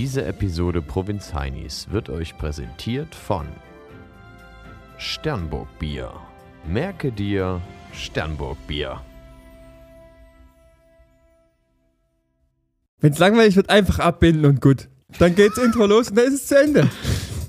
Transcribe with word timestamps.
Diese 0.00 0.24
Episode 0.24 0.80
Provinz 0.80 1.34
Heinis 1.34 1.88
wird 1.90 2.08
euch 2.08 2.38
präsentiert 2.38 3.14
von 3.14 3.46
Sternburg 4.96 5.68
Bier. 5.78 6.10
Merke 6.66 7.12
dir 7.12 7.60
Sternburg 7.92 8.56
Bier. 8.66 9.02
Wenn 13.00 13.12
es 13.12 13.18
langweilig 13.18 13.56
wird, 13.56 13.68
einfach 13.68 13.98
abbinden 13.98 14.46
und 14.46 14.62
gut. 14.62 14.88
Dann 15.18 15.34
geht's 15.34 15.58
Intro 15.62 15.84
los 15.84 16.08
und 16.08 16.16
dann 16.16 16.28
ist 16.28 16.32
es 16.32 16.46
zu 16.46 16.58
Ende. 16.58 16.88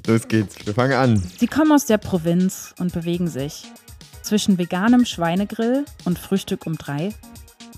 Los 0.06 0.28
geht's, 0.28 0.58
wir 0.66 0.74
fangen 0.74 0.92
an. 0.92 1.24
Sie 1.40 1.48
kommen 1.48 1.72
aus 1.72 1.86
der 1.86 2.00
Provinz 2.00 2.76
und 2.80 2.92
bewegen 2.92 3.30
sich. 3.30 3.64
Zwischen 4.24 4.58
veganem 4.58 5.06
Schweinegrill 5.06 5.86
und 6.04 6.20
Frühstück 6.20 6.66
um 6.66 6.78
drei, 6.78 7.14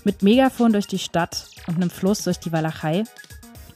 mit 0.02 0.24
Megafon 0.24 0.72
durch 0.72 0.88
die 0.88 0.98
Stadt 0.98 1.46
und 1.68 1.76
einem 1.76 1.90
Fluss 1.90 2.24
durch 2.24 2.40
die 2.40 2.50
Walachei. 2.50 3.04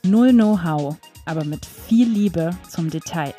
Null 0.05 0.33
Know-how, 0.33 0.97
aber 1.25 1.45
mit 1.45 1.67
viel 1.67 2.09
Liebe 2.09 2.51
zum 2.69 2.91
Detail. 2.91 3.35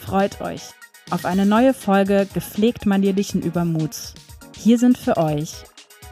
Freut 0.00 0.40
euch 0.40 0.62
auf 1.10 1.24
eine 1.24 1.44
neue 1.46 1.74
Folge 1.74 2.26
gepflegt 2.32 2.86
manierlichen 2.86 3.42
Übermuts. 3.42 4.14
Hier 4.56 4.78
sind 4.78 4.96
für 4.96 5.16
euch 5.16 5.54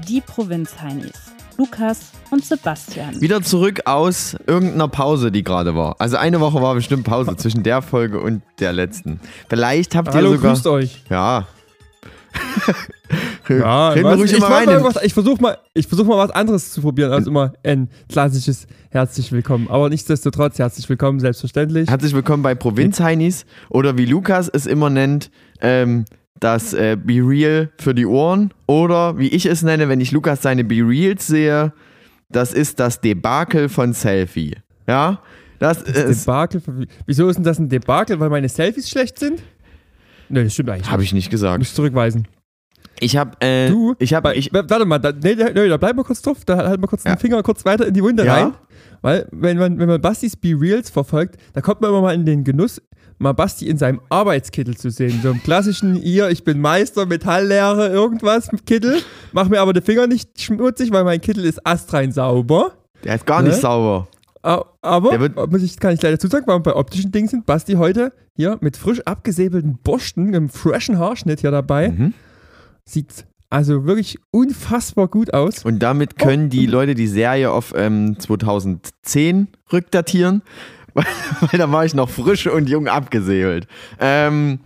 die 0.08 0.20
Provinzheinis, 0.20 1.12
Lukas 1.56 2.12
und 2.30 2.44
Sebastian. 2.44 3.20
Wieder 3.20 3.42
zurück 3.42 3.82
aus 3.84 4.36
irgendeiner 4.46 4.88
Pause, 4.88 5.30
die 5.30 5.42
gerade 5.44 5.74
war. 5.74 5.96
Also 5.98 6.16
eine 6.16 6.40
Woche 6.40 6.60
war 6.60 6.74
bestimmt 6.74 7.04
Pause 7.04 7.36
zwischen 7.36 7.62
der 7.62 7.82
Folge 7.82 8.20
und 8.20 8.42
der 8.58 8.72
letzten. 8.72 9.20
Vielleicht 9.48 9.94
habt 9.94 10.08
ihr 10.08 10.14
Hallo, 10.14 10.32
sogar. 10.32 10.52
grüßt 10.52 10.66
euch. 10.66 11.02
Ja. 11.10 11.46
Ja, 13.48 13.90
Reden 13.90 14.12
ruhig 14.12 14.32
ich 14.32 14.40
mal 14.40 15.00
ich 15.02 15.14
versuche 15.14 15.40
mal, 15.40 15.56
ich 15.72 15.86
versuch 15.86 16.04
mal 16.04 16.18
was 16.18 16.30
anderes 16.30 16.72
zu 16.72 16.82
probieren 16.82 17.12
als 17.12 17.26
immer 17.26 17.54
ein 17.64 17.88
klassisches 18.08 18.66
Herzlich 18.90 19.32
willkommen. 19.32 19.68
Aber 19.68 19.90
nichtsdestotrotz 19.90 20.58
herzlich 20.58 20.88
willkommen, 20.88 21.20
selbstverständlich. 21.20 21.90
Herzlich 21.90 22.14
willkommen 22.14 22.42
bei 22.42 22.54
Provinz-Heinis 22.54 23.44
oder 23.68 23.98
wie 23.98 24.06
Lukas 24.06 24.48
es 24.48 24.64
immer 24.64 24.88
nennt, 24.88 25.30
ähm, 25.60 26.06
das 26.40 26.72
äh, 26.72 26.96
Be 26.96 27.20
Real 27.22 27.70
für 27.78 27.94
die 27.94 28.06
Ohren. 28.06 28.54
Oder 28.66 29.18
wie 29.18 29.28
ich 29.28 29.44
es 29.44 29.62
nenne, 29.62 29.90
wenn 29.90 30.00
ich 30.00 30.10
Lukas 30.12 30.40
seine 30.40 30.64
Be 30.64 30.76
Reals 30.76 31.26
sehe, 31.26 31.74
das 32.30 32.54
ist 32.54 32.80
das 32.80 33.02
Debakel 33.02 33.68
von 33.68 33.92
Selfie. 33.92 34.56
Ja? 34.86 35.20
Das 35.58 35.82
ist. 35.82 36.26
Debakel. 36.26 36.62
Wieso 37.04 37.28
ist 37.28 37.36
denn 37.36 37.44
das 37.44 37.58
ein 37.58 37.68
Debakel? 37.68 38.20
Weil 38.20 38.30
meine 38.30 38.48
Selfies 38.48 38.88
schlecht 38.88 39.18
sind? 39.18 39.42
Nee, 40.28 40.44
das 40.44 40.52
stimmt 40.54 40.70
eigentlich. 40.70 40.90
Habe 40.90 41.02
ich 41.02 41.12
nicht 41.12 41.30
gesagt. 41.30 41.58
Muss 41.58 41.74
zurückweisen. 41.74 42.28
Ich 43.00 43.16
habe. 43.16 43.32
Äh, 43.40 43.68
Du, 43.70 43.94
ich 43.98 44.12
habe. 44.14 44.34
Ich, 44.34 44.52
warte 44.52 44.84
mal, 44.84 44.98
da, 44.98 45.12
nee, 45.12 45.34
nee, 45.34 45.68
da 45.68 45.76
bleib 45.76 45.96
mal 45.96 46.02
kurz 46.04 46.20
drauf, 46.22 46.44
da 46.44 46.56
halt 46.68 46.80
mal 46.80 46.86
kurz 46.88 47.04
Ja. 47.04 47.14
den 47.14 47.18
Finger 47.20 47.42
kurz 47.42 47.64
weiter 47.64 47.86
in 47.86 47.94
die 47.94 48.02
Wunde 48.02 48.24
Ja. 48.24 48.34
rein. 48.34 48.54
Weil, 49.02 49.28
wenn 49.30 49.56
man, 49.58 49.78
wenn 49.78 49.88
man 49.88 50.00
Bastis 50.00 50.34
Be 50.36 50.56
Reals 50.60 50.90
verfolgt, 50.90 51.36
da 51.52 51.60
kommt 51.60 51.80
man 51.80 51.90
immer 51.90 52.00
mal 52.02 52.14
in 52.14 52.26
den 52.26 52.42
Genuss, 52.42 52.82
mal 53.18 53.32
Basti 53.32 53.68
in 53.68 53.78
seinem 53.78 54.00
Arbeitskittel 54.08 54.76
zu 54.76 54.90
sehen. 54.90 55.20
So 55.22 55.30
im 55.30 55.40
klassischen, 55.42 55.94
hier, 55.94 56.30
ich 56.30 56.42
bin 56.42 56.60
Meister, 56.60 57.06
Metalllehrer, 57.06 57.90
irgendwas 57.92 58.50
mit 58.50 58.66
Kittel. 58.66 59.00
Mach 59.32 59.48
mir 59.48 59.60
aber 59.60 59.72
den 59.72 59.84
Finger 59.84 60.08
nicht 60.08 60.40
schmutzig, 60.40 60.90
weil 60.90 61.04
mein 61.04 61.20
Kittel 61.20 61.44
ist 61.44 61.64
astrein 61.64 62.10
sauber. 62.10 62.72
der 63.04 63.14
ist 63.14 63.26
gar 63.26 63.42
nicht 63.42 63.54
Ne? 63.54 63.60
sauber. 63.60 64.08
Aber, 64.82 65.20
wird- 65.20 65.50
muss 65.50 65.62
ich, 65.62 65.78
kann 65.78 65.92
ich 65.94 66.00
leider 66.02 66.16
dazu 66.16 66.28
sagen, 66.28 66.46
weil 66.46 66.60
bei 66.60 66.74
optischen 66.74 67.12
Dingen 67.12 67.28
sind 67.28 67.44
Basti 67.46 67.74
heute 67.74 68.12
hier 68.34 68.56
mit 68.60 68.76
frisch 68.76 69.00
abgesäbelten 69.04 69.78
Borsten, 69.82 70.28
einem 70.28 70.48
freshen 70.48 70.98
Haarschnitt 70.98 71.40
hier 71.40 71.50
dabei. 71.50 71.90
Mhm. 71.90 72.14
Sieht 72.84 73.26
also 73.50 73.84
wirklich 73.86 74.18
unfassbar 74.30 75.08
gut 75.08 75.32
aus. 75.34 75.64
Und 75.64 75.78
damit 75.80 76.18
können 76.18 76.50
die 76.50 76.66
Leute 76.66 76.94
die 76.94 77.06
Serie 77.08 77.50
auf 77.50 77.72
ähm, 77.76 78.18
2010 78.18 79.48
rückdatieren, 79.72 80.42
weil, 80.98 81.06
weil 81.50 81.58
da 81.58 81.70
war 81.72 81.84
ich 81.84 81.94
noch 81.94 82.08
frisch 82.10 82.46
und 82.46 82.68
jung 82.68 82.88
abgesäbelt. 82.88 83.66
Ähm, 84.00 84.60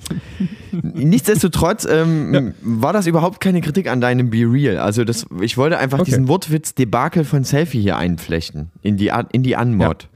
nichtsdestotrotz 0.72 1.86
ähm, 1.91 2.55
war 2.62 2.93
das 2.93 3.06
überhaupt 3.06 3.41
keine 3.41 3.60
Kritik 3.60 3.88
an 3.88 4.00
deinem 4.00 4.31
Be 4.31 4.38
Real. 4.50 4.78
Also 4.78 5.04
das, 5.04 5.26
ich 5.41 5.56
wollte 5.56 5.78
einfach 5.78 5.98
Okay. 6.00 6.10
diesen 6.10 6.28
Wortwitz 6.28 6.75
Debakel 6.75 7.25
von 7.25 7.44
Selfie 7.44 7.81
hier 7.81 7.97
einflechten 7.97 8.70
in 8.82 8.97
die, 8.97 9.10
in 9.32 9.43
die 9.43 9.56
Anmod. 9.56 10.09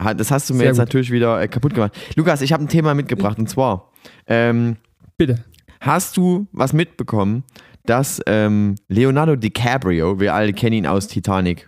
Ha- 0.00 0.14
Das 0.14 0.30
hast 0.30 0.48
du 0.48 0.54
mir 0.54 0.58
Sehr 0.60 0.66
jetzt 0.68 0.76
gut. 0.76 0.86
natürlich 0.86 1.10
wieder 1.10 1.40
äh, 1.40 1.48
kaputt 1.48 1.74
gemacht. 1.74 1.92
Lukas, 2.16 2.40
ich 2.40 2.52
habe 2.52 2.64
ein 2.64 2.68
Thema 2.68 2.94
mitgebracht 2.94 3.38
und 3.38 3.48
zwar 3.48 3.90
ähm, 4.26 4.76
Bitte. 5.16 5.44
Hast 5.80 6.16
du 6.16 6.46
was 6.52 6.72
mitbekommen, 6.72 7.44
dass 7.86 8.20
ähm, 8.26 8.74
Leonardo 8.88 9.36
DiCaprio, 9.36 10.20
wir 10.20 10.34
alle 10.34 10.52
kennen 10.52 10.74
ihn 10.74 10.86
aus 10.86 11.08
Titanic. 11.08 11.67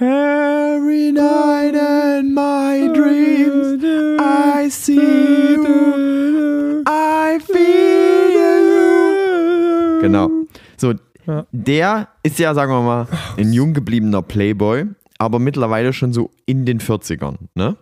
Every 0.00 1.12
night 1.12 1.74
in 1.74 2.32
my 2.32 2.88
dreams 2.94 3.84
I 4.18 4.68
see 4.70 4.94
you, 4.96 6.82
I 6.86 7.38
feel 7.38 8.30
you. 8.32 10.00
Genau. 10.00 10.30
So, 10.78 10.94
Ja. 11.26 11.46
der 11.52 12.08
ist 12.22 12.38
ja, 12.38 12.54
sagen 12.54 12.72
wir 12.72 12.80
mal, 12.80 13.06
ein 13.36 13.52
jung 13.52 13.74
gebliebener 13.74 14.22
Playboy, 14.22 14.86
aber 15.18 15.38
mittlerweile 15.38 15.92
schon 15.92 16.14
so 16.14 16.30
in 16.46 16.64
den 16.64 16.80
40ern, 16.80 17.36
ne? 17.54 17.76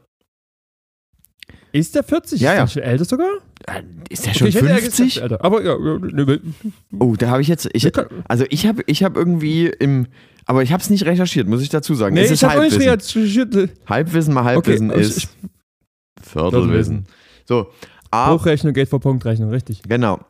Ist 1.71 1.95
der 1.95 2.03
40? 2.03 2.41
Ja, 2.41 2.50
Ist 2.50 2.56
ja. 2.56 2.62
der 2.65 2.67
schon 2.69 2.83
älter 2.83 3.05
sogar? 3.05 3.29
Äh, 3.67 3.83
Ist 4.11 4.27
der 4.27 4.35
schon 4.35 4.49
eher 4.49 4.55
50? 4.79 5.15
gesagt, 5.15 5.23
älter. 5.33 5.45
Aber 5.45 5.62
ja, 5.62 5.77
ja, 5.79 5.99
ne, 5.99 6.41
Oh, 6.99 7.15
da 7.17 7.29
habe 7.31 7.43
ich 7.43 7.49
jetzt. 7.49 7.69
Ich, 7.75 7.89
also 8.27 8.45
ich 8.50 8.67
habe 8.67 8.83
ich 8.87 9.05
hab 9.05 9.17
irgendwie 9.17 9.67
im. 9.69 10.06
Aber 10.48 10.62
ich 10.62 10.72
habe 10.72 10.82
es 10.82 10.88
nicht 10.88 11.04
recherchiert, 11.04 11.47
muss 11.47 11.60
ich 11.60 11.69
dazu 11.69 11.94
sagen. 11.94 12.14
nee, 12.14 12.22
es 12.22 12.31
ist 12.31 12.42
ich 12.42 12.48
habe 12.48 12.62
nicht 12.62 12.72
Halbwissen. 12.81 13.22
reagiert. 13.53 13.78
Halbwissen 13.88 14.32
mal 14.34 14.44
Halbwissen 14.44 14.91
Okay, 14.91 15.00
ist 15.00 15.16
ich- 15.19 15.28
Viertelwissen. 16.22 17.06
So, 17.47 17.69
aber, 18.10 18.36
Bruchrechnung 18.36 18.72
geht 18.72 18.88
vor 18.88 19.00
Punktrechnung, 19.00 19.50
richtig. 19.50 19.82
genau. 19.82 20.20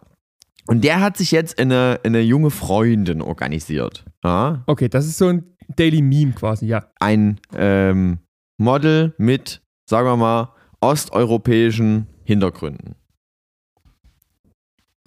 Und 0.66 0.82
der 0.84 1.00
hat 1.00 1.16
sich 1.16 1.30
jetzt 1.30 1.58
eine, 1.58 2.00
eine 2.04 2.20
junge 2.20 2.50
Freundin 2.50 3.22
organisiert. 3.22 4.04
Ja? 4.24 4.64
Okay, 4.66 4.88
das 4.88 5.06
ist 5.06 5.18
so 5.18 5.28
ein 5.28 5.44
Daily 5.76 6.02
Meme 6.02 6.32
quasi, 6.32 6.66
ja. 6.66 6.90
Ein 7.00 7.40
ähm, 7.54 8.18
Model 8.58 9.14
mit, 9.18 9.62
sagen 9.88 10.06
wir 10.08 10.16
mal, 10.16 10.52
osteuropäischen 10.80 12.06
Hintergründen. 12.24 12.96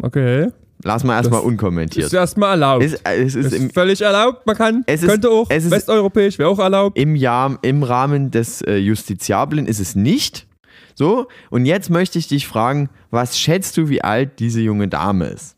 Okay. 0.02 0.52
Lass 0.84 1.04
mal 1.04 1.16
erstmal 1.16 1.42
unkommentiert. 1.42 2.08
Ist 2.08 2.14
erstmal 2.14 2.52
erlaubt. 2.52 2.84
Es, 2.84 2.94
es 3.04 3.36
ist 3.36 3.54
ist 3.54 3.74
völlig 3.74 4.02
erlaubt. 4.02 4.46
Man 4.48 4.56
kann, 4.56 4.84
Es 4.88 5.04
ist- 5.04 5.10
könnte 5.10 5.30
auch, 5.30 5.48
es 5.50 5.66
ist- 5.66 5.72
westeuropäisch 5.72 6.40
wäre 6.40 6.50
auch 6.50 6.60
erlaubt. 6.60 6.98
im, 6.98 7.16
Jahr, 7.16 7.60
im 7.62 7.84
Rahmen 7.84 8.32
des 8.32 8.62
äh, 8.62 8.78
Justiziablen 8.78 9.68
ist 9.68 9.80
es 9.80 9.96
nicht. 9.96 10.48
So, 10.96 11.28
und 11.50 11.66
jetzt 11.66 11.90
möchte 11.90 12.20
ich 12.20 12.28
dich 12.28 12.48
fragen, 12.48 12.90
was 13.12 13.38
schätzt 13.40 13.78
du, 13.78 13.90
wie 13.90 14.04
alt 14.04 14.40
diese 14.40 14.60
junge 14.62 14.88
Dame 14.88 15.28
ist? 15.28 15.56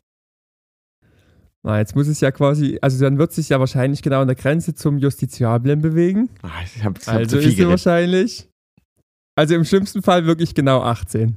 Na, 1.62 1.78
jetzt 1.78 1.96
muss 1.96 2.06
es 2.08 2.20
ja 2.20 2.30
quasi, 2.30 2.78
also 2.82 3.02
dann 3.02 3.18
wird 3.18 3.32
sich 3.32 3.48
ja 3.48 3.58
wahrscheinlich 3.58 4.02
genau 4.02 4.20
an 4.20 4.26
der 4.28 4.36
Grenze 4.36 4.74
zum 4.74 4.98
Justiziablen 4.98 5.80
bewegen. 5.80 6.28
Ah, 6.42 6.48
Ich 6.64 6.84
hab 6.84 6.98
Also 7.08 7.36
zu 7.36 7.42
viel 7.42 7.48
ist 7.50 7.56
sie 7.56 7.66
wahrscheinlich, 7.68 8.48
also 9.34 9.54
im 9.54 9.64
schlimmsten 9.64 10.02
Fall 10.02 10.26
wirklich 10.26 10.54
genau 10.54 10.82
18. 10.82 11.36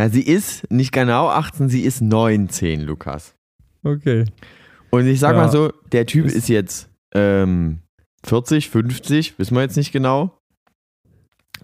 Ja, 0.00 0.08
sie 0.08 0.22
ist 0.22 0.70
nicht 0.70 0.92
genau 0.92 1.28
18, 1.28 1.68
sie 1.68 1.82
ist 1.82 2.00
19, 2.00 2.80
Lukas. 2.80 3.34
Okay. 3.82 4.24
Und 4.88 5.06
ich 5.06 5.20
sag 5.20 5.32
Ja. 5.36 5.42
mal 5.42 5.50
so, 5.50 5.70
der 5.92 6.06
Typ 6.06 6.24
Ist- 6.24 6.36
ist 6.36 6.48
jetzt 6.48 6.88
ähm, 7.14 7.80
40, 8.24 8.70
50, 8.70 9.38
wissen 9.38 9.54
wir 9.54 9.60
jetzt 9.60 9.76
nicht 9.76 9.92
genau. 9.92 10.38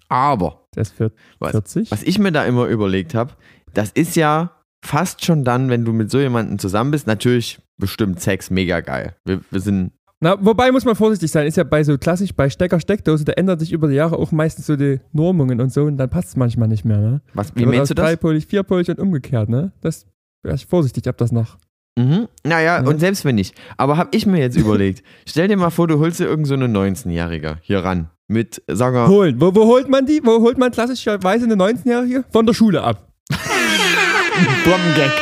Aber 0.08 0.66
Der 0.74 0.82
ist 0.82 0.92
vier- 0.96 1.12
Was? 1.38 1.52
40. 1.52 1.90
was 1.90 2.02
ich 2.02 2.18
mir 2.18 2.30
da 2.30 2.44
immer 2.44 2.66
überlegt 2.66 3.14
habe, 3.14 3.32
das 3.72 3.90
ist 3.92 4.16
ja 4.16 4.52
fast 4.84 5.24
schon 5.24 5.42
dann, 5.42 5.70
wenn 5.70 5.86
du 5.86 5.94
mit 5.94 6.10
so 6.10 6.18
jemandem 6.20 6.58
zusammen 6.58 6.90
bist, 6.90 7.06
natürlich 7.06 7.58
bestimmt 7.78 8.20
Sex 8.20 8.50
mega 8.50 8.80
geil. 8.80 9.16
Wir, 9.24 9.40
wir 9.50 9.60
sind 9.60 9.92
Na, 10.20 10.36
wobei 10.40 10.72
muss 10.72 10.84
man 10.86 10.96
vorsichtig 10.96 11.30
sein, 11.30 11.46
ist 11.46 11.56
ja 11.58 11.64
bei 11.64 11.84
so 11.84 11.98
klassisch 11.98 12.32
bei 12.34 12.48
Stecker, 12.48 12.80
Steckdose, 12.80 13.24
da 13.26 13.32
ändern 13.32 13.58
sich 13.58 13.70
über 13.72 13.86
die 13.88 13.94
Jahre 13.96 14.18
auch 14.18 14.32
meistens 14.32 14.66
so 14.66 14.74
die 14.76 14.98
Normungen 15.12 15.60
und 15.60 15.70
so 15.72 15.82
und 15.84 15.98
dann 15.98 16.08
passt 16.08 16.28
es 16.28 16.36
manchmal 16.36 16.68
nicht 16.68 16.84
mehr, 16.86 16.96
ne? 16.98 17.20
Was, 17.34 17.54
wie 17.54 17.66
meinst 17.66 17.82
aus 17.82 17.88
du 17.88 17.94
das? 17.94 18.06
Dreipolig, 18.06 18.46
vierpolig 18.46 18.88
und 18.88 18.98
umgekehrt, 18.98 19.50
ne? 19.50 19.72
Das 19.82 20.06
wäre 20.42 20.54
ich 20.56 20.64
vorsichtig, 20.64 21.06
ob 21.08 21.18
das 21.18 21.32
noch. 21.32 21.58
Mhm. 21.98 22.28
Naja, 22.44 22.80
Ja. 22.82 22.88
und 22.88 22.98
selbst 22.98 23.26
wenn 23.26 23.34
nicht. 23.34 23.54
Aber 23.76 23.98
hab 23.98 24.14
ich 24.14 24.24
mir 24.26 24.38
jetzt 24.40 24.56
überlegt, 24.58 25.02
stell 25.26 25.48
dir 25.48 25.56
mal 25.58 25.68
vor, 25.70 25.86
du 25.86 25.98
holst 25.98 26.18
dir 26.18 26.24
irgend 26.26 26.46
so 26.46 26.54
eine 26.54 26.66
19-Jährige 26.66 27.58
hier 27.60 27.80
ran. 27.84 28.08
Mit, 28.28 28.62
sagen 28.68 28.96
wir, 28.96 29.08
Holen. 29.08 29.38
Wo, 29.40 29.54
wo 29.54 29.66
holt 29.66 29.88
man 29.90 30.06
die? 30.06 30.20
Wo 30.24 30.40
holt 30.40 30.56
man 30.58 30.70
klassischerweise 30.72 31.44
eine 31.44 31.54
19-Jährige? 31.56 32.24
Von 32.32 32.46
der 32.46 32.54
Schule 32.54 32.82
ab. 32.82 33.06
Bombengag. 34.64 35.12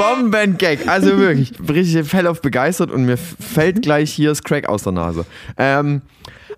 Bombengag. 0.00 0.88
Also 0.88 1.16
wirklich, 1.18 1.52
richtig 1.68 2.08
fell 2.08 2.26
auf 2.26 2.40
begeistert 2.40 2.90
und 2.90 3.04
mir 3.04 3.16
fällt 3.16 3.82
gleich 3.82 4.10
hier 4.12 4.30
das 4.30 4.42
Crack 4.42 4.68
aus 4.68 4.82
der 4.84 4.92
Nase. 4.92 5.26
Ähm, 5.56 6.02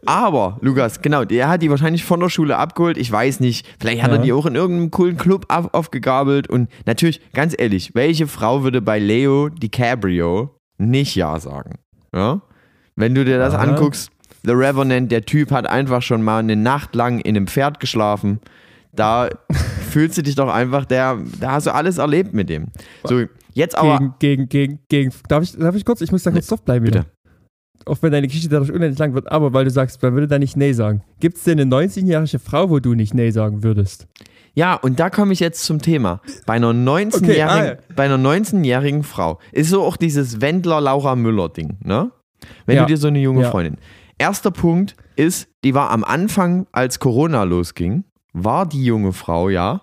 aber, 0.07 0.59
Lukas, 0.63 1.01
genau, 1.03 1.25
der 1.25 1.49
hat 1.49 1.63
die 1.63 1.71
wahrscheinlich 1.71 2.05
von 2.05 2.21
der 2.21 2.29
Schule 2.29 2.57
abgeholt. 2.57 2.97
Ich 2.99 3.11
weiß 3.11 3.41
nicht, 3.41 3.67
vielleicht 3.81 4.03
hat 4.03 4.11
er 4.11 4.17
Ja. 4.17 4.23
die 4.23 4.33
auch 4.33 4.47
in 4.47 4.55
irgendeinem 4.57 4.91
coolen 4.91 5.17
Club 5.17 5.47
auf, 5.49 5.73
aufgegabelt. 5.75 6.49
Und 6.49 6.69
natürlich, 6.87 7.21
ganz 7.33 7.55
ehrlich, 7.57 7.95
welche 7.95 8.27
Frau 8.27 8.65
würde 8.65 8.83
bei 8.83 8.99
Leo 8.99 9.49
DiCaprio 9.49 10.51
nicht 10.79 11.15
Ja 11.15 11.39
sagen? 11.39 11.79
Ja? 12.15 12.43
Wenn 12.97 13.15
du 13.15 13.25
dir 13.25 13.39
das 13.39 13.55
Ja. 13.55 13.61
anguckst, 13.61 14.11
The 14.45 14.53
Revenant, 14.53 15.13
der 15.13 15.25
Typ 15.25 15.53
hat 15.53 15.67
einfach 15.69 16.03
schon 16.03 16.23
mal 16.23 16.39
eine 16.41 16.57
Nacht 16.57 16.97
lang 16.97 17.21
in 17.21 17.37
einem 17.37 17.47
Pferd 17.47 17.79
geschlafen. 17.79 18.41
Da 18.95 19.31
fühlst 19.91 20.19
du 20.19 20.23
dich 20.23 20.35
doch 20.35 20.49
einfach, 20.53 20.85
der, 20.85 21.19
da 21.41 21.53
hast 21.53 21.67
du 21.67 21.75
alles 21.75 21.99
erlebt 21.99 22.35
mit 22.35 22.49
dem. 22.49 22.67
So, 23.05 23.23
jetzt 23.55 23.77
aber. 23.77 23.99
Gegen, 24.19 24.49
gegen, 24.49 24.49
gegen, 24.49 24.79
gegen. 24.89 25.13
Darf 25.29 25.43
ich, 25.43 25.57
darf 25.57 25.75
ich 25.75 25.85
kurz? 25.85 26.01
Ich 26.03 26.13
muss 26.13 26.23
da 26.23 26.31
kurz 26.31 26.47
drauf 26.47 26.63
bleiben 26.63 26.85
bitte. 26.85 26.99
wieder. 27.01 27.07
Auch 27.87 27.99
wenn 28.01 28.13
deine 28.13 28.29
Geschichte 28.29 28.49
dadurch 28.49 28.71
unendlich 28.71 28.99
lang 28.99 29.13
wird, 29.15 29.33
aber 29.33 29.53
weil 29.55 29.65
du 29.65 29.71
sagst, 29.71 30.01
man 30.03 30.13
würde 30.15 30.29
da 30.29 30.39
nicht 30.39 30.57
Nee 30.57 30.73
sagen. 30.73 31.03
Gibt 31.19 31.39
es 31.39 31.45
denn 31.45 31.59
eine 31.59 31.69
19-jährige 31.69 32.39
Frau, 32.39 32.71
wo 32.71 32.79
du 32.79 32.95
nicht 32.95 33.13
Nee 33.13 33.31
sagen 33.31 33.65
würdest? 33.65 34.07
Ja, 34.55 34.75
und 34.75 35.01
da 35.01 35.09
komme 35.11 35.33
ich 35.33 35.41
jetzt 35.41 35.65
zum 35.65 35.81
Thema. 35.81 36.21
Bei 36.47 36.53
einer 36.55 36.71
19-jährigen 36.73 37.71
Okay, 37.71 37.77
ah, 37.81 37.95
bei 37.97 38.05
einer 38.05 38.19
19-jährigen 38.19 39.03
Frau 39.03 39.41
ist 39.51 39.71
so 39.71 39.83
auch 39.83 39.97
dieses 39.97 40.41
Wendler-Laura-Müller-Ding, 40.41 41.79
ne? 41.83 42.13
Wenn 42.67 42.77
Ja. 42.77 42.83
du 42.83 42.89
dir 42.89 42.97
so 42.99 43.09
eine 43.09 43.19
junge 43.21 43.43
Ja. 43.43 43.51
Freundin. 43.51 43.79
Erster 44.19 44.51
Punkt 44.51 44.95
ist, 45.17 45.49
die 45.65 45.75
war 45.75 45.91
am 45.91 46.05
Anfang, 46.05 46.67
als 46.73 46.99
Corona 46.99 47.43
losging, 47.45 48.05
war 48.33 48.67
die 48.67 48.85
junge 48.85 49.13
Frau 49.13 49.49
ja, 49.49 49.81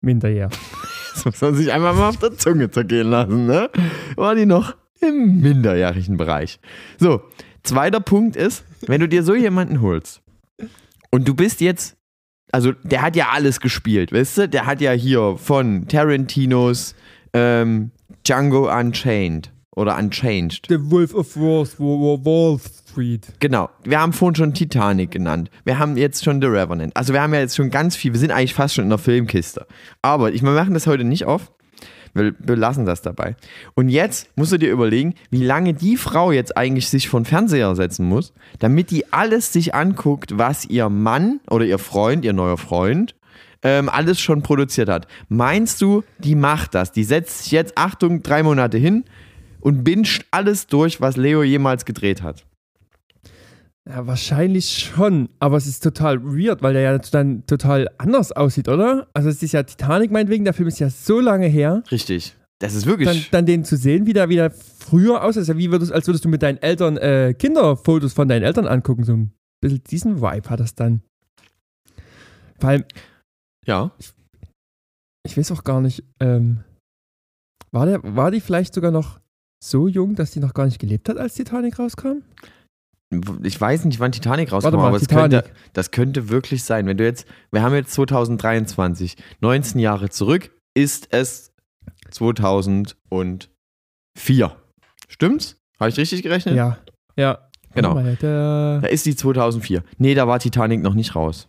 Minderjahr. 0.00 0.50
das 1.14 1.24
muss 1.24 1.40
man 1.40 1.54
sich 1.54 1.72
einfach 1.72 1.94
mal 1.94 2.10
auf 2.10 2.18
der 2.18 2.36
Zunge 2.36 2.70
zergehen 2.70 3.10
lassen, 3.10 3.46
ne? 3.46 3.70
War 4.16 4.34
die 4.34 4.46
noch 4.46 4.74
im 5.00 5.40
minderjährigen 5.40 6.16
Bereich. 6.16 6.60
So, 6.98 7.22
zweiter 7.62 8.00
Punkt 8.00 8.36
ist, 8.36 8.64
wenn 8.86 9.00
du 9.00 9.08
dir 9.08 9.22
so 9.22 9.34
jemanden 9.34 9.80
holst 9.80 10.22
und 11.10 11.26
du 11.26 11.34
bist 11.34 11.60
jetzt, 11.60 11.96
also 12.52 12.72
der 12.82 13.02
hat 13.02 13.16
ja 13.16 13.28
alles 13.30 13.60
gespielt, 13.60 14.12
weißt 14.12 14.38
du? 14.38 14.48
Der 14.48 14.66
hat 14.66 14.80
ja 14.80 14.92
hier 14.92 15.36
von 15.36 15.86
Tarantinos 15.88 16.94
ähm, 17.32 17.90
Django 18.26 18.72
Unchained 18.72 19.52
oder 19.74 19.96
Unchanged. 19.98 20.66
The 20.68 20.90
Wolf 20.90 21.14
of 21.14 21.36
Wall, 21.36 21.66
Wall, 21.78 22.24
Wall 22.24 22.60
Street. 22.90 23.28
Genau. 23.40 23.70
Wir 23.84 24.00
haben 24.00 24.12
vorhin 24.12 24.34
schon 24.34 24.54
Titanic 24.54 25.10
genannt. 25.10 25.50
Wir 25.64 25.78
haben 25.78 25.96
jetzt 25.96 26.24
schon 26.24 26.40
The 26.40 26.48
Revenant. 26.48 26.96
Also 26.96 27.12
wir 27.12 27.22
haben 27.22 27.34
ja 27.34 27.40
jetzt 27.40 27.56
schon 27.56 27.70
ganz 27.70 27.96
viel. 27.96 28.12
Wir 28.12 28.20
sind 28.20 28.30
eigentlich 28.30 28.54
fast 28.54 28.74
schon 28.74 28.84
in 28.84 28.90
der 28.90 28.98
Filmkiste. 28.98 29.66
Aber 30.02 30.32
ich, 30.32 30.42
wir 30.42 30.50
machen 30.50 30.74
das 30.74 30.86
heute 30.86 31.04
nicht 31.04 31.24
auf. 31.24 31.52
Wir 32.14 32.32
belassen 32.32 32.86
das 32.86 33.02
dabei. 33.02 33.36
Und 33.74 33.88
jetzt 33.88 34.28
musst 34.36 34.52
du 34.52 34.58
dir 34.58 34.72
überlegen, 34.72 35.14
wie 35.30 35.44
lange 35.44 35.74
die 35.74 35.96
Frau 35.96 36.32
jetzt 36.32 36.56
eigentlich 36.56 36.88
sich 36.88 37.08
vor 37.08 37.20
den 37.20 37.26
Fernseher 37.26 37.74
setzen 37.76 38.06
muss, 38.06 38.32
damit 38.58 38.90
die 38.90 39.12
alles 39.12 39.52
sich 39.52 39.74
anguckt, 39.74 40.38
was 40.38 40.64
ihr 40.64 40.88
Mann 40.88 41.40
oder 41.50 41.64
ihr 41.64 41.78
Freund, 41.78 42.24
ihr 42.24 42.32
neuer 42.32 42.58
Freund, 42.58 43.14
ähm, 43.62 43.88
alles 43.88 44.20
schon 44.20 44.42
produziert 44.42 44.88
hat. 44.88 45.06
Meinst 45.28 45.80
du, 45.80 46.02
die 46.18 46.34
macht 46.34 46.74
das? 46.74 46.92
Die 46.92 47.04
setzt 47.04 47.44
sich 47.44 47.52
jetzt, 47.52 47.76
Achtung, 47.76 48.22
drei 48.22 48.42
Monate 48.42 48.78
hin 48.78 49.04
und 49.60 49.84
binscht 49.84 50.24
alles 50.30 50.66
durch, 50.66 51.00
was 51.00 51.16
Leo 51.16 51.42
jemals 51.42 51.84
gedreht 51.84 52.22
hat? 52.22 52.44
Ja, 53.88 54.06
wahrscheinlich 54.06 54.68
schon, 54.68 55.30
aber 55.38 55.56
es 55.56 55.66
ist 55.66 55.82
total 55.82 56.22
weird, 56.22 56.60
weil 56.62 56.74
der 56.74 56.82
ja 56.82 56.98
dann 56.98 57.46
total 57.46 57.88
anders 57.96 58.32
aussieht, 58.32 58.68
oder? 58.68 59.08
Also 59.14 59.30
es 59.30 59.42
ist 59.42 59.52
ja 59.52 59.62
Titanic 59.62 60.10
meinetwegen, 60.10 60.44
der 60.44 60.52
Film 60.52 60.68
ist 60.68 60.78
ja 60.78 60.90
so 60.90 61.20
lange 61.20 61.46
her. 61.46 61.82
Richtig. 61.90 62.36
Das 62.58 62.74
ist 62.74 62.84
wirklich. 62.84 63.08
Dann, 63.08 63.26
dann 63.30 63.46
den 63.46 63.64
zu 63.64 63.76
sehen, 63.78 64.04
wie 64.04 64.12
der 64.12 64.28
wieder 64.28 64.50
früher 64.50 65.24
aussieht, 65.24 65.42
ist 65.42 65.48
ja 65.48 65.56
wie 65.56 65.70
würdest, 65.70 65.90
als 65.92 66.06
würdest 66.06 66.24
du 66.24 66.28
mit 66.28 66.42
deinen 66.42 66.58
Eltern 66.58 66.98
äh, 66.98 67.34
Kinderfotos 67.38 68.12
von 68.12 68.28
deinen 68.28 68.42
Eltern 68.42 68.66
angucken. 68.66 69.04
So 69.04 69.14
ein 69.14 69.32
bisschen 69.62 69.82
diesen 69.84 70.20
Vibe 70.20 70.50
hat 70.50 70.60
das 70.60 70.74
dann. 70.74 71.02
Vor 72.58 72.70
allem, 72.70 72.84
ja. 73.64 73.92
ich 75.24 75.38
weiß 75.38 75.52
auch 75.52 75.64
gar 75.64 75.80
nicht, 75.80 76.04
ähm, 76.20 76.64
war, 77.70 77.86
der, 77.86 78.00
war 78.02 78.30
die 78.30 78.40
vielleicht 78.40 78.74
sogar 78.74 78.90
noch 78.90 79.18
so 79.64 79.88
jung, 79.88 80.14
dass 80.14 80.32
die 80.32 80.40
noch 80.40 80.52
gar 80.52 80.66
nicht 80.66 80.78
gelebt 80.78 81.08
hat, 81.08 81.16
als 81.16 81.34
Titanic 81.34 81.78
rauskam? 81.78 82.22
Ich 83.42 83.58
weiß 83.58 83.86
nicht, 83.86 84.00
wann 84.00 84.12
Titanic 84.12 84.52
rauskam, 84.52 84.76
mal, 84.76 84.88
aber 84.88 84.98
Titanic. 85.00 85.44
könnte, 85.44 85.50
das 85.72 85.90
könnte 85.90 86.28
wirklich 86.28 86.62
sein. 86.62 86.86
Wenn 86.86 86.98
du 86.98 87.04
jetzt, 87.04 87.26
wir 87.50 87.62
haben 87.62 87.74
jetzt 87.74 87.92
2023, 87.94 89.16
19 89.40 89.80
Jahre 89.80 90.10
zurück, 90.10 90.50
ist 90.76 91.08
es 91.10 91.52
2004. 92.10 92.94
Stimmt's? 95.08 95.56
Habe 95.80 95.90
ich 95.90 95.96
richtig 95.96 96.22
gerechnet? 96.22 96.54
Ja, 96.56 96.78
ja. 97.16 97.38
Genau. 97.74 97.94
Der, 98.00 98.80
Da 98.80 98.86
ist 98.88 99.06
die 99.06 99.14
2004. 99.14 99.82
Nee, 99.98 100.14
da 100.14 100.26
war 100.26 100.38
Titanic 100.38 100.82
noch 100.82 100.94
nicht 100.94 101.14
raus. 101.14 101.48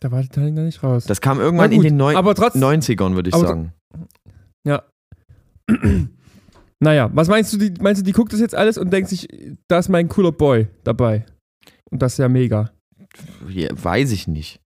da 0.00 0.10
war 0.10 0.20
Titanic 0.22 0.54
noch 0.54 0.62
nicht 0.64 0.82
raus. 0.82 1.04
Das 1.04 1.20
kam 1.20 1.38
irgendwann 1.40 1.70
gut, 1.70 1.76
in 1.78 1.82
den 1.82 1.96
neun, 1.96 2.16
aber 2.16 2.34
trotzdem- 2.34 2.62
90ern, 2.62 3.14
würde 3.14 3.30
ich 3.30 3.36
sagen. 3.36 3.72
Ja. 4.66 4.82
naja, 6.82 7.10
was 7.14 7.28
meinst 7.28 7.52
du, 7.52 7.58
die, 7.58 7.72
meinst 7.80 8.00
du, 8.00 8.04
die 8.04 8.10
guckt 8.10 8.32
das 8.32 8.40
jetzt 8.40 8.56
alles 8.56 8.76
und 8.76 8.92
denkt 8.92 9.08
sich, 9.08 9.28
da 9.68 9.78
ist 9.78 9.88
mein 9.88 10.08
cooler 10.08 10.32
Boy 10.32 10.66
dabei. 10.82 11.24
Und 11.92 12.02
das 12.02 12.14
ist 12.14 12.18
ja 12.18 12.28
mega. 12.28 12.72
Ja, 13.48 13.68
weiß 13.72 14.10
ich 14.10 14.26
nicht. 14.26 14.60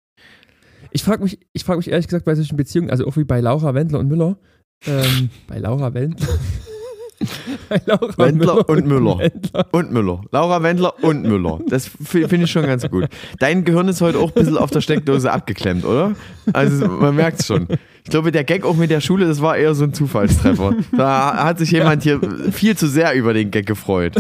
Ich 0.93 1.05
frage 1.05 1.23
mich, 1.23 1.39
ich 1.53 1.65
frag 1.65 1.77
mich 1.77 1.91
ehrlich 1.91 2.07
gesagt 2.07 2.25
bei 2.25 2.35
solchen 2.35 2.57
Beziehungen, 2.57 2.89
also 2.89 3.07
auch 3.07 3.19
wie 3.19 3.25
bei 3.25 3.41
Laura 3.41 3.75
Wendler 3.75 3.99
und 3.99 4.09
Müller, 4.09 4.39
ähm, 4.87 5.29
bei 5.47 5.59
Laura 5.59 5.93
Wendler. 5.93 6.27
bei 7.69 7.83
Laura 7.85 8.17
Wendler 8.17 8.67
und 8.67 8.87
Müller. 8.87 9.19
Wendler. 9.19 9.67
Und 9.73 9.93
Müller. 9.93 10.23
Laura 10.31 10.63
Wendler 10.63 11.05
und 11.05 11.23
Müller. 11.23 11.59
Das 11.69 11.91
finde 12.03 12.37
ich 12.37 12.51
schon 12.51 12.65
ganz 12.65 12.89
gut. 12.89 13.09
Dein 13.41 13.65
Gehirn 13.65 13.89
ist 13.89 14.01
heute 14.01 14.21
auch 14.21 14.29
ein 14.29 14.35
bisschen 14.35 14.57
auf 14.57 14.71
der 14.71 14.81
Steckdose 14.81 15.31
abgeklemmt, 15.31 15.85
oder? 15.85 16.15
Also 16.55 16.89
man 16.89 17.15
merkt 17.15 17.41
es 17.41 17.47
schon. 17.47 17.69
Ich 18.07 18.11
glaube, 18.11 18.31
der 18.31 18.45
Gag 18.45 18.65
auch 18.65 18.77
mit 18.77 18.89
der 18.91 19.01
Schule, 19.01 19.27
das 19.27 19.41
war 19.43 19.57
eher 19.57 19.75
so 19.75 19.83
ein 19.83 19.93
Zufallstreffer. 19.93 20.77
Da 20.97 21.43
hat 21.43 21.59
sich 21.59 21.73
jemand 21.73 22.05
hier 22.05 22.21
viel 22.53 22.77
zu 22.77 22.87
sehr 22.87 23.13
über 23.15 23.35
den 23.35 23.51
Gag 23.51 23.67
gefreut. 23.67 24.15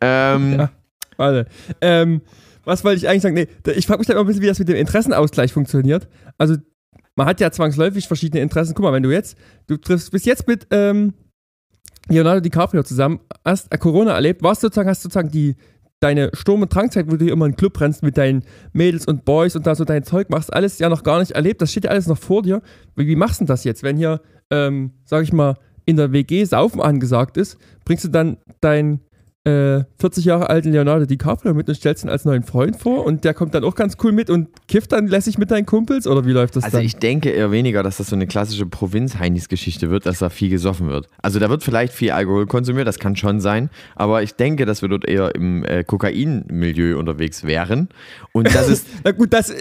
Ähm, 0.00 0.58
Ja. 0.58 0.70
Warte. 1.18 1.46
Ähm, 1.80 2.22
was 2.64 2.82
wollte 2.82 2.96
ich 2.98 3.08
eigentlich 3.08 3.22
sagen? 3.22 3.36
Nee, 3.36 3.46
ich 3.76 3.86
frage 3.86 4.00
mich 4.00 4.08
dann 4.08 4.16
immer 4.16 4.24
ein 4.24 4.26
bisschen, 4.26 4.42
wie 4.42 4.48
das 4.48 4.58
mit 4.58 4.68
dem 4.68 4.74
Interessenausgleich 4.74 5.52
funktioniert. 5.52 6.08
Also, 6.36 6.56
man 7.14 7.28
hat 7.28 7.38
ja 7.38 7.52
zwangsläufig 7.52 8.08
verschiedene 8.08 8.42
Interessen. 8.42 8.74
Guck 8.74 8.82
mal, 8.82 8.92
wenn 8.92 9.04
du 9.04 9.12
jetzt, 9.12 9.38
du 9.68 9.76
triffst 9.76 10.10
bis 10.10 10.24
jetzt 10.24 10.48
mit 10.48 10.66
ähm, 10.72 11.14
Leonardo 12.08 12.40
DiCaprio 12.40 12.82
zusammen, 12.82 13.20
hast 13.44 13.70
Corona 13.78 14.14
erlebt, 14.14 14.42
warst 14.42 14.62
sozusagen, 14.62 14.88
hast 14.88 15.02
sozusagen 15.02 15.30
die 15.30 15.54
deine 16.02 16.30
Sturm- 16.34 16.62
und 16.62 16.74
Drangzeit, 16.74 17.10
wo 17.10 17.16
du 17.16 17.24
hier 17.24 17.32
immer 17.32 17.46
in 17.46 17.52
den 17.52 17.56
Club 17.56 17.80
rennst 17.80 18.02
mit 18.02 18.16
deinen 18.16 18.42
Mädels 18.72 19.06
und 19.06 19.24
Boys 19.24 19.54
und 19.54 19.66
da 19.66 19.74
so 19.74 19.84
dein 19.84 20.02
Zeug 20.02 20.30
machst, 20.30 20.52
alles 20.52 20.78
ja 20.78 20.88
noch 20.88 21.02
gar 21.02 21.20
nicht 21.20 21.32
erlebt. 21.32 21.62
Das 21.62 21.70
steht 21.70 21.84
ja 21.84 21.90
alles 21.90 22.06
noch 22.06 22.18
vor 22.18 22.42
dir. 22.42 22.62
Wie, 22.96 23.06
wie 23.06 23.16
machst 23.16 23.40
du 23.40 23.44
denn 23.44 23.48
das 23.48 23.64
jetzt, 23.64 23.82
wenn 23.82 23.96
hier, 23.96 24.20
ähm, 24.50 24.92
sag 25.04 25.22
ich 25.22 25.32
mal, 25.32 25.56
in 25.84 25.96
der 25.96 26.12
WG 26.12 26.44
Saufen 26.44 26.80
angesagt 26.80 27.36
ist? 27.36 27.56
Bringst 27.84 28.04
du 28.04 28.08
dann 28.08 28.38
dein 28.60 29.00
äh, 29.44 29.82
40 29.98 30.24
Jahre 30.24 30.48
alten 30.50 30.70
Leonardo 30.70 31.04
DiCaprio 31.04 31.52
mit 31.52 31.68
und 31.68 31.74
stellst 31.74 32.04
ihn 32.04 32.10
als 32.10 32.24
neuen 32.24 32.44
Freund 32.44 32.76
vor 32.76 33.04
und 33.04 33.24
der 33.24 33.34
kommt 33.34 33.54
dann 33.54 33.64
auch 33.64 33.74
ganz 33.74 33.96
cool 34.04 34.12
mit 34.12 34.30
und 34.30 34.48
kifft 34.68 34.92
dann 34.92 35.08
lässig 35.08 35.36
mit 35.36 35.50
deinen 35.50 35.66
Kumpels 35.66 36.06
oder 36.06 36.24
wie 36.24 36.30
läuft 36.30 36.54
das 36.54 36.62
Also 36.64 36.76
dann? 36.76 36.86
ich 36.86 36.96
denke 36.96 37.30
eher 37.30 37.50
weniger, 37.50 37.82
dass 37.82 37.96
das 37.96 38.06
so 38.08 38.14
eine 38.14 38.28
klassische 38.28 38.66
Provinz-Heinis-Geschichte 38.66 39.90
wird, 39.90 40.06
dass 40.06 40.20
da 40.20 40.30
viel 40.30 40.48
gesoffen 40.48 40.88
wird. 40.88 41.08
Also 41.22 41.40
da 41.40 41.50
wird 41.50 41.64
vielleicht 41.64 41.92
viel 41.92 42.12
Alkohol 42.12 42.46
konsumiert, 42.46 42.86
das 42.86 42.98
kann 43.00 43.16
schon 43.16 43.40
sein, 43.40 43.68
aber 43.96 44.22
ich 44.22 44.34
denke, 44.34 44.64
dass 44.64 44.80
wir 44.82 44.88
dort 44.88 45.08
eher 45.08 45.34
im 45.34 45.64
äh, 45.64 45.82
Kokain-Milieu 45.82 46.96
unterwegs 46.98 47.44
wären. 47.44 47.88
Und 48.32 48.54
das 48.54 48.68
ist, 48.68 48.86
Na 49.04 49.10
gut, 49.10 49.32
das, 49.32 49.52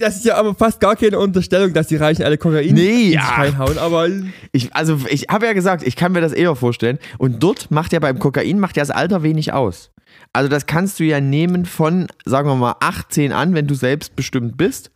das 0.00 0.16
ist 0.16 0.24
ja 0.24 0.36
aber 0.36 0.54
fast 0.54 0.80
gar 0.80 0.96
keine 0.96 1.18
Unterstellung, 1.18 1.72
dass 1.72 1.86
die 1.86 1.96
Reichen 1.96 2.24
alle 2.24 2.38
Kokain 2.38 2.74
Nee, 2.74 3.12
ja. 3.12 3.20
reinhauen, 3.22 3.78
aber 3.78 4.08
ich, 4.52 4.74
also 4.74 4.98
ich 5.08 5.26
habe 5.30 5.46
ja 5.46 5.52
gesagt, 5.52 5.86
ich 5.86 5.96
kann 5.96 6.12
mir 6.12 6.20
das 6.20 6.32
eher 6.32 6.54
vorstellen. 6.56 6.98
Und 7.18 7.42
dort 7.42 7.70
macht 7.70 7.92
ja 7.92 8.00
beim 8.00 8.18
Kokain, 8.18 8.58
macht 8.58 8.76
ja 8.76 8.82
das 8.82 8.90
Alter 8.90 9.22
wenig 9.28 9.52
aus. 9.52 9.90
Also 10.32 10.48
das 10.48 10.66
kannst 10.66 10.98
du 11.00 11.04
ja 11.04 11.20
nehmen 11.20 11.66
von, 11.66 12.06
sagen 12.24 12.48
wir 12.48 12.56
mal, 12.56 12.74
18 12.80 13.32
an, 13.32 13.54
wenn 13.54 13.66
du 13.66 13.74
selbstbestimmt 13.74 14.56
bist, 14.56 14.90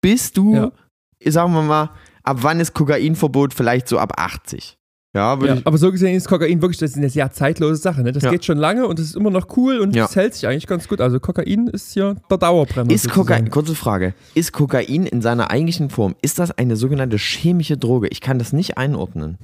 bis 0.00 0.32
du, 0.32 0.54
Ja. 0.54 0.72
sagen 1.32 1.52
wir 1.52 1.62
mal, 1.62 1.90
ab 2.24 2.38
wann 2.40 2.60
ist 2.60 2.74
Kokainverbot 2.74 3.54
vielleicht 3.54 3.88
so 3.88 3.98
ab 3.98 4.12
80. 4.16 4.76
Ja, 5.16 5.36
ja, 5.42 5.56
aber 5.64 5.78
so 5.78 5.90
gesehen 5.90 6.14
ist 6.14 6.28
Kokain 6.28 6.60
wirklich 6.60 6.76
das 6.78 6.90
ist 6.90 6.96
eine 6.98 7.08
sehr 7.08 7.32
zeitlose 7.32 7.76
Sache. 7.76 8.02
Ne? 8.02 8.12
Das 8.12 8.22
Ja. 8.24 8.30
geht 8.30 8.44
schon 8.44 8.58
lange 8.58 8.86
und 8.86 8.98
es 9.00 9.06
ist 9.06 9.16
immer 9.16 9.30
noch 9.30 9.46
cool 9.56 9.78
und 9.78 9.96
es 9.96 10.14
hält 10.14 10.34
sich 10.34 10.46
eigentlich 10.46 10.66
ganz 10.66 10.86
gut. 10.86 11.00
Also 11.00 11.18
Kokain 11.18 11.66
ist 11.68 11.94
ja 11.94 12.14
der 12.30 12.36
Dauerbrenner. 12.38 12.90
Ist 12.92 13.04
sozusagen. 13.04 13.26
Kokain, 13.26 13.50
kurze 13.50 13.74
Frage, 13.74 14.14
ist 14.34 14.52
Kokain 14.52 15.06
in 15.06 15.22
seiner 15.22 15.50
eigentlichen 15.50 15.88
Form, 15.88 16.14
ist 16.20 16.38
das 16.38 16.50
eine 16.52 16.76
sogenannte 16.76 17.16
chemische 17.16 17.78
Droge? 17.78 18.08
Ich 18.08 18.20
kann 18.20 18.38
das 18.38 18.52
nicht 18.52 18.76
einordnen. 18.76 19.38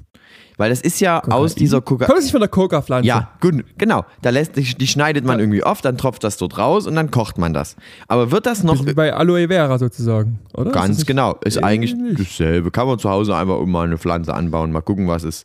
Weil 0.57 0.71
das 0.71 0.81
ist 0.81 1.01
ja 1.01 1.23
aus 1.25 1.55
dieser 1.57 1.81
Kokain. 1.81 2.07
Kommt 2.07 2.19
das 2.19 2.25
nicht 2.27 2.33
von 2.33 2.41
der 2.41 2.49
Coca-Pflanze? 2.49 3.09
Ja, 3.09 3.31
gut, 3.41 3.65
genau. 3.77 4.05
Da 4.23 4.31
lässt, 4.31 4.57
die, 4.57 4.63
die 4.63 4.87
schneidet 4.87 5.25
man 5.25 5.41
irgendwie 5.41 5.65
auf, 5.65 5.81
dann 5.81 5.99
tropft 5.99 6.23
das 6.23 6.37
dort 6.37 6.59
raus 6.59 6.87
und 6.87 6.95
dann 6.95 7.11
kocht 7.11 7.39
man 7.39 7.53
das. 7.53 7.75
Aber 8.07 8.31
wird 8.31 8.47
das 8.47 8.63
noch 8.63 8.87
wie 8.87 8.95
bei 8.95 9.13
Aloe 9.13 9.49
Vera 9.49 9.79
sozusagen, 9.79 10.39
oder? 10.55 10.71
Ist 10.71 10.75
ganz 10.75 10.99
nicht- 10.99 11.07
genau? 11.09 11.37
Ist 11.45 11.63
eigentlich 11.63 11.97
dasselbe. 12.17 12.71
Kann 12.71 12.87
man 12.87 12.99
zu 13.01 13.11
Hause 13.11 13.35
einfach 13.35 13.65
mal 13.67 13.85
eine 13.87 13.99
Pflanze 13.99 14.33
anbauen, 14.33 14.71
mal 14.71 14.81
gucken, 14.81 15.09
was 15.09 15.25
es 15.25 15.43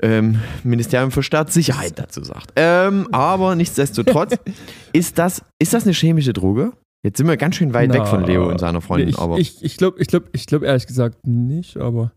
ähm, 0.00 0.38
Ministerium 0.62 1.10
für 1.10 1.22
Staatssicherheit 1.24 1.98
dazu 1.98 2.22
sagt. 2.22 2.52
Ähm, 2.56 3.08
aber 3.12 3.56
nichtsdestotrotz, 3.56 4.36
ist 4.92 5.18
das, 5.18 5.42
ist 5.58 5.74
das 5.74 5.84
eine 5.84 5.92
chemische 5.92 6.32
Droge? 6.32 6.72
Jetzt 7.02 7.18
sind 7.18 7.28
wir 7.28 7.36
ganz 7.36 7.56
schön 7.56 7.74
weit 7.74 7.92
weg 7.92 8.06
von 8.06 8.24
Leo 8.24 8.48
und 8.48 8.58
seiner 8.58 8.80
Freundin, 8.80 9.10
ich 9.10 9.18
aber 9.18 9.38
ich, 9.38 9.62
ich 9.62 9.76
glaube 9.76 10.00
ich 10.00 10.08
glaub, 10.08 10.24
ich 10.32 10.46
glaub 10.46 10.62
ehrlich 10.64 10.86
gesagt 10.86 11.26
nicht, 11.26 11.76
aber 11.76 12.10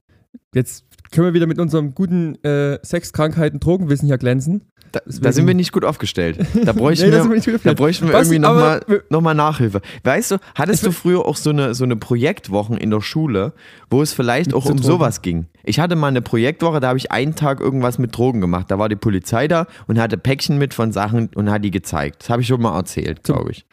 jetzt 0.54 0.86
können 1.12 1.28
wir 1.28 1.34
wieder 1.34 1.48
mit 1.48 1.60
unserem 1.60 1.94
guten 1.94 2.36
äh, 2.44 2.80
Sexkrankheiten, 2.84 3.60
Drogenwissen 3.60 4.08
hier 4.08 4.18
glänzen. 4.18 4.72
Da, 4.92 5.00
da 5.06 5.32
sind 5.32 5.48
wir 5.48 5.54
nicht 5.54 5.72
gut 5.72 5.86
aufgestellt. 5.86 6.38
Da 6.66 6.74
bräuchten 6.74 7.10
Nee, 7.10 7.12
wir, 7.12 7.60
da 7.64 7.74
bräuchten 7.74 8.08
wir 8.08 8.14
irgendwie 8.14 8.40
nochmal 8.40 8.82
noch 9.10 9.22
mal 9.22 9.34
Nachhilfe. 9.34 9.82
Weißt 10.04 10.32
du, 10.32 10.38
hattest 10.56 10.86
du 10.86 10.92
früher 10.92 11.26
auch 11.26 11.36
so 11.36 11.50
eine, 11.50 11.74
so 11.76 11.84
eine 11.84 11.96
Projektwochen 11.96 12.78
in 12.78 12.90
der 12.90 13.02
Schule, 13.02 13.54
wo 13.90 14.02
es 14.02 14.14
vielleicht 14.14 14.54
auch 14.54 14.66
um 14.66 14.78
Drogen. 14.78 14.84
sowas 14.84 15.22
ging? 15.22 15.48
Ich 15.64 15.80
hatte 15.80 15.96
mal 15.96 16.08
eine 16.08 16.22
Projektwoche, 16.22 16.80
da 16.80 16.90
habe 16.90 16.98
ich 16.98 17.12
einen 17.12 17.36
Tag 17.36 17.60
irgendwas 17.60 18.00
mit 18.00 18.16
Drogen 18.18 18.42
gemacht. 18.42 18.70
Da 18.70 18.80
war 18.80 18.90
die 18.90 18.96
Polizei 18.96 19.48
da 19.48 19.68
und 19.88 20.00
hatte 20.00 20.18
Päckchen 20.18 20.58
mit 20.58 20.74
von 20.74 20.92
Sachen 20.92 21.30
und 21.36 21.50
hat 21.52 21.64
die 21.64 21.72
gezeigt. 21.72 22.24
Das 22.24 22.30
habe 22.30 22.42
ich 22.42 22.48
schon 22.48 22.62
mal 22.62 22.76
erzählt, 22.76 23.24
glaube 23.24 23.52
ich. 23.52 23.66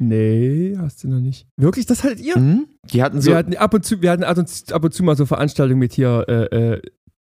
Nee, 0.00 0.76
hast 0.78 1.04
du 1.04 1.08
noch 1.08 1.20
nicht. 1.20 1.46
Wirklich, 1.56 1.86
das 1.86 2.02
hattet 2.02 2.20
ihr? 2.20 2.38
Mhm. 2.38 2.66
Die 2.92 3.02
hatten 3.02 3.20
so. 3.20 3.30
wir 3.30 3.36
hatten 3.36 3.54
ab 3.56 3.74
und 3.74 3.84
zu, 3.84 4.00
wir 4.02 4.10
hatten 4.10 4.24
ab 4.24 4.38
und 4.38 4.48
zu, 4.48 4.74
ab 4.74 4.82
und 4.84 4.92
zu 4.94 5.02
mal 5.04 5.16
so 5.16 5.26
Veranstaltungen 5.26 5.78
mit 5.78 5.92
hier 5.92 6.24
äh, 6.28 6.74
äh, 6.74 6.82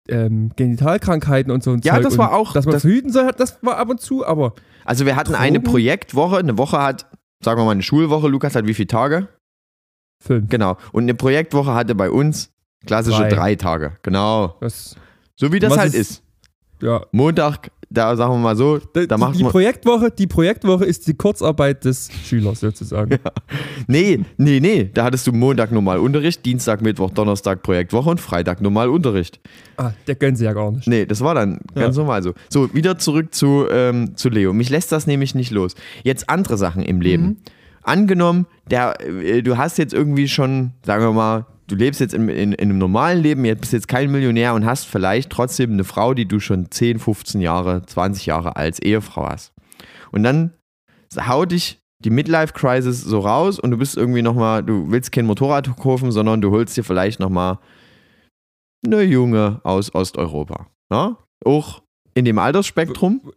ähm, 0.08 0.50
Genitalkrankheiten 0.56 1.50
und 1.52 1.62
so. 1.62 1.70
Und 1.72 1.84
Ja, 1.84 1.94
Zeug 1.94 2.04
das 2.04 2.18
war 2.18 2.32
auch- 2.34 2.52
Dass 2.52 2.64
man 2.66 2.74
das- 2.74 2.82
verhüten 2.82 3.10
soll, 3.12 3.30
das 3.36 3.58
war 3.62 3.76
ab 3.78 3.88
und 3.88 4.00
zu, 4.00 4.24
aber 4.26 4.54
Also 4.84 5.04
wir 5.06 5.16
hatten 5.16 5.34
eine 5.34 5.58
Drogen? 5.58 5.70
Projektwoche. 5.70 6.36
Eine 6.38 6.56
Woche 6.58 6.78
hat, 6.80 7.06
sagen 7.44 7.60
wir 7.60 7.64
mal, 7.64 7.72
eine 7.72 7.82
Schulwoche. 7.82 8.28
Lukas 8.28 8.54
hat 8.54 8.66
wie 8.66 8.74
viele 8.74 8.88
Tage? 8.88 9.28
fünf. 10.20 10.48
Genau. 10.50 10.76
Und 10.92 11.04
eine 11.04 11.14
Projektwoche 11.14 11.74
hatte 11.74 11.94
bei 11.94 12.10
uns 12.10 12.50
klassische 12.86 13.18
Drei. 13.22 13.28
drei 13.28 13.54
Tage. 13.54 13.92
Genau. 14.02 14.56
Das, 14.60 14.96
So 15.36 15.52
wie 15.52 15.58
das 15.60 15.76
halt 15.78 15.94
ist- 15.94 16.10
ist. 16.10 16.22
ja. 16.82 17.04
Montag, 17.12 17.70
da 17.90 18.14
sagen 18.16 18.32
wir 18.34 18.38
mal 18.38 18.56
so, 18.56 18.78
Da, 18.78 19.16
macht 19.16 19.38
die, 19.38 19.42
man. 19.42 19.52
Projektwoche, 19.52 20.10
die 20.10 20.26
Projektwoche 20.26 20.84
ist 20.84 21.06
die 21.06 21.14
Kurzarbeit 21.14 21.84
des 21.84 22.10
Schülers 22.24 22.60
sozusagen. 22.60 23.18
Nee, 23.86 24.20
nee, 24.36 24.60
nee. 24.60 24.90
Da 24.92 25.04
hattest 25.04 25.26
du 25.26 25.32
Montag 25.32 25.72
normal 25.72 25.98
Unterricht, 25.98 26.44
Dienstag, 26.44 26.82
Mittwoch, 26.82 27.10
Donnerstag 27.10 27.62
Projektwoche 27.62 28.10
und 28.10 28.20
Freitag 28.20 28.60
normal 28.60 28.90
Unterricht. 28.90 29.40
Ah, 29.78 29.92
der 30.06 30.14
gönnt 30.16 30.36
sie 30.36 30.44
ja 30.44 30.52
gar 30.52 30.70
nicht. 30.72 30.86
Nee, 30.86 31.06
das 31.06 31.20
war 31.22 31.34
dann 31.34 31.60
Ja. 31.74 31.82
ganz 31.82 31.96
normal 31.96 32.22
so. 32.22 32.34
So, 32.50 32.74
wieder 32.74 32.98
zurück 32.98 33.32
zu, 33.34 33.66
ähm, 33.70 34.16
zu 34.16 34.28
Leo. 34.28 34.52
Mich 34.52 34.68
lässt 34.68 34.92
das 34.92 35.06
nämlich 35.06 35.34
nicht 35.34 35.50
los. 35.52 35.74
Jetzt 36.02 36.28
andere 36.28 36.58
Sachen 36.58 36.82
im 36.82 37.00
Leben. 37.00 37.24
Mhm. 37.24 37.36
Angenommen, 37.82 38.46
der, 38.70 38.96
äh, 39.00 39.42
du 39.42 39.56
hast 39.56 39.78
jetzt 39.78 39.94
irgendwie 39.94 40.28
schon, 40.28 40.72
sagen 40.84 41.02
wir 41.04 41.12
mal, 41.12 41.46
du 41.68 41.76
lebst 41.76 42.00
jetzt 42.00 42.14
in, 42.14 42.28
in, 42.28 42.52
in 42.52 42.70
einem 42.70 42.78
normalen 42.78 43.22
Leben, 43.22 43.44
jetzt 43.44 43.60
bist 43.60 43.72
jetzt 43.72 43.88
kein 43.88 44.10
Millionär 44.10 44.54
und 44.54 44.64
hast 44.64 44.86
vielleicht 44.86 45.30
trotzdem 45.30 45.72
eine 45.72 45.84
Frau, 45.84 46.14
die 46.14 46.26
du 46.26 46.40
schon 46.40 46.70
10, 46.70 46.98
15 46.98 47.40
Jahre, 47.40 47.82
20 47.86 48.26
Jahre 48.26 48.56
als 48.56 48.80
Ehefrau 48.80 49.28
hast. 49.28 49.52
Und 50.10 50.22
dann 50.22 50.54
haut 51.16 51.52
dich 51.52 51.80
die 52.00 52.10
Midlife-Crisis 52.10 53.02
so 53.02 53.20
raus 53.20 53.58
und 53.58 53.70
du 53.70 53.76
bist 53.76 53.96
irgendwie 53.96 54.22
nochmal, 54.22 54.62
du 54.62 54.90
willst 54.90 55.12
kein 55.12 55.26
Motorrad 55.26 55.76
kaufen, 55.76 56.10
sondern 56.12 56.40
du 56.40 56.50
holst 56.50 56.76
dir 56.76 56.84
vielleicht 56.84 57.20
nochmal 57.20 57.58
eine 58.84 59.02
Junge 59.02 59.60
aus 59.64 59.94
Osteuropa. 59.94 60.68
Ja? 60.90 61.18
Auch 61.44 61.82
in 62.14 62.24
dem 62.24 62.38
Altersspektrum. 62.38 63.32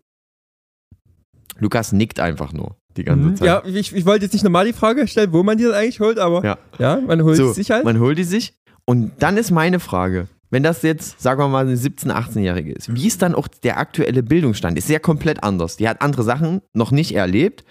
Lukas 1.61 1.93
nickt 1.93 2.19
einfach 2.19 2.51
nur 2.51 2.75
die 2.97 3.05
ganze 3.05 3.29
Mhm. 3.29 3.35
Zeit. 3.37 3.47
Ja, 3.47 3.63
ich, 3.65 3.95
ich 3.95 4.05
wollte 4.05 4.25
jetzt 4.25 4.33
nicht 4.33 4.43
nochmal 4.43 4.65
die 4.65 4.73
Frage 4.73 5.07
stellen, 5.07 5.31
wo 5.31 5.43
man 5.43 5.57
die 5.57 5.65
eigentlich 5.67 6.01
holt, 6.01 6.19
aber 6.19 6.43
Ja. 6.43 6.57
ja, 6.77 6.99
man 6.99 7.23
holt 7.23 7.37
so, 7.37 7.53
sich 7.53 7.71
halt. 7.71 7.85
man 7.85 7.99
holt 8.01 8.17
die 8.17 8.25
sich. 8.25 8.53
Und 8.83 9.13
dann 9.19 9.37
ist 9.37 9.51
meine 9.51 9.79
Frage, 9.79 10.27
wenn 10.49 10.63
das 10.63 10.81
jetzt, 10.81 11.21
sagen 11.21 11.39
wir 11.39 11.47
mal, 11.47 11.65
eine 11.65 11.75
17-, 11.77 12.11
18-Jährige 12.11 12.73
ist, 12.73 12.93
wie 12.93 13.07
ist 13.07 13.21
dann 13.21 13.33
auch 13.35 13.47
der 13.47 13.77
aktuelle 13.77 14.23
Bildungsstand? 14.23 14.77
Ist 14.77 14.89
ja 14.89 14.99
komplett 14.99 15.43
anders. 15.43 15.77
Die 15.77 15.87
hat 15.87 16.01
andere 16.01 16.23
Sachen 16.23 16.61
noch 16.73 16.91
nicht 16.91 17.15
erlebt. 17.15 17.63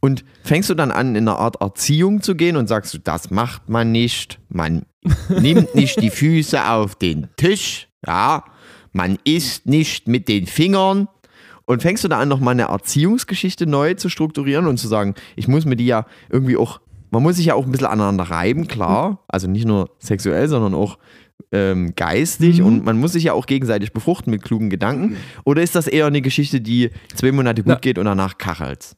Und 0.00 0.24
fängst 0.42 0.70
du 0.70 0.74
dann 0.74 0.90
an, 0.90 1.14
in 1.14 1.28
eine 1.28 1.36
Art 1.38 1.60
Erziehung 1.60 2.22
zu 2.22 2.34
gehen 2.34 2.56
und 2.56 2.68
sagst 2.68 2.92
du, 2.94 2.98
das 2.98 3.30
macht 3.30 3.68
man 3.68 3.92
nicht. 3.92 4.40
Man 4.48 4.86
nimmt 5.28 5.74
nicht 5.74 6.00
die 6.00 6.10
Füße 6.10 6.64
auf 6.70 6.94
den 6.94 7.28
Tisch. 7.36 7.88
Ja, 8.06 8.44
man 8.92 9.18
isst 9.24 9.66
nicht 9.66 10.08
mit 10.08 10.26
den 10.28 10.46
Fingern. 10.46 11.08
Und 11.66 11.82
fängst 11.82 12.02
du 12.04 12.08
da 12.08 12.18
an, 12.18 12.28
nochmal 12.28 12.52
eine 12.52 12.64
Erziehungsgeschichte 12.64 13.66
neu 13.66 13.94
zu 13.94 14.08
strukturieren 14.08 14.66
und 14.66 14.78
zu 14.78 14.88
sagen, 14.88 15.14
ich 15.36 15.48
muss 15.48 15.64
mir 15.64 15.76
die 15.76 15.86
ja 15.86 16.06
irgendwie 16.30 16.56
auch, 16.56 16.80
man 17.10 17.22
muss 17.22 17.36
sich 17.36 17.46
ja 17.46 17.54
auch 17.54 17.64
ein 17.66 17.72
bisschen 17.72 17.86
aneinander 17.86 18.24
reiben, 18.24 18.66
klar. 18.68 19.24
Also 19.28 19.46
nicht 19.48 19.66
nur 19.66 19.90
sexuell, 19.98 20.48
sondern 20.48 20.74
auch 20.74 20.98
ähm, 21.50 21.94
geistig 21.96 22.60
Mhm. 22.60 22.66
und 22.66 22.84
man 22.84 22.98
muss 22.98 23.12
sich 23.12 23.24
ja 23.24 23.32
auch 23.32 23.46
gegenseitig 23.46 23.92
befruchten 23.92 24.30
mit 24.30 24.42
klugen 24.42 24.70
Gedanken. 24.70 25.16
Oder 25.44 25.62
ist 25.62 25.74
das 25.74 25.86
eher 25.86 26.06
eine 26.06 26.22
Geschichte, 26.22 26.60
die 26.60 26.90
zwei 27.14 27.32
Monate 27.32 27.62
gut 27.62 27.72
Na. 27.74 27.78
geht 27.78 27.98
und 27.98 28.06
danach 28.06 28.38
kachelt's? 28.38 28.96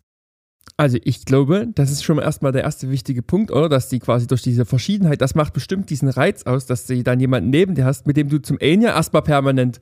Also 0.77 0.99
ich 1.05 1.25
glaube, 1.25 1.69
das 1.75 1.91
ist 1.91 2.03
schon 2.03 2.17
mal 2.17 2.23
erstmal 2.23 2.51
der 2.53 2.65
erste 2.65 2.91
wichtige 2.91 3.23
Punkt, 3.23 3.51
oder? 3.51 3.69
Dass 3.69 3.89
die 3.89 4.01
quasi 4.01 4.27
durch 4.27 4.43
diese 4.43 4.65
Verschiedenheit, 4.65 5.21
das 5.21 5.35
macht 5.35 5.53
bestimmt 5.53 5.89
diesen 5.91 6.09
Reiz 6.09 6.45
aus, 6.45 6.67
dass 6.67 6.87
du 6.87 7.03
dann 7.03 7.21
jemanden 7.21 7.51
neben 7.51 7.75
dir 7.75 7.85
hast, 7.85 8.07
mit 8.07 8.17
dem 8.17 8.29
du 8.29 8.39
zum 8.41 8.59
einen 8.61 8.83
ja 8.83 8.91
erstmal 8.95 9.23
permanent 9.23 9.81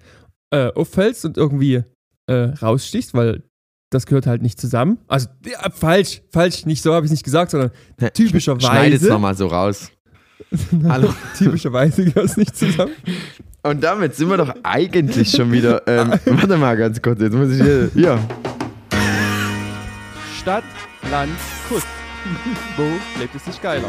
äh, 0.50 0.70
auffällst 0.72 1.24
und 1.24 1.36
irgendwie 1.38 1.82
äh, 2.26 2.55
rausstichst, 2.61 3.14
weil 3.14 3.43
das 3.91 4.07
gehört 4.07 4.26
halt 4.26 4.43
nicht 4.43 4.61
zusammen. 4.61 4.99
Also 5.07 5.29
ja, 5.45 5.71
falsch, 5.71 6.23
falsch, 6.31 6.67
nicht 6.67 6.83
so 6.83 6.95
habe 6.95 7.05
ich 7.05 7.11
es 7.11 7.12
nicht 7.12 7.25
gesagt, 7.25 7.50
sondern 7.50 7.71
typischerweise. 8.14 8.67
Schneidet's 8.67 9.05
nochmal 9.05 9.37
so 9.37 9.47
raus. 9.47 9.91
Hallo. 10.88 11.14
typischerweise 11.37 12.05
gehört 12.05 12.26
es 12.26 12.37
nicht 12.37 12.57
zusammen. 12.57 12.93
Und 13.62 13.83
damit 13.83 14.17
sind 14.17 14.29
wir 14.29 14.37
doch 14.37 14.55
eigentlich 14.62 15.31
schon 15.31 15.52
wieder. 15.52 15.87
Ähm, 15.87 16.11
warte 16.25 16.57
mal 16.57 16.76
ganz 16.76 17.00
kurz, 17.00 17.21
jetzt 17.21 17.35
muss 17.35 17.50
ich 17.50 17.62
hier. 17.62 17.91
hier. 17.95 18.19
Stadt, 20.41 20.64
Land, 21.11 21.33
Kuss. 21.69 21.85
Wo 22.76 22.88
lebt 23.19 23.35
es 23.35 23.45
sich 23.45 23.61
geiler? 23.61 23.88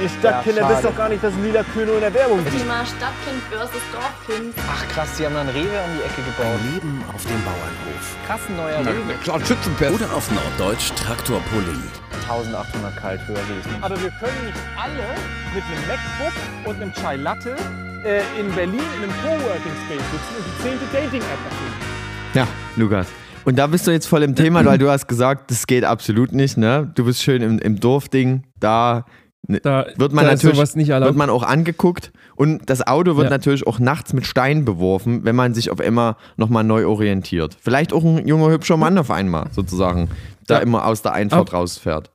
Ihr 0.00 0.08
Stadtkinder 0.08 0.62
Ja, 0.62 0.68
wisst 0.70 0.84
doch 0.84 0.96
gar 0.96 1.08
nicht, 1.08 1.22
dass 1.22 1.34
Lila 1.42 1.62
Kühne 1.74 1.92
in 1.92 2.00
der 2.00 2.14
Werbung 2.14 2.44
gibt. 2.44 2.56
Thema 2.56 2.84
Stadtkind 2.86 3.42
versus 3.50 3.82
Dorfkind. 3.92 4.54
Ach 4.70 4.88
krass, 4.94 5.08
die 5.18 5.26
haben 5.26 5.34
dann 5.34 5.48
Rewe 5.48 5.68
um 5.84 5.92
die 5.96 6.04
Ecke 6.04 6.22
gebaut. 6.22 6.60
Leben 6.72 7.04
auf 7.14 7.22
dem 7.22 7.42
Bauernhof. 7.44 8.16
Krass, 8.26 8.40
ein 8.48 8.56
neuer 8.56 8.80
Rewe. 8.80 9.94
Oder 9.94 10.14
auf 10.14 10.30
Norddeutsch 10.30 10.90
Traktorpulling. 10.96 11.82
1800 12.28 12.96
kalt 12.96 13.20
höher 13.26 13.36
gewesen. 13.36 13.70
Aber 13.80 14.00
wir 14.00 14.10
können 14.10 14.44
nicht 14.44 14.58
alle 14.76 15.14
mit 15.54 15.64
einem 15.64 15.86
MacBook 15.88 16.32
und 16.66 16.82
einem 16.82 16.92
Chai 16.94 17.16
Latte 17.16 17.56
äh, 18.04 18.20
in 18.38 18.52
Berlin 18.54 18.80
in 18.96 19.02
einem 19.02 19.12
Coworking 19.22 19.72
Space 19.86 20.04
sitzen 20.12 20.36
und 20.36 20.44
die 20.46 20.62
zehnte 20.62 20.84
Dating-App 20.92 21.44
erfinden. 21.44 21.88
Ja, 22.34 22.46
Lukas. 22.76 23.08
Und 23.48 23.56
da 23.58 23.66
bist 23.66 23.86
du 23.86 23.90
jetzt 23.92 24.04
voll 24.06 24.22
im 24.24 24.34
Thema, 24.34 24.62
weil 24.66 24.76
du 24.76 24.90
hast 24.90 25.08
gesagt, 25.08 25.50
das 25.50 25.66
geht 25.66 25.82
absolut 25.82 26.32
nicht, 26.32 26.58
ne? 26.58 26.90
Du 26.94 27.06
bist 27.06 27.22
schön 27.22 27.40
im, 27.40 27.58
im 27.58 27.80
Dorfding, 27.80 28.42
da 28.60 29.06
Da 29.46 29.86
wird 29.96 30.12
man 30.12 30.26
da 30.26 30.32
natürlich 30.32 30.58
wird 30.58 31.16
man 31.16 31.30
auch 31.30 31.42
angeguckt 31.44 32.12
und 32.36 32.68
das 32.68 32.86
Auto 32.86 33.16
wird 33.16 33.24
Ja. 33.28 33.30
natürlich 33.30 33.66
auch 33.66 33.78
nachts 33.78 34.12
mit 34.12 34.26
Steinen 34.26 34.66
beworfen, 34.66 35.24
wenn 35.24 35.34
man 35.34 35.54
sich 35.54 35.70
auf 35.70 35.80
einmal 35.80 36.16
nochmal 36.36 36.62
neu 36.62 36.86
orientiert. 36.86 37.56
Vielleicht 37.58 37.94
auch 37.94 38.04
ein 38.04 38.28
junger, 38.28 38.50
hübscher 38.50 38.76
Mann 38.76 38.98
auf 38.98 39.10
einmal 39.10 39.46
sozusagen, 39.52 40.10
da 40.46 40.56
Ja. 40.56 40.60
immer 40.60 40.84
aus 40.84 41.00
der 41.00 41.14
Einfahrt 41.14 41.48
Aber- 41.48 41.56
rausfährt. 41.58 42.10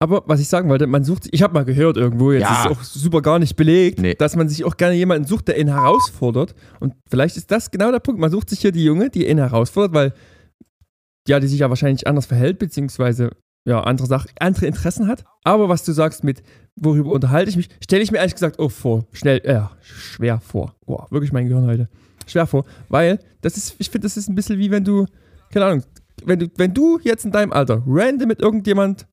Aber 0.00 0.22
was 0.26 0.38
ich 0.40 0.48
sagen 0.48 0.68
wollte, 0.68 0.86
man 0.86 1.02
sucht, 1.02 1.24
sich- 1.24 1.32
ich 1.32 1.42
habe 1.42 1.54
mal 1.54 1.64
gehört 1.64 1.96
irgendwo, 1.96 2.30
jetzt 2.30 2.42
Ja. 2.42 2.52
ist 2.52 2.70
es 2.70 2.78
auch 2.78 2.82
super 2.84 3.20
gar 3.20 3.38
nicht 3.40 3.56
belegt, 3.56 3.98
Nee. 4.00 4.14
dass 4.14 4.36
man 4.36 4.48
sich 4.48 4.64
auch 4.64 4.76
gerne 4.76 4.94
jemanden 4.94 5.26
sucht, 5.26 5.48
der 5.48 5.58
ihn 5.58 5.68
herausfordert. 5.68 6.54
Und 6.78 6.94
vielleicht 7.10 7.36
ist 7.36 7.50
das 7.50 7.70
genau 7.70 7.90
der 7.90 7.98
Punkt. 7.98 8.20
Man 8.20 8.30
sucht 8.30 8.48
sich 8.50 8.60
hier 8.60 8.70
die 8.70 8.84
Junge, 8.84 9.10
die 9.10 9.28
ihn 9.28 9.38
herausfordert, 9.38 9.92
weil 9.94 10.12
ja, 11.26 11.40
die 11.40 11.48
sich 11.48 11.58
ja 11.60 11.68
wahrscheinlich 11.68 12.06
anders 12.06 12.26
verhält, 12.26 12.58
beziehungsweise 12.58 13.30
ja, 13.66 13.80
andere 13.82 14.06
Sachen, 14.06 14.30
andere 14.40 14.66
Interessen 14.66 15.08
hat. 15.08 15.24
Aber 15.44 15.68
was 15.68 15.84
du 15.84 15.92
sagst 15.92 16.24
mit, 16.24 16.42
worüber 16.76 17.10
unterhalte 17.10 17.50
ich 17.50 17.56
mich, 17.56 17.68
stelle 17.82 18.02
ich 18.02 18.10
mir 18.12 18.18
ehrlich 18.18 18.32
gesagt 18.34 18.58
auch 18.60 18.70
vor, 18.70 19.04
schnell, 19.12 19.42
ja, 19.44 19.72
schwer 19.82 20.40
vor. 20.40 20.74
Boah, 20.86 21.06
wirklich 21.10 21.32
mein 21.32 21.48
Gehirn 21.48 21.66
heute. 21.66 21.88
Schwer 22.26 22.46
vor, 22.46 22.64
weil 22.88 23.18
das 23.42 23.56
ist, 23.58 23.74
ich 23.78 23.90
finde, 23.90 24.06
das 24.06 24.16
ist 24.16 24.28
ein 24.28 24.34
bisschen 24.36 24.58
wie 24.58 24.70
wenn 24.70 24.84
du, 24.84 25.06
keine 25.52 25.66
Ahnung, 25.66 25.82
wenn 26.24 26.38
du, 26.38 26.46
wenn 26.56 26.72
du 26.72 26.98
jetzt 27.02 27.24
in 27.26 27.32
deinem 27.32 27.52
Alter 27.52 27.82
random 27.86 28.28
mit 28.28 28.40
irgendjemand 28.40 29.06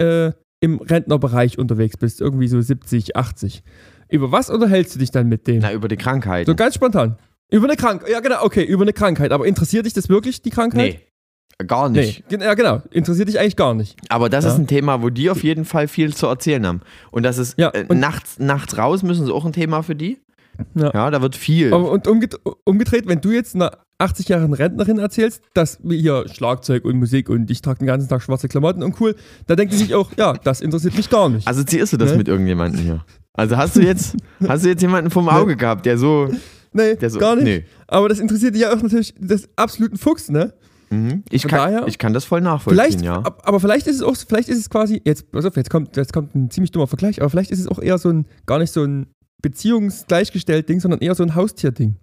äh, 0.00 0.32
im 0.60 0.80
Rentnerbereich 0.80 1.58
unterwegs 1.58 1.96
bist, 1.96 2.20
irgendwie 2.20 2.48
so 2.48 2.60
70, 2.60 3.16
80. 3.16 3.62
Über 4.08 4.30
was 4.30 4.50
unterhältst 4.50 4.94
du 4.94 4.98
dich 4.98 5.10
dann 5.10 5.28
mit 5.28 5.46
dem? 5.46 5.58
Na, 5.60 5.72
über 5.72 5.88
die 5.88 5.96
Krankheit. 5.96 6.46
So 6.46 6.54
ganz 6.54 6.74
spontan. 6.74 7.16
Über 7.50 7.66
eine 7.66 7.76
Krankheit. 7.76 8.08
Ja, 8.10 8.20
genau, 8.20 8.42
okay, 8.42 8.62
über 8.64 8.82
eine 8.82 8.92
Krankheit. 8.92 9.32
Aber 9.32 9.46
interessiert 9.46 9.86
dich 9.86 9.92
das 9.94 10.08
wirklich, 10.08 10.40
die 10.42 10.50
Krankheit? 10.50 11.00
Nee, 11.60 11.66
gar 11.66 11.88
nicht. 11.88 12.24
Nee. 12.30 12.38
Ja, 12.42 12.54
genau. 12.54 12.82
Interessiert 12.90 13.28
dich 13.28 13.38
eigentlich 13.40 13.56
gar 13.56 13.74
nicht. 13.74 13.98
Aber 14.08 14.28
das 14.28 14.44
Ja. 14.44 14.52
ist 14.52 14.58
ein 14.58 14.66
Thema, 14.66 15.02
wo 15.02 15.10
die 15.10 15.28
auf 15.30 15.42
jeden 15.42 15.64
Fall 15.64 15.88
viel 15.88 16.14
zu 16.14 16.26
erzählen 16.26 16.66
haben. 16.66 16.80
Und 17.10 17.24
das 17.24 17.38
ist 17.38 17.58
Ja, 17.58 17.70
äh, 17.74 17.84
und- 17.88 17.98
nachts, 18.00 18.38
nachts 18.38 18.78
raus 18.78 19.02
müssen 19.02 19.26
sie 19.26 19.32
auch 19.32 19.44
ein 19.44 19.52
Thema 19.52 19.82
für 19.82 19.94
die. 19.96 20.18
Ja. 20.74 21.10
da 21.10 21.22
wird 21.22 21.34
viel. 21.34 21.72
Aber, 21.72 21.90
und 21.90 22.06
umged 22.06 22.38
umgedreht, 22.64 23.06
wenn 23.08 23.20
du 23.22 23.30
jetzt 23.30 23.54
einer 23.54 23.78
80-jährigen 23.98 24.54
Rentnerin 24.54 24.98
erzählst, 24.98 25.42
dass 25.54 25.78
wir 25.82 25.96
hier 25.98 26.24
Schlagzeug 26.28 26.84
und 26.84 26.96
Musik 26.98 27.28
und 27.28 27.50
ich 27.50 27.62
trage 27.62 27.80
den 27.80 27.86
ganzen 27.86 28.08
Tag 28.08 28.22
schwarze 28.22 28.48
Klamotten 28.48 28.82
und 28.82 29.00
cool, 29.00 29.14
da 29.46 29.54
denkt 29.56 29.72
die 29.72 29.76
sich 29.78 29.94
auch, 29.94 30.10
ja, 30.16 30.32
das 30.34 30.60
interessiert 30.60 30.96
mich 30.96 31.08
gar 31.08 31.28
nicht. 31.28 31.46
Assoziierst 31.46 31.92
du 31.92 31.96
das 31.96 32.12
Ne? 32.12 32.18
mit 32.18 32.28
irgendjemandem 32.28 32.80
hier? 32.82 33.04
Also 33.34 33.56
hast 33.56 33.76
du 33.76 33.80
jetzt, 33.80 34.16
hast 34.48 34.64
du 34.64 34.68
jetzt 34.68 34.82
jemanden 34.82 35.10
vom 35.10 35.28
Auge 35.28 35.56
gehabt, 35.56 35.86
der 35.86 35.98
so, 35.98 36.28
nee, 36.72 36.96
der 36.96 37.10
so, 37.10 37.18
gar 37.18 37.36
nicht. 37.36 37.44
nee. 37.44 37.64
Aber 37.86 38.08
das 38.08 38.18
interessiert 38.18 38.54
dich 38.54 38.62
ja 38.62 38.72
auch 38.72 38.82
natürlich 38.82 39.14
des 39.18 39.48
absoluten 39.56 39.96
Fuchs, 39.96 40.28
ne? 40.30 40.52
Mhm. 40.90 41.22
Ich, 41.30 41.42
Von 41.42 41.50
kann, 41.52 41.58
daher- 41.72 41.88
ich 41.88 41.96
kann 41.98 42.12
das 42.12 42.24
voll 42.26 42.40
nachvollziehen, 42.42 42.82
Vielleicht, 42.84 43.00
ja. 43.02 43.20
ab- 43.20 43.42
aber 43.46 43.60
vielleicht 43.60 43.86
ist 43.86 43.96
es 43.96 44.02
auch, 44.02 44.14
vielleicht 44.16 44.48
ist 44.50 44.58
es 44.58 44.68
quasi, 44.68 45.00
jetzt, 45.06 45.30
pass 45.32 45.44
auf, 45.46 45.56
jetzt 45.56 45.70
kommt, 45.70 45.96
jetzt 45.96 46.12
kommt 46.12 46.34
ein 46.34 46.50
ziemlich 46.50 46.70
dummer 46.72 46.86
Vergleich, 46.86 47.20
aber 47.22 47.30
vielleicht 47.30 47.50
ist 47.50 47.60
es 47.60 47.68
auch 47.68 47.78
eher 47.78 47.96
so 47.96 48.10
ein, 48.10 48.26
gar 48.44 48.58
nicht 48.58 48.72
so 48.72 48.82
ein 48.84 49.06
beziehungsgleichgestellt 49.40 50.68
Ding, 50.68 50.80
sondern 50.80 51.00
eher 51.00 51.14
so 51.14 51.22
ein 51.22 51.34
Haustier-Ding. 51.34 51.96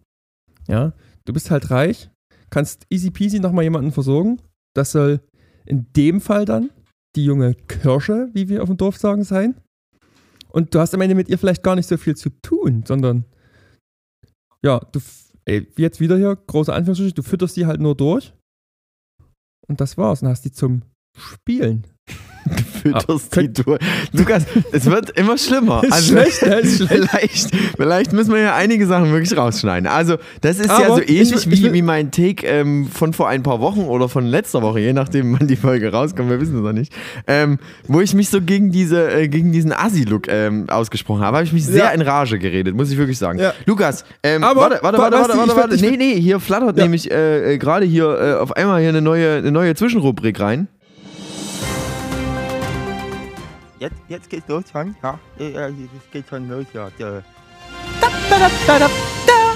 Ja, 0.67 0.93
du 1.29 1.33
bist 1.33 1.51
halt 1.51 1.69
reich, 1.69 2.09
kannst 2.49 2.87
easy 2.89 3.11
peasy 3.11 3.39
nochmal 3.39 3.63
jemanden 3.63 3.91
versorgen. 3.91 4.41
Das 4.75 4.91
soll 4.91 5.21
in 5.67 5.85
dem 5.93 6.21
Fall 6.21 6.45
dann 6.45 6.71
die 7.15 7.23
junge 7.23 7.53
Kirsche, 7.53 8.29
wie 8.33 8.49
wir 8.49 8.63
auf 8.63 8.69
dem 8.69 8.77
Dorf 8.77 8.97
sagen, 8.97 9.23
sein. 9.23 9.55
Und 10.49 10.73
du 10.73 10.79
hast 10.79 10.95
am 10.95 11.01
Ende 11.01 11.13
mit 11.13 11.29
ihr 11.29 11.37
vielleicht 11.37 11.61
gar 11.61 11.75
nicht 11.75 11.87
so 11.87 11.97
viel 11.97 12.15
zu 12.15 12.31
tun, 12.41 12.83
sondern 12.83 13.25
ja, 14.63 14.79
du, 14.91 14.99
ey, 15.45 15.71
jetzt 15.77 15.99
wieder 15.99 16.17
hier, 16.17 16.35
große 16.35 16.73
Anführungsstriche, 16.73 17.13
du 17.13 17.21
fütterst 17.21 17.53
sie 17.53 17.67
halt 17.67 17.79
nur 17.79 17.95
durch. 17.95 18.33
Und 19.67 19.79
das 19.81 19.99
war's. 19.99 20.23
Und 20.23 20.29
hast 20.29 20.45
die 20.45 20.51
zum 20.51 20.81
Spielen. 21.15 21.85
Fütterst 22.81 23.37
Ah, 23.37 23.41
die 23.41 23.51
durch. 23.53 23.79
Lukas, 24.13 24.45
es 24.71 24.85
wird 24.85 25.09
immer 25.11 25.37
schlimmer. 25.37 25.83
Ist 25.83 25.91
Also, 25.93 26.13
schlecht, 26.13 26.41
ja, 26.41 26.53
ist 26.53 26.77
schlecht. 26.87 26.91
vielleicht, 26.91 27.55
vielleicht 27.75 28.13
müssen 28.13 28.33
wir 28.33 28.39
ja 28.41 28.55
einige 28.55 28.87
Sachen 28.87 29.11
wirklich 29.11 29.37
rausschneiden. 29.37 29.87
Also, 29.87 30.15
das 30.41 30.59
ist 30.59 30.67
ja 30.67 30.77
Aber 30.85 30.95
so 30.95 31.01
ich 31.01 31.09
ähnlich 31.09 31.33
ich 31.33 31.51
wie, 31.51 31.63
will- 31.63 31.73
wie 31.73 31.81
mein 31.81 32.11
Take 32.11 32.45
ähm, 32.47 32.87
von 32.87 33.13
vor 33.13 33.27
ein 33.27 33.43
paar 33.43 33.59
Wochen 33.59 33.81
oder 33.81 34.07
von 34.09 34.25
letzter 34.25 34.61
Woche, 34.61 34.79
je 34.79 34.93
nachdem, 34.93 35.37
wann 35.39 35.47
die 35.47 35.55
Folge 35.57 35.91
rauskommt, 35.91 36.29
wir 36.29 36.39
wissen 36.39 36.55
es 36.55 36.61
noch 36.63 36.71
nicht. 36.73 36.93
Ähm, 37.27 37.59
wo 37.87 38.01
ich 38.01 38.13
mich 38.13 38.29
so 38.29 38.41
gegen, 38.41 38.71
diese, 38.71 39.11
äh, 39.11 39.27
gegen 39.27 39.51
diesen 39.51 39.73
Assi-Look 39.73 40.27
ähm, 40.29 40.69
ausgesprochen 40.69 41.21
habe, 41.21 41.37
habe 41.37 41.45
ich 41.45 41.53
mich 41.53 41.65
sehr 41.65 41.85
Ja. 41.85 41.89
in 41.91 42.01
Rage 42.01 42.39
geredet, 42.39 42.75
muss 42.75 42.91
ich 42.91 42.97
wirklich 42.97 43.17
sagen. 43.17 43.39
Ja. 43.39 43.53
Lukas, 43.65 44.05
ähm, 44.23 44.43
Aber, 44.43 44.61
warte, 44.61 44.79
warte, 44.81 44.97
warte, 44.97 45.15
warte, 45.17 45.37
warte, 45.37 45.51
ich 45.51 45.57
warte. 45.57 45.75
ich 45.75 45.81
Nee, 45.81 45.97
nee, 45.97 46.19
hier 46.21 46.39
flattert 46.39 46.77
Ja. 46.77 46.83
nämlich 46.83 47.11
äh, 47.11 47.53
äh, 47.53 47.57
gerade 47.57 47.85
hier 47.85 48.05
äh, 48.19 48.33
auf 48.39 48.55
einmal 48.55 48.79
hier 48.79 48.89
eine 48.89 49.01
neue, 49.01 49.37
eine 49.37 49.51
neue 49.51 49.75
Zwischenrubrik 49.75 50.39
rein. 50.39 50.67
Jetzt, 53.79 53.95
jetzt 54.09 54.29
geht's 54.29 54.47
los 54.47 54.65
schon, 54.71 54.95
ja. 55.01 55.19
Äh, 55.39 55.51
äh, 55.51 55.67
Es 55.69 56.11
geht 56.11 56.27
schon 56.27 56.49
los, 56.49 56.65
ja. 56.73 56.89
Der- 56.99 57.23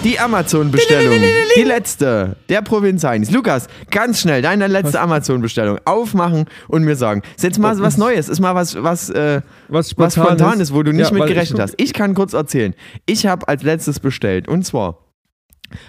Die 0.03 0.20
Amazon-Bestellung, 0.20 1.20
die 1.56 1.63
letzte 1.63 2.36
der 2.50 2.62
Provinz 2.62 3.03
Heinis. 3.03 3.32
Lukas, 3.32 3.68
ganz 3.89 4.20
schnell, 4.22 4.42
deine 4.42 4.68
letzte 4.68 5.00
Amazon-Bestellung 5.00 5.80
aufmachen 5.86 6.46
und 6.68 6.84
mir 6.84 6.96
sagen. 6.98 7.22
Ist 7.38 7.44
jetzt 7.44 7.60
mal 7.60 7.77
was 7.80 7.98
Neues, 7.98 8.27
ist 8.30 8.39
mal 8.42 8.53
was, 8.56 8.82
was, 8.82 9.10
äh, 9.10 9.42
Was 9.70 9.98
was 9.98 10.15
spontan 10.15 10.60
ist, 10.60 10.74
wo 10.74 10.84
du 10.84 10.92
nicht 10.92 11.12
Ja, 11.12 11.13
mit 11.18 11.27
gerechnet 11.27 11.60
hast. 11.60 11.75
Ich 11.77 11.94
kann 11.94 12.13
kurz 12.15 12.34
erzählen. 12.34 12.74
Ich 13.06 13.25
habe 13.27 13.48
als 13.48 13.63
letztes 13.63 14.00
bestellt 14.00 14.48
und 14.48 14.65
zwar 14.65 15.00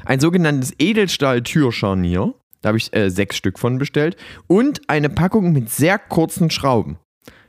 ein 0.04 0.20
sogenanntes 0.20 0.72
Edelstahl-Türscharnier. 0.78 2.34
Da 2.62 2.68
habe 2.68 2.78
ich 2.78 2.94
äh, 2.96 3.10
sechs 3.10 3.36
Stück 3.36 3.58
von 3.58 3.78
bestellt 3.78 4.16
und 4.46 4.80
eine 4.88 5.10
Packung 5.10 5.52
mit 5.52 5.70
sehr 5.70 5.98
kurzen 5.98 6.50
Schrauben. 6.50 6.98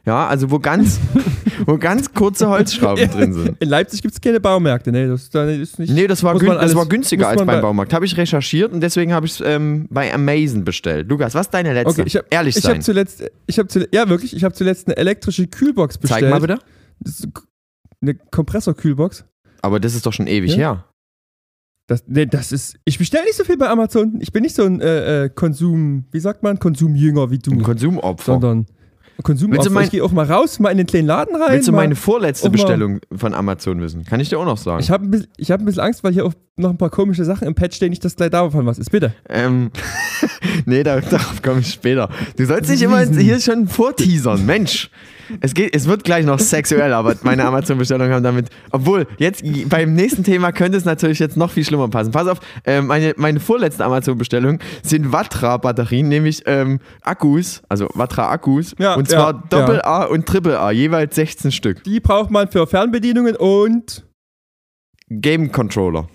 Ja, 0.05 0.27
also 0.27 0.51
wo 0.51 0.59
ganz, 0.59 0.99
wo 1.65 1.77
ganz 1.77 2.13
kurze 2.13 2.47
Holzschrauben 2.47 3.09
drin 3.09 3.33
sind. 3.33 3.57
In 3.59 3.69
Leipzig 3.69 4.01
gibt 4.03 4.13
es 4.13 4.21
keine 4.21 4.39
Baumärkte, 4.39 4.91
ne? 4.91 5.07
Das, 5.07 5.29
das 5.31 5.49
ist 5.57 5.79
nicht. 5.79 5.91
Nee, 5.93 6.05
das 6.05 6.21
war, 6.21 6.35
man 6.35 6.45
das 6.45 6.57
alles- 6.57 6.75
war 6.75 6.85
günstiger 6.85 7.27
als 7.27 7.37
beim 7.37 7.47
bei- 7.47 7.59
Baumarkt. 7.61 7.91
Habe 7.93 8.05
ich 8.05 8.15
recherchiert 8.15 8.71
und 8.71 8.81
deswegen 8.81 9.13
habe 9.13 9.25
ich 9.25 9.33
es 9.33 9.41
ähm, 9.41 9.87
bei 9.89 10.13
Amazon 10.13 10.63
bestellt. 10.63 11.09
Lukas, 11.09 11.33
was 11.33 11.47
ist 11.47 11.53
deine 11.55 11.73
letzte? 11.73 11.89
Okay, 12.01 12.03
ich 12.05 12.15
habe 12.17 12.27
Ehrlich 12.29 12.55
ich 12.57 12.63
sein. 12.63 12.75
hab 12.75 12.83
zuletzt, 12.83 13.23
ich 13.47 13.57
habe 13.57 13.67
zuletzt, 13.67 13.93
ja 13.95 14.07
wirklich, 14.07 14.35
ich 14.35 14.43
habe 14.43 14.53
zuletzt 14.53 14.87
eine 14.87 14.97
elektrische 14.97 15.47
Kühlbox 15.47 15.97
bestellt. 15.97 16.21
Zeig 16.21 16.29
mal 16.29 16.39
bitte. 16.39 16.59
Eine 18.01 18.15
Kompressorkühlbox. 18.15 19.25
Aber 19.61 19.79
das 19.79 19.95
ist 19.95 20.05
doch 20.05 20.13
schon 20.13 20.27
ewig 20.27 20.51
Ja? 20.51 20.57
her. 20.57 20.85
Das, 21.87 22.03
nee, 22.07 22.25
das 22.25 22.51
ist, 22.51 22.77
ich 22.85 22.97
bestelle 22.97 23.25
nicht 23.25 23.35
so 23.37 23.43
viel 23.43 23.57
bei 23.57 23.69
Amazon. 23.69 24.17
Ich 24.19 24.31
bin 24.31 24.41
nicht 24.43 24.55
so 24.55 24.63
ein 24.63 24.81
äh, 24.81 25.25
äh, 25.25 25.29
Konsum, 25.29 26.05
wie 26.11 26.19
sagt 26.19 26.41
man, 26.41 26.57
Konsumjünger 26.59 27.29
wie 27.29 27.37
du, 27.37 27.51
Ein 27.51 27.61
Konsumopfer. 27.63 28.33
sondern 28.33 28.65
Konsum. 29.23 29.51
Willst 29.51 29.65
du 29.65 29.71
mein- 29.71 29.85
ich 29.85 29.91
gehe 29.91 30.03
auch 30.03 30.11
mal 30.11 30.25
raus, 30.25 30.59
mal 30.59 30.69
in 30.69 30.77
den 30.77 30.87
kleinen 30.87 31.07
Laden 31.07 31.35
rein. 31.35 31.53
Willst 31.53 31.67
du 31.67 31.71
meine 31.71 31.95
vorletzte 31.95 32.49
Bestellung 32.49 32.99
von 33.15 33.33
Amazon 33.33 33.79
wissen? 33.81 34.03
Kann 34.05 34.19
ich 34.19 34.29
dir 34.29 34.39
auch 34.39 34.45
noch 34.45 34.57
sagen. 34.57 34.81
ich 34.81 34.89
habe 34.91 35.05
ein, 35.05 35.25
hab 35.49 35.59
ein 35.59 35.65
bisschen 35.65 35.81
Angst, 35.81 36.03
weil 36.03 36.13
hier 36.13 36.25
auch 36.25 36.33
noch 36.57 36.69
ein 36.69 36.77
paar 36.77 36.89
komische 36.89 37.25
Sachen 37.25 37.47
im 37.47 37.55
Pad 37.55 37.73
stehen, 37.73 37.89
nicht, 37.89 38.03
dass 38.05 38.15
gleich 38.15 38.29
davon 38.31 38.65
was 38.65 38.77
ist. 38.77 38.91
Bitte. 38.91 39.13
ähm, 39.29 39.71
nee, 40.65 40.83
da, 40.83 40.99
darauf 41.01 41.41
komme 41.41 41.61
ich 41.61 41.71
später. 41.71 42.09
Du 42.37 42.45
sollst 42.45 42.69
nicht 42.69 42.81
immer 42.81 43.05
hier 43.05 43.39
schon 43.39 43.67
vorteasern. 43.67 44.45
Mensch. 44.45 44.89
Es, 45.41 45.53
geht, 45.53 45.75
es 45.75 45.87
wird 45.87 46.03
gleich 46.03 46.25
noch 46.25 46.39
sexuell, 46.39 46.93
aber 46.93 47.15
meine 47.23 47.45
Amazon-Bestellungen 47.45 48.13
haben 48.13 48.23
damit. 48.23 48.49
Obwohl, 48.71 49.07
jetzt 49.17 49.43
beim 49.69 49.93
nächsten 49.93 50.23
Thema 50.23 50.51
könnte 50.51 50.77
es 50.77 50.85
natürlich 50.85 51.19
jetzt 51.19 51.37
noch 51.37 51.51
viel 51.51 51.63
schlimmer 51.65 51.87
passen. 51.89 52.11
Pass 52.11 52.27
auf, 52.27 52.39
äh, 52.65 52.81
meine, 52.81 53.13
meine 53.17 53.39
vorletzte 53.39 53.85
Amazon-Bestellung 53.85 54.59
sind 54.83 55.11
Vatra-Batterien, 55.11 56.07
nämlich 56.07 56.43
ähm, 56.45 56.79
Akkus, 57.01 57.61
also 57.69 57.87
Vatra-Akkus. 57.93 58.75
Ja, 58.77 58.95
und 58.95 59.09
zwar 59.09 59.33
ja, 59.33 59.43
Doppel-A 59.49 60.03
und 60.05 60.25
Triple-A, 60.25 60.71
jeweils 60.71 61.15
16 61.15 61.51
Stück. 61.51 61.83
Die 61.83 61.99
braucht 61.99 62.31
man 62.31 62.49
für 62.49 62.67
Fernbedienungen 62.67 63.35
und. 63.35 64.05
Game-Controller. 65.09 66.07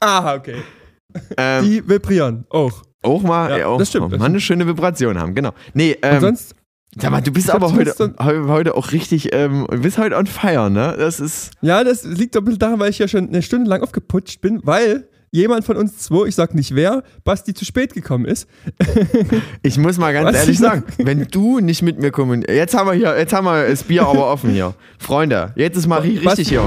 Ah, 0.00 0.34
okay. 0.34 0.56
Ähm, 1.36 1.64
Die 1.64 1.88
vibrieren 1.88 2.44
auch. 2.50 2.82
auch 3.02 3.22
mal, 3.22 3.50
Ja, 3.50 3.56
ja, 3.58 3.66
auch 3.68 3.78
das 3.78 3.88
stimmt, 3.90 4.12
das 4.12 4.18
mal 4.18 4.26
eine 4.26 4.40
schöne 4.40 4.66
Vibration 4.66 5.18
haben, 5.18 5.34
genau. 5.34 5.52
Nee, 5.72 5.96
ähm, 6.02 6.14
Und 6.16 6.20
sonst, 6.20 6.54
Sag 6.98 7.10
mal, 7.10 7.20
du 7.20 7.32
bist 7.32 7.50
aber 7.54 7.72
heute, 7.72 8.14
heute 8.18 8.74
auch 8.74 8.92
richtig, 8.92 9.34
ähm, 9.34 9.66
du 9.70 9.80
bist 9.80 9.98
heute 9.98 10.16
on 10.16 10.26
fire, 10.26 10.70
ne? 10.70 10.94
Das 10.98 11.20
ist. 11.20 11.52
ja, 11.60 11.84
das 11.84 12.04
liegt 12.04 12.34
doch 12.34 12.40
ein 12.40 12.44
bisschen 12.44 12.58
daran, 12.60 12.80
weil 12.80 12.90
ich 12.90 12.98
ja 12.98 13.08
schon 13.08 13.28
eine 13.28 13.42
Stunde 13.42 13.68
lang 13.68 13.82
aufgeputscht 13.82 14.40
bin, 14.40 14.60
weil 14.64 15.08
jemand 15.30 15.64
von 15.64 15.76
uns 15.76 15.98
zwei, 15.98 16.28
ich 16.28 16.34
sag 16.36 16.54
nicht 16.54 16.74
wer, 16.76 17.02
Basti 17.24 17.54
zu 17.54 17.64
spät 17.64 17.92
gekommen 17.92 18.24
ist. 18.24 18.48
Ich 19.62 19.78
muss 19.78 19.98
mal 19.98 20.12
ganz 20.12 20.28
Was? 20.28 20.36
ehrlich 20.36 20.58
sagen, 20.58 20.84
wenn 20.98 21.26
du 21.30 21.58
nicht 21.58 21.82
mit 21.82 21.98
mir 21.98 22.10
kommunizierst. 22.10 22.56
Jetzt 22.56 22.74
haben 22.76 22.86
wir 22.86 22.92
hier, 22.92 23.18
jetzt 23.18 23.32
haben 23.32 23.46
wir 23.46 23.66
das 23.66 23.82
Bier 23.82 24.06
aber 24.06 24.30
offen 24.30 24.50
hier. 24.50 24.74
Freunde, 24.98 25.52
jetzt 25.56 25.76
ist 25.76 25.86
Marie 25.86 26.18
richtig 26.18 26.48
hier. 26.48 26.62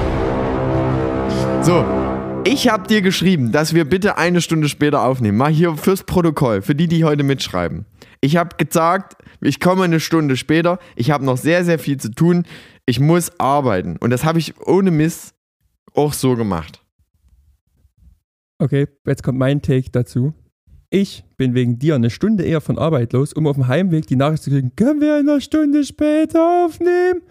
So. 1.61 1.85
Ich 2.43 2.69
habe 2.69 2.87
dir 2.87 3.01
geschrieben, 3.01 3.51
dass 3.51 3.73
wir 3.73 3.85
bitte 3.85 4.17
eine 4.17 4.41
Stunde 4.41 4.69
später 4.69 5.03
aufnehmen. 5.03 5.37
Mal 5.37 5.51
hier 5.51 5.75
fürs 5.75 6.03
Protokoll, 6.03 6.61
für 6.61 6.75
die, 6.75 6.87
die 6.87 7.03
heute 7.03 7.23
mitschreiben. 7.23 7.85
Ich 8.21 8.37
habe 8.37 8.55
gesagt, 8.57 9.15
ich 9.41 9.59
komme 9.59 9.83
eine 9.83 9.99
Stunde 9.99 10.37
später. 10.37 10.79
Ich 10.95 11.11
habe 11.11 11.25
noch 11.25 11.37
sehr, 11.37 11.63
sehr 11.63 11.79
viel 11.79 11.97
zu 11.97 12.11
tun. 12.11 12.43
Ich 12.85 12.99
muss 12.99 13.39
arbeiten. 13.39 13.97
Und 13.97 14.09
das 14.09 14.23
habe 14.23 14.39
ich 14.39 14.57
ohne 14.65 14.91
Mist 14.91 15.35
auch 15.93 16.13
so 16.13 16.35
gemacht. 16.35 16.83
Okay, 18.59 18.87
jetzt 19.05 19.23
kommt 19.23 19.37
mein 19.37 19.61
Take 19.61 19.91
dazu. 19.91 20.33
Ich 20.89 21.25
bin 21.35 21.53
wegen 21.53 21.79
dir 21.79 21.95
eine 21.95 22.09
Stunde 22.09 22.45
eher 22.45 22.61
von 22.61 22.79
Arbeit 22.79 23.13
los, 23.13 23.33
um 23.33 23.45
auf 23.45 23.55
dem 23.55 23.67
Heimweg 23.67 24.07
die 24.07 24.15
Nachricht 24.15 24.43
zu 24.43 24.49
kriegen, 24.49 24.75
können 24.75 25.01
wir 25.01 25.17
eine 25.17 25.41
Stunde 25.41 25.83
später 25.83 26.65
aufnehmen? 26.65 27.21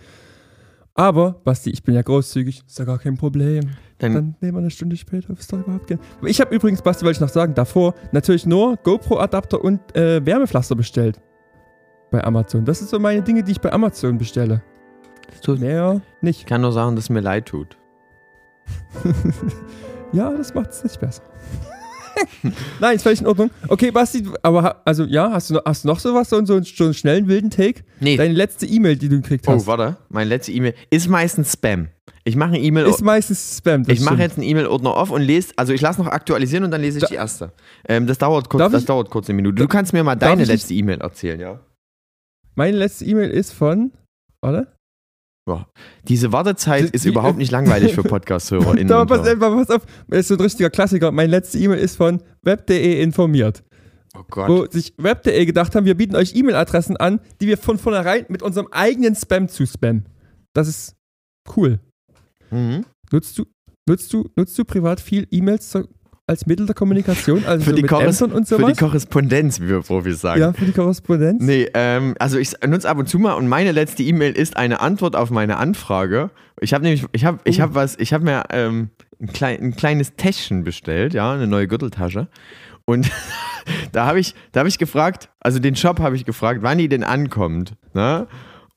Aber, 0.94 1.40
Basti, 1.44 1.70
ich 1.70 1.82
bin 1.82 1.94
ja 1.94 2.02
großzügig, 2.02 2.62
ist 2.66 2.78
ja 2.78 2.84
gar 2.84 2.98
kein 2.98 3.16
Problem. 3.16 3.70
Dann, 3.98 4.12
Dann 4.14 4.34
nehmen 4.40 4.54
wir 4.56 4.58
eine 4.60 4.70
Stunde 4.70 4.96
später, 4.96 5.32
ist 5.32 5.50
doch 5.52 5.58
überhaupt 5.58 5.86
kein... 5.88 5.98
Ich 6.22 6.40
habe 6.40 6.54
übrigens, 6.54 6.82
Basti, 6.82 7.04
wollte 7.04 7.16
ich 7.16 7.20
noch 7.20 7.28
sagen, 7.30 7.54
davor 7.54 7.94
natürlich 8.12 8.44
nur 8.44 8.76
GoPro-Adapter 8.76 9.62
und 9.64 9.80
äh, 9.96 10.24
Wärmepflaster 10.24 10.74
bestellt. 10.76 11.18
Bei 12.10 12.22
Amazon. 12.22 12.64
Das 12.64 12.78
sind 12.78 12.88
so 12.90 12.98
meine 13.00 13.22
Dinge, 13.22 13.42
die 13.42 13.52
ich 13.52 13.60
bei 13.60 13.72
Amazon 13.72 14.18
bestelle. 14.18 14.62
tut- 15.42 15.60
Mehr 15.60 16.02
nicht. 16.20 16.40
ich 16.40 16.46
kann 16.46 16.60
nur 16.60 16.72
sagen, 16.72 16.94
dass 16.94 17.04
es 17.06 17.10
mir 17.10 17.20
leid 17.20 17.46
tut. 17.46 17.76
Ja, 20.12 20.30
das 20.30 20.54
macht 20.54 20.70
es 20.70 20.84
nicht 20.84 21.00
besser. 21.00 21.22
Nein, 22.80 22.96
ist 22.96 23.02
völlig 23.02 23.20
in 23.20 23.26
Ordnung. 23.26 23.50
Okay, 23.68 23.90
Basti, 23.90 24.24
aber 24.42 24.82
also 24.84 25.04
ja, 25.04 25.30
hast 25.32 25.50
du 25.50 25.54
noch, 25.54 25.64
hast 25.64 25.84
du 25.84 25.88
noch 25.88 25.98
sowas, 25.98 26.28
so, 26.30 26.36
einen- 26.36 26.46
so, 26.46 26.60
so 26.62 26.84
einen 26.84 26.94
schnellen 26.94 27.28
wilden 27.28 27.50
Take? 27.50 27.82
Nee. 28.00 28.16
Deine 28.16 28.34
letzte 28.34 28.66
E-Mail, 28.66 28.96
die 28.96 29.08
du 29.08 29.20
gekriegt 29.20 29.46
Oh, 29.48 29.52
hast, 29.52 29.66
warte. 29.66 29.96
Meine 30.08 30.28
letzte 30.30 30.52
E-Mail 30.52 30.74
ist 30.90 31.08
meistens 31.08 31.52
Spam. 31.52 31.88
Ich 32.24 32.34
mache 32.36 32.50
eine 32.54 32.60
E-Mail. 32.60 32.86
ist 32.86 33.02
meistens 33.02 33.58
Spam. 33.58 33.84
Ich 33.86 34.00
mache 34.00 34.16
jetzt 34.22 34.36
einen 34.38 34.46
E-Mail-Ordner 34.48 34.94
auf 34.96 35.10
und 35.10 35.22
lese, 35.22 35.52
also 35.56 35.72
ich 35.72 35.80
lasse 35.80 36.00
noch 36.02 36.08
aktualisieren 36.10 36.64
und 36.64 36.70
dann 36.70 36.80
lese 36.80 36.98
ich 36.98 37.02
Da- 37.02 37.08
die 37.08 37.14
erste. 37.14 37.52
Ähm, 37.88 38.06
das 38.06 38.18
dauert 38.18 38.48
kurz, 38.48 38.72
das 38.72 38.82
ich- 38.82 38.86
dauert 38.86 39.10
kurz 39.10 39.28
eine 39.28 39.36
Minute. 39.36 39.54
Du 39.56 39.68
kannst 39.68 39.92
mir 39.92 40.02
mal 40.04 40.16
deine 40.16 40.44
letzte 40.44 40.74
E-Mail 40.74 41.00
erzählen, 41.00 41.38
ja? 41.40 41.60
Meine 42.54 42.76
letzte 42.76 43.04
E-Mail 43.04 43.30
ist 43.30 43.52
von. 43.52 43.92
Warte. 44.40 44.68
Diese 46.08 46.32
Wartezeit 46.32 46.88
Die- 46.88 46.94
ist 46.94 47.04
die- 47.04 47.08
überhaupt 47.10 47.38
nicht 47.38 47.50
langweilig 47.52 47.94
für 47.94 48.02
Podcast-HörerInnen. 48.04 48.92
Und 48.92 49.06
pass, 49.08 49.26
äh, 49.26 49.36
pass 49.36 49.70
auf, 49.70 49.82
das 50.08 50.18
ist 50.20 50.28
so 50.28 50.34
ein 50.34 50.40
richtiger 50.40 50.70
Klassiker. 50.70 51.12
Meine 51.12 51.30
letzte 51.30 51.58
E-Mail 51.58 51.78
ist 51.78 51.96
von 51.96 52.20
web.de 52.42 53.00
informiert. 53.02 53.62
Oh 54.18 54.22
Gott. 54.30 54.48
Wo 54.48 54.66
sich 54.66 54.94
web.de 54.98 55.44
gedacht 55.46 55.74
haben, 55.74 55.84
wir 55.86 55.94
bieten 55.94 56.16
euch 56.16 56.34
E-Mail-Adressen 56.34 56.96
an, 56.96 57.20
die 57.40 57.46
wir 57.46 57.58
von 57.58 57.78
vornherein 57.78 58.24
mit 58.28 58.42
unserem 58.42 58.68
eigenen 58.72 59.14
Spam 59.14 59.48
zu 59.48 59.66
spammen. 59.66 60.08
Das 60.54 60.66
ist 60.68 60.96
cool. 61.56 61.80
Mhm. 62.50 62.84
Nutzt 63.12 63.38
du, 63.38 63.44
nutzt 63.88 64.12
du, 64.12 64.28
nutzt 64.36 64.58
du 64.58 64.64
privat 64.64 65.00
viel 65.00 65.26
E-Mails 65.30 65.70
zur- 65.70 65.88
als 66.26 66.46
Mittel 66.46 66.66
der 66.66 66.74
Kommunikation? 66.74 67.44
Also 67.46 67.64
Für, 67.64 67.70
so 67.70 67.76
die 67.76 67.82
mit 67.82 67.90
Korres 67.90 68.20
Ämtern 68.20 68.36
und 68.36 68.48
für 68.48 68.56
die 68.56 68.62
sowas? 68.62 68.78
Korrespondenz, 68.78 69.60
wie 69.60 69.68
wir 69.68 69.80
Profis 69.82 70.20
sagen. 70.20 70.40
ja, 70.40 70.52
für 70.52 70.64
die 70.64 70.72
Korrespondenz? 70.72 71.42
Nee, 71.42 71.68
ähm, 71.74 72.14
also 72.18 72.38
ich 72.38 72.52
nutze 72.66 72.88
ab 72.88 72.98
und 72.98 73.08
zu 73.08 73.18
mal 73.18 73.34
und 73.34 73.46
meine 73.48 73.72
letzte 73.72 74.02
E-Mail 74.02 74.32
ist 74.32 74.56
eine 74.56 74.80
Antwort 74.80 75.14
auf 75.14 75.30
meine 75.30 75.56
Anfrage. 75.56 76.30
Ich 76.60 76.74
habe 76.74 76.82
nämlich, 76.84 77.04
ich 77.12 77.24
habe, 77.24 77.38
ich 77.44 77.58
Oh. 77.58 77.62
habe 77.62 77.74
was, 77.74 77.96
ich 77.98 78.12
habe 78.12 78.24
mir 78.24 78.44
ähm, 78.50 78.90
ein, 79.20 79.28
klein, 79.32 79.60
ein 79.60 79.76
kleines 79.76 80.16
Täschchen 80.16 80.64
bestellt, 80.64 81.14
ja, 81.14 81.32
eine 81.32 81.46
neue 81.46 81.68
Gürteltasche. 81.68 82.26
Und 82.84 83.08
da 83.92 84.06
habe 84.06 84.18
ich, 84.18 84.34
da 84.52 84.60
hab 84.60 84.66
ich 84.66 84.78
gefragt, 84.78 85.28
also 85.40 85.58
den 85.60 85.76
Shop 85.76 86.00
habe 86.00 86.16
ich 86.16 86.24
gefragt, 86.24 86.60
wann 86.62 86.78
die 86.78 86.88
denn 86.88 87.04
ankommt. 87.04 87.74
Ne? 87.94 88.26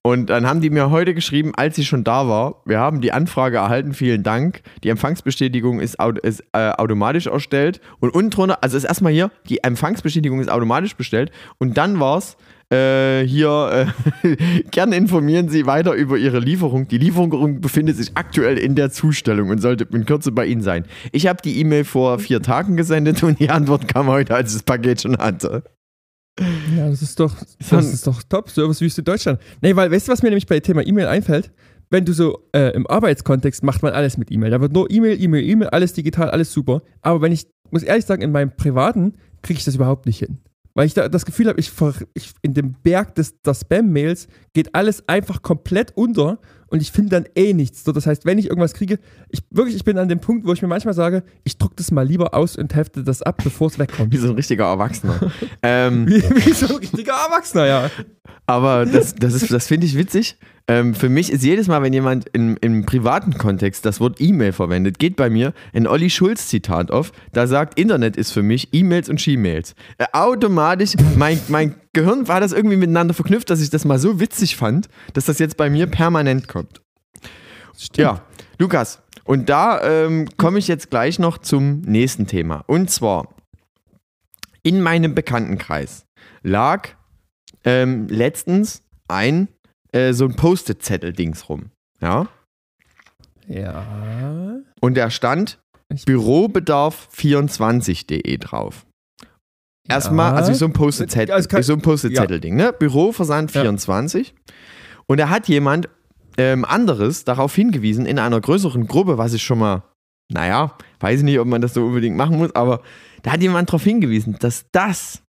Und 0.10 0.32
dann 0.32 0.48
haben 0.48 0.60
die 0.60 0.72
mir 0.72 0.89
heute 0.89 1.13
geschrieben, 1.13 1.52
als 1.56 1.76
sie 1.76 1.86
schon 1.86 2.04
da 2.04 2.28
war, 2.28 2.63
wir 2.65 2.80
haben 2.80 3.00
die 3.00 3.12
Anfrage 3.12 3.58
erhalten, 3.58 3.93
vielen 3.93 4.24
Dank. 4.24 4.63
Die 4.84 4.89
Empfangsbestätigung 4.89 5.80
ist, 5.80 5.98
ist 6.24 6.43
äh, 6.52 6.72
automatisch 6.72 7.28
erstellt. 7.28 7.80
Und 8.00 8.10
unten 8.10 8.32
drunter, 8.32 8.58
also 8.63 8.76
ist 8.76 8.86
erstmal 8.86 9.12
hier, 9.12 9.30
die 9.50 9.63
Empfangsbestätigung 9.63 10.39
ist 10.39 10.50
automatisch 10.50 10.95
bestellt. 10.95 11.30
Und 11.60 11.78
dann 11.78 12.00
war 12.00 12.17
es 12.17 12.38
äh, 12.72 13.24
hier, 13.24 13.86
äh, 14.24 14.36
gerne 14.72 14.95
informieren 14.95 15.48
Sie 15.48 15.67
weiter 15.67 15.93
über 15.93 16.17
Ihre 16.17 16.39
Lieferung. 16.39 16.88
Die 16.88 16.98
Lieferung 16.98 17.62
befindet 17.62 17.98
sich 17.98 18.10
aktuell 18.15 18.58
in 18.58 18.74
der 18.74 18.89
Zustellung 18.89 19.50
und 19.50 19.62
sollte 19.62 19.86
in 19.93 20.08
Kürze 20.08 20.32
bei 20.32 20.48
Ihnen 20.48 20.63
sein. 20.63 20.86
Ich 21.12 21.28
habe 21.28 21.39
die 21.43 21.60
E-Mail 21.60 21.84
vor 21.84 22.17
vier 22.17 22.41
Tagen 22.41 22.78
gesendet 22.78 23.22
und 23.22 23.39
die 23.39 23.52
Antwort 23.52 23.88
kam 23.88 24.08
heute, 24.08 24.34
als 24.34 24.54
ich 24.54 24.56
das 24.56 24.63
Paket 24.63 25.02
schon 25.02 25.19
hatte. 25.19 25.62
Ja, 26.75 26.89
das 26.89 27.02
ist 27.02 27.19
doch, 27.19 27.36
das 27.69 27.93
ist 27.93 28.08
doch 28.08 28.23
top, 28.23 28.49
Servicewüste 28.49 29.04
Deutschland. 29.04 29.39
Nee, 29.62 29.75
weil, 29.75 29.91
weißt 29.91 30.08
du, 30.08 30.12
was 30.12 30.21
mir 30.21 30.30
nämlich 30.30 30.47
bei 30.47 30.60
Thema 30.60 30.86
E-Mail 30.86 31.08
einfällt? 31.08 31.52
Wenn 31.89 32.06
du 32.06 32.13
so 32.13 32.47
äh, 32.54 32.73
im 32.75 32.88
Arbeitskontext 32.88 33.63
macht 33.63 33.82
man 33.82 33.93
alles 33.93 34.17
mit 34.17 34.32
E-Mail. 34.32 34.52
Da 34.52 34.62
wird 34.62 34.73
nur 34.73 34.89
E-Mail, 34.91 35.21
E-Mail, 35.21 35.43
E-Mail, 35.43 35.69
alles 35.69 35.93
digital, 35.93 36.30
alles 36.30 36.54
super. 36.54 36.82
Aber 37.02 37.21
wenn 37.21 37.32
ich, 37.32 37.47
muss 37.71 37.84
ehrlich 37.84 38.06
sagen, 38.06 38.21
in 38.21 38.32
meinem 38.32 38.56
Privaten 38.56 39.15
kriege 39.41 39.58
ich 39.58 39.65
das 39.65 39.75
überhaupt 39.75 40.06
nicht 40.06 40.19
hin. 40.19 40.38
Weil 40.75 40.86
ich 40.86 40.93
da 40.93 41.10
das 41.10 41.25
Gefühl 41.25 41.47
habe, 41.47 41.60
ich, 41.60 41.71
ich 42.13 42.32
in 42.41 42.54
dem 42.54 42.73
Berg 42.84 43.15
des, 43.15 43.41
der 43.41 43.56
Spam-Mails 43.56 44.28
geht 44.54 44.75
alles 44.75 45.08
einfach 45.10 45.41
komplett 45.41 45.91
unter 45.97 46.39
und 46.69 46.82
ich 46.82 46.91
finde 46.91 47.10
dann 47.10 47.25
eh 47.36 47.53
nichts. 47.53 47.84
So, 47.84 47.91
das 47.91 48.05
heißt, 48.05 48.25
wenn 48.25 48.38
ich 48.38 48.47
irgendwas 48.47 48.73
kriege, 48.73 48.99
ich 49.29 49.41
wirklich, 49.49 49.75
ich 49.75 49.84
bin 49.84 49.97
an 49.97 50.10
dem 50.10 50.19
Punkt, 50.19 50.45
wo 50.45 50.53
ich 50.53 50.62
mir 50.62 50.67
manchmal 50.67 50.93
sage, 50.93 51.23
ich 51.43 51.58
druck 51.58 51.75
das 51.75 51.91
mal 51.91 52.05
lieber 52.05 52.34
aus 52.34 52.55
und 52.55 52.75
hefte 52.75 53.03
das 53.03 53.21
ab, 53.21 53.41
bevor 53.43 53.67
es 53.67 53.79
wegkommt. 53.79 54.13
Wie 54.13 54.17
so 54.17 54.29
ein 54.29 54.36
richtiger 54.36 54.65
Erwachsener. 54.65 55.32
ähm, 55.63 56.08
Wie, 56.08 56.21
wie 56.21 56.53
so 56.53 56.67
ein 56.67 56.75
richtiger 56.75 57.13
Erwachsener, 57.13 57.65
ja. 57.65 57.91
Aber 58.46 58.86
das, 58.86 59.15
das, 59.15 59.34
ist- 59.34 59.52
das 59.52 59.68
finde 59.68 59.86
ich 59.86 59.96
witzig. 59.96 60.38
Ähm, 60.68 60.94
für 60.94 61.10
mich 61.10 61.32
ist 61.32 61.44
jedes 61.44 61.68
Mal, 61.68 61.82
wenn 61.82 61.94
jemand 61.94 62.30
im, 62.34 62.56
im 62.62 62.86
privaten 62.86 63.38
Kontext 63.38 63.86
das 63.86 64.00
Wort 64.00 64.22
E-Mail 64.22 64.52
verwendet, 64.54 65.00
geht 65.00 65.15
bei 65.15 65.30
mir 65.30 65.54
ein 65.74 65.88
Olli 65.88 66.10
Schulz-Zitat 66.12 66.92
auf. 66.92 67.12
Da 67.34 67.48
sagt, 67.48 67.80
Internet 67.80 68.18
ist 68.18 68.32
für 68.32 68.44
mich 68.44 68.70
E-Mails 68.72 69.10
und 69.10 69.20
She-Mails. 69.20 69.74
Äh, 69.98 70.06
automatisch, 70.13 70.94
mein, 71.15 71.39
mein 71.48 71.76
Gehirn 71.94 72.28
war 72.28 72.39
das 72.39 72.52
irgendwie 72.52 72.76
miteinander 72.78 73.13
verknüpft, 73.15 73.50
dass 73.50 73.62
ich 73.62 73.72
das 73.72 73.84
mal 73.86 73.98
so 73.98 74.20
witzig 74.20 74.56
fand, 74.58 74.89
dass 75.13 75.26
das 75.26 75.39
jetzt 75.39 75.58
bei 75.58 75.70
mir 75.72 75.88
permanent 75.88 76.48
kommt. 76.48 76.82
Ja, 78.04 78.22
Lukas, 78.60 79.02
und 79.24 79.50
da 79.50 79.82
ähm, 79.82 80.28
komme 80.38 80.60
ich 80.60 80.68
jetzt 80.68 80.89
gleich 80.92 81.18
noch 81.18 81.38
zum 81.39 81.82
nächsten 81.82 82.28
Thema. 82.28 82.63
Und 82.68 82.92
zwar, 82.92 83.28
in 84.63 84.82
meinem 84.82 85.15
Bekanntenkreis 85.15 86.06
lag 86.44 86.89
ähm, 87.63 88.08
letztens 88.08 88.82
ein 89.08 89.48
äh, 89.91 90.13
so 90.13 90.26
ein 90.26 90.36
Post-it-Zettel-Dings 90.36 91.50
rum. 91.50 91.72
Ja. 92.02 92.28
Ja. 93.48 94.58
Und 94.82 94.98
da 94.98 95.10
stand 95.10 95.60
Ich- 95.91 96.06
Bürobedarf24.de 96.06 98.38
drauf. 98.38 98.86
Erstmal, 99.88 100.32
Ja. 100.32 100.38
also 100.38 100.54
so 100.54 100.65
ein 100.65 100.74
Post-it-Zettel, 100.74 101.34
Also 101.34 101.48
kann- 101.50 101.63
so 101.63 101.74
ein 101.74 101.82
Post-it-Zettel-Ding, 101.82 102.56
ne? 102.56 102.72
Büroversand 102.78 103.52
Ja. 103.54 103.62
24. 103.62 104.36
Und 105.08 105.19
da 105.19 105.30
hat 105.30 105.48
jemand 105.48 105.89
ähm, 106.38 106.63
anderes 106.63 107.26
darauf 107.26 107.54
hingewiesen 107.56 108.06
in 108.06 108.17
einer 108.17 108.39
größeren 108.39 108.88
Gruppe, 108.88 109.17
was 109.17 109.34
ich 109.34 109.43
schon 109.43 109.60
mal, 109.60 109.84
naja, 110.32 110.78
weiß 111.02 111.19
ich 111.19 111.26
nicht, 111.26 111.38
ob 111.39 111.48
man 111.48 111.60
das 111.62 111.74
so 111.74 111.86
unbedingt 111.86 112.15
machen 112.15 112.38
muss, 112.38 112.56
aber 112.56 112.82
da 113.24 113.34
hat 113.34 113.41
jemand 113.41 113.67
darauf 113.67 113.84
hingewiesen, 113.84 114.38
dass 114.39 114.63
das 114.72 115.22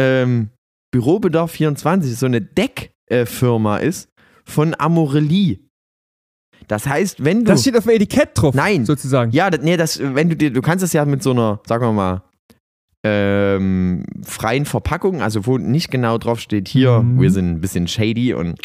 ähm, 0.00 0.50
Bürobedarf 0.96 1.50
24 1.50 2.16
so 2.16 2.24
eine 2.26 2.40
Deckfirma 2.40 3.76
ist 3.78 4.08
von 4.46 4.74
Amorelie. 4.78 5.58
Das 6.68 6.86
heißt, 6.86 7.22
wenn 7.22 7.40
du 7.40 7.50
Das 7.50 7.60
steht 7.60 7.76
auf 7.76 7.84
dem 7.84 7.90
Etikett 7.96 8.30
drauf. 8.34 8.54
Nein. 8.54 8.86
Sozusagen. 8.86 9.30
ja, 9.32 9.50
das, 9.50 9.60
nee, 9.60 9.76
das, 9.76 10.00
wenn 10.00 10.30
du 10.30 10.36
dir, 10.36 10.50
du 10.50 10.62
kannst 10.62 10.82
das 10.82 10.94
ja 10.94 11.04
mit 11.04 11.22
so 11.22 11.32
einer, 11.32 11.60
sagen 11.66 11.84
wir 11.84 11.92
mal, 11.92 12.22
ähm, 13.04 14.04
freien 14.24 14.64
Verpackung, 14.64 15.20
also 15.20 15.46
wo 15.46 15.58
nicht 15.58 15.90
genau 15.90 16.16
drauf 16.18 16.40
steht, 16.40 16.66
hier, 16.68 17.00
Mhm. 17.02 17.20
wir 17.20 17.30
sind 17.30 17.50
ein 17.50 17.60
bisschen 17.60 17.86
shady 17.88 18.32
und 18.32 18.58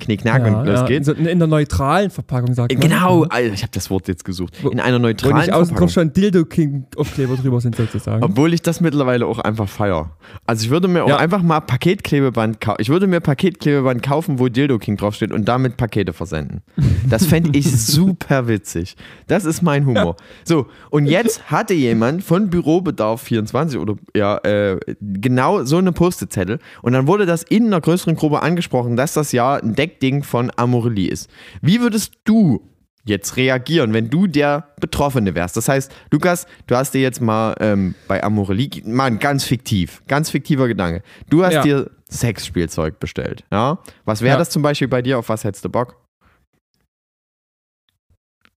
knickknack 0.00 0.44
und 0.44 0.66
los 0.66 0.80
ja. 0.80 0.86
geht's. 0.86 1.08
In, 1.08 1.26
in 1.26 1.38
der 1.38 1.48
neutralen 1.48 2.10
Verpackung, 2.10 2.52
sagt 2.54 2.72
man. 2.72 2.80
Genau, 2.80 3.24
Mhm. 3.24 3.52
Ich 3.54 3.62
habe 3.62 3.70
das 3.72 3.90
Wort 3.90 4.08
jetzt 4.08 4.24
gesucht. 4.24 4.56
In 4.70 4.80
einer 4.80 4.98
neutralen 4.98 5.36
nicht 5.36 5.52
außen 5.52 5.66
Verpackung. 5.76 5.86
drauf 5.86 5.92
schon 5.92 6.12
Dildo 6.12 6.44
King 6.44 6.84
Aufkleber 6.96 7.36
drüber 7.36 7.60
sind, 7.60 7.76
sozusagen. 7.76 8.22
Obwohl 8.24 8.52
ich 8.54 8.62
das 8.62 8.80
mittlerweile 8.80 9.26
auch 9.26 9.38
einfach 9.38 9.68
feier. 9.68 10.16
Also 10.46 10.64
ich 10.64 10.70
würde 10.70 10.88
mir 10.88 11.04
auch 11.04 11.08
Ja. 11.08 11.16
einfach 11.18 11.42
mal 11.42 11.60
Paketklebeband 11.60 12.60
kaufen. 12.60 12.78
Ich 12.80 12.88
würde 12.88 13.06
mir 13.06 13.20
Paketklebeband 13.20 14.02
kaufen, 14.02 14.38
wo 14.38 14.48
Dildo 14.48 14.78
King 14.78 14.96
draufsteht 14.96 15.32
und 15.32 15.46
damit 15.46 15.76
Pakete 15.76 16.12
versenden. 16.12 16.62
Das 17.08 17.26
fände 17.26 17.56
ich 17.58 17.70
super 17.86 18.48
witzig. 18.48 18.96
Das 19.28 19.44
ist 19.44 19.62
mein 19.62 19.86
Humor. 19.86 20.16
So, 20.44 20.66
und 20.90 21.06
jetzt 21.06 21.50
hatte 21.50 21.74
jemand 21.74 22.24
von 22.24 22.50
Bürobedarf 22.50 23.22
24 23.22 23.78
oder 23.78 23.94
ja, 24.16 24.38
äh, 24.38 24.78
genau 25.00 25.64
so 25.64 25.78
eine 25.78 25.92
Post-it-Zettel 25.92 26.58
und 26.82 26.92
dann 26.92 27.06
wurde 27.06 27.26
das 27.26 27.42
in 27.42 27.66
einer 27.66 27.80
größeren 27.80 28.16
Gruppe 28.16 28.42
angesprochen, 28.42 28.96
dass 28.96 29.14
das 29.14 29.32
ja 29.32 29.54
ein 29.54 29.74
Deckding 29.86 30.22
von 30.22 30.50
Amorelie 30.56 31.08
ist. 31.08 31.28
Wie 31.60 31.80
würdest 31.80 32.14
du 32.24 32.62
jetzt 33.06 33.36
reagieren, 33.36 33.92
wenn 33.92 34.08
du 34.08 34.26
der 34.26 34.68
Betroffene 34.80 35.34
wärst. 35.34 35.58
Das 35.58 35.68
heißt, 35.68 35.92
Lukas, 36.10 36.46
du 36.66 36.74
hast 36.74 36.94
dir 36.94 37.02
jetzt 37.02 37.20
mal 37.20 37.54
ähm, 37.60 37.94
bei 38.08 38.24
Amorelie, 38.24 38.70
mal 38.86 39.04
ein 39.04 39.18
ganz 39.18 39.44
fiktiv, 39.44 40.00
ganz 40.08 40.30
fiktiver 40.30 40.68
Gedanke. 40.68 41.02
Du 41.28 41.44
hast 41.44 41.52
Ja. 41.52 41.62
dir 41.62 41.90
Sexspielzeug 42.10 42.98
bestellt, 43.00 43.44
ja? 43.52 43.78
Was 44.06 44.22
wäre 44.22 44.32
Ja. 44.34 44.38
das 44.38 44.48
zum 44.48 44.62
Beispiel 44.62 44.88
bei 44.88 45.02
dir? 45.02 45.18
Auf 45.18 45.28
was 45.28 45.44
hättest 45.44 45.66
du 45.66 45.68
Bock? 45.68 45.96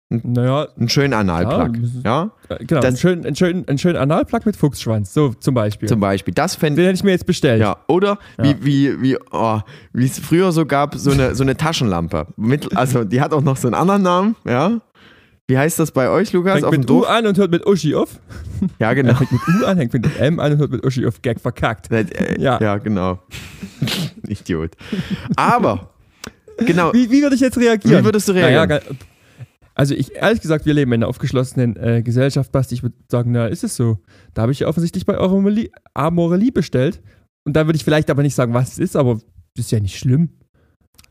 Naja, 0.08 0.68
Einen 0.78 0.88
schönen 0.88 1.14
Analplug, 1.14 1.78
Ja, 2.04 2.30
ja? 2.48 2.54
äh, 2.56 2.64
genau. 2.64 2.80
Das- 2.80 2.86
einen 2.90 2.96
schönen, 2.96 3.26
einen 3.26 3.34
schönen, 3.34 3.66
einen 3.68 3.78
schönen 3.78 3.96
Analplug 3.96 4.46
mit 4.46 4.56
Fuchsschwanz, 4.56 5.12
so 5.12 5.30
zum 5.34 5.54
Beispiel. 5.54 5.88
Zum 5.88 5.98
Beispiel. 5.98 6.32
Das 6.32 6.54
fände 6.54 6.76
Den 6.82 6.86
hätte 6.86 6.96
ich 6.98 7.02
mir 7.04 7.10
jetzt 7.10 7.26
bestellt. 7.26 7.60
Ja, 7.60 7.78
oder 7.88 8.18
Ja. 8.38 8.44
wie, 8.44 8.64
wie, 8.64 9.02
wie, 9.02 9.18
oh, 9.32 9.58
wie 9.92 10.04
es 10.06 10.20
früher 10.20 10.52
so 10.52 10.64
gab, 10.64 10.94
so 10.94 11.10
eine, 11.10 11.34
so 11.34 11.42
eine 11.42 11.56
Taschenlampe. 11.56 12.28
Mit, 12.36 12.76
also 12.76 13.02
die 13.02 13.20
hat 13.20 13.32
auch 13.32 13.42
noch 13.42 13.56
so 13.56 13.66
einen 13.66 13.74
anderen 13.74 14.02
Namen, 14.02 14.36
ja? 14.44 14.80
Wie 15.48 15.58
heißt 15.58 15.78
das 15.80 15.90
bei 15.90 16.08
euch, 16.08 16.32
Lukas? 16.32 16.54
Fängt 16.54 16.64
auf 16.66 16.70
mit 16.76 16.88
U 16.90 17.02
an 17.04 17.26
und 17.26 17.36
hört 17.38 17.50
mit 17.50 17.66
Uschi 17.66 17.94
auf. 17.96 18.20
Ja, 18.60 18.68
Ja. 18.88 18.94
genau. 18.94 19.14
Fängt 19.14 19.32
mit 19.32 19.40
U 19.60 19.64
an, 19.66 19.76
hängt 19.78 19.92
mit 19.92 20.20
M 20.20 20.38
an 20.38 20.52
und 20.52 20.58
hört 20.58 20.70
mit 20.70 20.84
Uschi 20.86 21.04
auf. 21.04 21.20
Gag 21.22 21.40
verkackt. 21.40 21.90
Äh, 21.90 22.04
Ja. 22.40 22.60
ja. 22.60 22.78
genau. 22.78 23.18
Idiot. 24.28 24.70
Aber, 25.36 25.90
genau, 26.64 26.92
Wie, 26.92 27.10
wie 27.10 27.22
würde 27.22 27.34
ich 27.34 27.40
jetzt 27.40 27.58
reagieren? 27.58 28.00
Wie 28.02 28.04
würdest 28.04 28.28
du 28.28 28.32
Naja, 28.34 28.62
reagieren? 28.62 28.80
ga- 28.88 28.94
also 29.76 29.94
ich, 29.94 30.16
ehrlich 30.16 30.40
gesagt, 30.40 30.64
wir 30.64 30.72
leben 30.72 30.90
in 30.92 31.02
einer 31.02 31.08
aufgeschlossenen 31.08 31.76
äh, 31.76 32.02
Gesellschaft, 32.02 32.50
Basti. 32.50 32.74
Ich 32.74 32.82
würde 32.82 32.96
sagen, 33.10 33.32
na, 33.32 33.46
ist 33.46 33.62
es 33.62 33.76
so. 33.76 33.98
Da 34.32 34.42
habe 34.42 34.52
ich 34.52 34.64
offensichtlich 34.64 35.04
bei 35.04 35.18
Amorelie, 35.18 35.70
Amorelie 35.92 36.50
bestellt. 36.50 37.02
Und 37.44 37.52
da 37.54 37.66
würde 37.66 37.76
ich 37.76 37.84
vielleicht 37.84 38.08
aber 38.08 38.22
nicht 38.22 38.34
sagen, 38.34 38.54
was 38.54 38.72
es 38.72 38.78
ist, 38.78 38.96
aber 38.96 39.20
das 39.54 39.66
ist 39.66 39.70
ja 39.70 39.80
nicht 39.80 39.98
schlimm. 39.98 40.30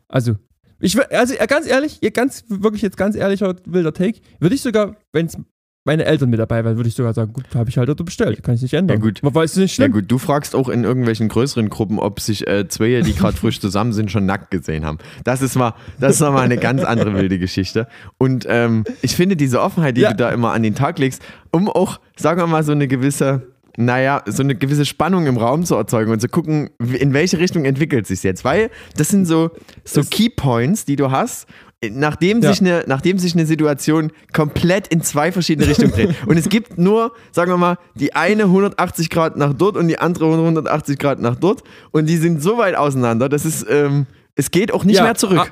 Also, 0.07 0.37
ich 0.79 0.99
also 1.13 1.35
ganz 1.47 1.67
ehrlich, 1.67 2.01
ganz, 2.13 2.43
wirklich 2.49 2.81
jetzt 2.81 2.97
ganz 2.97 3.15
ehrlicher 3.15 3.55
wilder 3.65 3.93
Take, 3.93 4.19
würde 4.39 4.55
ich 4.55 4.61
sogar, 4.61 4.97
wenn 5.13 5.27
es 5.27 5.37
meine 5.85 6.03
Eltern 6.05 6.29
mit 6.31 6.39
dabei 6.39 6.65
wären, 6.65 6.75
würde 6.77 6.89
ich 6.89 6.95
sogar 6.95 7.13
sagen, 7.13 7.31
gut, 7.31 7.45
habe 7.53 7.69
ich 7.69 7.77
halt 7.77 7.87
dort 7.87 8.03
bestellt, 8.03 8.41
kann 8.43 8.55
ich 8.55 8.61
nicht 8.63 8.73
ändern. 8.73 8.97
Ja, 8.97 9.01
gut. 9.03 9.19
Aber 9.23 9.43
ist 9.43 9.51
es 9.51 9.57
nicht 9.57 9.77
ja 9.77 9.83
schlimm? 9.85 9.93
gut, 9.93 10.05
du 10.11 10.17
fragst 10.17 10.55
auch 10.55 10.67
in 10.67 10.83
irgendwelchen 10.83 11.29
größeren 11.29 11.69
Gruppen, 11.69 11.99
ob 11.99 12.19
sich 12.19 12.47
äh, 12.47 12.67
zwei, 12.67 13.01
die 13.01 13.13
gerade 13.13 13.37
frisch 13.37 13.61
zusammen 13.61 13.93
sind, 13.93 14.11
schon 14.11 14.25
nackt 14.25 14.49
gesehen 14.51 14.83
haben. 14.85 14.97
Das 15.23 15.41
ist 15.41 15.55
mal, 15.55 15.75
das 15.99 16.15
ist 16.15 16.21
mal 16.21 16.37
eine 16.39 16.57
ganz 16.57 16.83
andere 16.83 17.13
wilde 17.13 17.37
Geschichte. 17.39 17.87
Und 18.17 18.45
ähm, 18.49 18.83
ich 19.03 19.15
finde 19.15 19.35
diese 19.35 19.61
Offenheit, 19.61 19.95
die 19.95 20.01
Ja. 20.01 20.09
du 20.09 20.15
da 20.17 20.31
immer 20.31 20.51
an 20.53 20.63
den 20.63 20.75
Tag 20.75 20.97
legst, 20.99 21.21
um 21.51 21.69
auch, 21.69 21.99
sagen 22.17 22.41
wir 22.41 22.47
mal, 22.47 22.63
so 22.63 22.71
eine 22.71 22.87
gewisse, 22.87 23.43
naja, 23.77 24.21
so 24.25 24.43
eine 24.43 24.55
gewisse 24.55 24.85
Spannung 24.85 25.27
im 25.27 25.37
Raum 25.37 25.65
zu 25.65 25.75
erzeugen 25.75 26.11
und 26.11 26.19
zu 26.21 26.27
gucken, 26.29 26.69
in 26.99 27.13
welche 27.13 27.39
Richtung 27.39 27.65
entwickelt 27.65 28.07
sich 28.07 28.23
jetzt. 28.23 28.45
Weil 28.45 28.69
das 28.97 29.09
sind 29.09 29.25
so, 29.25 29.51
so 29.83 30.01
Keypoints, 30.03 30.85
die 30.85 30.95
du 30.95 31.11
hast, 31.11 31.47
nachdem, 31.91 32.41
Ja. 32.41 32.51
sich 32.51 32.61
eine, 32.61 32.83
nachdem 32.87 33.19
sich 33.19 33.33
eine 33.35 33.45
Situation 33.45 34.11
komplett 34.33 34.87
in 34.87 35.01
zwei 35.01 35.31
verschiedene 35.31 35.67
Richtungen 35.67 35.91
dreht. 35.91 36.15
Und 36.27 36.37
es 36.37 36.49
gibt 36.49 36.77
nur, 36.77 37.11
sagen 37.31 37.51
wir 37.51 37.57
mal, 37.57 37.77
die 37.95 38.15
eine 38.15 38.43
180 38.43 39.09
Grad 39.09 39.37
nach 39.37 39.53
dort 39.53 39.77
und 39.77 39.87
die 39.87 39.99
andere 39.99 40.25
180 40.33 40.97
Grad 40.97 41.19
nach 41.19 41.35
dort. 41.35 41.63
Und 41.91 42.07
die 42.07 42.17
sind 42.17 42.41
so 42.41 42.57
weit 42.57 42.75
auseinander, 42.75 43.29
dass 43.29 43.45
es, 43.45 43.65
ähm, 43.69 44.07
es 44.35 44.51
geht 44.51 44.73
auch 44.73 44.83
nicht 44.83 44.97
Ja, 44.97 45.03
mehr 45.03 45.15
zurück. 45.15 45.51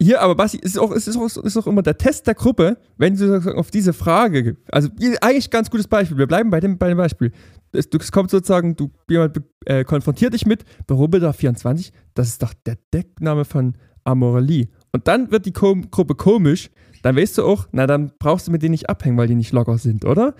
Hier, 0.00 0.20
aber 0.20 0.36
Basti, 0.36 0.60
es 0.62 0.72
ist 0.72 0.78
auch, 0.78 0.92
ist 0.92 1.16
auch, 1.16 1.36
ist 1.38 1.56
auch 1.56 1.66
immer 1.66 1.82
der 1.82 1.98
Test 1.98 2.26
der 2.28 2.34
Gruppe, 2.34 2.78
wenn 2.98 3.14
du 3.14 3.26
sozusagen 3.26 3.58
auf 3.58 3.72
diese 3.72 3.92
Frage, 3.92 4.56
also 4.70 4.88
eigentlich 5.20 5.50
ganz 5.50 5.70
gutes 5.70 5.88
Beispiel, 5.88 6.16
wir 6.16 6.28
bleiben 6.28 6.50
bei 6.50 6.60
dem, 6.60 6.78
bei 6.78 6.88
dem 6.88 6.98
Beispiel. 6.98 7.32
Es, 7.72 7.88
es 7.92 8.12
kommt 8.12 8.30
sozusagen, 8.30 8.76
du, 8.76 8.90
jemand 9.10 9.40
äh, 9.64 9.82
konfrontiert 9.82 10.34
dich 10.34 10.46
mit 10.46 10.64
Bürobilder 10.86 11.32
24, 11.32 11.92
das 12.14 12.28
ist 12.28 12.42
doch 12.42 12.54
der 12.54 12.76
Deckname 12.94 13.44
von 13.44 13.74
Amorelie. 14.04 14.68
Und 14.92 15.08
dann 15.08 15.32
wird 15.32 15.46
die 15.46 15.52
Kom 15.52 15.90
Gruppe 15.90 16.14
komisch, 16.14 16.70
dann 17.02 17.16
weißt 17.16 17.38
du 17.38 17.44
auch, 17.44 17.66
na 17.72 17.88
dann 17.88 18.12
brauchst 18.20 18.46
du 18.46 18.52
mit 18.52 18.62
denen 18.62 18.72
nicht 18.72 18.88
abhängen, 18.88 19.16
weil 19.18 19.26
die 19.26 19.34
nicht 19.34 19.52
locker 19.52 19.78
sind, 19.78 20.04
oder? 20.04 20.34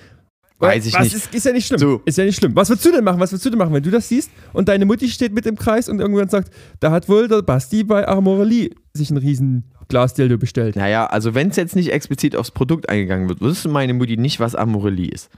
Weiß 0.59 0.87
ich 0.87 0.95
was 0.95 1.05
nicht. 1.05 1.15
Ist, 1.15 1.35
ist 1.35 1.47
ja 1.47 1.53
nicht 1.53 1.67
schlimm. 1.67 1.79
So. 1.79 2.03
Ist 2.05 2.19
ja 2.19 2.25
nicht 2.25 2.37
schlimm. 2.37 2.55
Was 2.57 2.69
würdest 2.69 2.85
du 2.85 2.93
denn 2.93 3.05
machen? 3.05 3.21
Was 3.21 3.31
würdest 3.31 3.47
du 3.47 3.51
denn 3.51 3.59
machen, 3.59 3.73
wenn 3.73 3.83
du 3.83 3.91
das 3.91 4.09
siehst 4.09 4.31
und 4.53 4.69
deine 4.69 4.87
Mutti 4.87 5.09
steht 5.09 5.33
mit 5.33 5.47
im 5.47 5.57
Kreis 5.57 5.89
und 5.89 6.01
irgendwann 6.01 6.29
sagt, 6.29 6.53
da 6.81 6.91
hat 6.91 7.09
wohl 7.09 7.29
der 7.29 7.43
Basti 7.43 7.85
bei 7.85 8.07
Armorelli 8.07 8.75
sich 8.93 9.11
ein 9.11 9.17
riesen 9.17 9.73
Glasdildo 9.89 10.37
bestellt. 10.37 10.77
Naja, 10.77 11.07
also 11.07 11.35
wenn 11.35 11.51
es 11.51 11.57
jetzt 11.57 11.77
nicht 11.77 11.93
explizit 11.93 12.37
aufs 12.37 12.51
Produkt 12.51 12.89
eingegangen 12.89 13.29
wird, 13.29 13.41
wüsste 13.41 13.69
meine 13.69 13.95
Mutti 13.95 14.17
nicht, 14.17 14.41
was 14.41 14.55
Amorelli 14.55 15.07
ist. 15.07 15.31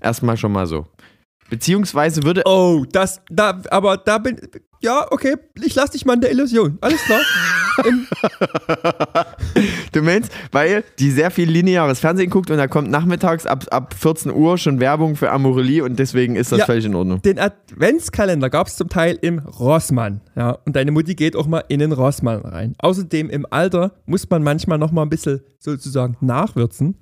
Erstmal 0.00 0.36
schon 0.36 0.52
mal 0.52 0.66
so. 0.66 0.86
Beziehungsweise 1.50 2.22
würde. 2.22 2.42
Oh, 2.44 2.84
das, 2.90 3.22
da, 3.30 3.60
aber 3.70 3.96
da 3.96 4.18
bin, 4.18 4.38
ja, 4.80 5.06
okay, 5.10 5.36
ich 5.62 5.74
lass 5.74 5.90
dich 5.90 6.04
mal 6.04 6.14
in 6.14 6.20
der 6.20 6.30
Illusion. 6.30 6.78
Alles 6.80 7.00
klar. 7.02 7.20
Du 9.92 10.02
meinst, 10.02 10.30
weil 10.52 10.84
die 10.98 11.10
sehr 11.10 11.30
viel 11.30 11.48
lineares 11.48 12.00
Fernsehen 12.00 12.28
guckt 12.28 12.50
und 12.50 12.58
da 12.58 12.66
kommt 12.66 12.90
nachmittags 12.90 13.46
ab, 13.46 13.64
ab 13.70 13.94
14 13.98 14.32
Uhr 14.32 14.58
schon 14.58 14.80
Werbung 14.80 15.16
für 15.16 15.30
Amorelli 15.30 15.80
und 15.80 15.98
deswegen 15.98 16.36
ist 16.36 16.52
das 16.52 16.58
Ja. 16.60 16.66
völlig 16.66 16.84
in 16.84 16.94
Ordnung. 16.94 17.22
den 17.22 17.38
Adventskalender 17.38 18.50
gab 18.50 18.66
es 18.66 18.76
zum 18.76 18.88
Teil 18.88 19.18
im 19.22 19.38
Rossmann. 19.38 20.20
Ja, 20.36 20.58
und 20.66 20.74
deine 20.76 20.90
Mutti 20.90 21.14
geht 21.14 21.36
auch 21.36 21.46
mal 21.46 21.62
in 21.68 21.78
den 21.80 21.92
Rossmann 21.92 22.40
rein. 22.42 22.74
Außerdem 22.78 23.30
im 23.30 23.46
Alter 23.50 23.92
muss 24.06 24.28
man 24.28 24.42
manchmal 24.42 24.78
noch 24.78 24.90
mal 24.92 25.02
ein 25.02 25.08
bisschen 25.10 25.40
sozusagen 25.58 26.16
nachwürzen. 26.20 26.96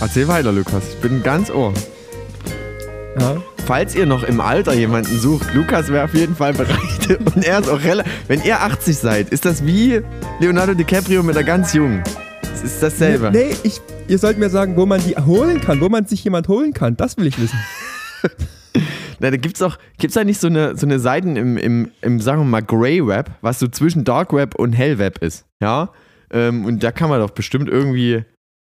Erzähl 0.00 0.28
weiter, 0.28 0.52
Lukas. 0.52 0.84
Ich 0.94 1.00
bin 1.00 1.22
ganz 1.22 1.50
ohr. 1.50 1.72
Ja. 3.18 3.36
Falls 3.66 3.94
ihr 3.94 4.06
noch 4.06 4.22
im 4.22 4.40
Alter 4.40 4.74
jemanden 4.74 5.18
sucht, 5.18 5.54
Lukas 5.54 5.88
wäre 5.88 6.04
auf 6.04 6.14
jeden 6.14 6.36
Fall 6.36 6.52
bereit. 6.52 7.18
Und 7.34 7.44
er 7.44 7.60
ist 7.60 7.68
auch 7.68 7.82
relativ. 7.82 8.12
Wenn 8.28 8.42
ihr 8.42 8.60
80 8.60 8.96
seid, 8.96 9.30
ist 9.30 9.44
das 9.44 9.64
wie 9.64 10.02
Leonardo 10.38 10.74
DiCaprio 10.74 11.22
mit 11.22 11.36
einer 11.36 11.46
ganz 11.46 11.72
jungen. 11.72 12.02
Es 12.52 12.62
ist 12.62 12.82
dasselbe. 12.82 13.30
Nee, 13.32 13.54
ich, 13.62 13.80
ihr 14.06 14.18
sollt 14.18 14.38
mir 14.38 14.50
sagen, 14.50 14.76
wo 14.76 14.86
man 14.86 15.00
die 15.00 15.16
holen 15.16 15.60
kann, 15.60 15.80
wo 15.80 15.88
man 15.88 16.06
sich 16.06 16.22
jemand 16.24 16.48
holen 16.48 16.74
kann. 16.74 16.96
Das 16.96 17.16
will 17.16 17.26
ich 17.26 17.40
wissen. 17.40 17.58
Na, 19.18 19.30
da 19.30 19.36
gibt's 19.38 19.62
auch, 19.62 19.78
gibt's 19.98 20.14
da 20.14 20.24
nicht 20.24 20.40
so 20.40 20.48
eine, 20.48 20.76
so 20.76 20.86
eine 20.86 20.98
Seiten 20.98 21.36
im, 21.36 21.56
im, 21.56 21.90
im, 22.02 22.20
sagen 22.20 22.42
wir 22.42 22.44
mal, 22.44 22.62
Grey 22.62 23.06
Web, 23.06 23.30
was 23.40 23.58
so 23.58 23.66
zwischen 23.66 24.04
Dark 24.04 24.34
Web 24.34 24.54
und 24.56 24.74
Hell 24.74 24.98
Web 24.98 25.22
ist. 25.22 25.46
Ja? 25.60 25.90
Ähm, 26.30 26.66
und 26.66 26.82
da 26.82 26.92
kann 26.92 27.08
man 27.08 27.20
doch 27.20 27.30
bestimmt 27.30 27.68
irgendwie 27.68 28.24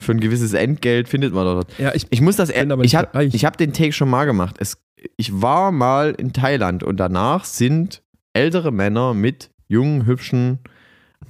für 0.06 0.14
ein 0.14 0.20
gewisses 0.20 0.54
Entgelt 0.54 1.10
findet 1.10 1.34
man 1.34 1.46
dort. 1.46 1.68
Ja, 1.78 1.94
ich, 1.94 2.08
Ich 2.10 2.22
muss 2.22 2.36
das, 2.36 2.54
aber 2.54 2.84
ich 2.84 2.96
habe 2.96 3.28
hab 3.28 3.58
den 3.58 3.74
Take 3.74 3.92
schon 3.92 4.10
mal 4.10 4.26
gemacht. 4.26 4.56
Es, 4.60 4.78
ich 5.18 5.42
war 5.42 5.72
mal 5.72 6.16
in 6.18 6.32
Thailand 6.34 6.84
und 6.84 6.98
danach 6.98 7.44
sind 7.46 8.02
ältere 8.34 8.72
Männer 8.72 9.14
mit 9.14 9.50
jungen, 9.68 10.06
hübschen, 10.06 10.60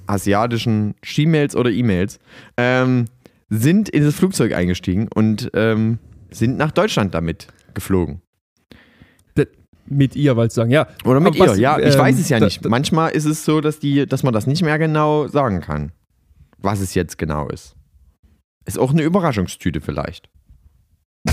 asiatischen 0.07 0.95
She-Mails 1.03 1.55
oder 1.55 1.71
E-Mails 1.71 2.19
ähm, 2.57 3.05
sind 3.49 3.89
in 3.89 4.03
das 4.03 4.15
Flugzeug 4.15 4.53
eingestiegen 4.53 5.07
und 5.13 5.49
ähm, 5.53 5.99
sind 6.31 6.57
nach 6.57 6.71
Deutschland 6.71 7.13
damit 7.13 7.47
geflogen. 7.73 8.21
mit 9.87 10.15
ihr, 10.15 10.35
weil 10.35 10.49
sagen, 10.49 10.71
ja. 10.71 10.87
Oder 11.03 11.19
mit 11.19 11.35
ihr, 11.35 11.47
was, 11.47 11.57
ja. 11.59 11.77
Ich 11.77 11.93
ähm, 11.93 11.99
weiß 11.99 12.19
es 12.19 12.29
ja 12.29 12.39
nicht. 12.39 12.67
Manchmal 12.67 13.11
ist 13.11 13.25
es 13.25 13.45
so, 13.45 13.61
dass, 13.61 13.79
die, 13.79 14.05
dass 14.05 14.23
man 14.23 14.33
das 14.33 14.47
nicht 14.47 14.63
mehr 14.63 14.79
genau 14.79 15.27
sagen 15.27 15.61
kann, 15.61 15.91
was 16.57 16.79
es 16.79 16.95
jetzt 16.95 17.17
genau 17.17 17.47
ist. 17.49 17.75
Ist 18.65 18.79
auch 18.79 18.91
eine 18.91 19.03
Überraschungstüte 19.03 19.81
vielleicht. 19.81 20.29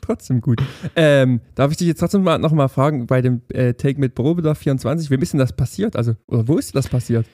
Trotzdem 0.00 0.40
gut. 0.40 0.60
Ähm, 0.96 1.40
darf 1.54 1.70
ich 1.70 1.76
dich 1.76 1.86
jetzt 1.86 2.00
trotzdem 2.00 2.22
mal, 2.24 2.38
noch 2.38 2.52
mal 2.52 2.68
fragen, 2.68 3.06
bei 3.06 3.22
dem 3.22 3.40
äh, 3.50 3.72
Take 3.74 4.00
mit 4.00 4.14
Probedarf 4.14 4.58
24, 4.58 5.10
wem 5.10 5.22
ist 5.22 5.32
denn 5.32 5.38
das 5.38 5.52
passiert? 5.52 5.94
Also, 5.94 6.16
oder 6.26 6.46
wo 6.48 6.58
ist 6.58 6.74
das 6.74 6.88
passiert? 6.88 7.24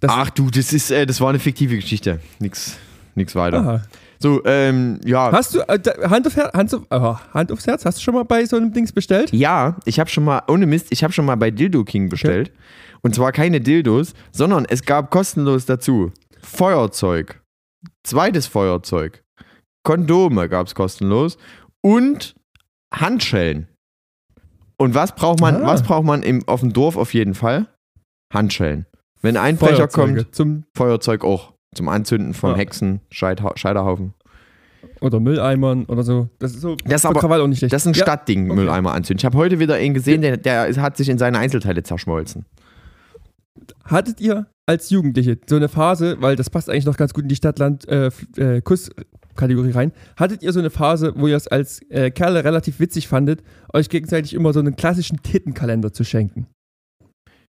Das- 0.00 0.10
Ach 0.14 0.30
du, 0.30 0.50
das 0.50 0.72
ist, 0.72 0.90
äh, 0.90 1.06
das 1.06 1.20
war 1.20 1.30
eine 1.30 1.38
fiktive 1.38 1.74
Geschichte. 1.76 2.20
Nix, 2.38 2.76
nix 3.14 3.34
weiter. 3.34 3.58
Aha. 3.60 3.82
So, 4.18 4.42
ähm, 4.44 5.00
ja. 5.04 5.32
Hast 5.32 5.54
du, 5.54 5.60
äh, 5.60 5.78
Hand, 6.08 6.26
auf 6.26 6.36
Her 6.36 6.50
Hand, 6.54 6.74
auf, 6.74 6.82
oh, 6.90 7.16
Hand 7.34 7.50
aufs 7.50 7.66
Herz, 7.66 7.84
hast 7.84 7.98
du 7.98 8.02
schon 8.02 8.14
mal 8.14 8.24
bei 8.24 8.44
so 8.44 8.56
einem 8.56 8.72
Dings 8.72 8.92
bestellt? 8.92 9.32
Ja, 9.32 9.78
ich 9.84 9.98
habe 9.98 10.10
schon 10.10 10.24
mal, 10.24 10.42
ohne 10.48 10.66
Mist, 10.66 10.88
ich 10.90 11.02
habe 11.02 11.12
schon 11.12 11.24
mal 11.24 11.36
bei 11.36 11.50
Dildo 11.50 11.82
King 11.82 12.08
bestellt. 12.08 12.52
Und 13.00 13.14
zwar 13.16 13.32
keine 13.32 13.60
Dildos, 13.60 14.12
sondern 14.30 14.64
es 14.68 14.82
gab 14.84 15.10
kostenlos 15.10 15.66
dazu 15.66 16.12
Feuerzeug, 16.40 17.40
zweites 18.04 18.46
Feuerzeug, 18.46 19.22
Kondome 19.84 20.48
gab 20.48 20.66
es 20.66 20.74
kostenlos 20.74 21.36
und 21.82 22.34
Handschellen. 22.94 23.68
Und 24.76 24.94
was 24.94 25.14
braucht 25.14 25.40
man, 25.40 25.56
Ah. 25.62 25.66
was 25.66 25.82
braucht 25.82 26.04
man 26.04 26.22
im, 26.22 26.46
auf 26.48 26.60
dem 26.60 26.72
Dorf 26.72 26.96
auf 26.96 27.14
jeden 27.14 27.34
Fall? 27.34 27.66
Handschellen. 28.32 28.86
Wenn 29.20 29.36
ein 29.36 29.56
Feuerzeuge 29.58 29.92
kommt, 29.92 30.34
Zum, 30.34 30.64
Feuerzeug 30.76 31.24
auch. 31.24 31.52
Zum 31.74 31.88
Anzünden 31.88 32.34
von 32.34 32.52
Ah. 32.54 32.56
Hexen, 32.56 33.00
Scheidha 33.10 33.52
Scheiterhaufen. 33.56 34.14
oder 35.00 35.20
Mülleimern 35.20 35.84
oder 35.86 36.02
so. 36.02 36.28
Das 36.38 36.52
ist 36.52 36.60
so. 36.60 36.76
Das 36.84 37.02
ist 37.02 37.06
aber- 37.06 37.18
Krawall 37.20 37.40
auch 37.40 37.46
nicht 37.46 37.58
schlecht. 37.58 37.72
Das 37.72 37.82
ist 37.82 37.86
ein 37.86 37.94
ja, 37.94 38.02
Stadtding, 38.02 38.46
okay. 38.50 38.56
Mülleimer 38.60 38.92
anzünden. 38.92 39.20
Ich 39.20 39.24
habe 39.24 39.38
heute 39.38 39.58
wieder 39.58 39.74
einen 39.76 39.94
gesehen, 39.94 40.22
der, 40.22 40.36
der 40.36 40.74
hat 40.82 40.96
sich 40.96 41.08
in 41.08 41.18
seine 41.18 41.38
Einzelteile 41.38 41.82
zerschmolzen. 41.82 42.44
Hattet 43.84 44.20
ihr 44.20 44.46
als 44.66 44.90
Jugendliche 44.90 45.38
so 45.48 45.56
eine 45.56 45.68
Phase, 45.68 46.16
weil 46.20 46.36
das 46.36 46.50
passt 46.50 46.68
eigentlich 46.70 46.86
noch 46.86 46.96
ganz 46.96 47.12
gut 47.12 47.24
in 47.24 47.28
die 47.28 47.36
Stadt-Land-Kuss-Kategorie 47.36 49.70
rein, 49.72 49.92
hattet 50.16 50.42
ihr 50.42 50.52
so 50.52 50.60
eine 50.60 50.70
Phase, 50.70 51.12
wo 51.16 51.26
ihr 51.26 51.36
es 51.36 51.48
als 51.48 51.80
äh, 51.90 52.10
Kerle 52.10 52.44
relativ 52.44 52.78
witzig 52.80 53.08
fandet, 53.08 53.42
euch 53.72 53.88
gegenseitig 53.88 54.34
immer 54.34 54.52
so 54.52 54.60
einen 54.60 54.76
klassischen 54.76 55.22
Tittenkalender 55.22 55.92
zu 55.92 56.04
schenken? 56.04 56.46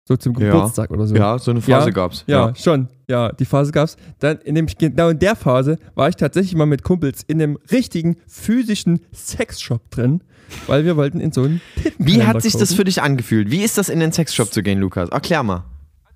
So 0.05 0.17
zum 0.17 0.33
Ja. 0.37 0.51
Geburtstag 0.51 0.91
oder 0.91 1.07
so. 1.07 1.15
Ja, 1.15 1.39
so 1.39 1.51
eine 1.51 1.61
Phase 1.61 1.87
Ja, 1.87 1.93
gab's. 1.93 2.23
Ja, 2.27 2.53
schon. 2.55 2.89
Ja, 3.07 3.31
die 3.31 3.45
Phase 3.45 3.71
gab's. 3.71 3.95
Dann, 4.19 4.39
in 4.39 4.55
dem, 4.55 4.65
genau 4.65 5.07
in 5.09 5.19
der 5.19 5.35
Phase 5.37 5.77
war 5.95 6.09
ich 6.09 6.17
tatsächlich 6.17 6.55
mal 6.55 6.65
mit 6.65 6.83
Kumpels 6.83 7.23
in 7.23 7.41
einem 7.41 7.57
richtigen 7.71 8.17
physischen 8.27 8.99
Sexshop 9.13 9.89
drin, 9.91 10.21
weil 10.67 10.83
wir 10.83 10.97
wollten 10.97 11.21
in 11.21 11.31
so 11.31 11.43
einen 11.43 11.61
Wie 11.75 11.81
Tittenkalender 11.83 12.27
hat 12.27 12.41
sich 12.41 12.51
das 12.53 12.61
kaufen. 12.69 12.75
für 12.75 12.83
dich 12.83 13.01
angefühlt? 13.01 13.49
Wie 13.49 13.63
ist 13.63 13.77
das 13.77 13.87
in 13.87 14.01
den 14.01 14.11
Sexshop 14.11 14.51
zu 14.51 14.61
gehen, 14.61 14.79
Lukas? 14.79 15.07
Erklär 15.09 15.41
mal. 15.43 15.63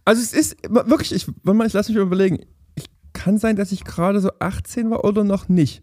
Also 0.07 0.21
es 0.21 0.31
ist 0.33 0.55
wirklich, 0.69 1.13
ich, 1.13 1.27
ich 1.27 1.73
lass 1.73 1.87
mich 1.89 1.97
mal 1.97 2.03
überlegen. 2.03 2.39
Ich 2.75 2.85
kann 3.13 3.37
sein, 3.37 3.55
dass 3.57 3.71
ich 3.71 3.83
gerade 3.83 4.21
so 4.21 4.29
18 4.39 4.89
war 4.89 5.03
oder 5.03 5.23
noch 5.23 5.49
nicht. 5.49 5.81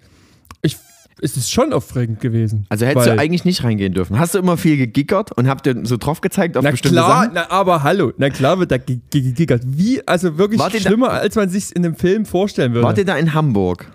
Ich, 0.62 0.78
es 1.20 1.36
ist 1.36 1.50
schon 1.50 1.72
aufregend 1.74 2.20
gewesen. 2.20 2.64
Also 2.70 2.86
hättest 2.86 3.06
du 3.06 3.18
eigentlich 3.18 3.44
nicht 3.44 3.62
reingehen 3.64 3.92
dürfen. 3.92 4.18
Hast 4.18 4.34
du 4.34 4.38
immer 4.38 4.56
viel 4.56 4.76
gegickert 4.78 5.32
und 5.32 5.46
habt 5.48 5.66
dir 5.66 5.78
so 5.84 5.96
drauf 5.98 6.20
gezeigt 6.22 6.56
auf 6.56 6.64
Na 6.64 6.70
bestimmte 6.70 6.94
klar, 6.96 7.22
Sachen? 7.24 7.34
na, 7.34 7.50
aber 7.50 7.82
hallo, 7.82 8.12
na 8.16 8.30
klar 8.30 8.58
wird 8.58 8.70
da 8.70 8.78
ge- 8.78 9.00
ge- 9.10 9.20
gegickert. 9.22 9.62
Wie, 9.66 10.06
also 10.08 10.38
wirklich 10.38 10.58
Wart 10.58 10.72
ihr 10.74 10.80
da- 10.80 10.88
schlimmer, 10.88 11.10
als 11.10 11.34
man 11.36 11.48
sich 11.50 11.76
in 11.76 11.84
einem 11.84 11.94
Film 11.96 12.24
vorstellen 12.24 12.72
würde. 12.72 12.86
Wart 12.86 12.96
ihr 12.98 13.04
da 13.04 13.16
in 13.16 13.34
Hamburg? 13.34 13.92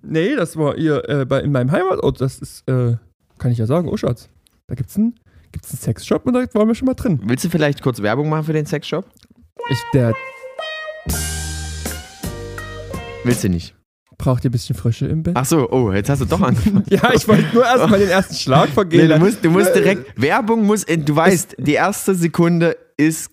Nee, 0.00 0.36
das 0.36 0.56
war 0.56 0.76
ihr 0.78 1.08
äh, 1.08 1.24
bei, 1.26 1.40
in 1.40 1.50
meinem 1.52 1.72
Heimatort. 1.72 2.20
Das 2.20 2.38
ist, 2.38 2.68
äh, 2.68 2.96
kann 3.38 3.50
ich 3.50 3.58
ja 3.58 3.66
sagen, 3.66 3.88
oh 3.88 3.96
Schatz. 3.96 4.28
Da 4.68 4.74
gibt's 4.76 4.96
einen, 4.96 5.14
gibt's 5.50 5.70
einen 5.72 5.80
Sexshop 5.80 6.24
und 6.26 6.34
da 6.34 6.44
waren 6.54 6.68
wir 6.68 6.74
schon 6.74 6.86
mal 6.86 6.94
drin. 6.94 7.20
Willst 7.24 7.44
du 7.44 7.48
vielleicht 7.50 7.82
kurz 7.82 8.00
Werbung 8.00 8.28
machen 8.28 8.44
für 8.44 8.52
den 8.52 8.66
Sexshop? 8.66 9.04
Ich, 9.70 9.78
der 9.94 10.14
Willst 13.24 13.44
du 13.44 13.48
nicht? 13.48 13.74
braucht 14.18 14.44
ihr 14.44 14.50
ein 14.50 14.52
bisschen 14.52 14.76
Frische 14.76 15.06
im 15.06 15.24
Bett. 15.24 15.34
Ach 15.36 15.44
so, 15.44 15.68
oh, 15.70 15.90
jetzt 15.92 16.08
hast 16.08 16.20
du 16.20 16.26
doch 16.26 16.40
angefangen. 16.42 16.84
Ja, 16.88 17.12
ich 17.12 17.26
wollte 17.26 17.44
nur 17.52 17.64
erstmal 17.64 17.98
den 17.98 18.08
ersten 18.08 18.34
Schlag 18.36 18.68
vergehen. 18.68 19.08
Nee, 19.08 19.14
du 19.14 19.18
musst, 19.18 19.44
du 19.44 19.50
musst 19.50 19.74
direkt, 19.74 20.20
Werbung 20.20 20.64
muss, 20.64 20.84
in, 20.84 21.04
du 21.04 21.16
weißt, 21.16 21.56
die 21.58 21.72
erste 21.72 22.14
Sekunde 22.14 22.76
ist 22.96 23.32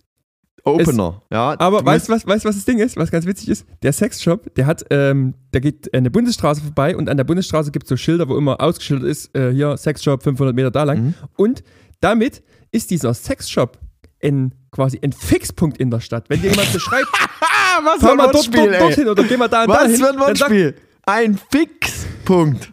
Opener. 0.64 1.22
ja, 1.32 1.56
Aber 1.60 1.86
weißt 1.86 2.10
du, 2.10 2.14
was, 2.14 2.26
weißt, 2.26 2.44
was 2.44 2.56
das 2.56 2.66
Ding 2.66 2.80
ist, 2.80 2.98
was 2.98 3.12
ganz 3.12 3.28
witzig 3.28 3.50
ist? 3.50 3.68
Der 3.84 3.94
Sexshop, 3.94 4.54
der 4.56 4.66
hat, 4.66 4.84
ähm, 4.90 5.36
der 5.54 5.62
geht 5.62 5.94
eine 5.94 6.10
Bundesstraße 6.10 6.62
vorbei 6.62 6.98
und 6.98 7.08
an 7.08 7.18
der 7.18 7.24
Bundesstraße 7.24 7.72
gibt 7.72 7.84
es 7.86 7.90
so 7.90 7.98
Schilder, 7.98 8.28
wo 8.28 8.36
immer 8.36 8.60
ausgeschildert 8.60 9.10
ist, 9.10 9.36
äh, 9.38 9.52
hier 9.52 9.78
Sexshop 9.78 10.24
500 10.24 10.56
Meter 10.56 10.72
da 10.72 10.84
lang. 10.84 11.00
Mhm. 11.04 11.14
Und 11.38 11.64
damit 12.02 12.42
ist 12.72 12.90
dieser 12.90 13.14
Sexshop 13.14 13.78
ein, 14.24 14.54
quasi 14.72 15.00
ein 15.04 15.12
Fixpunkt 15.12 15.78
in 15.78 15.90
der 15.92 16.00
Stadt. 16.00 16.26
Wenn 16.30 16.42
dir 16.42 16.50
jemand 16.52 16.72
beschreibt, 16.74 17.08
was 17.84 18.02
fahr 18.02 18.16
mal 18.16 18.32
dort, 18.32 18.56
dort, 18.56 18.80
dorthin 18.82 19.08
oder 19.08 19.24
geh 19.24 19.38
mal 19.38 19.48
da 19.48 19.64
und 19.64 19.70
Was 19.70 19.78
dahin, 19.84 19.96
für 19.98 20.10
ein 20.10 20.20
Wortspiel. 20.20 20.76
Ein 21.06 21.40
Fixpunkt. 21.52 22.72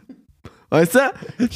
Weißt 0.69 0.97
du? 0.97 0.99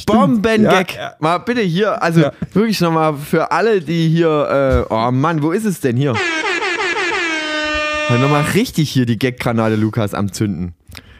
Bombengag. 0.05 0.95
Ja, 0.95 1.01
ja. 1.01 1.15
Mal 1.19 1.37
bitte 1.39 1.61
hier, 1.61 2.01
also 2.01 2.21
Ja. 2.21 2.31
wirklich 2.53 2.79
nochmal 2.79 3.15
für 3.17 3.51
alle, 3.51 3.81
die 3.81 4.07
hier, 4.09 4.85
äh, 4.89 4.93
oh 4.93 5.11
Mann, 5.11 5.43
wo 5.43 5.51
ist 5.51 5.65
es 5.65 5.81
denn 5.81 5.97
hier? 5.97 6.15
Nochmal 8.09 8.43
richtig 8.53 8.89
hier 8.89 9.05
die 9.05 9.17
Gag-Granate 9.17 9.75
Lukas 9.75 10.13
am 10.13 10.31
Zünden. 10.33 10.73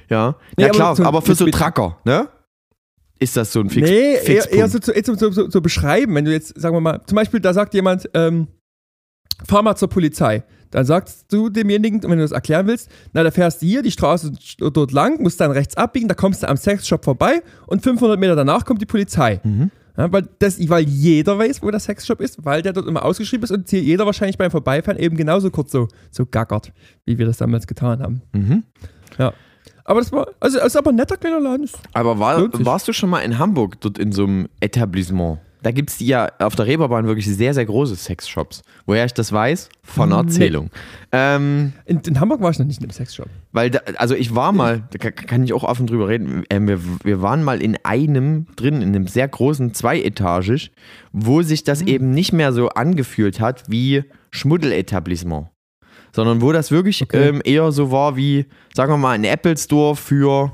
Ja, 0.09 0.35
Nee, 0.57 0.63
ja 0.63 0.69
aber 0.69 0.75
klar, 0.77 0.95
so- 0.95 1.03
aber 1.05 1.21
für 1.21 1.35
so 1.35 1.45
Tracker, 1.49 1.97
ne? 2.03 2.27
Ist 3.17 3.37
das 3.37 3.53
so 3.53 3.61
ein 3.61 3.69
Fix 3.69 3.89
Nee, 3.89 4.13
eher, 4.15 4.21
Fixpunkt? 4.21 4.57
eher 4.57 4.67
so 4.67 4.79
zu, 4.79 4.91
eher 4.91 5.03
so, 5.05 5.15
so, 5.15 5.31
so, 5.31 5.49
so 5.49 5.61
beschreiben, 5.61 6.15
wenn 6.15 6.25
du 6.25 6.31
jetzt, 6.31 6.59
sagen 6.59 6.75
wir 6.75 6.81
mal, 6.81 7.01
zum 7.05 7.15
Beispiel, 7.15 7.39
da 7.39 7.53
sagt 7.53 7.73
jemand, 7.73 8.09
ähm, 8.13 8.47
fahr 9.47 9.61
mal 9.63 9.75
zur 9.75 9.89
Polizei. 9.89 10.43
Dann 10.71 10.85
sagst 10.85 11.25
du 11.33 11.49
demjenigen, 11.49 12.01
wenn 12.03 12.11
du 12.17 12.23
das 12.23 12.31
erklären 12.31 12.65
willst, 12.67 12.89
na, 13.13 13.23
da 13.23 13.31
fährst 13.31 13.61
du 13.61 13.65
hier 13.65 13.81
die 13.81 13.91
Straße 13.91 14.31
dort 14.57 14.91
lang, 14.93 15.21
musst 15.21 15.41
dann 15.41 15.51
rechts 15.51 15.75
abbiegen, 15.75 16.07
da 16.07 16.13
kommst 16.15 16.43
du 16.43 16.47
am 16.49 16.55
Sexshop 16.55 17.03
vorbei 17.03 17.41
und 17.67 17.83
500 17.83 18.17
Meter 18.19 18.35
danach 18.37 18.63
kommt 18.65 18.81
die 18.81 18.85
Polizei. 18.85 19.41
Mhm. 19.43 19.69
Ja, 19.97 20.09
weil, 20.13 20.29
das, 20.39 20.57
weil 20.69 20.85
jeder 20.87 21.37
weiß, 21.37 21.61
wo 21.61 21.69
der 21.69 21.81
Sexshop 21.81 22.21
ist, 22.21 22.45
weil 22.45 22.61
der 22.61 22.71
dort 22.71 22.87
immer 22.87 23.03
ausgeschrieben 23.03 23.43
ist 23.43 23.51
und 23.51 23.69
hier 23.69 23.81
jeder 23.81 24.05
wahrscheinlich 24.05 24.37
beim 24.37 24.49
Vorbeifahren 24.49 24.97
eben 24.97 25.17
genauso 25.17 25.51
kurz 25.51 25.73
so, 25.73 25.89
so 26.09 26.25
gackert, 26.25 26.71
wie 27.05 27.17
wir 27.17 27.25
das 27.25 27.37
damals 27.37 27.67
getan 27.67 28.01
haben. 28.01 28.21
Mhm. 28.33 28.63
Ja. 29.19 29.33
Aber 29.83 29.99
das 29.99 30.13
war, 30.13 30.27
also, 30.39 30.61
also 30.61 30.79
aber 30.79 30.91
ein 30.91 30.95
netter 30.95 31.17
kleiner 31.17 31.41
Laden. 31.41 31.65
Ist- 31.65 31.77
Aber 31.91 32.17
war, 32.17 32.47
warst 32.65 32.87
du 32.87 32.93
schon 32.93 33.09
mal 33.09 33.19
in 33.19 33.37
Hamburg, 33.37 33.81
dort 33.81 33.97
in 33.99 34.13
so 34.13 34.23
einem 34.23 34.47
Etablissement? 34.61 35.39
Da 35.63 35.69
gibt 35.71 35.91
es 35.91 35.99
ja 35.99 36.27
auf 36.39 36.55
der 36.55 36.65
Reeperbahn 36.65 37.05
wirklich 37.05 37.27
sehr, 37.27 37.53
sehr 37.53 37.65
große 37.65 37.95
Sexshops. 37.95 38.63
Woher 38.87 39.05
ich 39.05 39.13
das 39.13 39.31
weiß? 39.31 39.69
Von 39.83 40.09
Nee. 40.09 40.15
Erzählung. 40.15 40.71
Ähm, 41.11 41.73
In, 41.85 41.99
in 41.99 42.19
Hamburg 42.19 42.41
war 42.41 42.49
ich 42.49 42.57
noch 42.57 42.65
nicht 42.65 42.79
in 42.79 42.85
einem 42.85 42.91
Sexshop. 42.91 43.27
weil, 43.51 43.69
da, 43.69 43.79
also 43.97 44.15
ich 44.15 44.33
war 44.33 44.51
mal, 44.53 44.83
da 44.91 44.97
ka- 44.97 45.11
kann 45.11 45.43
ich 45.43 45.53
auch 45.53 45.63
offen 45.63 45.85
drüber 45.85 46.07
reden, 46.07 46.43
ähm, 46.49 46.67
wir, 46.67 46.79
wir 47.03 47.21
waren 47.21 47.43
mal 47.43 47.61
in 47.61 47.77
einem 47.83 48.47
drin, 48.55 48.81
in 48.81 48.89
einem 48.95 49.05
sehr 49.07 49.27
großen, 49.27 49.73
zweietagig, 49.75 50.71
wo 51.11 51.41
sich 51.43 51.61
Mhm. 51.61 51.65
das 51.65 51.81
eben 51.83 52.11
nicht 52.11 52.33
mehr 52.33 52.53
so 52.53 52.69
angefühlt 52.69 53.39
hat 53.39 53.63
wie 53.67 54.03
Schmuddeletablissement. 54.31 55.47
Sondern 56.13 56.41
wo 56.41 56.51
das 56.51 56.71
wirklich 56.71 57.01
Okay. 57.03 57.29
ähm, 57.29 57.41
eher 57.43 57.71
so 57.71 57.91
war 57.91 58.15
wie, 58.17 58.45
sagen 58.73 58.91
wir 58.91 58.97
mal, 58.97 59.11
ein 59.11 59.23
Apple 59.23 59.55
Store 59.57 59.95
für 59.95 60.51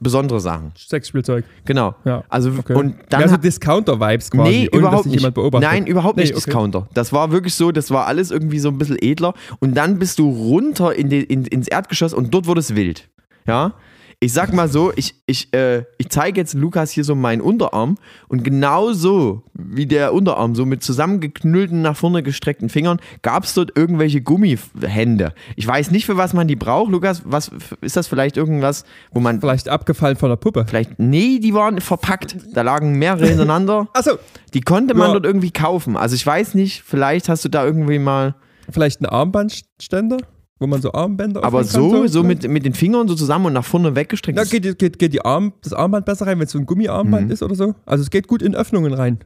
besondere 0.00 0.40
Sachen. 0.40 0.72
Sexspielzeug. 0.76 1.44
Genau. 1.64 1.94
Ja. 2.04 2.24
Also 2.28 2.50
Okay. 2.58 2.74
und 2.74 2.94
dann 3.08 3.20
ja, 3.22 3.28
so 3.28 3.34
hat- 3.34 3.44
Discounter-Vibes 3.44 4.30
quasi. 4.30 4.50
nee, 4.50 4.68
ohne, 4.72 4.80
überhaupt 4.80 5.06
nicht. 5.06 5.16
Jemand 5.16 5.34
beobachtet. 5.34 5.68
Nein, 5.70 5.86
überhaupt 5.86 6.16
Nee, 6.16 6.22
nicht 6.24 6.34
okay. 6.36 6.44
Discounter. 6.46 6.88
Das 6.94 7.12
war 7.12 7.30
wirklich 7.30 7.54
so, 7.54 7.72
das 7.72 7.90
war 7.90 8.06
alles 8.06 8.30
irgendwie 8.30 8.58
so 8.58 8.68
ein 8.68 8.78
bisschen 8.78 8.96
edler. 9.00 9.34
Und 9.60 9.74
dann 9.76 9.98
bist 9.98 10.18
du 10.18 10.28
runter 10.30 10.94
in 10.94 11.08
die, 11.08 11.22
in, 11.22 11.44
ins 11.44 11.68
Erdgeschoss 11.68 12.14
und 12.14 12.32
dort 12.34 12.46
wurde 12.46 12.60
es 12.60 12.74
wild. 12.74 13.08
Ja. 13.46 13.72
Ich 14.20 14.32
sag 14.32 14.52
mal 14.52 14.68
so, 14.68 14.92
ich, 14.96 15.14
ich, 15.26 15.54
äh, 15.54 15.84
ich 15.96 16.08
zeige 16.08 16.40
jetzt 16.40 16.54
Lukas 16.54 16.90
hier 16.90 17.04
so 17.04 17.14
meinen 17.14 17.40
Unterarm 17.40 17.98
und 18.26 18.42
genau 18.42 18.92
so 18.92 19.44
wie 19.54 19.86
der 19.86 20.12
Unterarm, 20.12 20.56
so 20.56 20.66
mit 20.66 20.82
zusammengeknüllten, 20.82 21.82
nach 21.82 21.96
vorne 21.96 22.24
gestreckten 22.24 22.68
Fingern, 22.68 22.98
gab 23.22 23.44
es 23.44 23.54
dort 23.54 23.78
irgendwelche 23.78 24.20
Gummihände. 24.20 25.34
Ich 25.54 25.64
weiß 25.64 25.92
nicht, 25.92 26.04
für 26.04 26.16
was 26.16 26.32
man 26.34 26.48
die 26.48 26.56
braucht. 26.56 26.90
Lukas, 26.90 27.22
was 27.26 27.52
ist 27.80 27.96
das 27.96 28.08
vielleicht 28.08 28.36
irgendwas, 28.36 28.84
wo 29.12 29.20
man 29.20 29.40
Vielleicht 29.40 29.68
abgefallen 29.68 30.16
von 30.16 30.30
der 30.30 30.36
Puppe. 30.36 30.64
vielleicht, 30.68 30.98
nee, 30.98 31.38
die 31.38 31.54
waren 31.54 31.80
verpackt. 31.80 32.36
Da 32.54 32.62
lagen 32.62 32.98
mehrere 32.98 33.24
hintereinander. 33.28 33.86
Achso, 33.94 34.18
Die 34.52 34.62
konnte 34.62 34.94
man 34.94 35.08
Ja. 35.08 35.12
dort 35.12 35.26
irgendwie 35.26 35.52
kaufen. 35.52 35.96
Also 35.96 36.16
ich 36.16 36.26
weiß 36.26 36.54
nicht, 36.54 36.82
vielleicht 36.84 37.28
hast 37.28 37.44
du 37.44 37.48
da 37.48 37.64
irgendwie 37.64 38.00
mal. 38.00 38.34
vielleicht 38.68 39.00
ein 39.00 39.06
Armbandständer, 39.06 40.16
wo 40.58 40.66
man 40.66 40.82
so 40.82 40.92
Armbänder 40.92 41.44
Aber 41.44 41.60
öffnen 41.60 41.90
kann, 41.90 42.00
so, 42.02 42.06
so 42.08 42.22
mit, 42.24 42.48
mit 42.48 42.64
den 42.64 42.74
Fingern 42.74 43.06
so 43.08 43.14
zusammen 43.14 43.46
und 43.46 43.52
nach 43.52 43.64
vorne 43.64 43.94
weggestreckt. 43.94 44.38
Da 44.38 44.44
geht, 44.44 44.78
geht, 44.78 44.98
geht 44.98 45.12
die 45.12 45.24
Arm, 45.24 45.52
das 45.62 45.72
Armband 45.72 46.06
besser 46.06 46.26
rein, 46.26 46.38
wenn 46.38 46.46
es 46.46 46.52
so 46.52 46.58
ein 46.58 46.66
Gummiarmband 46.66 47.26
Mhm. 47.26 47.30
ist 47.32 47.42
oder 47.42 47.54
so. 47.54 47.74
Also 47.86 48.02
es 48.02 48.10
geht 48.10 48.26
gut 48.26 48.42
in 48.42 48.54
Öffnungen 48.54 48.92
rein. 48.92 49.18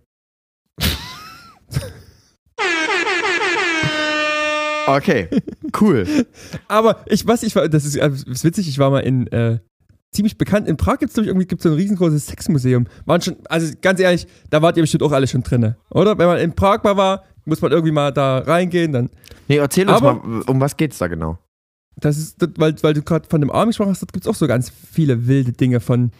okay, 4.86 5.28
cool. 5.80 6.06
Aber 6.68 6.98
ich, 7.06 7.26
was 7.26 7.42
ich 7.42 7.54
war, 7.56 7.68
das 7.68 7.84
ist, 7.84 7.96
äh, 7.96 8.08
das 8.10 8.22
ist 8.24 8.44
witzig, 8.44 8.68
ich 8.68 8.78
war 8.78 8.90
mal 8.90 9.00
in, 9.00 9.26
äh, 9.28 9.58
ziemlich 10.14 10.36
bekannt, 10.36 10.68
in 10.68 10.76
Prag 10.76 10.98
gibt 10.98 11.16
es 11.16 11.26
irgendwie 11.26 11.46
gibt's 11.46 11.62
so 11.64 11.70
ein 11.70 11.76
riesengroßes 11.76 12.26
Sexmuseum. 12.26 12.86
Waren 13.06 13.22
schon, 13.22 13.36
also 13.48 13.72
ganz 13.80 13.98
ehrlich, 14.00 14.26
da 14.50 14.60
wart 14.60 14.76
ihr 14.76 14.82
bestimmt 14.82 15.02
auch 15.02 15.12
alle 15.12 15.26
schon 15.26 15.42
drinne, 15.42 15.76
oder? 15.90 16.18
Wenn 16.18 16.26
man 16.26 16.38
in 16.38 16.54
Prag 16.54 16.82
mal 16.82 16.96
war, 16.96 17.24
muss 17.44 17.60
man 17.60 17.72
irgendwie 17.72 17.92
mal 17.92 18.12
da 18.12 18.38
reingehen, 18.38 18.92
dann, 18.92 19.10
Nee, 19.48 19.56
erzähl 19.56 19.88
uns 19.88 19.98
Aber- 20.00 20.14
mal, 20.24 20.42
um 20.42 20.60
was 20.60 20.76
geht's 20.76 20.98
da 20.98 21.08
genau? 21.08 21.38
das 21.96 22.16
ist, 22.16 22.40
das, 22.40 22.48
weil, 22.56 22.74
weil 22.82 22.94
du 22.94 23.02
gerade 23.02 23.28
von 23.28 23.40
dem 23.40 23.50
Arm 23.50 23.68
gesprochen 23.68 23.90
hast, 23.90 24.00
dort 24.02 24.12
gibt 24.12 24.24
es 24.24 24.30
auch 24.30 24.34
so 24.34 24.46
ganz 24.46 24.70
viele 24.70 25.26
wilde 25.26 25.52
Dinge 25.52 25.78
von 25.80 26.10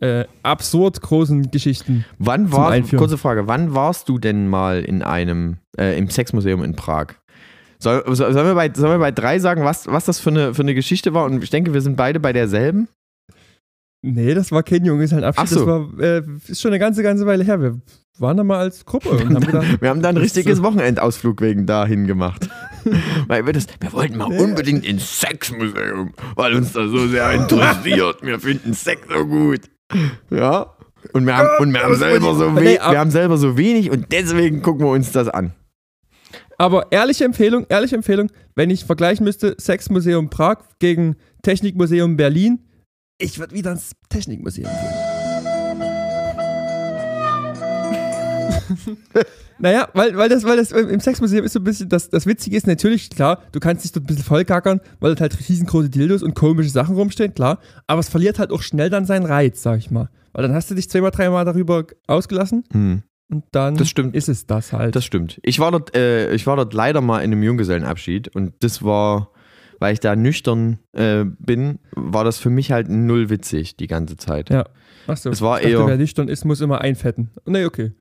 äh, 0.00 0.24
absurd 0.42 1.00
großen 1.00 1.50
Geschichten. 1.52 2.04
Wann 2.18 2.50
war, 2.50 2.78
kurze 2.80 3.16
Frage, 3.18 3.46
wann 3.46 3.72
warst 3.72 4.08
du 4.08 4.18
denn 4.18 4.48
mal 4.48 4.82
in 4.82 5.02
einem, 5.02 5.58
äh, 5.78 5.96
im 5.96 6.10
Sexmuseum 6.10 6.64
in 6.64 6.74
Prag? 6.74 7.14
Soll, 7.78 8.02
soll, 8.14 8.32
sollen, 8.32 8.46
wir 8.46 8.54
bei, 8.56 8.72
sollen 8.74 8.94
wir 8.94 8.98
bei 8.98 9.12
drei 9.12 9.38
sagen, 9.38 9.64
was, 9.64 9.86
was 9.86 10.04
das 10.06 10.18
für 10.18 10.30
eine, 10.30 10.54
für 10.54 10.62
eine 10.62 10.74
Geschichte 10.74 11.14
war? 11.14 11.24
Und 11.24 11.42
ich 11.44 11.50
denke, 11.50 11.72
wir 11.72 11.80
sind 11.82 11.96
beide 11.96 12.18
bei 12.18 12.32
derselben. 12.32 12.88
Nee, 14.04 14.34
das 14.34 14.50
war 14.50 14.64
kein 14.64 14.84
Junggesellenabschied, 14.84 15.44
Ach 15.44 15.48
so. 15.48 15.64
das 15.64 15.66
war, 15.66 16.00
äh, 16.00 16.22
ist 16.48 16.60
schon 16.60 16.70
eine 16.72 16.80
ganze, 16.80 17.04
ganze 17.04 17.24
Weile 17.26 17.44
her. 17.44 17.60
Wir 17.60 17.80
waren 18.18 18.36
da 18.36 18.44
mal 18.44 18.58
als 18.58 18.84
Gruppe 18.84 19.10
und 19.10 19.34
haben 19.34 19.46
gedacht, 19.46 19.66
Wir 19.80 19.88
haben 19.88 20.02
da 20.02 20.10
ein 20.10 20.16
richtiges 20.16 20.62
Wochenendausflug 20.62 21.40
wegen 21.40 21.66
dahin 21.66 22.06
gemacht. 22.06 22.48
weil 23.26 23.46
wir, 23.46 23.52
das, 23.52 23.66
wir 23.80 23.92
wollten 23.92 24.16
mal 24.16 24.32
unbedingt 24.32 24.84
ins 24.84 25.20
Sexmuseum, 25.20 26.12
weil 26.34 26.54
uns 26.54 26.72
das 26.72 26.90
so 26.90 27.06
sehr 27.08 27.30
interessiert. 27.32 28.22
Wir 28.22 28.38
finden 28.40 28.74
Sex 28.74 29.02
so 29.08 29.26
gut. 29.26 29.60
Ja. 30.30 30.74
Und 31.12 31.26
wir 31.26 31.36
haben, 31.36 31.48
und 31.58 31.72
wir 31.72 31.82
haben, 31.82 31.96
selber, 31.96 32.34
so 32.34 32.54
we 32.54 32.78
wir 32.78 32.98
haben 32.98 33.10
selber 33.10 33.36
so 33.36 33.56
wenig 33.56 33.90
und 33.90 34.12
deswegen 34.12 34.62
gucken 34.62 34.86
wir 34.86 34.92
uns 34.92 35.10
das 35.10 35.28
an. 35.28 35.52
Aber 36.58 36.92
ehrliche 36.92 37.24
Empfehlung, 37.24 37.66
ehrliche 37.68 37.96
Empfehlung, 37.96 38.30
wenn 38.54 38.70
ich 38.70 38.84
vergleichen 38.84 39.24
müsste, 39.24 39.56
Sexmuseum 39.58 40.30
Prag 40.30 40.58
gegen 40.78 41.16
Technikmuseum 41.42 42.16
Berlin, 42.16 42.60
ich 43.18 43.40
würde 43.40 43.54
wieder 43.54 43.72
ins 43.72 43.92
Technikmuseum 44.08 44.70
gehen. 44.70 45.11
naja, 49.58 49.88
weil, 49.94 50.16
weil, 50.16 50.28
das, 50.28 50.44
weil 50.44 50.56
das 50.56 50.72
im 50.72 51.00
Sexmuseum 51.00 51.44
ist 51.44 51.52
so 51.52 51.60
ein 51.60 51.64
bisschen, 51.64 51.88
das, 51.88 52.10
das 52.10 52.26
Witzige 52.26 52.56
ist 52.56 52.66
natürlich, 52.66 53.10
klar, 53.10 53.42
du 53.52 53.60
kannst 53.60 53.84
dich 53.84 53.92
dort 53.92 54.04
ein 54.04 54.06
bisschen 54.06 54.24
vollgackern, 54.24 54.80
weil 55.00 55.10
dort 55.10 55.20
halt 55.20 55.38
riesengroße 55.48 55.90
Dildos 55.90 56.22
und 56.22 56.34
komische 56.34 56.70
Sachen 56.70 56.94
rumstehen, 56.96 57.34
klar, 57.34 57.58
aber 57.86 58.00
es 58.00 58.08
verliert 58.08 58.38
halt 58.38 58.50
auch 58.50 58.62
schnell 58.62 58.90
dann 58.90 59.04
seinen 59.04 59.26
Reiz, 59.26 59.62
sag 59.62 59.78
ich 59.78 59.90
mal. 59.90 60.08
Weil 60.32 60.42
dann 60.46 60.54
hast 60.54 60.70
du 60.70 60.74
dich 60.74 60.88
zweimal, 60.88 61.10
dreimal 61.10 61.44
darüber 61.44 61.84
ausgelassen 62.06 62.64
Hm, 62.72 63.02
und 63.30 63.44
dann 63.52 63.76
Das 63.76 63.88
stimmt. 63.88 64.16
ist 64.16 64.28
es 64.28 64.46
das 64.46 64.72
halt. 64.72 64.96
das 64.96 65.04
stimmt. 65.04 65.38
Ich 65.42 65.58
war, 65.58 65.70
dort, 65.70 65.94
äh, 65.94 66.32
ich 66.34 66.46
war 66.46 66.56
dort 66.56 66.72
leider 66.74 67.00
mal 67.00 67.18
in 67.20 67.32
einem 67.32 67.42
Junggesellenabschied 67.42 68.34
und 68.34 68.54
das 68.60 68.82
war, 68.82 69.30
weil 69.78 69.92
ich 69.92 70.00
da 70.00 70.16
nüchtern 70.16 70.78
äh, 70.92 71.24
bin, 71.38 71.80
war 71.94 72.24
das 72.24 72.38
für 72.38 72.50
mich 72.50 72.72
halt 72.72 72.88
null 72.88 73.28
witzig 73.30 73.76
die 73.76 73.88
ganze 73.88 74.16
Zeit. 74.16 74.48
Ja. 74.48 74.64
Achso, 75.06 75.30
Es 75.30 75.42
war 75.42 75.58
ich 75.58 75.64
dachte, 75.64 75.76
eher- 75.82 75.86
wer 75.88 75.96
nüchtern 75.98 76.28
ist, 76.28 76.44
muss 76.44 76.60
immer 76.60 76.80
einfetten. 76.80 77.30
Nee, 77.44 77.64
okay. 77.66 77.92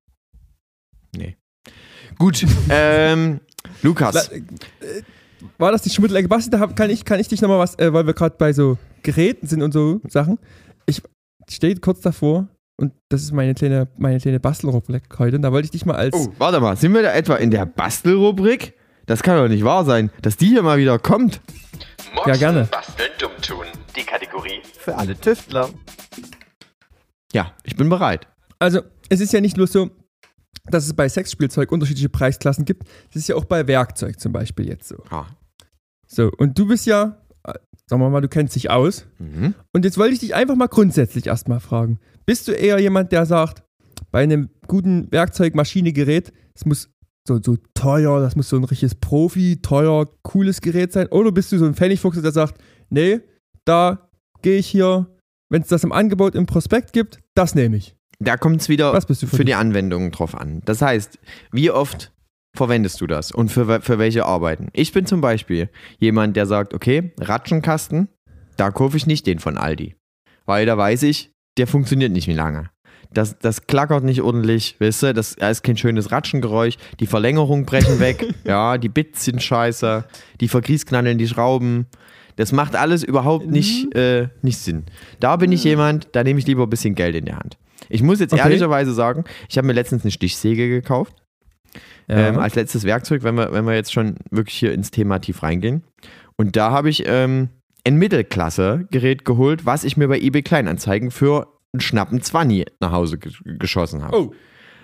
Gut, 2.17 2.45
ähm, 2.69 3.39
Lukas. 3.82 4.30
Äh, 4.30 4.41
War 5.58 5.71
das 5.71 5.82
die 5.82 5.89
Schmuddelecke? 5.89 6.28
Basti, 6.28 6.50
da 6.50 6.60
hab, 6.60 6.76
kann, 6.76 6.89
ich, 6.89 7.06
kann 7.06 7.19
ich 7.19 7.28
dich 7.28 7.41
nochmal 7.41 7.60
was, 7.60 7.78
äh, 7.80 7.91
weil 7.93 8.06
wir 8.06 8.13
gerade 8.13 8.36
bei 8.38 8.54
so 8.54 8.78
Geräten 9.04 9.47
sind 9.47 9.62
und 9.62 9.71
so 9.71 10.02
Sachen. 10.08 10.38
Ich 10.86 11.02
stehe 11.50 11.76
kurz 11.78 12.02
davor 12.02 12.47
und 12.78 12.93
das 13.10 13.21
ist 13.24 13.32
meine 13.32 13.54
kleine, 13.54 13.88
meine 13.97 14.19
kleine 14.19 14.39
Bastelrubrik 14.39 15.04
heute. 15.19 15.38
Und 15.38 15.41
da 15.41 15.52
wollte 15.52 15.65
ich 15.65 15.71
dich 15.71 15.86
mal 15.86 15.95
als. 15.95 16.15
Oh, 16.15 16.34
warte 16.38 16.60
mal, 16.60 16.76
sind 16.78 16.93
wir 16.93 17.02
da 17.02 17.13
etwa 17.13 17.36
in 17.36 17.52
der 17.52 17.65
Bastelrubrik? 17.65 18.74
Das 19.06 19.24
kann 19.24 19.38
doch 19.38 19.47
nicht 19.47 19.63
wahr 19.63 19.84
sein, 19.84 20.12
dass 20.21 20.38
die 20.38 20.47
hier 20.47 20.63
mal 20.63 20.78
wieder 20.78 21.00
kommt. 21.00 21.41
Ja, 22.26 22.36
gerne. 22.36 22.67
Basteln, 22.71 23.10
dumm 23.19 23.32
tun. 23.41 23.65
Die 23.95 24.04
Kategorie. 24.04 24.62
Für 24.78 24.95
alle 24.95 25.19
Tüftler. 25.19 25.69
Ja, 27.34 27.54
ich 27.63 27.76
bin 27.76 27.89
bereit. 27.89 28.28
Also, 28.60 28.82
es 29.10 29.21
ist 29.21 29.34
ja 29.34 29.41
nicht 29.41 29.58
nur 29.58 29.67
so, 29.67 29.89
dass 30.66 30.86
es 30.86 30.94
bei 30.94 31.10
Sexspielzeug 31.10 31.72
unterschiedliche 31.72 32.10
Preisklassen 32.10 32.66
gibt. 32.66 32.88
Es 33.10 33.16
ist 33.16 33.30
ja 33.30 33.36
auch 33.36 33.46
bei 33.46 33.68
Werkzeug 33.68 34.20
zum 34.20 34.32
Beispiel 34.32 34.68
jetzt 34.68 34.88
so. 34.88 35.04
Ah. 35.10 35.26
So, 36.08 36.32
und 36.38 36.58
du 36.60 36.68
bist 36.68 36.86
ja, 36.86 37.18
äh, 37.44 37.54
sagen 37.88 38.02
wir 38.02 38.10
mal, 38.10 38.22
du 38.22 38.28
kennst 38.28 38.56
dich 38.56 38.70
aus. 38.70 39.06
Mhm. 39.18 39.56
Und 39.74 39.86
jetzt 39.86 39.98
wollte 39.98 40.14
ich 40.14 40.20
dich 40.20 40.36
einfach 40.36 40.56
mal 40.56 40.68
grundsätzlich 40.68 41.28
erstmal 41.28 41.60
fragen. 41.60 42.00
Bist 42.26 42.48
du 42.48 42.52
eher 42.52 42.80
jemand, 42.80 43.12
der 43.12 43.26
sagt, 43.26 43.64
bei 44.12 44.24
einem 44.24 44.50
guten 44.68 45.12
Werkzeug, 45.12 45.56
Maschine, 45.56 45.94
Gerät, 45.94 46.34
es 46.54 46.66
muss 46.66 46.90
so, 47.28 47.40
so 47.44 47.58
teuer, 47.74 48.20
das 48.20 48.36
muss 48.36 48.50
so 48.50 48.58
ein 48.58 48.64
richtiges 48.64 48.96
Profi, 48.96 49.62
teuer, 49.62 50.08
cooles 50.24 50.62
Gerät 50.62 50.92
sein? 50.92 51.08
Oder 51.08 51.32
bist 51.32 51.52
du 51.52 51.58
so 51.58 51.66
ein 51.66 51.76
Pfennigfuchs, 51.76 52.22
der 52.22 52.32
sagt, 52.32 52.62
nee, 52.90 53.22
da 53.66 54.10
gehe 54.42 54.58
ich 54.58 54.68
hier, 54.68 55.08
wenn 55.50 55.62
es 55.62 55.68
das 55.68 55.84
im 55.84 55.92
Angebot 55.92 56.36
im 56.36 56.46
Prospekt 56.46 56.94
gibt, 56.94 57.20
das 57.36 57.56
nehme 57.56 57.78
ich. 57.78 57.96
Da 58.24 58.38
kommt 58.38 58.62
es 58.62 58.70
wieder 58.70 59.00
für, 59.02 59.16
für 59.16 59.46
die 59.46 59.56
Anwendungen 59.56 60.12
drauf 60.12 60.36
an. 60.36 60.62
Das 60.66 60.82
heißt, 60.82 61.18
wie 61.52 61.72
oft 61.72 62.12
verwendest 62.56 63.02
du 63.02 63.08
das 63.08 63.32
und 63.32 63.50
für, 63.50 63.82
für 63.82 63.98
welche 63.98 64.26
Arbeiten? 64.26 64.70
Ich 64.74 64.94
bin 64.94 65.08
zum 65.08 65.22
Beispiel 65.22 65.70
jemand, 65.98 66.36
der 66.36 66.46
sagt, 66.46 66.76
okay, 66.76 67.14
Ratschenkasten, 67.20 68.10
da 68.58 68.70
kaufe 68.70 68.96
ich 68.96 69.08
nicht 69.08 69.26
den 69.26 69.40
von 69.40 69.58
Aldi. 69.58 69.96
Weil 70.46 70.68
da 70.68 70.78
weiß 70.78 71.02
ich, 71.04 71.32
der 71.58 71.66
funktioniert 71.66 72.12
nicht 72.12 72.28
wie 72.28 72.34
lange. 72.34 72.70
Das, 73.12 73.40
das 73.40 73.66
klackert 73.66 74.04
nicht 74.04 74.22
ordentlich, 74.22 74.80
weißt 74.80 75.04
du, 75.04 75.14
das 75.16 75.36
da 75.36 75.50
ist 75.50 75.64
kein 75.64 75.76
schönes 75.76 76.12
Ratschengeräusch, 76.12 76.78
die 77.00 77.08
Verlängerungen 77.08 77.66
brechen 77.66 78.00
weg, 78.00 78.26
ja, 78.46 78.78
die 78.78 78.88
Bits 78.88 79.26
sind 79.26 79.42
scheiße, 79.42 80.06
die 80.40 80.48
vergrießknallen 80.48 81.18
die 81.18 81.28
Schrauben. 81.28 81.88
Das 82.36 82.52
macht 82.52 82.76
alles 82.76 83.04
überhaupt 83.04 83.48
nicht, 83.48 83.94
äh, 83.96 84.30
nicht 84.42 84.60
Sinn. 84.60 84.86
Da 85.20 85.36
bin 85.36 85.52
ich 85.52 85.64
jemand, 85.64 86.10
da 86.14 86.24
nehme 86.24 86.39
ich 86.39 86.48
lieber 86.48 86.64
ein 86.64 86.70
bisschen 86.70 86.95
Geld 86.95 87.16
in 87.16 87.26
die 87.26 87.34
Hand. 87.34 87.58
Ich 87.90 88.02
muss 88.04 88.20
jetzt 88.20 88.34
Okay. 88.34 88.42
ehrlicherweise 88.42 88.94
sagen, 88.94 89.24
ich 89.50 89.58
habe 89.58 89.68
mir 89.68 89.74
letztens 89.74 90.04
eine 90.04 90.12
Stichsäge 90.12 90.70
gekauft. 90.70 91.16
Ja. 92.08 92.30
Ähm, 92.30 92.40
als 92.40 92.56
letztes 92.56 92.84
Werkzeug, 92.84 93.24
wenn 93.24 93.36
wir, 93.36 93.54
wenn 93.54 93.66
wir 93.66 93.74
jetzt 93.74 93.94
schon 93.94 94.16
wirklich 94.32 94.58
hier 94.58 94.74
ins 94.74 94.92
Thema 94.92 95.20
tief 95.20 95.44
reingehen. 95.44 95.84
Und 96.36 96.56
da 96.56 96.72
habe 96.72 96.90
ich 96.90 97.04
ähm, 97.06 97.50
ein 97.86 97.96
Mittelklasse-Gerät 97.96 99.26
geholt, 99.26 99.66
was 99.66 99.84
ich 99.84 99.98
mir 99.98 100.08
bei 100.08 100.20
eBay 100.20 100.42
Kleinanzeigen 100.42 101.12
für 101.12 101.48
einen 101.74 101.82
schnappen 101.82 102.22
20 102.22 102.66
nach 102.80 102.92
Hause 102.92 103.18
ge 103.18 103.32
geschossen 103.58 104.04
habe. 104.04 104.18
oh, 104.18 104.34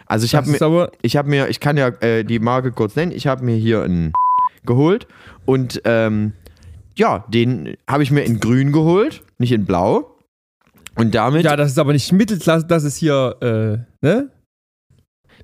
also 0.05 0.23
ich 0.25 0.35
habe 0.35 0.49
mir, 0.49 0.91
ich 1.01 1.17
habe 1.17 1.29
mir, 1.29 1.49
ich 1.49 1.59
kann 1.59 1.75
ja 1.75 1.89
äh, 1.99 2.23
die 2.23 2.39
Marke 2.39 2.71
kurz 2.71 2.95
nennen, 2.95 3.11
ich 3.11 3.27
habe 3.27 3.43
mir 3.43 3.57
hier 3.57 3.83
einen 3.83 4.13
geholt 4.65 5.05
und 5.45 5.81
ähm, 5.83 6.31
ja, 6.95 7.25
den 7.27 7.75
habe 7.89 8.03
ich 8.03 8.11
mir 8.11 8.21
in 8.21 8.39
grün 8.39 8.71
geholt 8.71 9.21
nicht 9.37 9.51
in 9.51 9.65
blau. 9.65 10.16
Und 10.97 11.15
damit, 11.15 11.45
Ja, 11.45 11.55
das 11.55 11.71
ist 11.71 11.79
aber 11.79 11.93
nicht 11.93 12.11
Mittelklasse, 12.11 12.65
das 12.67 12.83
ist 12.83 12.97
hier, 12.97 13.35
äh, 13.41 14.05
ne? 14.05 14.29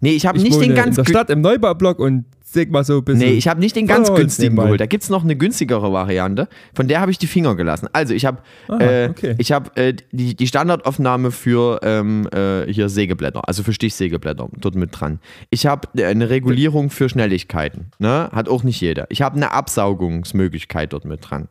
nee, 0.01 0.11
ich 0.11 0.25
habe 0.25 0.37
Ich 0.37 0.43
nicht 0.43 0.61
den 0.61 0.75
ganz 0.75 0.97
in 0.97 1.03
der 1.03 1.09
Stadt 1.09 1.29
im 1.29 1.41
Neubaublock 1.41 1.99
und 1.99 2.25
säg 2.53 2.71
mal 2.71 2.83
so 2.83 2.97
ein 2.97 3.03
bisschen. 3.03 3.27
Nee, 3.27 3.33
ich 3.33 3.47
habe 3.47 3.59
nicht 3.59 3.75
den 3.75 3.87
ganz 3.87 4.13
günstigen 4.13 4.55
geholt. 4.55 4.79
Da 4.79 4.85
gibt 4.85 5.03
es 5.03 5.09
noch 5.09 5.23
eine 5.23 5.35
günstigere 5.35 5.91
Variante. 5.91 6.47
Von 6.73 6.87
der 6.87 7.01
habe 7.01 7.11
ich 7.11 7.17
die 7.17 7.27
Finger 7.27 7.55
gelassen. 7.55 7.89
Also 7.91 8.13
ich 8.13 8.25
habe 8.25 8.39
äh, 8.79 9.09
okay. 9.09 9.35
ich 9.39 9.51
hab, 9.51 9.77
äh, 9.77 9.93
die, 10.11 10.35
die 10.35 10.47
Standardaufnahme 10.47 11.31
für 11.31 11.79
ähm, 11.83 12.27
äh, 12.33 12.71
hier 12.71 12.89
Sägeblätter, 12.89 13.47
also 13.47 13.63
für 13.63 13.73
Stichsägeblätter 13.73 14.47
dort 14.57 14.75
mit 14.75 14.89
dran. 14.97 15.19
Ich 15.49 15.65
habe 15.65 15.87
äh, 15.97 16.05
eine 16.05 16.29
Regulierung 16.29 16.89
für 16.89 17.09
Schnelligkeiten. 17.09 17.91
Ne? 17.99 18.29
Hat 18.31 18.47
auch 18.47 18.63
nicht 18.63 18.79
jeder. 18.79 19.07
Ich 19.09 19.21
habe 19.21 19.35
eine 19.35 19.51
Absaugungsmöglichkeit 19.51 20.93
dort 20.93 21.05
mit 21.05 21.29
dran. 21.29 21.49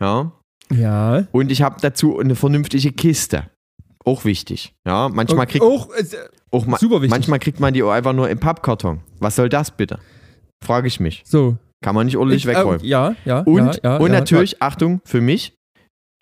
Ja. 0.00 0.32
Ja. 0.72 1.24
Und 1.32 1.50
ich 1.50 1.62
habe 1.62 1.76
dazu 1.80 2.18
eine 2.18 2.34
vernünftige 2.34 2.92
Kiste. 2.92 3.50
Auch 4.04 4.24
wichtig. 4.24 4.74
Ja, 4.86 5.08
manchmal 5.08 5.46
kriegt 5.46 5.64
auch, 5.64 5.90
äh, 5.90 6.04
auch 6.50 6.66
ma 6.66 6.78
super 6.78 6.96
wichtig. 6.96 7.10
manchmal 7.10 7.38
kriegt 7.38 7.60
man 7.60 7.74
die 7.74 7.82
auch 7.82 7.90
einfach 7.90 8.14
nur 8.14 8.30
im 8.30 8.38
Pappkarton. 8.38 9.00
Was 9.18 9.36
soll 9.36 9.48
das 9.48 9.70
bitte? 9.70 9.98
Frage 10.64 10.88
ich 10.88 11.00
mich. 11.00 11.22
so. 11.24 11.56
Kann 11.82 11.94
man 11.94 12.04
nicht 12.06 12.18
ordentlich 12.18 12.42
Ich, 12.42 12.46
wegräumen. 12.46 12.82
Äh, 12.82 12.88
ja, 12.88 13.14
ja. 13.24 13.40
Und, 13.40 13.80
ja, 13.82 13.92
ja, 13.92 13.96
und 13.96 14.12
ja, 14.12 14.18
natürlich, 14.18 14.60
Achtung, 14.60 15.00
für 15.06 15.22
mich, 15.22 15.54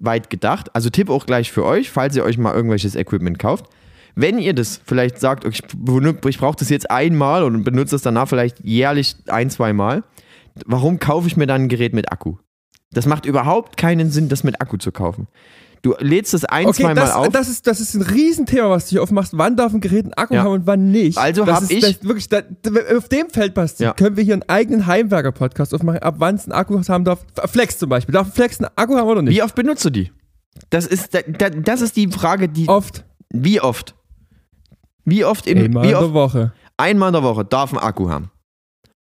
weit 0.01 0.31
gedacht, 0.31 0.75
also 0.75 0.89
Tipp 0.91 1.11
auch 1.11 1.27
gleich 1.27 1.51
für 1.51 1.65
euch, 1.65 1.91
falls 1.91 2.15
ihr 2.15 2.23
euch 2.25 2.39
mal 2.39 2.55
irgendwelches 2.55 2.95
Equipment 2.95 3.39
kauft. 3.39 3.67
Wenn 4.15 4.39
ihr 4.39 4.55
das 4.55 4.81
vielleicht 4.85 5.19
sagt, 5.19 5.45
ich, 5.45 5.63
ich 5.63 6.39
brauche 6.39 6.57
das 6.57 6.71
jetzt 6.71 6.91
einmal 6.91 7.43
und 7.43 7.65
benutze 7.65 7.97
es 7.97 8.03
danach 8.03 8.29
vielleicht 8.29 8.61
jährlich 8.61 9.17
ein, 9.27 9.51
zwei 9.51 9.73
Mal, 9.73 10.05
warum 10.67 10.99
kaufe 10.99 11.27
ich 11.27 11.37
mir 11.37 11.47
dann 11.47 11.63
ein 11.63 11.69
Gerät 11.69 11.93
mit 11.95 12.11
Akku? 12.13 12.37
Das 12.93 13.07
macht 13.07 13.27
überhaupt 13.27 13.77
keinen 13.77 14.11
Sinn, 14.11 14.29
das 14.29 14.45
mit 14.45 14.61
Akku 14.61 14.77
zu 14.79 14.93
kaufen. 14.93 15.27
Du 15.83 15.95
lädst 16.01 16.35
es 16.35 16.45
ein, 16.45 16.67
Okay, 16.67 16.83
zwei 16.83 16.95
Mal 16.95 16.95
das, 16.97 17.13
auf. 17.15 17.29
das, 17.29 17.49
ist, 17.49 17.67
das 17.69 17.79
ist 17.81 17.95
ein 17.95 18.03
Riesenthema, 18.03 18.69
was 18.69 18.87
du 18.87 18.91
hier 18.91 19.03
aufmachst. 19.03 19.37
Wann 19.39 19.55
darf 19.57 19.73
ein 19.73 19.81
Gerät 19.81 20.07
einen 20.07 20.15
Akku 20.15 20.35
Ja. 20.35 20.43
haben 20.43 20.53
und 20.55 20.67
wann 20.67 20.91
nicht? 20.91 21.17
Also 21.17 21.45
das 21.45 21.57
hab 21.57 21.63
ist, 21.65 21.71
ich- 21.71 21.81
Das, 21.99 22.03
wirklich, 22.05 22.29
da, 22.29 22.41
da- 22.43 22.97
auf 22.97 23.09
dem 23.09 23.31
Feld, 23.31 23.55
Basti, 23.55 23.85
Ja. 23.85 23.93
können 23.93 24.17
wir 24.17 24.25
hier 24.25 24.35
einen 24.35 24.43
eigenen 24.49 24.87
Heimwerker-Podcast 24.87 25.73
aufmachen, 25.75 26.01
ab 26.01 26.17
wann 26.19 26.35
es 26.35 26.45
einen 26.47 26.53
Akku 26.53 26.81
haben 26.89 27.05
darf. 27.05 27.25
Flex 27.47 27.79
zum 27.79 27.91
Beispiel. 27.91 28.13
Darf 28.13 28.35
Flex 28.35 28.59
einen 28.59 28.71
Akku 28.75 28.97
haben 28.97 29.07
oder 29.09 29.23
nicht? 29.23 29.37
Wie 29.37 29.43
oft 29.43 29.55
benutzt 29.55 29.85
du 29.85 29.91
die? 29.91 30.11
Das 30.71 30.85
ist, 30.87 31.15
da, 31.15 31.21
da, 31.23 31.51
das 31.51 31.81
ist 31.81 31.95
die 31.97 32.09
Frage, 32.09 32.49
die. 32.49 32.67
Oft. 32.69 33.05
Wie 33.31 33.61
oft? 33.61 33.95
Wie 35.05 35.25
oft 35.25 35.47
in, 35.47 35.59
Einmal 35.59 35.85
wie 35.85 35.89
in 35.89 35.93
der 35.93 36.03
oft, 36.03 36.13
Woche. 36.15 36.53
einmal 36.77 37.11
in 37.11 37.13
der 37.13 37.23
Woche 37.23 37.45
darf 37.45 37.73
ein 37.73 37.79
Akku 37.79 38.11
haben? 38.11 38.31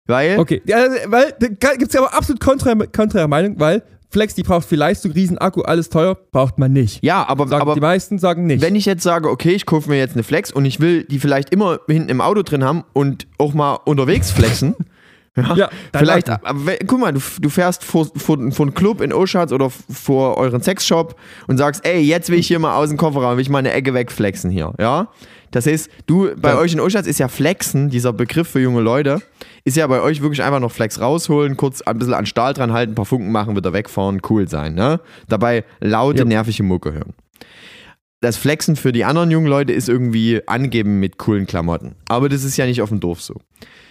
Weil, 0.07 0.39
Okay, 0.39 0.61
ja, 0.67 0.87
weil 1.07 1.35
da 1.39 1.47
gibt 1.75 1.89
es 1.89 1.95
ja 1.95 2.01
aber 2.03 2.15
absolut 2.15 2.41
konträre, 2.41 2.87
konträre 2.89 3.29
Meinung, 3.29 3.59
weil 3.59 3.83
Flex, 4.11 4.35
die 4.35 4.43
braucht 4.45 4.69
viel 4.69 4.79
Leistung, 4.79 5.11
Riesen-Akku, 5.13 5.63
alles 5.63 5.89
teuer, 5.89 6.15
braucht 6.31 6.59
man 6.59 6.73
nicht. 6.73 7.03
ja, 7.03 7.27
aber, 7.27 7.49
Sagen 7.49 7.63
aber 7.63 7.75
die 7.75 7.81
meisten 7.81 8.19
sagen 8.19 8.47
nicht. 8.47 8.63
wenn 8.63 8.77
ich 8.77 8.85
jetzt 8.85 9.03
sage, 9.03 9.29
okay, 9.29 9.51
ich 9.53 9.67
kaufe 9.67 9.89
mir 9.91 9.99
jetzt 9.99 10.13
eine 10.15 10.23
Flex 10.23 10.53
und 10.53 10.65
ich 10.67 10.79
will 10.79 11.05
die 11.05 11.19
vielleicht 11.19 11.51
immer 11.51 11.81
hinten 11.89 12.11
im 12.11 12.21
Auto 12.21 12.43
drin 12.43 12.63
haben 12.63 12.85
und 12.93 13.27
auch 13.39 13.55
mal 13.55 13.75
unterwegs 13.87 14.31
flexen. 14.31 14.77
ja, 15.37 15.57
ja, 15.57 15.71
Vielleicht, 15.97 16.29
aber, 16.31 16.75
guck 16.87 17.01
mal, 17.01 17.13
du, 17.13 17.19
du 17.41 17.49
fährst 17.49 17.83
vor, 17.83 18.07
vor, 18.15 18.39
vor 18.53 18.67
einen 18.67 18.75
Club 18.75 19.01
in 19.01 19.13
Oschatz 19.13 19.51
oder 19.51 19.69
vor 19.69 20.37
euren 20.37 20.63
Sexshop 20.63 21.17
und 21.49 21.59
sagst, 21.59 21.85
ey, 21.85 22.01
jetzt 22.03 22.31
will 22.31 22.39
ich 22.39 22.47
hier 22.47 22.61
mal 22.61 22.77
aus 22.77 22.91
dem 22.91 22.99
Kofferraum, 22.99 23.37
will 23.37 23.43
ich 23.43 23.49
mal 23.51 23.59
eine 23.59 23.73
Ecke 23.73 23.95
wegflexen 23.95 24.49
hier, 24.51 24.75
ja? 24.79 25.09
Das 25.51 25.67
heißt, 25.67 25.89
du, 26.07 26.31
bei 26.37 26.51
Ja. 26.51 26.59
euch 26.59 26.73
in 26.73 26.79
Oschatz 26.81 27.07
ist 27.09 27.19
ja 27.19 27.27
Flexen, 27.27 27.89
dieser 27.89 28.13
Begriff 28.13 28.49
für 28.49 28.61
junge 28.61 28.81
Leute, 28.81 29.23
ist 29.65 29.77
ja 29.77 29.87
bei 29.87 30.01
euch 30.01 30.21
wirklich 30.21 30.43
einfach 30.43 30.61
noch 30.61 30.73
Flex 30.73 31.01
rausholen, 31.01 31.57
kurz 31.57 31.81
ein 31.83 31.99
bisschen 31.99 32.15
an 32.15 32.27
Stahl 32.27 32.53
dran 32.55 32.73
halten, 32.73 32.93
ein 32.93 32.95
paar 32.95 33.07
Funken 33.07 33.33
machen, 33.33 33.57
wieder 33.57 33.73
wegfahren, 33.73 34.21
cool 34.29 34.49
sein, 34.49 34.75
ne? 34.75 35.01
Dabei 35.29 35.65
laute, 35.81 36.21
Ja. 36.21 36.25
nervige 36.25 36.63
Mucke 36.63 36.93
hören. 36.93 37.15
Das 38.21 38.37
Flexen 38.39 38.77
für 38.77 38.93
die 38.93 39.05
anderen 39.05 39.31
jungen 39.31 39.47
Leute 39.49 39.73
ist 39.73 39.89
irgendwie 39.89 40.41
angeben 40.47 40.99
mit 41.01 41.19
coolen 41.19 41.47
Klamotten. 41.47 41.95
Aber 42.09 42.29
das 42.29 42.43
ist 42.45 42.57
ja 42.57 42.65
nicht 42.65 42.81
auf 42.81 42.89
dem 42.89 43.01
Dorf 43.01 43.21
so. 43.21 43.35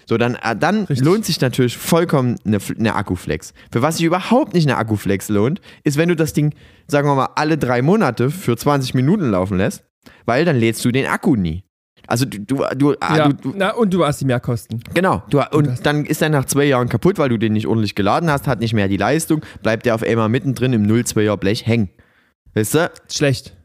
So, 0.08 0.18
dann, 0.18 0.36
äh, 0.36 0.56
dann 0.56 0.86
Richtig. 0.86 1.06
lohnt 1.06 1.24
sich 1.26 1.40
natürlich 1.40 1.78
vollkommen 1.78 2.38
eine, 2.46 2.58
eine 2.78 2.96
Akkuflex. 2.96 3.54
Für 3.72 3.82
was 3.82 3.98
sich 3.98 4.06
überhaupt 4.06 4.54
nicht 4.54 4.68
eine 4.68 4.78
Akkuflex 4.78 5.30
lohnt, 5.30 5.62
ist, 5.84 5.98
wenn 5.98 6.10
du 6.10 6.16
das 6.16 6.34
Ding, 6.34 6.54
sagen 6.88 7.08
wir 7.08 7.16
mal, 7.16 7.30
alle 7.36 7.58
drei 7.58 7.82
Monate 7.82 8.30
für 8.32 8.58
20 8.58 8.96
Minuten 8.96 9.30
laufen 9.32 9.58
lässt, 9.58 9.84
weil 10.26 10.46
dann 10.46 10.58
lädst 10.58 10.84
du 10.84 10.92
den 10.92 11.06
Akku 11.06 11.36
nie. 11.36 11.64
Also 12.14 12.26
du, 12.26 12.38
du, 12.40 12.64
du, 12.78 12.94
ah, 13.00 13.18
ja. 13.18 13.28
du, 13.30 13.34
du 13.34 13.54
Na, 13.58 13.74
und 13.74 13.92
du 13.92 14.06
hast 14.06 14.22
die 14.22 14.26
Mehrkosten. 14.26 14.84
genau, 14.94 15.24
du, 15.32 15.42
und 15.52 15.84
dann 15.84 16.06
ist 16.06 16.22
er 16.22 16.30
nach 16.30 16.46
zwei 16.46 16.66
Jahren 16.66 16.88
kaputt, 16.88 17.18
weil 17.18 17.30
du 17.30 17.40
den 17.40 17.54
nicht 17.54 17.66
ordentlich 17.66 17.96
geladen 17.96 18.30
hast, 18.30 18.46
hat 18.48 18.60
nicht 18.60 18.74
mehr 18.76 18.88
die 18.88 18.98
Leistung, 18.98 19.42
bleibt 19.64 19.88
der 19.88 19.96
auf 19.96 20.04
einmal 20.04 20.30
mittendrin 20.30 20.74
im 20.74 20.86
0,2er 20.86 21.38
Blech 21.38 21.66
hängen. 21.66 21.90
Weißt 22.54 22.76
du? 22.76 22.92
Schlecht. 23.12 23.56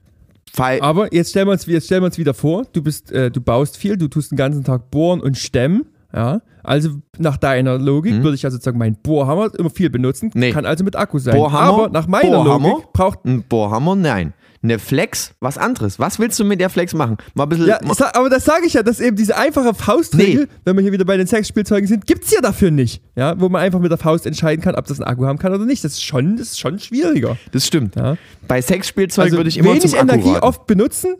Fall, 0.51 0.80
Aber 0.80 1.12
jetzt 1.12 1.28
stellen 1.28 1.46
wir 1.46 1.53
uns, 1.53 1.66
jetzt 1.66 1.84
stellen 1.84 2.01
wir 2.01 2.07
uns 2.07 2.16
wieder 2.16 2.32
vor, 2.32 2.64
du 2.72 2.80
bist, 2.82 3.12
äh, 3.12 3.30
du 3.30 3.42
baust 3.42 3.76
viel, 3.76 3.99
du 3.99 4.09
tust 4.09 4.30
den 4.30 4.38
ganzen 4.38 4.64
Tag 4.64 4.90
bohren 4.90 5.20
und 5.20 5.36
stemmen. 5.36 5.84
Ja, 6.14 6.40
also 6.62 6.88
nach 7.18 7.36
deiner 7.36 7.76
Logik 7.76 8.14
Mhm. 8.14 8.22
würde 8.22 8.34
ich 8.34 8.46
also 8.46 8.57
sagen, 8.59 8.78
mein 8.78 8.94
Bohrhammer 8.96 9.51
immer 9.59 9.68
viel 9.68 9.90
benutzen, 9.90 10.30
Nee. 10.32 10.53
kann 10.53 10.64
also 10.64 10.84
mit 10.84 10.96
Akku 10.96 11.18
sein. 11.18 11.36
Bohrhammer, 11.36 11.68
Aber 11.84 11.88
nach 11.90 12.07
meiner 12.09 12.42
Bohrhammer, 12.42 12.68
Logik 12.70 12.92
braucht 12.94 13.26
ein 13.26 13.42
Bohrhammer, 13.42 13.94
nein. 13.94 14.32
Eine 14.61 14.79
Flex, 14.81 15.33
was 15.41 15.57
anderes. 15.57 15.99
Was 16.01 16.19
willst 16.19 16.39
du 16.41 16.45
mit 16.45 16.59
der 16.61 16.69
Flex 16.69 16.93
machen? 16.93 17.17
Mal 17.35 17.45
ein 17.45 17.49
bisschen. 17.49 17.67
ja, 17.69 17.79
sag, 17.95 18.17
aber 18.17 18.29
das 18.29 18.45
sage 18.45 18.67
ich 18.67 18.73
ja, 18.75 18.83
dass 18.83 18.99
eben 18.99 19.15
diese 19.17 19.37
einfache 19.37 19.73
Faustregel, 19.73 20.45
Nee. 20.47 20.53
wenn 20.65 20.77
wir 20.77 20.83
hier 20.83 20.91
wieder 20.93 21.05
bei 21.05 21.17
den 21.17 21.29
Sexspielzeugen 21.29 21.87
sind, 21.87 22.07
gibt's 22.07 22.33
ja 22.33 22.41
dafür 22.41 22.71
nicht. 22.73 23.01
Ja, 23.17 23.41
wo 23.41 23.49
man 23.49 23.63
einfach 23.63 23.79
mit 23.79 23.91
der 23.93 23.99
Faust 23.99 24.27
entscheiden 24.27 24.61
kann, 24.63 24.75
ob 24.75 24.87
das 24.87 25.01
einen 25.01 25.09
Akku 25.09 25.25
haben 25.27 25.39
kann 25.39 25.55
oder 25.55 25.65
nicht. 25.65 25.85
Das 25.85 25.93
ist 25.93 26.03
schon, 26.05 26.37
das 26.37 26.49
ist 26.49 26.59
schon 26.61 26.79
schwieriger. 26.81 27.37
das 27.53 27.67
stimmt. 27.67 27.95
Ja. 27.95 28.17
Bei 28.49 28.61
Sexspielzeug 28.61 29.27
Also 29.27 29.37
würde 29.37 29.49
ich 29.49 29.59
immer 29.59 29.71
wenig 29.71 29.83
zum 29.83 29.95
Akku 29.95 30.13
Energie 30.13 30.31
raten. 30.31 30.45
oft 30.45 30.67
benutzen, 30.67 31.15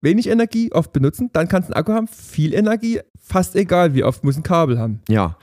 wenig 0.00 0.28
Energie 0.28 0.72
oft 0.72 0.92
benutzen, 0.94 1.28
dann 1.34 1.48
kannst 1.48 1.68
du 1.68 1.74
einen 1.74 1.80
Akku 1.80 1.92
haben, 1.92 2.08
viel 2.08 2.54
Energie, 2.54 3.00
fast 3.20 3.54
egal, 3.54 3.94
wie 3.94 4.02
oft 4.02 4.24
muss 4.24 4.36
ein 4.36 4.42
Kabel 4.42 4.78
haben. 4.78 5.00
Ja. 5.08 5.36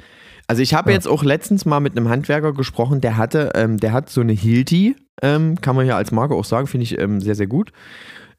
Also 0.50 0.64
ich 0.64 0.74
habe 0.74 0.90
Ja. 0.90 0.96
jetzt 0.96 1.08
auch 1.08 1.24
letztens 1.24 1.66
mal 1.66 1.80
mit 1.80 1.96
einem 1.96 2.10
Handwerker 2.10 2.54
gesprochen, 2.54 3.02
der 3.02 3.18
hatte, 3.18 3.52
ähm, 3.54 3.78
der 3.78 3.92
hat 3.94 4.10
so 4.10 4.22
eine 4.22 4.34
Hilti, 4.34 4.96
ähm, 5.22 5.62
kann 5.62 5.76
man 5.76 5.86
ja 5.86 5.96
als 5.96 6.12
Marke 6.12 6.34
auch 6.34 6.44
sagen, 6.46 6.66
finde 6.66 6.86
ich 6.86 6.98
ähm, 6.98 7.22
sehr, 7.22 7.36
sehr 7.36 7.46
gut. 7.46 7.72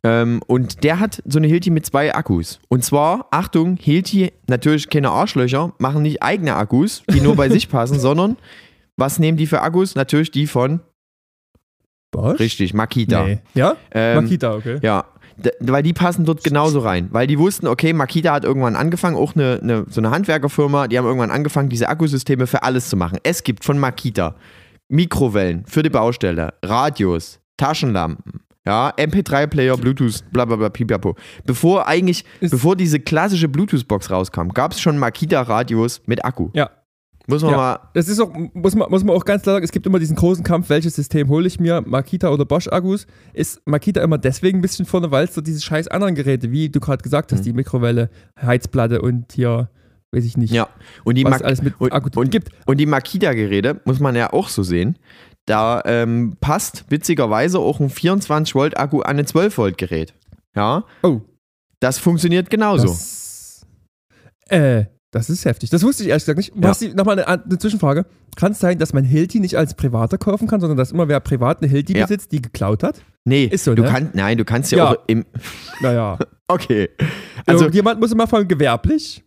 Ähm, 0.02 0.42
und 0.48 0.82
der 0.82 0.98
hat 0.98 1.22
so 1.24 1.38
eine 1.38 1.46
Hilti 1.46 1.70
mit 1.70 1.86
zwei 1.86 2.12
Akkus. 2.12 2.58
Und 2.68 2.82
zwar, 2.84 3.28
Achtung, 3.30 3.76
Hilti, 3.76 4.32
natürlich 4.48 4.90
keine 4.90 5.11
Arschlöcher, 5.11 5.72
machen 5.78 6.02
nicht 6.02 6.20
eigene 6.20 6.56
Akkus, 6.56 7.04
die 7.12 7.20
nur 7.20 7.36
bei 7.36 7.48
sich 7.50 7.68
passen, 7.68 8.00
sondern 8.00 8.36
was 8.96 9.20
nehmen 9.20 9.38
die 9.38 9.46
für 9.46 9.61
Akkus? 9.61 9.94
Natürlich 9.94 10.32
die 10.32 10.48
von, 10.48 10.80
Bosch? 12.11 12.40
richtig, 12.40 12.74
Makita. 12.74 13.24
Nee. 13.24 13.38
Ja? 13.54 13.76
Ähm, 13.92 14.24
Makita, 14.24 14.54
okay. 14.54 14.78
Ja, 14.82 15.04
weil 15.61 15.82
die 15.82 15.93
passen 15.93 16.24
dort 16.24 16.45
genauso 16.45 16.80
rein. 16.80 17.09
Weil 17.11 17.26
die 17.26 17.38
wussten, 17.38 17.66
okay, 17.66 17.93
Makita 17.93 18.32
hat 18.32 18.45
irgendwann 18.45 18.76
angefangen, 18.76 19.16
auch 19.16 19.34
eine, 19.34 19.61
eine, 19.62 19.86
so 19.88 20.01
eine 20.01 20.11
Handwerkerfirma, 20.11 20.88
die 20.88 20.99
haben 20.99 21.07
irgendwann 21.07 21.30
angefangen, 21.30 21.68
diese 21.68 21.88
Akkusysteme 21.88 22.47
für 22.47 22.62
alles 22.62 22.88
zu 22.88 22.97
machen. 22.97 23.18
Es 23.22 23.43
gibt 23.43 23.64
von 23.64 23.78
Makita 23.78 24.36
Mikrowellen 24.88 25.64
für 25.66 25.82
die 25.82 25.91
Baustelle, 25.91 26.55
Radios, 26.64 27.38
Taschenlampen, 27.57 28.41
ja, 28.66 28.91
MP3-Player, 28.97 29.76
Bluetooth, 29.76 30.24
bla 30.32 30.45
bla 30.45 30.57
bla, 30.57 30.68
pipapo. 30.68 31.14
Bevor 31.45 31.86
eigentlich, 31.86 32.24
bevor 32.41 32.76
diese 32.76 33.01
klassische 33.01 33.49
Bluetooth-Box 33.49 34.11
rauskam, 34.11 34.49
gab 34.49 34.72
es 34.72 34.80
schon 34.80 34.99
Makita-Radios 34.99 36.03
mit 36.07 36.24
Akku. 36.24 36.51
Ja. 36.55 36.70
Muss 37.26 37.42
man 37.42 37.52
Ja. 37.52 37.56
mal, 37.56 37.78
Das 37.94 38.08
ist 38.08 38.18
auch, 38.20 38.32
muss 38.54 38.74
man, 38.74 38.90
muss 38.90 39.04
man 39.04 39.14
auch 39.14 39.24
ganz 39.24 39.42
klar 39.42 39.54
sagen, 39.56 39.64
es 39.64 39.72
gibt 39.72 39.86
immer 39.86 39.98
diesen 39.98 40.16
großen 40.16 40.42
Kampf, 40.42 40.68
welches 40.68 40.96
System 40.96 41.28
hole 41.28 41.46
ich 41.46 41.60
mir, 41.60 41.82
Makita 41.86 42.30
oder 42.30 42.44
Bosch-Akkus. 42.44 43.06
Ist 43.34 43.60
Makita 43.66 44.02
immer 44.02 44.18
deswegen 44.18 44.58
ein 44.58 44.62
bisschen 44.62 44.86
vorne, 44.86 45.10
weil 45.10 45.24
es 45.26 45.34
so 45.34 45.40
diese 45.40 45.60
scheiß 45.60 45.88
anderen 45.88 46.14
Geräte, 46.14 46.50
wie 46.50 46.68
du 46.68 46.80
gerade 46.80 47.02
gesagt 47.02 47.32
hast, 47.32 47.40
Mhm. 47.40 47.44
die 47.44 47.52
Mikrowelle, 47.52 48.10
Heizplatte 48.40 49.00
und 49.02 49.32
hier, 49.32 49.68
weiß 50.12 50.24
ich 50.24 50.36
nicht, 50.36 50.52
ja. 50.52 50.68
Und 51.04 51.16
die, 51.16 51.24
was 51.24 51.30
Mak 51.32 51.44
alles 51.44 51.62
mit 51.62 51.74
und, 51.80 51.92
Akku 51.92 52.18
und, 52.18 52.30
gibt. 52.30 52.50
Und 52.66 52.78
die 52.78 52.86
Makita-Geräte, 52.86 53.80
muss 53.84 54.00
man 54.00 54.16
ja 54.16 54.32
auch 54.32 54.48
so 54.48 54.62
sehen, 54.64 54.98
da 55.46 55.82
ähm, 55.84 56.36
passt 56.40 56.84
witzigerweise 56.90 57.58
auch 57.60 57.80
ein 57.80 57.90
24-Volt-Akku 57.90 59.00
an 59.02 59.18
ein 59.18 59.26
12-Volt-Gerät. 59.26 60.14
Ja, 60.56 60.84
Oh, 61.02 61.20
das 61.80 61.98
funktioniert 61.98 62.50
genauso. 62.50 62.88
das, 62.88 63.66
äh, 64.48 64.84
das 65.12 65.28
ist 65.28 65.44
heftig. 65.44 65.70
Das 65.70 65.82
wusste 65.82 66.02
ich 66.04 66.08
ehrlich 66.11 66.24
gesagt 66.24 66.38
nicht. 66.38 66.52
Ja. 66.54 66.94
Nochmal 66.94 67.18
eine, 67.18 67.42
eine 67.44 67.58
Zwischenfrage. 67.58 68.06
Kann 68.36 68.52
es 68.52 68.61
sein, 68.61 68.78
dass 68.78 68.92
man 68.92 69.02
Hilti 69.04 69.40
nicht 69.40 69.56
als 69.58 69.74
Privater 69.74 70.18
kaufen 70.18 70.46
kann, 70.46 70.61
sondern 70.61 70.76
dass 70.76 70.92
immer 70.92 71.08
wer 71.08 71.18
privat 71.20 71.61
eine 71.62 71.70
Hilti 71.70 71.96
Ja. 71.96 72.06
besitzt, 72.06 72.30
die 72.32 72.40
geklaut 72.42 72.82
hat? 72.82 73.02
nee, 73.24 73.44
ist 73.44 73.64
so, 73.64 73.74
du 73.74 73.82
ne? 73.82 73.88
kannst, 73.88 74.14
nein, 74.14 74.38
du 74.38 74.44
kannst 74.44 74.72
ja, 74.72 74.78
Ja. 74.78 74.90
auch 74.90 74.96
im, 75.06 75.24
Naja. 75.82 76.18
okay. 76.48 76.88
Also, 77.44 77.64
Irgendjemand 77.64 78.00
muss 78.00 78.12
immer 78.12 78.26
von 78.26 78.46
gewerblich 78.48 79.24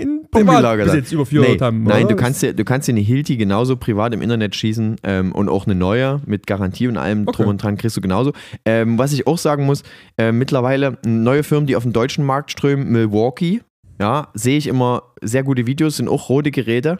in 0.00 0.26
Privatbesitz 0.30 1.12
überführt 1.12 1.46
nee, 1.48 1.58
haben. 1.58 1.82
nein, 1.82 2.04
oder? 2.06 2.14
du 2.14 2.20
kannst, 2.20 2.42
dir, 2.42 2.54
du 2.54 2.64
kannst 2.64 2.88
dir 2.88 2.92
eine 2.92 3.00
Hilti 3.00 3.36
genauso 3.36 3.76
privat 3.76 4.14
im 4.14 4.22
Internet 4.22 4.54
schießen 4.54 4.96
ähm, 5.02 5.32
und 5.32 5.48
auch 5.48 5.66
eine 5.66 5.74
neue 5.74 6.20
mit 6.26 6.46
Garantie 6.46 6.88
und 6.88 6.96
allem 6.96 7.26
Okay. 7.26 7.36
drum 7.36 7.48
und 7.48 7.62
dran 7.62 7.76
kriegst 7.76 7.96
du 7.96 8.00
genauso. 8.00 8.32
Ähm, 8.64 8.98
was 8.98 9.12
ich 9.12 9.26
auch 9.26 9.38
sagen 9.38 9.64
muss, 9.66 9.82
äh, 10.18 10.32
mittlerweile 10.32 10.98
neue 11.04 11.42
Firmen, 11.42 11.66
die 11.66 11.76
auf 11.76 11.82
den 11.82 11.92
deutschen 11.92 12.24
Markt 12.24 12.50
strömen, 12.52 12.90
Milwaukee, 12.90 13.60
ja, 13.98 14.28
sehe 14.34 14.58
ich 14.58 14.66
immer 14.66 15.02
sehr 15.22 15.42
gute 15.42 15.66
Videos, 15.66 15.96
sind 15.96 16.08
auch 16.08 16.28
rote 16.28 16.50
Geräte. 16.50 16.98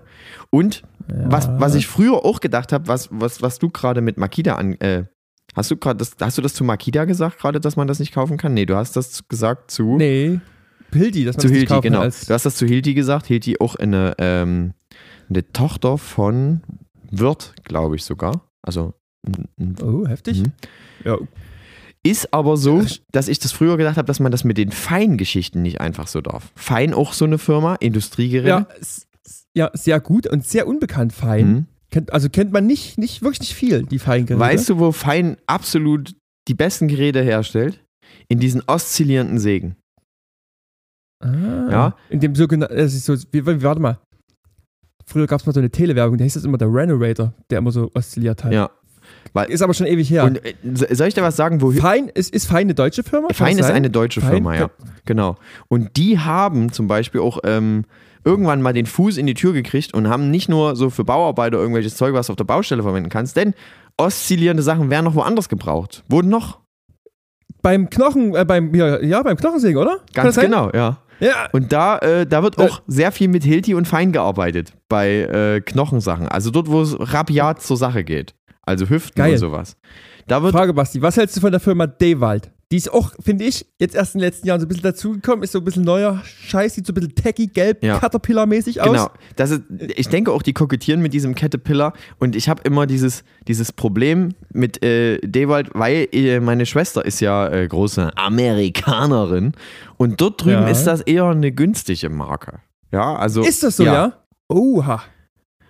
Und 0.51 0.83
was, 1.09 1.49
was 1.59 1.75
ich 1.75 1.87
früher 1.87 2.25
auch 2.25 2.41
gedacht 2.41 2.73
habe, 2.73 2.89
was, 2.89 3.09
was, 3.13 3.43
was 3.43 3.59
du 3.59 3.71
gerade 3.71 4.01
mit 4.01 4.17
Makita 4.17 4.55
an, 4.55 4.75
äh, 4.81 5.05
Hast 5.55 5.71
du 5.71 5.77
gerade 5.79 5.97
das, 5.97 6.17
hast 6.21 6.37
du 6.37 6.43
das 6.43 6.53
zu 6.53 6.65
Makita 6.65 7.07
gesagt, 7.07 7.39
gerade, 7.39 7.61
dass 7.61 7.77
man 7.77 7.89
das 7.89 7.99
nicht 7.99 8.13
kaufen 8.13 8.37
kann? 8.37 8.53
Nee, 8.53 8.67
du 8.67 8.77
hast 8.77 8.95
das 8.95 9.27
gesagt 9.27 9.71
zu, 9.71 9.97
Nee. 9.97 10.39
Hildi, 10.93 11.25
das 11.25 11.37
man 11.37 11.41
zu 11.41 11.49
das 11.49 11.57
Hilti, 11.57 11.81
genau. 11.81 12.01
Du 12.01 12.35
hast 12.35 12.47
das 12.47 12.57
zu 12.57 12.67
Hilti 12.67 12.95
gesagt. 12.95 13.27
Hilti 13.27 13.59
auch 13.59 13.75
eine, 13.77 14.15
ähm, 14.19 14.75
eine 15.29 15.51
Tochter 15.53 15.99
von 15.99 16.63
Wirt, 17.11 17.55
glaube 17.65 17.97
ich 17.97 18.05
sogar. 18.05 18.49
Also 18.63 18.95
oh, 19.83 20.07
heftig. 20.07 20.43
Mhm. 20.43 20.53
Ja, 21.05 21.19
Ist 22.11 22.33
aber 22.33 22.57
so, 22.57 22.85
dass 23.13 23.29
ich 23.29 23.39
das 23.39 23.53
früher 23.53 23.77
gedacht 23.77 23.97
habe, 23.97 24.07
dass 24.07 24.21
man 24.21 24.33
das 24.33 24.45
mit 24.45 24.59
den 24.59 24.71
Feingeschichten 24.73 25.63
nicht 25.63 25.81
einfach 25.81 26.07
so 26.07 26.21
darf. 26.21 26.53
Fein 26.55 26.95
auch 26.95 27.13
so 27.13 27.25
eine 27.25 27.39
Firma, 27.39 27.75
Industriegeräte. 27.77 28.49
ja, 28.49 28.67
ja, 29.55 29.71
sehr 29.75 30.01
gut 30.01 30.27
und 30.27 30.47
sehr 30.47 30.67
unbekannt 30.67 31.13
fein. 31.13 31.49
Mhm. 31.49 31.67
Kennt, 31.91 32.13
also 32.13 32.29
kennt 32.29 32.53
man 32.53 32.67
nicht, 32.67 32.99
nicht, 32.99 33.23
wirklich 33.23 33.41
nicht 33.41 33.55
viel, 33.55 33.85
die 33.85 33.99
Feingeräte. 33.99 34.41
Weißt 34.41 34.69
du, 34.69 34.79
wo 34.79 34.93
Fein 34.93 35.37
absolut 35.47 36.15
die 36.49 36.55
besten 36.55 36.89
Geräte 36.89 37.23
herstellt? 37.23 37.83
In 38.29 38.39
diesen 38.41 38.63
oszillierenden 38.67 39.39
Sägen. 39.39 39.77
Ah, 41.23 41.69
Ja. 41.71 41.97
In 42.11 42.21
dem 42.21 42.35
sogenannten, 42.35 42.89
so, 42.89 43.15
warte 43.15 43.81
mal. 43.81 43.99
Früher 45.09 45.27
gab 45.27 45.41
es 45.41 45.47
mal 45.47 45.53
so 45.53 45.61
eine 45.61 45.71
Telewerbung, 45.71 46.19
da 46.19 46.25
hieß 46.25 46.35
das 46.35 46.45
immer 46.45 46.59
der 46.59 46.73
Renovator, 46.73 47.33
der 47.49 47.59
immer 47.59 47.71
so 47.71 47.91
oszilliert 47.95 48.43
hat. 48.43 48.53
Ja. 48.53 48.71
Ist 49.49 49.63
aber 49.63 49.75
schon 49.75 49.87
ewig 49.87 50.09
her. 50.11 50.25
Und 50.25 50.45
äh, 50.45 50.55
so- 50.75 50.87
soll 50.91 51.09
ich 51.09 51.15
dir 51.15 51.23
was 51.23 51.37
sagen, 51.37 51.61
wo 51.61 51.71
Fein, 51.73 52.09
ist, 52.15 52.33
ist 52.35 52.47
Fein 52.47 52.63
eine 52.67 52.75
deutsche 52.75 53.03
Firma? 53.03 53.29
Kann 53.29 53.37
Fein 53.37 53.59
ist 53.59 53.71
eine 53.71 53.91
deutsche 53.91 54.21
Fein? 54.21 54.31
Firma, 54.33 54.55
ja. 54.57 54.71
Genau. 55.05 55.37
Und 55.69 55.97
die 55.97 56.19
haben 56.19 56.73
zum 56.73 56.89
Beispiel 56.89 57.21
auch 57.21 57.39
ähm, 57.45 57.85
irgendwann 58.25 58.63
mal 58.63 58.73
den 58.73 58.87
Fuß 58.87 59.17
in 59.19 59.27
die 59.27 59.35
Tür 59.35 59.53
gekriegt 59.53 59.95
und 59.95 60.09
haben 60.09 60.31
nicht 60.31 60.49
nur 60.49 60.75
so 60.77 60.91
für 60.91 61.05
Bauarbeiter 61.05 61.59
irgendwelches 61.59 61.97
Zeug, 61.97 62.13
was 62.15 62.27
du 62.27 62.33
auf 62.33 62.37
der 62.37 62.45
Baustelle 62.45 62.83
verwenden 62.83 63.09
kannst, 63.09 63.37
denn 63.37 63.55
oszillierende 63.99 64.63
Sachen 64.63 64.91
werden 64.91 65.05
noch 65.05 65.15
woanders 65.15 65.49
gebraucht. 65.49 66.03
Wurden 66.09 66.29
noch? 66.29 66.59
Beim 67.63 67.89
Knochen, 67.91 68.35
äh, 68.35 68.45
beim, 68.45 68.75
ja, 68.75 69.01
ja, 69.03 69.23
beim 69.23 69.37
Knochensägen, 69.37 69.81
oder? 69.81 70.01
Ganz 70.15 70.37
genau, 70.37 70.71
ja. 70.75 70.99
Ja. 71.19 71.49
Und 71.53 71.73
da, 71.73 71.99
äh, 71.99 72.27
da 72.27 72.43
wird 72.43 72.59
Äh. 72.59 72.63
auch 72.63 72.83
sehr 72.87 73.11
viel 73.11 73.29
mit 73.29 73.43
Hilti 73.43 73.75
und 73.75 73.89
Fein 73.89 74.13
gearbeitet 74.13 74.75
bei 74.89 75.21
äh, 75.23 75.61
Knochensachen. 75.63 76.29
Also 76.29 76.51
dort, 76.51 76.69
wo 76.71 76.83
es 76.83 76.95
rabiat 76.99 77.63
zur 77.63 77.77
Sache 77.79 78.05
geht. 78.05 78.35
Also 78.67 78.89
Hüften 78.89 79.15
Geil. 79.17 79.33
und 79.33 79.39
sowas. 79.39 79.77
Da 80.27 80.43
wird 80.43 80.53
Frage, 80.53 80.75
Basti, 80.75 81.01
was 81.01 81.17
hältst 81.17 81.37
du 81.37 81.41
von 81.41 81.53
der 81.53 81.61
Firma 81.61 81.87
Dewald? 81.87 82.51
Die 82.73 82.77
ist 82.79 82.93
auch, 82.93 83.13
finde 83.23 83.45
ich, 83.45 83.65
jetzt 83.79 83.95
erst 83.95 84.17
in 84.17 84.19
den 84.21 84.27
letzten 84.27 84.49
Jahren 84.49 84.59
so 84.59 84.67
ein 84.67 84.69
bisschen 84.69 84.83
dazugekommen, 84.83 85.45
ist 85.45 85.53
so 85.53 85.59
ein 85.61 85.65
bisschen 85.65 85.85
neuer 85.85 86.21
Scheiß, 86.25 86.75
sieht 86.75 86.85
so 86.85 86.91
ein 86.91 86.95
bisschen 86.95 87.15
tacky, 87.15 87.47
gelb, 87.47 87.85
Ja. 87.85 88.01
Caterpillar-mäßig 88.01 88.81
aus. 88.81 88.91
Genau. 88.91 89.11
Das 89.37 89.53
ist, 89.53 89.63
ich 89.95 90.09
denke 90.09 90.33
auch, 90.33 90.43
die 90.43 90.53
kokettieren 90.53 91.01
mit 91.01 91.15
diesem 91.15 91.37
Caterpillar 91.37 91.93
und 92.19 92.35
ich 92.35 92.49
habe 92.49 92.63
immer 92.65 92.89
dieses, 92.89 93.23
dieses 93.47 93.71
Problem 93.71 94.31
mit 94.53 94.83
äh, 94.83 95.19
Dewald, 95.21 95.71
weil 95.75 96.09
äh, 96.11 96.41
meine 96.41 96.67
Schwester 96.67 97.05
ist 97.05 97.21
ja 97.21 97.47
äh, 97.47 97.69
große 97.69 98.11
Amerikanerin 98.17 99.53
und 99.97 100.21
dort 100.21 100.43
drüben 100.43 100.63
Ja. 100.63 100.69
ist 100.69 100.85
das 100.89 101.03
eher 101.03 101.27
eine 101.27 101.53
günstige 101.53 102.09
Marke. 102.11 102.59
Ja, 102.91 103.15
also. 103.15 103.43
Ist 103.45 103.63
das 103.63 103.77
so, 103.77 103.85
ja? 103.85 104.13
Oha. 104.49 105.03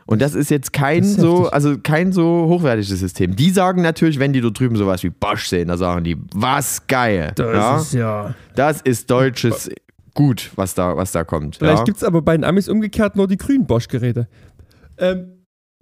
Und 0.06 0.22
das 0.22 0.34
ist 0.34 0.50
jetzt 0.50 0.72
kein 0.72 1.00
Das 1.00 1.10
ist 1.10 1.20
so, 1.20 1.38
heftig. 1.38 1.52
also 1.54 1.78
kein 1.82 2.12
so 2.12 2.46
hochwertiges 2.48 3.00
System. 3.00 3.34
Die 3.34 3.50
sagen 3.50 3.82
natürlich, 3.82 4.18
wenn 4.18 4.32
die 4.32 4.40
dort 4.40 4.58
drüben 4.58 4.76
sowas 4.76 5.02
wie 5.02 5.10
Bosch 5.10 5.48
sehen, 5.48 5.68
da 5.68 5.76
sagen 5.76 6.04
die, 6.04 6.16
was 6.34 6.86
geil. 6.86 7.32
ja? 7.38 7.76
ist 7.78 7.92
ja. 7.92 8.34
das 8.54 8.80
ist 8.82 9.10
deutsches 9.10 9.68
Gut, 10.14 10.50
was 10.56 10.74
da, 10.74 10.96
was 10.96 11.12
da 11.12 11.24
kommt. 11.24 11.56
Vielleicht 11.56 11.80
ja? 11.80 11.84
gibt 11.84 11.98
es 11.98 12.02
aber 12.02 12.22
bei 12.22 12.34
den 12.34 12.42
Amis 12.44 12.70
umgekehrt 12.70 13.16
nur 13.16 13.28
die 13.28 13.36
grünen 13.36 13.66
Bosch-Geräte. 13.66 14.28
Ähm, 14.96 15.32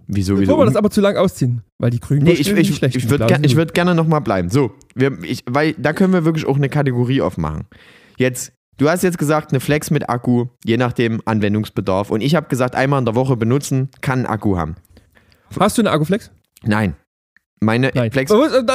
Wieso, 0.07 0.33
bevor 0.33 0.41
wieso? 0.41 0.57
wir 0.59 0.65
das 0.65 0.75
aber 0.75 0.89
zu 0.89 0.99
lang 0.99 1.15
ausziehen, 1.15 1.61
weil 1.79 1.89
die 1.89 2.01
grünen 2.01 2.23
Nee, 2.25 2.33
ich, 2.33 2.45
sind 2.45 2.57
nicht 2.57 2.69
ich, 2.69 2.75
schlecht. 2.75 2.95
ich 2.97 3.09
würde 3.09 3.25
ger 3.27 3.39
würd 3.41 3.73
gerne 3.73 3.95
nochmal 3.95 4.19
bleiben. 4.21 4.49
So, 4.49 4.71
wir, 4.93 5.17
ich, 5.23 5.43
weil 5.49 5.73
da 5.77 5.93
können 5.93 6.11
wir 6.11 6.25
wirklich 6.25 6.45
auch 6.45 6.57
eine 6.57 6.67
Kategorie 6.69 7.21
aufmachen. 7.21 7.63
Jetzt, 8.17 8.51
du 8.77 8.89
hast 8.89 9.03
jetzt 9.03 9.17
gesagt, 9.17 9.51
eine 9.51 9.59
Flex 9.59 9.91
mit 9.91 10.09
Akku, 10.09 10.47
je 10.63 10.77
nachdem 10.77 11.21
Anwendungsbedarf. 11.25 12.09
Und 12.11 12.21
ich 12.21 12.35
habe 12.35 12.47
gesagt, 12.47 12.75
einmal 12.75 12.99
in 12.99 13.05
der 13.05 13.15
Woche 13.15 13.35
benutzen, 13.37 13.89
kann 14.01 14.19
einen 14.19 14.25
Akku 14.27 14.57
haben. 14.57 14.75
Hast 15.59 15.77
du 15.77 15.81
eine 15.81 15.91
Akkuflex? 15.91 16.31
Nein. 16.63 16.95
Meine 17.61 17.89
Nein. 17.95 18.11
Flex. 18.11 18.31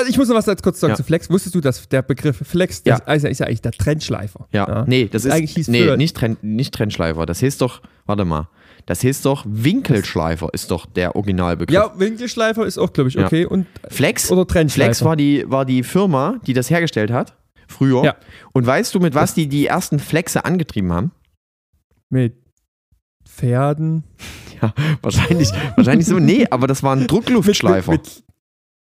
Ich 0.09 0.17
muss 0.17 0.29
noch 0.29 0.37
was 0.37 0.47
jetzt 0.47 0.63
kurz 0.63 0.81
sagen 0.81 0.93
Ja. 0.93 0.97
zu 0.97 1.05
Flex. 1.05 1.29
Wusstest 1.31 1.55
du, 1.55 1.61
dass 1.61 1.87
der 1.89 2.03
Begriff 2.03 2.39
Flex, 2.45 2.83
Ja. 2.87 2.99
das 2.99 3.25
ist 3.25 3.39
ja 3.39 3.47
eigentlich 3.47 3.61
der 3.61 3.73
Trendschleifer. 3.73 4.49
Ja, 4.53 4.85
nee, 4.89 5.07
das 5.11 5.25
ist 5.27 5.33
Eigentlich 5.33 5.53
hieß 5.55 5.69
nee, 5.69 5.83
früher- 5.85 5.97
nicht, 5.97 6.17
Trend, 6.17 6.43
nicht 6.43 6.73
Trendschleifer. 6.75 7.27
Das 7.27 7.43
heißt 7.43 7.61
doch, 7.61 7.83
warte 8.07 8.25
mal, 8.25 8.49
das 8.87 9.05
heißt 9.05 9.27
doch 9.27 9.45
Winkelschleifer 9.47 10.49
ist 10.55 10.71
doch 10.71 10.87
der 10.87 11.15
Originalbegriff. 11.15 11.75
Ja, 11.75 11.93
Winkelschleifer 11.99 12.65
ist 12.67 12.79
auch, 12.79 12.93
glaube 12.93 13.11
ich, 13.11 13.15
Ja. 13.17 13.27
okay. 13.27 13.45
Und, 13.45 13.67
Flex, 13.89 14.31
oder 14.33 14.47
Trendschleifer. 14.47 14.87
Flex 14.89 15.05
war 15.05 15.15
die, 15.15 15.45
war 15.47 15.65
die 15.67 15.83
Firma, 15.83 16.39
die 16.47 16.55
das 16.55 16.71
hergestellt 16.71 17.13
hat, 17.13 17.37
früher. 17.71 18.05
Ja. 18.05 18.17
Und 18.53 18.67
weißt 18.67 18.95
du, 18.95 19.01
mit 19.01 19.15
was 19.15 19.35
die 19.35 19.49
die 19.49 19.67
ersten 19.67 19.99
Flexe 19.99 20.45
angetrieben 20.45 20.93
haben? 20.93 21.13
mit 22.11 22.37
Pferden. 23.25 24.05
Wahrscheinlich, 25.01 25.51
wahrscheinlich 25.77 26.07
so. 26.07 26.19
Nee, 26.19 26.47
aber 26.51 26.67
das 26.67 26.83
waren 26.83 27.07
Druckluftschleifer. 27.07 27.93
Mit, 27.93 28.23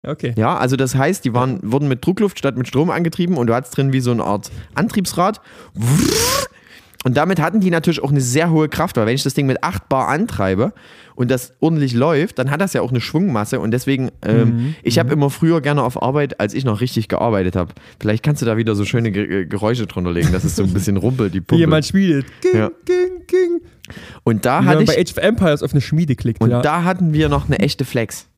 mit, 0.02 0.10
okay. 0.10 0.34
ja, 0.36 0.56
also 0.56 0.74
das 0.74 0.96
heißt, 0.96 1.24
die 1.24 1.32
waren, 1.34 1.60
wurden 1.62 1.86
mit 1.86 2.04
Druckluft 2.04 2.36
statt 2.36 2.56
mit 2.56 2.66
Strom 2.66 2.90
angetrieben 2.90 3.36
und 3.36 3.46
du 3.46 3.54
hattest 3.54 3.76
drin 3.76 3.92
wie 3.92 4.00
so 4.00 4.10
eine 4.10 4.24
Art 4.24 4.50
Antriebsrad. 4.74 5.40
Und 7.08 7.16
damit 7.16 7.40
hatten 7.40 7.60
die 7.60 7.70
natürlich 7.70 8.02
auch 8.02 8.10
eine 8.10 8.20
sehr 8.20 8.50
hohe 8.50 8.68
Kraft, 8.68 8.98
weil 8.98 9.06
wenn 9.06 9.14
ich 9.14 9.22
das 9.22 9.32
Ding 9.32 9.46
mit 9.46 9.64
8 9.64 9.88
Bar 9.88 10.08
antreibe 10.08 10.74
und 11.14 11.30
das 11.30 11.54
ordentlich 11.58 11.94
läuft, 11.94 12.38
dann 12.38 12.50
hat 12.50 12.60
das 12.60 12.74
ja 12.74 12.82
auch 12.82 12.90
eine 12.90 13.00
Schwungmasse 13.00 13.60
und 13.60 13.70
deswegen, 13.70 14.10
ähm, 14.20 14.48
Mhm, 14.48 14.74
ich 14.82 14.98
habe 14.98 15.10
immer 15.14 15.30
früher 15.30 15.62
gerne 15.62 15.82
auf 15.84 16.02
Arbeit, 16.02 16.38
als 16.38 16.52
ich 16.52 16.66
noch 16.66 16.82
richtig 16.82 17.08
gearbeitet 17.08 17.56
habe. 17.56 17.72
Vielleicht 17.98 18.22
kannst 18.22 18.42
du 18.42 18.46
da 18.46 18.58
wieder 18.58 18.74
so 18.74 18.84
schöne 18.84 19.10
Ge 19.10 19.46
Geräusche 19.46 19.86
drunter 19.86 20.12
legen, 20.12 20.32
dass 20.32 20.44
es 20.44 20.54
so 20.54 20.64
ein 20.64 20.72
bisschen 20.74 20.98
rumpelt, 20.98 21.32
die 21.32 21.38
Wie 21.40 21.44
Pumpe. 21.44 21.60
jemand 21.60 21.86
schmiedet. 21.86 22.26
Ging, 22.42 22.54
Ja. 22.56 22.70
ging, 22.84 23.26
ging. 23.26 23.60
Und 24.24 24.44
da 24.44 24.66
hatte 24.66 24.82
ich, 24.82 24.88
bei 24.90 25.00
Age 25.00 25.12
of 25.12 25.16
Empires 25.16 25.62
auf 25.62 25.72
eine 25.72 25.80
Schmiede 25.80 26.14
klickt. 26.14 26.42
und 26.42 26.50
ja. 26.50 26.60
da 26.60 26.84
hatten 26.84 27.14
wir 27.14 27.30
noch 27.30 27.46
eine 27.46 27.58
echte 27.60 27.86
Flex. 27.86 28.28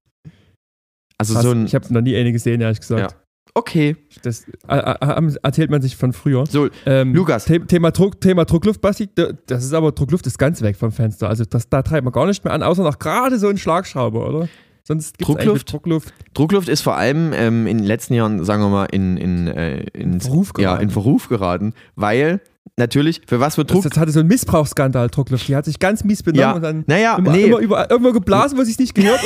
Also 1.19 1.35
Krass, 1.35 1.43
so 1.43 1.51
ein, 1.51 1.67
ich 1.67 1.75
habe 1.75 1.93
noch 1.93 2.03
nie 2.03 2.15
eine 2.15 2.31
gesehen, 2.31 2.61
ehrlich 2.61 2.79
gesagt. 2.79 3.17
Okay, 3.61 3.97
Das 4.23 4.47
äh, 4.69 4.77
äh, 4.77 5.33
erzählt 5.43 5.71
man 5.71 5.81
sich 5.81 5.97
von 5.97 6.13
früher. 6.13 6.45
so, 6.47 6.69
Ähm, 6.87 7.15
Lukas. 7.15 7.45
The 7.45 7.61
Thema, 7.61 7.91
Druck, 7.93 8.21
Thema 8.21 8.45
Druckluft, 8.45 8.81
Basti, 8.81 9.09
das 9.47 9.65
ist 9.65 9.73
aber 9.73 9.93
Druckluft 9.93 10.27
ist 10.27 10.39
ganz 10.39 10.61
weg 10.63 10.77
vom 10.77 10.91
Fenster. 10.93 11.29
Also 11.29 11.45
das, 11.45 11.69
da 11.69 11.83
treibt 11.83 12.05
man 12.05 12.13
gar 12.13 12.27
nicht 12.27 12.45
mehr 12.45 12.53
an, 12.53 12.63
außer 12.63 12.83
noch 12.83 12.99
gerade 12.99 13.39
so 13.39 13.49
einen 13.49 13.59
Schlagschrauber, 13.59 14.29
oder? 14.29 14.49
Sonst 14.83 15.19
gibt 15.19 15.31
es 15.31 15.37
Druckluft? 15.37 15.73
Druckluft. 15.73 16.15
Druckluft 16.35 16.69
ist 16.69 16.81
vor 16.81 16.97
allem 16.97 17.33
ähm, 17.33 17.67
in 17.67 17.79
den 17.79 17.87
letzten 17.87 18.15
Jahren, 18.15 18.45
sagen 18.45 18.63
wir 18.63 18.71
mal, 18.71 18.87
in, 18.87 19.17
in, 19.17 19.47
äh, 19.47 19.83
in, 19.93 20.21
Verruf 20.21 20.49
ja, 20.57 20.71
geraten. 20.71 20.83
in 20.83 20.91
Verruf 20.91 21.29
geraten, 21.29 21.75
weil 21.95 22.41
natürlich, 22.81 23.21
für 23.29 23.39
was 23.39 23.57
wird 23.57 23.71
Das, 23.71 23.75
Druck? 23.75 23.85
das 23.85 24.01
hatte 24.01 24.11
so 24.11 24.19
einen 24.19 24.29
Missbrauchsskandal, 24.29 25.09
Druckluft. 25.09 25.47
Die 25.47 25.55
hat 25.55 25.65
sich 25.65 25.79
ganz 25.79 26.03
mies 26.03 26.25
benommen 26.25 26.41
Ja, 26.41 26.53
und 26.55 26.63
dann 26.63 26.85
naja, 26.89 27.17
immer, 27.17 27.31
nee. 27.31 27.45
immer 27.45 27.59
überall, 27.59 27.87
irgendwo 27.89 28.13
geblasen, 28.13 28.59
wo 28.59 28.65
sie 28.65 28.73
es 28.73 28.79
nicht 28.79 28.95
gehört. 28.95 29.21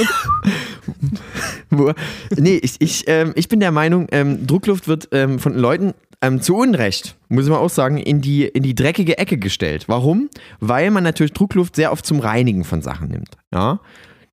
Und 1.71 1.95
nee, 2.37 2.57
ich, 2.63 2.77
ich, 2.81 3.05
ähm, 3.07 3.33
ich 3.35 3.49
bin 3.49 3.61
der 3.61 3.73
Meinung, 3.73 4.07
ähm, 4.13 4.47
Druckluft 4.47 4.87
wird 4.89 5.09
ähm, 5.13 5.39
von 5.39 5.55
Leuten 5.55 5.95
ähm, 6.21 6.41
zu 6.41 6.57
Unrecht, 6.57 7.17
muss 7.29 7.49
man 7.49 7.59
auch 7.59 7.71
sagen, 7.71 7.99
in 7.99 8.21
die, 8.21 8.45
in 8.45 8.63
die 8.63 8.75
dreckige 8.75 9.19
Ecke 9.19 9.39
gestellt. 9.39 9.85
Warum? 9.89 10.29
Weil 10.61 10.91
man 10.91 11.05
natürlich 11.05 11.33
Druckluft 11.33 11.77
sehr 11.77 11.93
oft 11.93 12.05
zum 12.05 12.21
Reinigen 12.21 12.65
von 12.65 12.83
Sachen 12.83 13.09
nimmt. 13.09 13.37
Ja? 13.53 13.81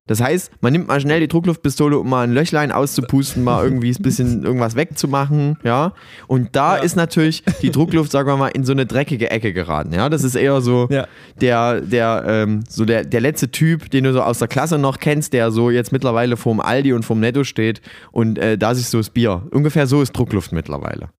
Das 0.08 0.20
heißt, 0.20 0.50
man 0.60 0.72
nimmt 0.72 0.88
mal 0.88 1.00
schnell 1.00 1.20
die 1.20 1.28
Druckluftpistole, 1.28 1.96
um 1.96 2.08
mal 2.10 2.24
ein 2.26 2.32
Löchlein 2.32 2.72
auszupusten, 2.72 3.44
mal 3.44 3.62
irgendwie 3.64 3.90
ein 3.92 4.02
bisschen 4.02 4.42
irgendwas 4.42 4.74
wegzumachen, 4.74 5.58
ja. 5.62 5.92
Und 6.26 6.56
da 6.56 6.76
Ja. 6.76 6.82
ist 6.82 6.96
natürlich 6.96 7.44
die 7.62 7.70
Druckluft, 7.70 8.10
sagen 8.10 8.28
wir 8.28 8.36
mal, 8.36 8.48
in 8.48 8.64
so 8.64 8.72
eine 8.72 8.84
dreckige 8.84 9.30
Ecke 9.30 9.52
geraten, 9.52 9.92
ja. 9.94 10.08
Das 10.08 10.24
ist 10.24 10.34
eher 10.34 10.60
so 10.60 10.88
Ja. 10.90 11.06
der, 11.40 11.80
der, 11.80 12.24
ähm, 12.26 12.64
so 12.68 12.84
der, 12.84 13.04
der 13.04 13.20
letzte 13.20 13.52
Typ, 13.52 13.90
den 13.92 14.02
du 14.02 14.12
so 14.12 14.22
aus 14.22 14.40
der 14.40 14.48
Klasse 14.48 14.76
noch 14.76 14.98
kennst, 14.98 15.32
der 15.34 15.52
so 15.52 15.70
jetzt 15.70 15.92
mittlerweile 15.92 16.36
vorm 16.36 16.58
Aldi 16.58 16.92
und 16.94 17.04
vorm 17.04 17.20
Netto 17.20 17.44
steht 17.44 17.80
und 18.10 18.38
äh, 18.38 18.58
da 18.58 18.74
sich 18.74 18.86
so 18.88 18.98
das 18.98 19.10
Bier. 19.10 19.46
Ungefähr 19.52 19.86
so 19.86 20.02
ist 20.02 20.12
Druckluft 20.12 20.50
mittlerweile, 20.52 21.10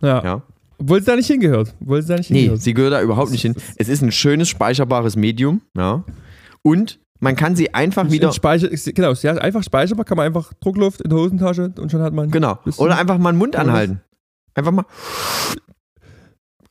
ja. 0.00 0.24
ja. 0.24 0.42
Obwohl 0.78 0.98
es 1.00 1.04
da 1.04 1.14
nicht 1.14 1.26
hingehört. 1.26 1.74
Obwohl 1.82 1.98
es 1.98 2.06
da 2.06 2.16
nicht 2.16 2.30
Nee, 2.30 2.38
hingehört. 2.38 2.62
sie 2.62 2.72
gehört 2.72 2.94
da 2.94 3.02
überhaupt 3.02 3.32
nicht 3.32 3.42
hin. 3.42 3.54
Es 3.76 3.90
ist 3.90 4.00
ein 4.00 4.12
schönes, 4.12 4.48
speicherbares 4.48 5.14
Medium, 5.14 5.60
ja. 5.76 6.04
Und 6.62 6.98
man 7.20 7.36
kann 7.36 7.54
sie 7.56 7.72
einfach 7.74 8.10
wieder. 8.10 8.32
Speicher, 8.32 8.68
genau, 8.68 9.12
ja 9.12 9.34
einfach 9.34 9.62
speicherbar, 9.62 10.04
kann 10.04 10.16
man 10.16 10.26
einfach 10.26 10.52
Druckluft 10.60 11.00
in 11.02 11.10
der 11.10 11.18
Hosentasche 11.18 11.72
und 11.78 11.90
schon 11.90 12.02
hat 12.02 12.12
man. 12.12 12.30
Genau. 12.30 12.58
Oder 12.78 12.98
einfach 12.98 13.18
mal 13.18 13.32
den 13.32 13.38
Mund 13.38 13.56
anhalten. 13.56 14.00
Einfach 14.54 14.72
mal. 14.72 14.84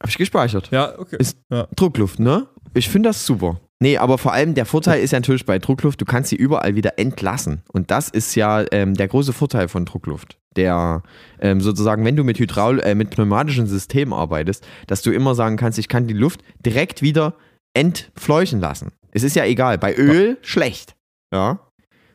Hab 0.02 0.10
ich 0.10 0.18
gespeichert. 0.18 0.70
Ja, 0.72 0.98
okay. 0.98 1.18
Ist- 1.20 1.38
ja. 1.50 1.68
Druckluft, 1.76 2.20
ne? 2.20 2.48
Ich 2.74 2.90
finde 2.90 3.10
das 3.10 3.26
super. 3.26 3.60
Nee, 3.82 3.98
aber 3.98 4.18
vor 4.18 4.34
allem 4.34 4.56
der 4.56 4.66
Vorteil 4.66 5.02
ist 5.02 5.12
ja 5.12 5.20
natürlich 5.20 5.46
bei 5.46 5.58
Druckluft, 5.58 6.02
du 6.02 6.06
kannst 6.06 6.30
sie 6.30 6.36
überall 6.36 6.76
wieder 6.76 7.00
entlassen. 7.00 7.64
Und 7.72 7.92
das 7.92 8.10
ist 8.10 8.36
ja 8.36 8.66
ähm, 8.72 8.94
der 8.94 9.08
große 9.08 9.32
Vorteil 9.32 9.70
von 9.70 9.86
Druckluft. 9.86 10.38
Der 10.58 11.02
ähm, 11.40 11.62
sozusagen, 11.62 12.04
wenn 12.04 12.16
du 12.18 12.24
mit 12.26 12.40
Hydraul, 12.40 12.80
äh, 12.82 12.94
mit 12.96 13.10
pneumatischen 13.10 13.68
Systemen 13.68 14.14
arbeitest, 14.14 14.68
dass 14.88 15.02
du 15.02 15.12
immer 15.12 15.34
sagen 15.34 15.56
kannst, 15.56 15.80
ich 15.80 15.88
kann 15.88 16.08
die 16.08 16.14
Luft 16.14 16.42
direkt 16.66 17.02
wieder 17.02 17.36
entfleuchen 17.74 18.60
lassen. 18.60 18.92
Es 19.12 19.24
ist 19.24 19.36
ja 19.36 19.46
egal. 19.46 19.78
Bei 19.78 19.96
Öl 19.96 20.38
schlecht. 20.42 20.96
Ja. 21.34 21.60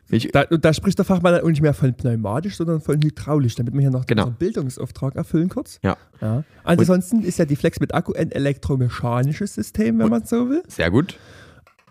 Ich, 0.09 0.29
Da, 0.31 0.43
und 0.43 0.63
da 0.63 0.71
spricht 0.73 0.99
der 0.99 1.05
Fachmann 1.05 1.33
dann 1.33 1.41
auch 1.43 1.47
nicht 1.49 1.61
mehr 1.63 1.73
von 1.73 1.93
pneumatisch, 1.95 2.57
sondern 2.57 2.79
von 2.79 3.01
hydraulisch, 3.01 3.55
damit 3.55 3.73
wir 3.73 3.81
hier 3.81 3.89
noch 3.89 4.05
Genau. 4.05 4.27
Bildungsauftrag 4.29 5.15
erfüllen 5.15 5.49
kurz. 5.49 5.79
Ja. 5.83 5.97
ja. 6.21 6.43
Ansonsten 6.63 7.23
ist 7.23 7.39
ja 7.39 7.45
die 7.45 7.55
Flex 7.55 7.79
mit 7.79 7.93
Akku 7.95 8.13
ein 8.13 8.31
elektromechanisches 8.31 9.55
System, 9.55 9.97
wenn 9.99 10.09
man 10.09 10.23
so 10.25 10.47
will. 10.49 10.61
sehr 10.67 10.91
gut. 10.91 11.17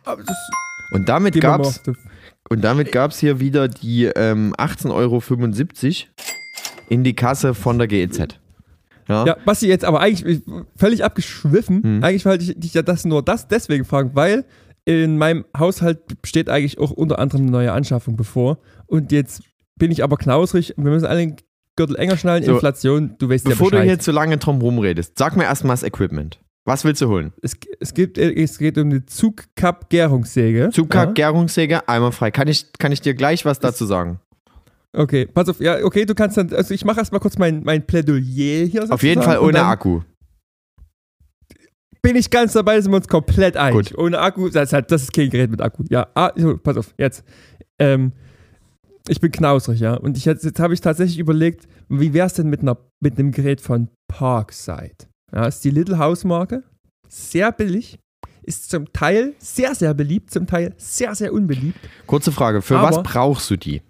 Aber 0.05 0.23
das 0.23 0.37
Und 0.93 1.09
damit 1.09 1.41
gab's 1.41 1.67
auf 1.69 1.83
die- 1.83 1.93
Und 2.51 2.63
damit 2.63 2.93
gab 2.93 3.11
es 3.11 3.19
hier 3.19 3.41
wieder 3.41 3.67
die 3.69 4.05
ähm, 4.05 4.55
18,75 4.59 4.93
Euro 4.93 5.23
in 6.89 7.03
die 7.03 7.15
Kasse 7.17 7.55
von 7.55 7.79
der 7.79 7.89
GEZ. 7.89 8.39
Ja, 9.09 9.27
Ja, 9.27 9.37
was 9.45 9.61
ich 9.63 9.69
jetzt 9.69 9.85
aber 9.85 10.01
eigentlich 10.01 10.43
völlig 10.77 11.05
abgeschwiffen, 11.05 11.83
Hm. 11.83 12.05
eigentlich 12.05 12.25
wollte 12.25 12.45
ich 12.45 12.59
dich 12.59 12.75
ja 12.75 12.83
das 12.83 13.05
nur 13.05 13.23
das 13.25 13.49
deswegen 13.49 13.85
fragen, 13.85 14.11
weil 14.15 14.45
in 14.85 15.17
meinem 15.19 15.45
Haushalt 15.57 16.01
steht 16.25 16.49
eigentlich 16.49 16.79
auch 16.79 16.91
unter 16.91 17.19
anderem 17.19 17.43
eine 17.43 17.51
neue 17.51 17.73
Anschaffung 17.73 18.17
bevor. 18.17 18.59
Und 18.87 19.13
jetzt 19.13 19.43
bin 19.77 19.91
ich 19.91 20.05
aber 20.05 20.17
knausrig 20.17 20.77
und 20.77 20.85
wir 20.85 20.93
müssen 20.93 21.07
alle 21.07 21.21
den 21.21 21.37
Gürtel 21.77 21.97
enger 21.97 22.17
schnallen, 22.17 22.45
So. 22.45 22.53
Inflation, 22.53 23.17
du 23.19 23.29
weißt 23.29 23.45
Bevor 23.45 23.73
ja 23.73 23.81
du 23.81 23.85
hier 23.85 23.99
zu 23.99 24.13
lange 24.13 24.37
drum 24.37 24.61
rumredest, 24.61 25.19
sag 25.19 25.37
mir 25.37 25.45
erstmal 25.45 25.75
das 25.75 25.83
Equipment. 25.83 26.41
Was 26.67 26.85
willst 26.85 27.03
du 27.03 27.09
holen? 27.09 27.33
es, 27.43 27.57
es, 27.81 27.93
gibt, 27.93 28.17
es 28.17 28.59
geht 28.59 28.79
um 28.79 28.89
eine 28.89 29.05
Zugkap-Gärungssäge. 29.05 30.71
Zucker, 30.73 31.13
Ja. 31.17 31.83
Einmal 31.87 32.13
frei. 32.13 32.31
Kann 32.31 32.49
ich, 32.49 32.73
kann 32.79 32.91
ich 32.91 33.03
dir 33.03 33.15
gleich 33.15 33.45
was 33.45 33.59
dazu 33.59 33.85
sagen? 33.85 34.21
Okay, 34.95 35.27
pass 35.27 35.49
auf, 35.49 35.61
ja, 35.61 35.83
okay, 35.85 36.07
du 36.07 36.15
kannst 36.15 36.37
dann, 36.37 36.53
also 36.55 36.73
ich 36.73 36.85
mache 36.85 37.01
erstmal 37.01 37.21
kurz 37.21 37.37
mein, 37.37 37.65
mein 37.65 37.85
Plädoyer 37.85 38.65
hier. 38.67 38.87
Auf 38.91 39.03
jeden 39.03 39.23
Fall 39.23 39.41
ohne 39.41 39.63
Akku. 39.63 40.03
Bin 42.05 42.17
ich 42.17 42.29
ganz 42.29 42.53
dabei, 42.53 42.79
sind 42.83 42.93
wir 42.93 42.99
uns 42.99 43.09
komplett 43.09 43.57
einig. 43.57 43.89
Gut. 43.89 43.99
Ohne 43.99 44.19
Akku, 44.19 44.51
das 44.51 44.65
ist, 44.65 44.73
halt, 44.75 44.91
das 44.91 45.05
ist 45.05 45.13
kein 45.15 45.31
Gerät 45.31 45.51
mit 45.51 45.63
Akku. 45.63 45.85
Ja, 45.89 46.07
ah, 46.15 46.31
pass 46.63 46.77
auf, 46.77 46.95
jetzt. 46.99 47.25
Ähm, 47.79 48.13
ich 49.09 49.23
bin 49.23 49.33
knausrig, 49.33 49.81
ja. 49.81 49.95
Und 49.95 50.19
ich, 50.19 50.27
jetzt, 50.27 50.45
jetzt 50.45 50.61
habe 50.61 50.75
ich 50.75 50.83
tatsächlich 50.83 51.19
überlegt, 51.19 51.67
wie 51.89 52.13
wäre 52.13 52.27
es 52.27 52.35
denn 52.35 52.51
mit, 52.51 52.61
einer, 52.61 52.77
mit 53.01 53.19
einem 53.19 53.33
Gerät 53.33 53.63
von 53.63 53.89
Parkside? 54.07 55.09
Ja, 55.33 55.47
ist 55.47 55.65
die 55.65 55.71
Little 55.71 55.97
House 55.97 56.25
Marke. 56.25 56.63
Sehr 57.09 57.51
billig. 57.53 57.99
Ist 58.43 58.69
zum 58.69 58.93
Teil 58.93 59.33
sehr, 59.39 59.75
sehr 59.75 59.95
beliebt, 59.95 60.31
zum 60.31 60.47
Teil 60.47 60.75
sehr, 60.77 61.15
sehr 61.15 61.33
unbeliebt. 61.33 61.79
Kurze 62.07 62.33
Frage, 62.33 62.61
für 62.61 62.79
Aber- 62.79 62.91
was 62.91 63.03
brauchst 63.03 63.51
du 63.51 63.57
die? 63.57 63.81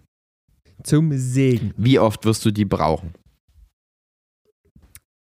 Zum 0.84 1.10
Sägen. 1.18 1.74
Wie 1.76 1.98
oft 1.98 2.24
wirst 2.24 2.44
du 2.44 2.52
die 2.52 2.64
brauchen? 2.64 3.12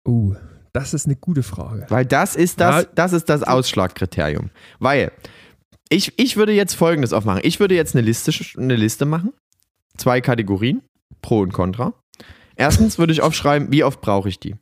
Uh, 0.07 0.33
das 0.73 0.93
ist 0.93 1.05
eine 1.05 1.15
gute 1.15 1.43
Frage. 1.43 1.85
Weil 1.89 2.05
das 2.05 2.35
ist 2.35 2.59
das, 2.59 2.87
das, 2.95 3.13
ist 3.13 3.29
das 3.29 3.43
Ausschlagkriterium. 3.43 4.49
Weil 4.79 5.11
ich, 5.89 6.13
ich 6.17 6.37
würde 6.37 6.53
jetzt 6.53 6.75
folgendes 6.75 7.13
aufmachen. 7.13 7.41
Ich 7.43 7.59
würde 7.59 7.75
jetzt 7.75 7.95
eine 7.95 8.05
Liste, 8.05 8.31
eine 8.57 8.75
Liste 8.75 9.05
machen. 9.05 9.33
Zwei 9.97 10.21
Kategorien, 10.21 10.81
Pro 11.21 11.39
und 11.39 11.51
Contra. 11.53 11.93
Erstens 12.55 12.99
würde 12.99 13.13
ich 13.13 13.21
aufschreiben, 13.21 13.71
wie 13.71 13.83
oft 13.83 14.01
brauche 14.01 14.29
ich 14.29 14.39
die. 14.39 14.55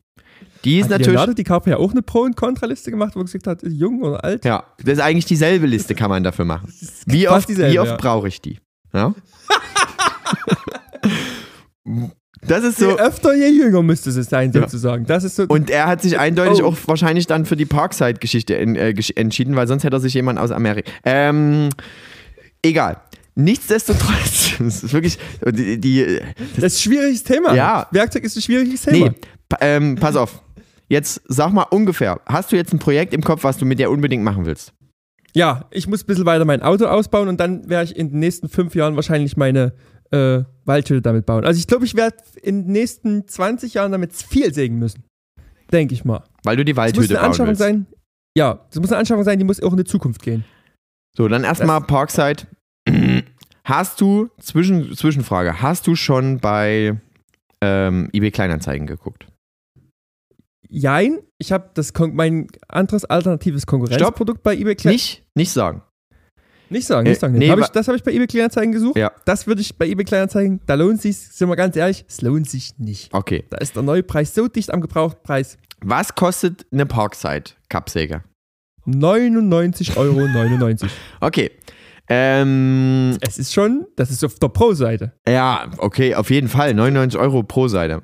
Die 0.64 0.80
ist 0.80 0.86
Hat 0.86 0.92
natürlich. 0.92 1.12
Leonardo 1.12 1.34
DiCaprio 1.34 1.78
ja 1.78 1.80
auch 1.80 1.92
eine 1.92 2.02
Pro- 2.02 2.24
und 2.24 2.36
Kontraliste 2.36 2.92
gemacht, 2.92 3.16
wo 3.16 3.22
gesagt 3.22 3.48
hat, 3.48 3.62
jung 3.64 4.02
oder 4.02 4.24
alt. 4.24 4.46
Ja, 4.46 4.64
das 4.84 4.94
ist 4.94 5.00
eigentlich 5.00 5.26
dieselbe 5.26 5.68
Liste, 5.68 5.96
kann 5.96 6.10
man 6.10 6.24
dafür 6.24 6.46
machen. 6.46 6.74
Wie 7.06 7.28
oft, 7.28 7.48
dieselbe, 7.48 7.74
wie 7.74 7.80
oft 7.80 7.92
ja. 7.92 7.98
brauche 7.98 8.28
ich 8.28 8.42
die? 8.42 8.60
Ja? 8.94 9.14
das 12.48 12.64
ist 12.64 12.80
Je 12.80 12.86
so. 12.86 12.98
öfter, 12.98 13.36
je 13.36 13.48
jünger 13.50 13.82
müsste 13.84 14.10
es 14.10 14.16
sein, 14.30 14.52
Ja. 14.52 14.62
sozusagen. 14.62 15.06
Das 15.06 15.24
ist 15.24 15.36
so. 15.36 15.44
Und 15.48 15.70
er 15.70 15.88
hat 15.88 16.02
sich 16.02 16.18
eindeutig 16.20 16.64
Oh. 16.64 16.68
auch 16.68 16.78
wahrscheinlich 16.86 17.28
dann 17.28 17.46
für 17.46 17.56
die 17.56 17.66
Parkside-Geschichte 17.66 18.58
äh, 18.58 18.94
entschieden, 19.16 19.56
weil 19.56 19.68
sonst 19.68 19.84
hätte 19.84 19.96
er 19.98 20.00
sich 20.00 20.14
jemand 20.14 20.40
aus 20.40 20.52
Amerika. 20.52 20.90
Ähm, 21.06 21.70
egal. 22.64 22.98
Nichtsdestotrotz, 23.36 24.54
das 24.60 24.84
ist 24.84 24.94
wirklich 24.94 25.18
die, 25.46 25.80
die 25.80 26.20
das 26.56 26.74
ist 26.74 26.78
ein 26.80 26.92
schwieriges 26.92 27.24
Thema. 27.24 27.54
Ja. 27.54 27.88
Werkzeug 27.92 28.24
ist 28.24 28.36
ein 28.36 28.42
schwieriges 28.42 28.82
Thema. 28.82 29.10
nee, 29.10 29.16
ähm, 29.62 29.96
pass 29.96 30.16
auf. 30.16 30.42
Jetzt 30.90 31.22
sag 31.28 31.52
mal 31.54 31.64
ungefähr, 31.70 32.20
hast 32.26 32.52
du 32.52 32.56
jetzt 32.56 32.74
ein 32.74 32.80
Projekt 32.80 33.14
im 33.14 33.22
Kopf, 33.22 33.44
was 33.44 33.58
du 33.58 33.66
mit 33.66 33.78
der 33.80 33.92
unbedingt 33.92 34.24
machen 34.24 34.46
willst? 34.46 34.74
Ja, 35.34 35.66
ich 35.70 35.88
muss 35.88 36.02
ein 36.04 36.08
bisschen 36.08 36.26
weiter 36.26 36.46
mein 36.46 36.64
Auto 36.64 36.86
ausbauen 36.86 37.28
und 37.28 37.40
dann 37.40 37.70
werde 37.70 37.92
ich 37.92 37.96
in 37.98 38.10
den 38.10 38.20
nächsten 38.20 38.50
fünf 38.50 38.74
Jahren 38.74 38.96
wahrscheinlich 38.96 39.38
meine 39.38 39.74
äh, 40.12 40.44
Waldhütte 40.66 41.02
damit 41.02 41.26
bauen. 41.26 41.46
Also 41.46 41.60
ich 41.60 41.68
glaube, 41.68 41.86
ich 41.86 41.96
werde 41.96 42.18
in 42.42 42.64
den 42.64 42.72
nächsten 42.72 43.28
20 43.28 43.74
Jahren 43.76 43.92
damit 43.92 44.14
viel 44.14 44.54
sägen 44.54 44.80
müssen. 44.80 45.04
Denke 45.72 45.94
ich 45.94 46.06
mal. 46.06 46.24
Weil 46.44 46.58
du 46.58 46.66
die 46.66 46.76
Waldhütte 46.76 47.10
eine 47.10 47.18
bauen 47.18 47.26
Anschaffung 47.26 47.48
willst. 47.48 47.60
sein. 47.60 47.86
Ja, 48.38 48.66
es 48.70 48.80
muss 48.80 48.92
eine 48.92 49.00
Anschaffung 49.00 49.24
sein, 49.24 49.40
die 49.40 49.46
muss 49.46 49.62
auch 49.62 49.72
in 49.72 49.78
die 49.78 49.84
Zukunft 49.84 50.22
gehen. 50.22 50.46
So, 51.16 51.28
dann 51.28 51.44
erstmal 51.44 51.82
Parkside. 51.82 52.44
Hast 53.64 54.00
du, 54.00 54.30
Zwischen, 54.40 54.96
Zwischenfrage, 54.96 55.62
hast 55.62 55.88
du 55.88 55.96
schon 55.96 56.40
bei 56.40 57.02
ähm, 57.60 58.10
eBay 58.14 58.32
Kleinanzeigen 58.32 58.88
geguckt? 58.88 59.28
Jein, 60.70 61.20
ich 61.38 61.52
habe 61.52 61.72
das 61.74 61.92
mein 62.14 62.48
anderes 62.70 63.04
alternatives 63.04 63.66
Konkurrenzprodukt 63.66 64.42
bei 64.42 64.54
eBay 64.54 64.76
Kleinanzeigen. 64.76 64.94
Nicht, 64.94 65.24
nicht 65.36 65.52
sagen. 65.52 65.82
Nicht 66.70 66.86
sagen, 66.88 67.06
Äh, 67.06 67.10
nicht 67.12 67.22
sagen. 67.22 67.34
nee, 67.38 67.50
hab 67.50 67.60
ich, 67.60 67.68
das 67.68 67.88
habe 67.88 67.98
ich 67.98 68.04
bei 68.04 68.12
eBay 68.12 68.28
Kleinanzeigen 68.28 68.72
gesucht. 68.72 68.98
Ja. 68.98 69.12
Das 69.26 69.48
würde 69.48 69.62
ich 69.62 69.78
bei 69.78 69.88
eBay 69.88 70.06
Kleinanzeigen, 70.06 70.60
da 70.66 70.74
lohnt 70.76 71.02
sich, 71.02 71.18
sind 71.18 71.48
wir 71.50 71.56
ganz 71.56 71.76
ehrlich, 71.76 72.06
es 72.08 72.22
lohnt 72.22 72.50
sich 72.50 72.78
nicht. 72.78 73.14
Okay. 73.14 73.46
Da 73.50 73.58
ist 73.58 73.76
der 73.76 73.84
neue 73.84 74.04
Preis 74.04 74.34
so 74.36 74.48
dicht 74.48 74.74
am 74.74 74.82
Gebrauchtpreis. 74.82 75.58
Was 75.82 76.16
kostet 76.16 76.66
eine 76.72 76.86
Parkside-Kappsäge? 76.86 78.24
99,99 78.88 79.98
Euro. 79.98 80.88
Okay. 81.20 81.52
Ähm, 82.10 83.18
es 83.20 83.38
ist 83.38 83.54
schon, 83.54 83.86
das 83.98 84.12
ist 84.12 84.24
auf 84.24 84.36
der 84.40 84.48
Pro-Seite. 84.48 85.12
ja, 85.28 85.70
okay, 85.78 86.16
auf 86.16 86.30
jeden 86.30 86.48
Fall. 86.48 86.74
99 86.74 87.20
Euro 87.20 87.44
pro 87.44 87.68
Seite. 87.68 88.04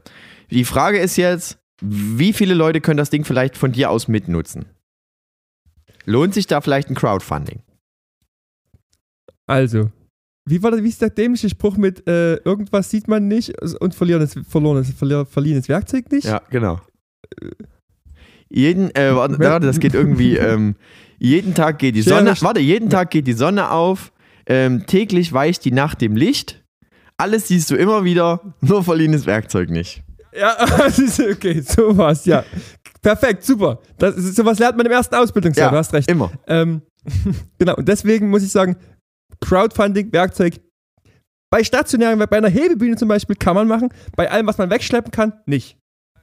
Die 0.52 0.66
Frage 0.66 1.00
ist 1.00 1.16
jetzt, 1.16 1.58
wie 1.82 2.34
viele 2.34 2.54
Leute 2.54 2.82
können 2.82 2.98
das 2.98 3.10
Ding 3.10 3.24
vielleicht 3.24 3.58
von 3.58 3.72
dir 3.72 3.90
aus 3.90 4.10
mitnutzen? 4.10 4.66
Lohnt 6.06 6.34
sich 6.34 6.48
da 6.48 6.60
vielleicht 6.60 6.90
ein 6.90 6.96
Crowdfunding? 6.96 7.62
Also, 9.48 9.92
wie 10.46 10.62
war 10.62 10.72
das, 10.72 10.84
wie 10.84 10.90
ist 10.90 11.02
der 11.02 11.10
dämliche 11.10 11.50
Spruch 11.50 11.78
mit 11.78 12.08
äh, 12.08 12.36
irgendwas 12.36 12.90
sieht 12.90 13.08
man 13.08 13.28
nicht 13.28 13.54
und 13.80 13.96
verlierenes, 13.96 14.36
verlorenes, 14.48 14.92
verlier, 14.92 15.26
verlierenes 15.26 15.70
Werkzeug 15.70 16.12
nicht? 16.12 16.26
Ja, 16.26 16.42
genau. 16.50 16.80
Jeden, 18.50 18.94
äh, 18.96 19.16
warte, 19.16 19.40
warte, 19.40 19.66
das 19.66 19.80
geht 19.80 19.94
irgendwie, 19.94 20.38
ähm, 20.38 20.76
jeden 21.18 21.56
Tag 21.56 21.80
geht 21.80 21.96
die 21.96 22.02
Sonne, 22.02 22.36
warte, 22.42 22.60
jeden 22.60 22.90
Tag 22.90 23.12
geht 23.12 23.26
die 23.26 23.34
Sonne 23.34 23.72
auf, 23.72 24.12
ähm, 24.46 24.86
täglich 24.86 25.32
weicht 25.32 25.64
die 25.66 25.72
Nacht 25.72 26.02
dem 26.02 26.16
Licht, 26.16 26.64
alles 27.18 27.48
siehst 27.48 27.72
du 27.72 27.76
immer 27.76 28.04
wieder, 28.04 28.54
nur 28.62 28.84
verliehenes 28.84 29.26
Werkzeug 29.26 29.70
nicht. 29.70 30.04
Ja, 30.38 30.58
okay, 31.32 31.62
sowas, 31.62 32.26
ja. 32.26 32.44
Perfekt, 33.02 33.44
super. 33.44 33.80
Das 33.98 34.16
ist, 34.16 34.36
sowas 34.36 34.60
lernt 34.60 34.78
man 34.78 34.86
im 34.86 34.92
ersten 34.92 35.16
Ausbildungsjahr, 35.16 35.68
Ja, 35.68 35.72
du 35.72 35.78
hast 35.78 35.94
recht. 35.94 36.10
Immer. 36.10 36.32
Ähm, 36.48 36.82
genau, 37.60 37.76
und 37.76 37.88
deswegen 37.88 38.30
muss 38.30 38.44
ich 38.44 38.52
sagen, 38.52 38.76
Crowdfunding, 39.44 40.12
Werkzeug, 40.12 40.60
bei 41.52 41.64
stationären, 41.64 42.18
bei 42.18 42.38
einer 42.38 42.50
Hebebühne 42.50 42.96
zum 42.96 43.08
Beispiel 43.08 43.36
kann 43.36 43.56
man 43.56 43.68
machen, 43.68 43.90
bei 44.16 44.30
allem, 44.32 44.48
was 44.48 44.58
man 44.58 44.70
wegschleppen 44.70 45.12
kann, 45.12 45.34
nicht. 45.46 45.78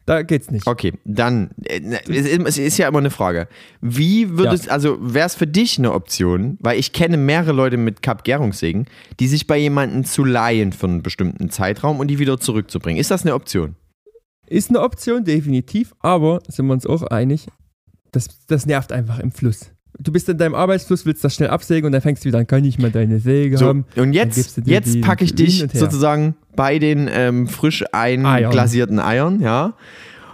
Da 0.07 0.23
geht's 0.23 0.51
nicht. 0.51 0.67
Okay, 0.67 0.95
dann, 1.05 1.51
äh, 1.67 1.79
ne, 1.79 2.01
es 2.05 2.59
ist, 2.59 2.79
ja 2.79 2.89
immer 2.89 2.99
eine 2.99 3.11
Frage. 3.11 3.47
Wie 3.81 4.31
würdest, 4.39 4.69
also 4.69 4.99
wäre 5.01 5.27
es 5.27 5.37
für 5.37 5.47
dich 5.47 5.79
eine 5.79 5.93
Option, 5.93 6.59
weil 6.61 6.81
ich 6.81 6.93
kenne 6.93 7.17
mehrere 7.17 7.53
Leute 7.53 7.77
mit 7.77 8.03
Cup-Gärungssägen, 8.03 8.87
die 9.21 9.29
sich 9.29 9.47
bei 9.47 9.57
jemandem 9.57 10.05
zu 10.05 10.25
leihen 10.25 10.73
für 10.73 10.89
einen 10.89 11.03
bestimmten 11.03 11.51
Zeitraum 11.51 12.01
und 12.01 12.09
die 12.09 12.19
wieder 12.19 12.41
zurückzubringen. 12.41 13.01
Ist 13.01 13.13
das 13.13 13.23
eine 13.23 13.35
Option? 13.35 13.77
Ist 14.49 14.71
eine 14.71 14.81
Option, 14.81 15.23
definitiv, 15.25 15.95
aber 16.01 16.41
sind 16.49 16.67
wir 16.67 16.73
uns 16.73 16.87
auch 16.87 17.03
einig, 17.05 17.47
das, 18.11 18.45
das 18.49 18.67
nervt 18.67 18.91
einfach 18.91 19.21
im 19.21 19.31
Fluss. 19.31 19.71
Du 20.03 20.13
bist 20.13 20.29
in 20.29 20.39
deinem 20.39 20.55
Arbeitsfluss, 20.55 21.05
willst 21.05 21.23
das 21.23 21.35
schnell 21.35 21.51
absägen 21.51 21.87
und 21.87 21.93
dann 21.93 22.01
fängst 22.01 22.25
du 22.25 22.29
wieder 22.29 22.39
an, 22.39 22.47
kann 22.47 22.65
ich 22.65 22.79
mal 22.79 22.91
deine 22.91 23.21
Säge 23.21 23.59
So, 23.59 23.67
haben. 23.67 23.85
und 23.97 24.13
jetzt, 24.15 24.59
jetzt 24.65 25.01
packe 25.03 25.25
ich 25.25 25.35
dich 25.35 25.65
sozusagen 25.73 26.35
bei 26.57 26.79
den 26.79 27.09
ähm, 27.13 27.47
frisch 27.49 27.85
einglasierten 27.93 28.99
Eiern, 28.99 29.41
ja. 29.41 29.75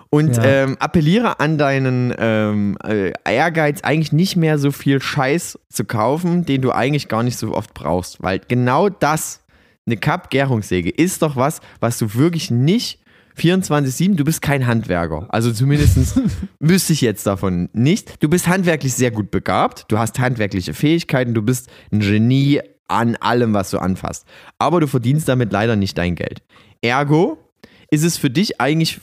Und 0.08 0.36
Ja. 0.36 0.44
Ähm, 0.44 0.76
appelliere 0.78 1.40
an 1.40 1.58
deinen 1.58 2.14
ähm, 2.16 2.78
äh, 2.84 3.12
Ehrgeiz, 3.24 3.80
eigentlich 3.82 4.12
nicht 4.12 4.36
mehr 4.36 4.56
so 4.58 4.70
viel 4.70 5.02
Scheiß 5.02 5.58
zu 5.68 5.84
kaufen, 5.84 6.44
den 6.46 6.62
du 6.62 6.70
eigentlich 6.70 7.08
gar 7.08 7.24
nicht 7.24 7.36
so 7.36 7.52
oft 7.54 7.74
brauchst. 7.74 8.22
Weil 8.22 8.40
genau 8.46 8.88
das, 8.88 9.40
eine 9.84 9.96
Cup-Gärungssäge, 9.96 10.90
ist 10.90 11.22
doch 11.22 11.34
was, 11.34 11.60
was 11.80 11.98
du 11.98 12.14
wirklich 12.14 12.50
nicht 12.52 13.00
24-7, 13.37 14.14
du 14.14 14.24
bist 14.24 14.43
kein 14.43 14.66
Handwerker. 14.66 15.26
Also 15.28 15.53
zumindest 15.53 16.20
wüsste 16.61 16.93
ich 16.93 17.01
jetzt 17.01 17.26
davon 17.26 17.68
nicht. 17.72 18.22
Du 18.22 18.28
bist 18.28 18.49
handwerklich 18.49 18.95
sehr 18.95 19.11
gut 19.11 19.30
begabt, 19.30 19.84
du 19.89 19.99
hast 19.99 20.18
handwerkliche 20.18 20.74
Fähigkeiten, 20.74 21.34
du 21.34 21.43
bist 21.43 21.68
ein 21.93 22.01
Genie 22.01 22.61
an 22.89 23.16
allem, 23.16 23.53
was 23.53 23.70
du 23.70 23.78
anfasst. 23.78 24.26
Aber 24.59 24.80
du 24.80 24.87
verdienst 24.87 25.28
damit 25.28 25.53
leider 25.53 25.76
nicht 25.76 25.99
dein 25.99 26.14
Geld. 26.14 26.43
Ergo 26.80 27.39
ist 27.91 28.05
es 28.05 28.16
für 28.16 28.30
dich 28.30 28.61
eigentlich 28.61 29.01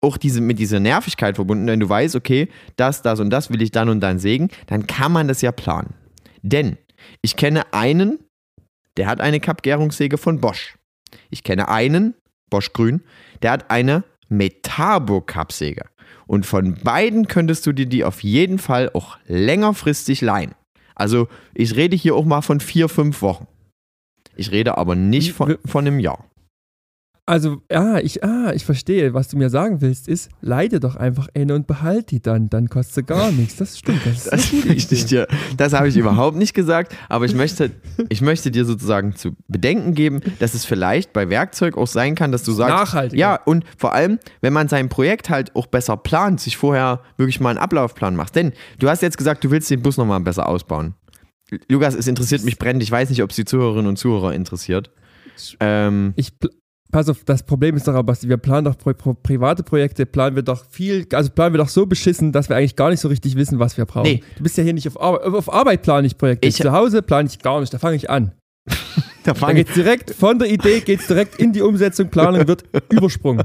auch 0.00 0.16
diese, 0.16 0.40
mit 0.40 0.58
dieser 0.58 0.80
Nervigkeit 0.80 1.36
verbunden, 1.36 1.66
wenn 1.66 1.80
du 1.80 1.88
weißt, 1.88 2.16
okay, 2.16 2.48
das, 2.76 3.02
das 3.02 3.20
und 3.20 3.30
das 3.30 3.50
will 3.50 3.60
ich 3.62 3.70
dann 3.70 3.88
und 3.88 4.00
dann 4.00 4.18
sägen, 4.18 4.48
dann 4.66 4.86
kann 4.86 5.12
man 5.12 5.28
das 5.28 5.42
ja 5.42 5.52
planen. 5.52 5.94
Denn 6.42 6.78
ich 7.22 7.36
kenne 7.36 7.72
einen, 7.72 8.18
der 8.96 9.06
hat 9.06 9.20
eine 9.20 9.40
Kappgärungssäge 9.40 10.18
von 10.18 10.40
Bosch. 10.40 10.76
Ich 11.28 11.42
kenne 11.42 11.68
einen, 11.68 12.14
Bosch 12.50 12.72
Grün, 12.72 13.02
der 13.42 13.52
hat 13.52 13.70
eine 13.70 14.04
Metabo-Kappsäge. 14.28 15.84
Und 16.26 16.46
von 16.46 16.74
beiden 16.74 17.26
könntest 17.26 17.66
du 17.66 17.72
dir 17.72 17.86
die 17.86 18.04
auf 18.04 18.22
jeden 18.22 18.58
Fall 18.58 18.90
auch 18.94 19.18
längerfristig 19.26 20.20
leihen. 20.20 20.54
Also 20.94 21.28
ich 21.54 21.76
rede 21.76 21.96
hier 21.96 22.14
auch 22.14 22.24
mal 22.24 22.42
von 22.42 22.60
vier, 22.60 22.88
fünf 22.88 23.22
Wochen. 23.22 23.46
Ich 24.36 24.52
rede 24.52 24.78
aber 24.78 24.94
nicht 24.94 25.32
von, 25.32 25.58
von 25.64 25.86
einem 25.86 25.98
Jahr. 25.98 26.29
Also, 27.30 27.62
ja, 27.70 27.98
ich, 27.98 28.24
ah, 28.24 28.50
ich 28.52 28.64
verstehe. 28.64 29.14
Was 29.14 29.28
du 29.28 29.36
mir 29.36 29.50
sagen 29.50 29.80
willst, 29.80 30.08
ist, 30.08 30.30
leide 30.40 30.80
doch 30.80 30.96
einfach 30.96 31.28
eine 31.32 31.54
und 31.54 31.68
behalt 31.68 32.10
die 32.10 32.20
dann. 32.20 32.50
Dann 32.50 32.68
kostet 32.68 32.94
sie 32.94 33.02
gar 33.04 33.30
nichts. 33.30 33.54
Das 33.54 33.78
stimmt. 33.78 34.00
Das, 34.04 34.26
ist 34.26 34.32
Das, 34.32 34.52
Idee. 34.52 35.04
dir, 35.04 35.28
das 35.56 35.72
habe 35.72 35.86
ich 35.86 35.96
überhaupt 35.96 36.36
nicht 36.36 36.54
gesagt, 36.54 36.96
aber 37.08 37.26
ich 37.26 37.36
möchte, 37.36 37.70
ich 38.08 38.20
möchte 38.20 38.50
dir 38.50 38.64
sozusagen 38.64 39.14
zu 39.14 39.36
bedenken 39.46 39.94
geben, 39.94 40.18
dass 40.40 40.54
es 40.54 40.64
vielleicht 40.64 41.12
bei 41.12 41.30
Werkzeug 41.30 41.78
auch 41.78 41.86
sein 41.86 42.16
kann, 42.16 42.32
dass 42.32 42.42
du 42.42 42.50
sagst, 42.50 42.74
Nachhaltiger. 42.74 43.20
ja, 43.20 43.40
und 43.44 43.64
vor 43.78 43.92
allem, 43.92 44.18
wenn 44.40 44.52
man 44.52 44.66
sein 44.66 44.88
Projekt 44.88 45.30
halt 45.30 45.54
auch 45.54 45.68
besser 45.68 45.96
plant, 45.96 46.40
sich 46.40 46.56
vorher 46.56 47.00
wirklich 47.16 47.38
mal 47.38 47.50
einen 47.50 47.60
Ablaufplan 47.60 48.16
macht. 48.16 48.34
Denn 48.34 48.54
du 48.80 48.88
hast 48.88 49.02
jetzt 49.02 49.18
gesagt, 49.18 49.44
du 49.44 49.52
willst 49.52 49.70
den 49.70 49.82
Bus 49.82 49.96
nochmal 49.98 50.18
besser 50.18 50.48
ausbauen. 50.48 50.94
Lukas, 51.68 51.94
es 51.94 52.08
interessiert 52.08 52.42
mich 52.42 52.58
brennend. 52.58 52.82
Ich 52.82 52.90
weiß 52.90 53.08
nicht, 53.08 53.22
ob 53.22 53.30
es 53.30 53.36
die 53.36 53.44
Zuhörerinnen 53.44 53.86
und 53.86 53.98
Zuhörer 53.98 54.34
interessiert. 54.34 54.90
Ähm, 55.60 56.12
Ich, 56.16 56.32
pass 56.90 57.08
auf, 57.08 57.24
das 57.24 57.42
Problem 57.42 57.76
ist 57.76 57.86
doch 57.88 57.92
aber, 57.94 58.04
Basti, 58.04 58.28
wir 58.28 58.36
planen 58.36 58.64
doch 58.64 58.76
pro, 58.78 58.92
pro, 58.92 59.14
private 59.14 59.62
Projekte, 59.62 60.06
planen 60.06 60.36
wir 60.36 60.42
doch 60.42 60.64
viel, 60.70 61.06
also 61.12 61.30
planen 61.30 61.54
wir 61.54 61.58
doch 61.58 61.68
so 61.68 61.86
beschissen, 61.86 62.32
dass 62.32 62.48
wir 62.48 62.56
eigentlich 62.56 62.76
gar 62.76 62.90
nicht 62.90 63.00
so 63.00 63.08
richtig 63.08 63.36
wissen, 63.36 63.58
was 63.58 63.76
wir 63.76 63.84
brauchen. 63.86 64.04
Nee. 64.10 64.22
Du 64.36 64.42
bist 64.42 64.56
ja 64.58 64.64
hier 64.64 64.72
nicht 64.74 64.86
auf 64.88 65.00
Arbeit, 65.00 65.22
auf 65.24 65.52
Arbeit 65.52 65.82
plane 65.82 66.06
ich 66.06 66.16
Projekte. 66.18 66.48
Ich- 66.48 66.56
Zu 66.56 66.72
Hause 66.72 67.02
plane 67.02 67.28
ich 67.28 67.38
gar 67.38 67.60
nicht, 67.60 67.72
da 67.72 67.78
fange 67.78 67.96
ich 67.96 68.10
an. 68.10 68.32
da 69.24 69.32
Da 69.32 69.52
geht's 69.52 69.74
direkt 69.74 70.10
von 70.14 70.38
der 70.38 70.48
Idee, 70.50 70.80
geht's 70.80 71.06
direkt 71.06 71.36
in 71.38 71.52
die 71.52 71.62
Umsetzung, 71.62 72.08
Planung 72.08 72.46
wird 72.48 72.64
übersprungen. 72.90 73.44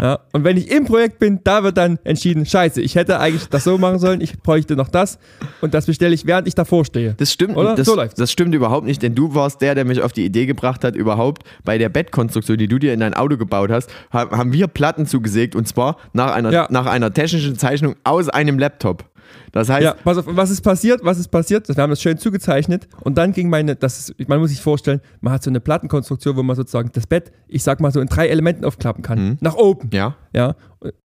Ja, 0.00 0.20
und 0.32 0.44
wenn 0.44 0.56
ich 0.56 0.70
im 0.70 0.84
Projekt 0.84 1.18
bin, 1.18 1.40
da 1.44 1.62
wird 1.62 1.76
dann 1.78 1.98
entschieden, 2.04 2.44
scheiße, 2.46 2.80
ich 2.80 2.94
hätte 2.96 3.20
eigentlich 3.20 3.48
das 3.48 3.64
so 3.64 3.78
machen 3.78 3.98
sollen, 3.98 4.20
ich 4.20 4.38
bräuchte 4.40 4.76
noch 4.76 4.88
das 4.88 5.18
und 5.60 5.72
das 5.74 5.86
bestelle 5.86 6.14
ich, 6.14 6.26
während 6.26 6.46
ich 6.48 6.54
davor 6.54 6.84
stehe. 6.84 7.14
Das 7.16 7.32
stimmt, 7.32 7.56
Oder? 7.56 7.74
Das, 7.74 7.86
So 7.86 7.94
läuft's. 7.94 8.16
das 8.18 8.30
stimmt 8.32 8.54
überhaupt 8.54 8.86
nicht, 8.86 9.02
denn 9.02 9.14
du 9.14 9.34
warst 9.34 9.60
der, 9.62 9.74
der 9.74 9.84
mich 9.84 10.02
auf 10.02 10.12
die 10.12 10.24
Idee 10.24 10.46
gebracht 10.46 10.84
hat, 10.84 10.96
überhaupt 10.96 11.42
bei 11.64 11.78
der 11.78 11.88
Bettkonstruktion, 11.88 12.58
die 12.58 12.68
du 12.68 12.78
dir 12.78 12.92
in 12.92 13.00
dein 13.00 13.14
Auto 13.14 13.36
gebaut 13.36 13.70
hast, 13.70 13.90
ha- 14.12 14.30
haben 14.30 14.52
wir 14.52 14.66
Platten 14.66 15.06
zugesägt 15.06 15.54
und 15.56 15.66
zwar 15.68 15.96
nach 16.12 16.34
einer, 16.34 16.50
Ja. 16.52 16.66
nach 16.70 16.86
einer 16.86 17.12
technischen 17.12 17.56
Zeichnung 17.58 17.94
aus 18.04 18.28
einem 18.28 18.58
Laptop. 18.58 19.04
Das 19.54 19.68
heißt, 19.68 19.84
Ja, 19.84 19.94
pass 19.94 20.18
auf, 20.18 20.24
was 20.28 20.50
ist 20.50 20.62
passiert? 20.62 21.00
Was 21.04 21.18
ist 21.18 21.28
passiert? 21.28 21.68
Wir 21.68 21.76
haben 21.76 21.90
das 21.90 22.02
schön 22.02 22.18
zugezeichnet 22.18 22.88
und 23.02 23.16
dann 23.16 23.32
ging 23.32 23.48
meine, 23.48 23.76
das 23.76 24.10
ist, 24.10 24.28
man 24.28 24.40
muss 24.40 24.50
sich 24.50 24.60
vorstellen, 24.60 25.00
man 25.20 25.32
hat 25.32 25.44
so 25.44 25.50
eine 25.50 25.60
Plattenkonstruktion, 25.60 26.36
wo 26.36 26.42
man 26.42 26.56
sozusagen 26.56 26.90
das 26.92 27.06
Bett, 27.06 27.30
ich 27.46 27.62
sag 27.62 27.80
mal 27.80 27.92
so 27.92 28.00
in 28.00 28.08
drei 28.08 28.26
Elementen 28.28 28.64
aufklappen 28.64 29.02
kann. 29.02 29.38
Nach 29.40 29.54
oben. 29.54 29.90
ja, 29.92 30.16
Ja. 30.32 30.56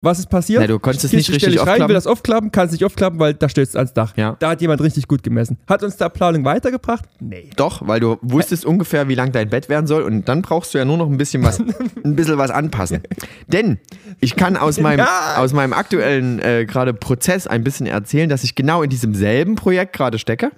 Was 0.01 0.19
ist 0.19 0.29
passiert? 0.29 0.61
Na, 0.61 0.67
du 0.67 0.79
konntest 0.79 1.05
es 1.05 1.13
nicht 1.13 1.29
richtig 1.29 1.49
ich 1.55 1.59
rein, 1.59 1.67
aufklappen. 1.67 1.87
will 1.89 1.93
das 1.95 2.07
aufklappen, 2.07 2.51
kann 2.51 2.65
es 2.67 2.71
nicht 2.71 2.83
aufklappen, 2.85 3.19
weil 3.19 3.33
da 3.33 3.47
stößt 3.49 3.71
es 3.71 3.75
ans 3.75 3.93
Dach. 3.93 4.13
Ja. 4.17 4.35
Da 4.39 4.49
hat 4.51 4.61
jemand 4.61 4.81
richtig 4.81 5.07
gut 5.07 5.23
gemessen. 5.23 5.57
Hat 5.67 5.83
uns 5.83 5.97
da 5.97 6.09
Planung 6.09 6.45
weitergebracht? 6.45 7.05
Nee. 7.19 7.49
doch, 7.55 7.87
weil 7.87 7.99
du 7.99 8.17
wusstest 8.21 8.65
ungefähr, 8.65 9.07
wie 9.07 9.15
lang 9.15 9.31
dein 9.31 9.49
Bett 9.49 9.69
werden 9.69 9.87
soll 9.87 10.03
und 10.03 10.27
dann 10.27 10.41
brauchst 10.41 10.73
du 10.73 10.77
ja 10.77 10.85
nur 10.85 10.97
noch 10.97 11.07
ein 11.09 11.17
bisschen 11.17 11.43
was, 11.43 11.59
ein 12.03 12.15
bisschen 12.15 12.37
was 12.37 12.51
anpassen. 12.51 13.01
Denn 13.47 13.79
ich 14.19 14.35
kann 14.35 14.57
aus 14.57 14.79
meinem, 14.81 14.99
Ja. 14.99 15.35
aus 15.37 15.53
meinem 15.53 15.73
aktuellen 15.73 16.39
äh, 16.39 16.65
gerade 16.65 16.93
Prozess 16.93 17.47
ein 17.47 17.63
bisschen 17.63 17.85
erzählen, 17.87 18.29
dass 18.29 18.43
ich 18.43 18.55
genau 18.55 18.81
in 18.83 18.89
diesem 18.89 19.13
selben 19.15 19.55
Projekt 19.55 19.93
gerade 19.93 20.17
stecke. 20.19 20.51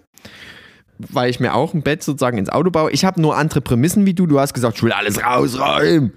weil 0.97 1.29
ich 1.29 1.39
mir 1.39 1.53
auch 1.53 1.73
ein 1.73 1.81
Bett 1.81 2.03
sozusagen 2.03 2.37
ins 2.37 2.49
Auto 2.49 2.71
baue. 2.71 2.91
Ich 2.91 3.05
habe 3.05 3.21
nur 3.21 3.37
andere 3.37 3.61
Prämissen 3.61 4.05
wie 4.05 4.13
du. 4.13 4.27
Du 4.27 4.39
hast 4.39 4.53
gesagt, 4.53 4.77
ich 4.77 4.83
will 4.83 4.91
alles 4.91 5.23
rausräumen. 5.23 6.13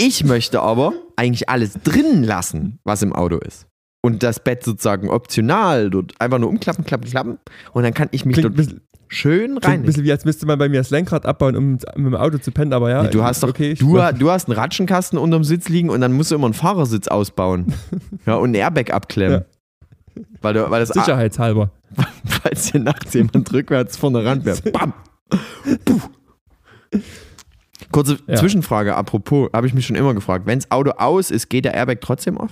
Ich 0.00 0.24
möchte 0.24 0.60
aber 0.60 0.94
eigentlich 1.16 1.48
alles 1.48 1.74
drin 1.84 2.22
lassen, 2.24 2.78
was 2.84 3.02
im 3.02 3.12
Auto 3.12 3.36
ist. 3.36 3.66
Und 4.02 4.22
das 4.22 4.42
Bett 4.42 4.64
sozusagen 4.64 5.10
optional 5.10 5.90
dort 5.90 6.18
einfach 6.18 6.38
nur 6.38 6.48
umklappen, 6.48 6.86
klappen, 6.86 7.04
klappen. 7.04 7.38
Und 7.72 7.82
dann 7.82 7.92
kann 7.92 8.08
ich 8.12 8.24
mich 8.24 8.34
Klingt 8.34 8.46
dort 8.46 8.56
bisschen, 8.56 8.80
schön 9.08 9.50
klingt 9.50 9.64
ein 9.64 9.70
rein. 9.70 9.82
bisschen 9.82 10.04
wie, 10.04 10.12
als 10.12 10.24
müsste 10.24 10.46
man 10.46 10.58
bei 10.58 10.70
mir 10.70 10.78
das 10.78 10.88
Lenkrad 10.88 11.26
abbauen, 11.26 11.54
um 11.54 11.72
mit 11.72 11.82
dem 11.96 12.14
Auto 12.14 12.38
zu 12.38 12.50
pennen, 12.50 12.72
aber 12.72 12.88
ja. 12.88 13.08
Du 13.08 13.22
hast 13.22 13.42
doch, 13.42 13.50
okay, 13.50 13.74
du, 13.74 13.98
du 14.18 14.30
hast 14.30 14.48
einen 14.48 14.58
Ratschenkasten 14.58 15.18
unterm 15.18 15.44
Sitz 15.44 15.68
liegen 15.68 15.90
und 15.90 16.00
dann 16.00 16.14
musst 16.14 16.30
du 16.30 16.34
immer 16.34 16.46
einen 16.46 16.54
Fahrersitz 16.54 17.08
ausbauen. 17.08 17.74
ja, 18.26 18.36
und 18.36 18.52
ein 18.52 18.54
Airbag 18.54 18.94
abklemmen. 18.94 19.44
Weil, 20.40 20.54
du, 20.54 20.70
weil 20.70 20.80
das 20.80 20.88
Sicherheitshalber. 20.88 21.70
falls 22.24 22.72
dir 22.72 22.80
nachts 22.80 23.12
jemand 23.12 23.52
rückwärts 23.52 23.98
vorne 23.98 24.24
ran 24.24 24.44
wäre. 24.46 24.62
Bam! 24.70 24.94
Puh. 25.84 26.00
Kurze 27.92 28.18
Ja. 28.26 28.36
Zwischenfrage, 28.36 28.94
apropos, 28.94 29.50
habe 29.52 29.66
ich 29.66 29.74
mich 29.74 29.86
schon 29.86 29.96
immer 29.96 30.14
gefragt. 30.14 30.46
Wenn 30.46 30.58
das 30.58 30.70
Auto 30.70 30.90
aus 30.92 31.30
ist, 31.30 31.48
geht 31.48 31.64
der 31.64 31.74
Airbag 31.74 32.00
trotzdem 32.00 32.38
auf? 32.38 32.50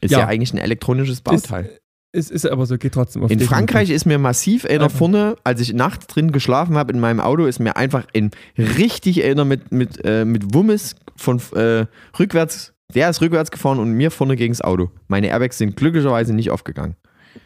Ist 0.00 0.12
ja, 0.12 0.20
Ja. 0.20 0.26
eigentlich 0.26 0.52
ein 0.54 0.58
elektronisches 0.58 1.20
Bauteil. 1.20 1.78
Ist, 2.12 2.30
ist 2.32 2.44
aber 2.46 2.66
so, 2.66 2.76
geht 2.76 2.94
trotzdem 2.94 3.22
auf 3.22 3.30
in. 3.30 3.38
Frankreich 3.38 3.90
ist 3.90 4.04
mir 4.04 4.18
massiv 4.18 4.64
einer 4.64 4.90
vorne, 4.90 5.36
als 5.44 5.60
ich 5.60 5.72
nachts 5.74 6.08
drin 6.08 6.32
geschlafen 6.32 6.76
habe 6.76 6.92
in 6.92 6.98
meinem 6.98 7.20
Auto, 7.20 7.44
ist 7.44 7.60
mir 7.60 7.76
einfach 7.76 8.04
ein 8.16 8.30
richtig 8.56 9.22
einer 9.22 9.44
mit, 9.44 9.70
mit, 9.70 10.04
äh, 10.04 10.24
mit 10.24 10.52
Wummes 10.54 10.96
von 11.16 11.40
äh, 11.54 11.86
rückwärts, 12.18 12.72
der 12.92 13.10
ist 13.10 13.20
rückwärts 13.20 13.52
gefahren 13.52 13.78
und 13.78 13.92
mir 13.92 14.10
vorne 14.10 14.34
gegen 14.34 14.52
das 14.52 14.60
Auto. 14.60 14.90
Meine 15.06 15.28
Airbags 15.28 15.58
sind 15.58 15.76
glücklicherweise 15.76 16.34
nicht 16.34 16.50
aufgegangen. 16.50 16.96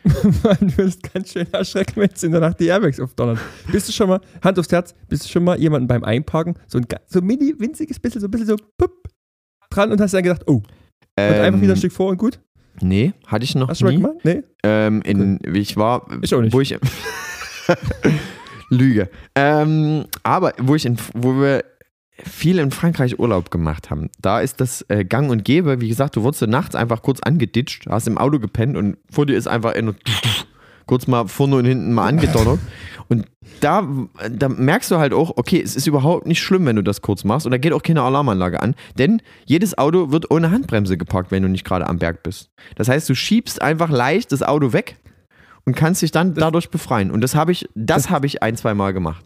Man 0.43 0.76
wirst 0.76 1.12
ganz 1.12 1.32
schön 1.32 1.47
erschrecken, 1.53 2.01
wenn 2.01 2.11
es 2.12 2.22
in 2.22 2.32
der 2.32 2.41
Nacht 2.41 2.61
die 2.61 2.66
Airbags 2.66 3.01
aufdonnern. 3.01 3.39
Bist 3.72 3.89
du 3.89 3.93
schon 3.93 4.09
mal, 4.09 4.20
Hand 4.43 4.59
aufs 4.59 4.70
Herz, 4.72 4.95
bist 5.09 5.24
du 5.24 5.28
schon 5.28 5.45
mal 5.45 5.59
jemanden 5.59 5.87
beim 5.89 6.05
Einparken, 6.05 6.55
so 6.66 6.78
ein 6.78 6.87
so 7.07 7.20
mini, 7.20 7.55
winziges 7.59 7.99
bisschen, 7.99 8.20
so 8.20 8.26
ein 8.26 8.30
bisschen 8.30 8.47
so 8.47 8.57
pup, 8.78 8.93
dran 9.70 9.93
und 9.93 10.01
hast 10.01 10.14
dann 10.14 10.22
gedacht, 10.22 10.43
oh, 10.47 10.57
und 10.57 10.64
einfach 11.16 11.61
wieder 11.61 11.72
ein 11.74 11.76
Stück 11.78 11.93
vor 11.93 12.11
und 12.11 12.16
gut? 12.18 12.39
Nee, 12.82 13.12
hatte 13.26 13.45
ich 13.45 13.55
noch 13.55 13.68
Hast 13.68 13.80
du 13.82 13.87
schon 13.87 14.03
mal 14.03 14.11
Ähm, 14.11 14.20
nie. 14.24 14.32
gemacht? 14.32 14.43
Nee? 14.43 14.43
Ähm, 14.64 15.03
in, 15.03 15.55
Ich 15.55 15.76
war, 15.76 16.07
Ich 16.22 16.35
auch 16.35 16.41
nicht. 16.41 16.53
wo 16.53 16.61
ich 16.61 16.76
Lüge. 18.70 19.09
Ähm, 19.35 20.07
aber 20.22 20.53
wo 20.61 20.74
ich 20.74 20.85
in, 20.87 20.97
wo 21.14 21.35
wir 21.41 21.64
viel 22.23 22.59
in 22.59 22.71
Frankreich 22.71 23.19
Urlaub 23.19 23.51
gemacht 23.51 23.91
haben, 23.91 24.11
da 24.21 24.41
ist 24.41 24.61
das 24.61 24.85
äh, 24.89 25.05
Gang 25.05 25.31
und 25.31 25.45
Gäbe. 25.45 25.81
Wie 25.81 25.89
gesagt, 25.89 26.17
du 26.17 26.23
wurdest 26.23 26.47
nachts 26.47 26.75
einfach 26.75 27.03
kurz 27.03 27.21
angeditscht, 27.21 27.87
hast 27.89 28.07
im 28.07 28.19
Auto 28.19 28.39
gepennt 28.39 28.77
und 28.77 28.97
vor 29.11 29.27
dir 29.27 29.37
ist 29.37 29.49
einfach 29.49 29.75
einer 29.75 29.95
kurz 30.87 31.07
mal 31.07 31.27
vorne 31.27 31.57
und 31.57 31.65
hinten 31.65 31.93
mal 31.93 32.09
angedonnert. 32.09 32.59
Und 33.09 33.27
da, 33.61 33.87
da 34.31 34.49
merkst 34.49 34.91
du 34.91 34.97
halt 34.97 35.12
auch, 35.12 35.37
okay, 35.37 35.61
es 35.61 35.77
ist 35.77 35.87
überhaupt 35.87 36.27
nicht 36.27 36.41
schlimm, 36.41 36.65
wenn 36.65 36.77
du 36.77 36.83
das 36.83 37.03
kurz 37.03 37.23
machst. 37.23 37.45
Und 37.47 37.53
da 37.53 37.59
geht 37.59 37.75
auch 37.75 37.83
keine 37.83 38.01
Alarmanlage 38.01 38.62
an. 38.62 38.75
Denn 38.99 39.21
jedes 39.45 39.77
Auto 39.77 40.11
wird 40.11 40.31
ohne 40.31 40.51
Handbremse 40.51 40.97
geparkt, 40.97 41.31
wenn 41.31 41.43
du 41.43 41.51
nicht 41.51 41.67
gerade 41.67 41.87
am 41.87 41.99
Berg 41.99 42.23
bist. 42.23 42.51
Das 42.77 42.89
heißt, 42.89 43.07
du 43.09 43.15
schiebst 43.15 43.61
einfach 43.61 43.91
leicht 43.91 44.33
das 44.33 44.43
Auto 44.43 44.73
weg 44.73 44.97
und 45.67 45.77
kannst 45.77 46.01
dich 46.01 46.12
dann 46.12 46.33
dadurch 46.33 46.71
befreien. 46.71 47.11
Und 47.11 47.21
das 47.21 47.35
habe 47.35 47.53
ich, 47.53 47.69
das 47.75 48.09
habe 48.09 48.27
ich 48.27 48.43
ein, 48.43 48.57
zwei 48.57 48.73
Mal 48.73 48.95
gemacht. 48.95 49.23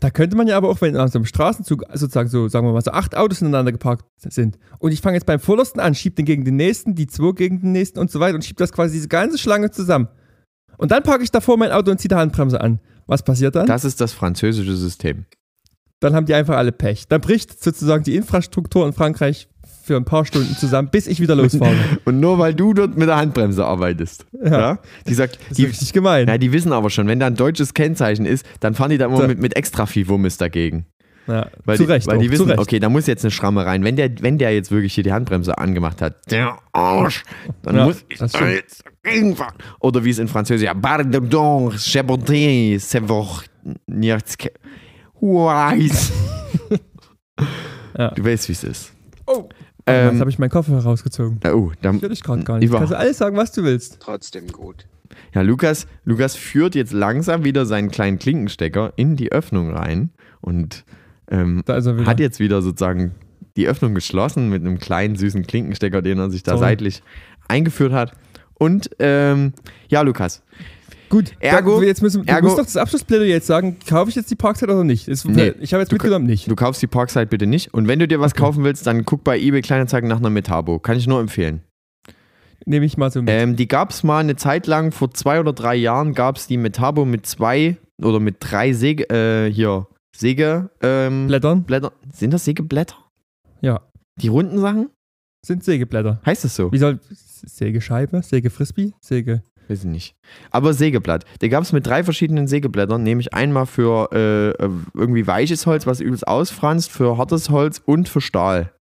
Da 0.00 0.10
könnte 0.10 0.36
man 0.36 0.46
ja 0.46 0.56
aber 0.56 0.68
auch, 0.68 0.80
wenn 0.80 0.96
an 0.96 1.08
so 1.08 1.18
einem 1.18 1.26
Straßenzug 1.26 1.84
sozusagen 1.94 2.28
so, 2.28 2.48
sagen 2.48 2.66
wir 2.66 2.72
mal, 2.72 2.82
so 2.82 2.90
acht 2.90 3.16
Autos 3.16 3.40
ineinander 3.40 3.72
geparkt 3.72 4.04
sind 4.18 4.58
und 4.78 4.92
ich 4.92 5.00
fange 5.00 5.16
jetzt 5.16 5.26
beim 5.26 5.40
vordersten 5.40 5.80
an, 5.80 5.94
schieb 5.94 6.16
den 6.16 6.24
gegen 6.24 6.44
den 6.44 6.56
nächsten, 6.56 6.94
die 6.94 7.06
zwei 7.06 7.32
gegen 7.32 7.60
den 7.60 7.72
nächsten 7.72 7.98
und 7.98 8.10
so 8.10 8.20
weiter 8.20 8.34
und 8.34 8.44
schieb 8.44 8.56
das 8.58 8.72
quasi 8.72 8.94
diese 8.94 9.08
ganze 9.08 9.38
Schlange 9.38 9.70
zusammen. 9.70 10.08
Und 10.78 10.90
dann 10.90 11.02
parke 11.02 11.24
ich 11.24 11.30
davor 11.30 11.56
mein 11.56 11.72
Auto 11.72 11.90
und 11.90 11.98
ziehe 11.98 12.08
die 12.08 12.14
Handbremse 12.14 12.60
an. 12.60 12.80
Was 13.06 13.22
passiert 13.22 13.54
dann? 13.54 13.66
Das 13.66 13.84
ist 13.84 14.00
das 14.00 14.12
französische 14.12 14.76
System. 14.76 15.24
dann 16.00 16.14
haben 16.14 16.26
die 16.26 16.34
einfach 16.34 16.56
alle 16.56 16.72
Pech. 16.72 17.08
Dann 17.08 17.20
bricht 17.20 17.62
sozusagen 17.62 18.04
die 18.04 18.16
Infrastruktur 18.16 18.86
in 18.86 18.92
Frankreich 18.92 19.48
für 19.86 19.96
ein 19.96 20.04
paar 20.04 20.24
Stunden 20.26 20.56
zusammen, 20.56 20.88
bis 20.90 21.06
ich 21.06 21.20
wieder 21.20 21.36
losfahre. 21.36 21.76
Und 22.04 22.18
nur 22.18 22.38
weil 22.40 22.54
du 22.54 22.74
dort 22.74 22.96
mit 22.96 23.08
der 23.08 23.16
Handbremse 23.16 23.64
arbeitest. 23.64 24.26
Ja. 24.44 24.78
Die 25.06 25.14
sagt, 25.14 25.36
Das 25.40 25.50
ist 25.50 25.58
die, 25.58 25.64
richtig 25.66 25.92
gemein. 25.92 26.26
ja, 26.26 26.36
die 26.38 26.52
wissen 26.52 26.72
aber 26.72 26.90
schon, 26.90 27.06
wenn 27.06 27.20
da 27.20 27.28
ein 27.28 27.36
deutsches 27.36 27.72
Kennzeichen 27.72 28.26
ist, 28.26 28.44
dann 28.60 28.74
fahren 28.74 28.90
die 28.90 28.98
da 28.98 29.06
immer 29.06 29.18
So. 29.18 29.26
mit, 29.28 29.40
mit 29.40 29.54
extra 29.56 29.86
viel 29.86 30.08
Wummis 30.08 30.36
dagegen. 30.38 30.86
Ja, 31.28 31.48
Weil 31.64 31.76
zu 31.76 31.84
die, 31.86 31.90
Recht. 31.92 32.06
Weil 32.06 32.18
die 32.18 32.28
auch, 32.28 32.32
wissen, 32.32 32.44
zu 32.44 32.50
Recht. 32.50 32.60
okay, 32.60 32.78
da 32.80 32.88
muss 32.88 33.06
jetzt 33.06 33.24
eine 33.24 33.30
Schramme 33.32 33.64
rein. 33.66 33.82
Wenn 33.84 33.96
der, 33.96 34.10
wenn 34.20 34.38
der 34.38 34.52
jetzt 34.54 34.70
wirklich 34.70 34.94
hier 34.94 35.02
die 35.04 35.12
Handbremse 35.12 35.56
angemacht 35.58 36.00
hat, 36.02 36.30
der 36.30 36.56
Arsch, 36.72 37.22
dann 37.62 37.76
Ja, 37.76 37.84
muss 37.86 38.04
ich 38.08 38.18
da 38.18 38.48
jetzt 38.48 38.84
dagegen 39.04 39.34
fahren. 39.36 39.54
Oder 39.80 40.04
wie 40.04 40.10
es 40.10 40.18
in 40.20 40.28
Französisch, 40.28 40.68
pardon, 40.80 41.10
bordé, 42.06 42.76
c'est 42.78 44.36
ke- 44.38 44.52
Weiß. 45.20 46.12
Ja. 47.98 48.10
Du 48.10 48.24
weißt, 48.24 48.48
wie 48.48 48.52
es 48.52 48.64
ist. 48.64 48.92
Oh, 49.26 49.48
jetzt 49.86 50.12
Ähm, 50.14 50.20
habe 50.20 50.30
ich 50.30 50.38
meinen 50.38 50.50
Koffer 50.50 50.78
rausgezogen. 50.78 51.40
oh, 51.52 51.70
da, 51.82 52.00
Will 52.00 52.12
ich 52.12 52.22
gerade 52.22 52.42
gar 52.44 52.58
nicht. 52.58 52.68
Über- 52.68 52.78
Kannst 52.78 52.92
du 52.92 52.98
alles 52.98 53.18
sagen, 53.18 53.36
was 53.36 53.52
du 53.52 53.62
willst. 53.64 53.98
Trotzdem 54.00 54.48
gut. 54.48 54.86
Ja, 55.34 55.42
Lukas, 55.42 55.86
Lukas 56.04 56.34
führt 56.34 56.74
jetzt 56.74 56.92
langsam 56.92 57.44
wieder 57.44 57.64
seinen 57.66 57.90
kleinen 57.90 58.18
Klinkenstecker 58.18 58.92
in 58.96 59.16
die 59.16 59.30
Öffnung 59.32 59.70
rein 59.70 60.10
und 60.40 60.84
ähm, 61.30 61.62
Da 61.64 61.76
ist 61.76 61.86
er 61.86 61.96
wieder. 61.96 62.06
hat 62.06 62.20
jetzt 62.20 62.40
wieder 62.40 62.60
sozusagen 62.62 63.14
die 63.56 63.68
Öffnung 63.68 63.94
geschlossen 63.94 64.50
mit 64.50 64.62
einem 64.62 64.78
kleinen 64.78 65.16
süßen 65.16 65.46
Klinkenstecker, 65.46 66.02
den 66.02 66.18
er 66.18 66.30
sich 66.30 66.42
da 66.42 66.52
Sorry. 66.52 66.60
seitlich 66.70 67.02
eingeführt 67.48 67.92
hat. 67.92 68.12
Und 68.54 68.90
ähm, 68.98 69.52
ja, 69.88 70.02
Lukas, 70.02 70.42
Gut, 71.08 71.32
Ergo- 71.40 71.82
jetzt 71.82 72.02
müssen, 72.02 72.24
du 72.26 72.32
ergo- 72.32 72.42
musst 72.46 72.58
doch 72.58 72.64
das 72.64 72.76
Abschlussplädoyer 72.76 73.28
jetzt 73.28 73.46
sagen, 73.46 73.76
kaufe 73.88 74.08
ich 74.10 74.16
jetzt 74.16 74.30
die 74.30 74.34
Parkzeit 74.34 74.68
oder 74.68 74.82
nicht? 74.84 75.06
Ist, 75.08 75.24
Nee. 75.28 75.52
Ich 75.60 75.72
habe 75.72 75.82
jetzt 75.82 75.90
Du 75.92 75.94
mitgenommen, 75.96 76.26
nicht. 76.26 76.50
Du 76.50 76.56
kaufst 76.56 76.82
die 76.82 76.86
Parkside 76.88 77.26
bitte 77.26 77.46
nicht. 77.46 77.72
Und 77.72 77.86
wenn 77.88 77.98
du 77.98 78.08
dir 78.08 78.18
was 78.20 78.34
kaufen 78.34 78.64
willst, 78.64 78.86
dann 78.86 79.04
guck 79.04 79.22
bei 79.22 79.38
eBay 79.38 79.62
Kleinanzeigen 79.62 80.08
nach 80.08 80.18
einer 80.18 80.30
Metabo. 80.30 80.78
Kann 80.80 80.96
ich 80.96 81.06
nur 81.06 81.20
empfehlen. 81.20 81.62
Nehme 82.64 82.84
ich 82.86 82.96
mal 82.96 83.10
so 83.12 83.20
mit. 83.22 83.30
Ähm, 83.30 83.54
die 83.54 83.68
gab 83.68 83.90
es 83.90 84.02
mal 84.02 84.18
eine 84.18 84.34
Zeit 84.34 84.66
lang, 84.66 84.90
vor 84.90 85.12
zwei 85.14 85.38
oder 85.38 85.52
drei 85.52 85.76
Jahren 85.76 86.14
gab 86.14 86.36
es 86.36 86.48
die 86.48 86.56
Metabo 86.56 87.04
mit 87.04 87.24
zwei 87.26 87.76
oder 88.02 88.18
mit 88.18 88.36
drei 88.40 88.72
Säge, 88.72 89.08
äh, 89.08 89.52
hier, 89.52 89.86
Säge, 90.16 90.70
ähm, 90.82 91.28
Blättern? 91.28 91.62
Blätter. 91.62 91.92
Sind 92.12 92.32
das 92.34 92.44
Sägeblätter? 92.44 92.96
Ja. 93.60 93.82
Die 94.20 94.28
runden 94.28 94.58
Sachen? 94.58 94.90
Sind 95.44 95.62
Sägeblätter. 95.62 96.20
Heißt 96.26 96.42
das 96.44 96.56
so? 96.56 96.72
Wie 96.72 96.78
soll. 96.78 96.98
Sägescheibe? 97.10 98.22
Sägefrisbee? 98.22 98.92
Säge. 99.00 99.42
Weiß 99.68 99.80
ich 99.80 99.84
nicht. 99.84 100.14
Aber 100.50 100.72
Sägeblatt. 100.74 101.24
Da 101.40 101.48
gab 101.48 101.62
es 101.62 101.72
mit 101.72 101.86
drei 101.86 102.04
verschiedenen 102.04 102.46
Sägeblättern, 102.46 103.02
nämlich 103.02 103.34
einmal 103.34 103.66
für 103.66 104.08
äh, 104.12 104.50
äh, 104.64 104.70
irgendwie 104.94 105.26
weiches 105.26 105.66
Holz, 105.66 105.86
was 105.86 106.00
übelst 106.00 106.26
ausfranst, 106.28 106.90
für 106.90 107.18
hartes 107.18 107.50
Holz 107.50 107.82
und 107.84 108.08
für 108.08 108.20
Stahl. 108.20 108.72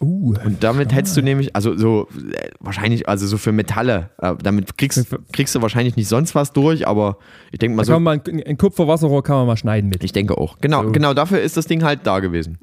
Uh. 0.00 0.34
Und 0.44 0.62
damit 0.64 0.92
hättest 0.92 1.16
du 1.16 1.22
nämlich, 1.22 1.54
also 1.54 1.76
so 1.76 2.08
äh, 2.32 2.50
wahrscheinlich, 2.60 3.08
also 3.08 3.26
so 3.26 3.38
für 3.38 3.52
Metalle, 3.52 4.10
äh, 4.18 4.34
damit 4.42 4.76
kriegst, 4.76 5.06
kriegst 5.32 5.54
du 5.54 5.62
wahrscheinlich 5.62 5.96
nicht 5.96 6.08
sonst 6.08 6.34
was 6.34 6.52
durch, 6.52 6.86
aber 6.86 7.18
ich 7.52 7.58
denke 7.58 7.76
mal 7.76 7.82
Da 7.82 7.86
so, 7.86 7.92
kann 7.92 8.02
man 8.02 8.20
ein, 8.26 8.42
ein 8.42 8.58
Kupferwasserrohr 8.58 9.22
kann 9.22 9.36
man 9.36 9.46
mal 9.46 9.56
schneiden 9.56 9.88
mit. 9.88 10.02
ich 10.04 10.12
denke 10.12 10.36
auch. 10.36 10.58
Genau, 10.60 10.82
So. 10.82 10.92
genau 10.92 11.14
dafür 11.14 11.40
ist 11.40 11.56
das 11.56 11.66
Ding 11.66 11.84
halt 11.84 12.00
da 12.04 12.20
gewesen. 12.20 12.58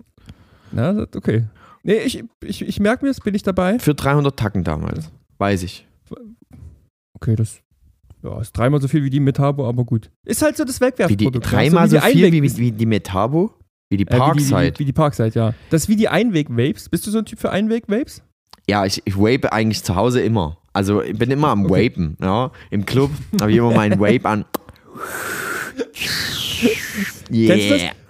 Na, 0.72 1.06
okay. 1.16 1.46
Nee, 1.84 1.96
ich, 2.06 2.24
ich, 2.44 2.68
ich 2.68 2.80
merke 2.80 3.06
mir 3.06 3.10
das, 3.10 3.22
bin 3.22 3.34
ich 3.34 3.44
dabei. 3.44 3.80
Für 3.80 3.96
300 3.96 4.38
Tacken 4.38 4.64
damals. 4.64 5.10
Weiß 5.38 5.64
ich. 5.64 5.88
Okay, 7.22 7.36
das 7.36 7.62
ja, 8.24 8.40
ist 8.40 8.54
dreimal 8.54 8.82
so 8.82 8.88
viel 8.88 9.04
wie 9.04 9.10
die 9.10 9.20
Metabo, 9.20 9.68
aber 9.68 9.84
gut. 9.84 10.10
Ist 10.26 10.42
halt 10.42 10.58
so 10.58 10.64
das 10.64 10.80
Wie 10.80 10.86
Wegwerfprodukt. 10.86 11.36
die, 11.36 11.40
ne? 11.40 11.46
dreimal 11.46 11.90
so 11.90 11.98
die 12.00 12.12
viel 12.12 12.32
wie, 12.32 12.58
wie, 12.58 12.72
die 12.72 12.86
Metabo? 12.86 13.52
Wie 13.90 13.98
die 13.98 14.04
äh, 14.04 14.08
wie 14.08 14.14
die, 14.14 14.20
Parkside? 14.20 14.74
wie, 14.76 14.80
wie 14.80 14.86
die 14.86 14.94
Parkside, 14.94 15.32
ja. 15.34 15.54
Das 15.70 15.84
ist 15.84 15.90
wie 15.90 15.96
die 15.96 16.08
Einweg-Vapes. 16.08 16.90
Bist 16.90 17.06
du 17.06 17.12
so 17.12 17.20
ein 17.20 17.26
Typ 17.26 17.40
für 17.40 17.52
Einweg-Vapes? 17.52 18.22
Ja, 18.70 18.86
ich, 18.86 19.02
ich 19.06 19.18
vape 19.18 19.52
eigentlich 19.52 19.84
zu 19.84 19.96
Hause 19.96 20.22
immer. 20.22 20.58
Also 20.74 21.02
ich 21.02 21.18
bin 21.18 21.30
immer 21.32 21.50
am 21.50 21.66
Okay. 21.66 21.90
Vapen. 21.90 22.18
Ja. 22.22 22.52
Im 22.70 22.86
Club 22.86 23.12
habe 23.40 23.52
ich 23.52 23.58
immer 23.58 23.72
meinen 23.72 24.00
Vape 24.00 24.28
an. 24.28 24.46
Yeah. 27.32 27.56
Kennst 27.56 27.70
du 27.70 27.74
das? 27.74 28.01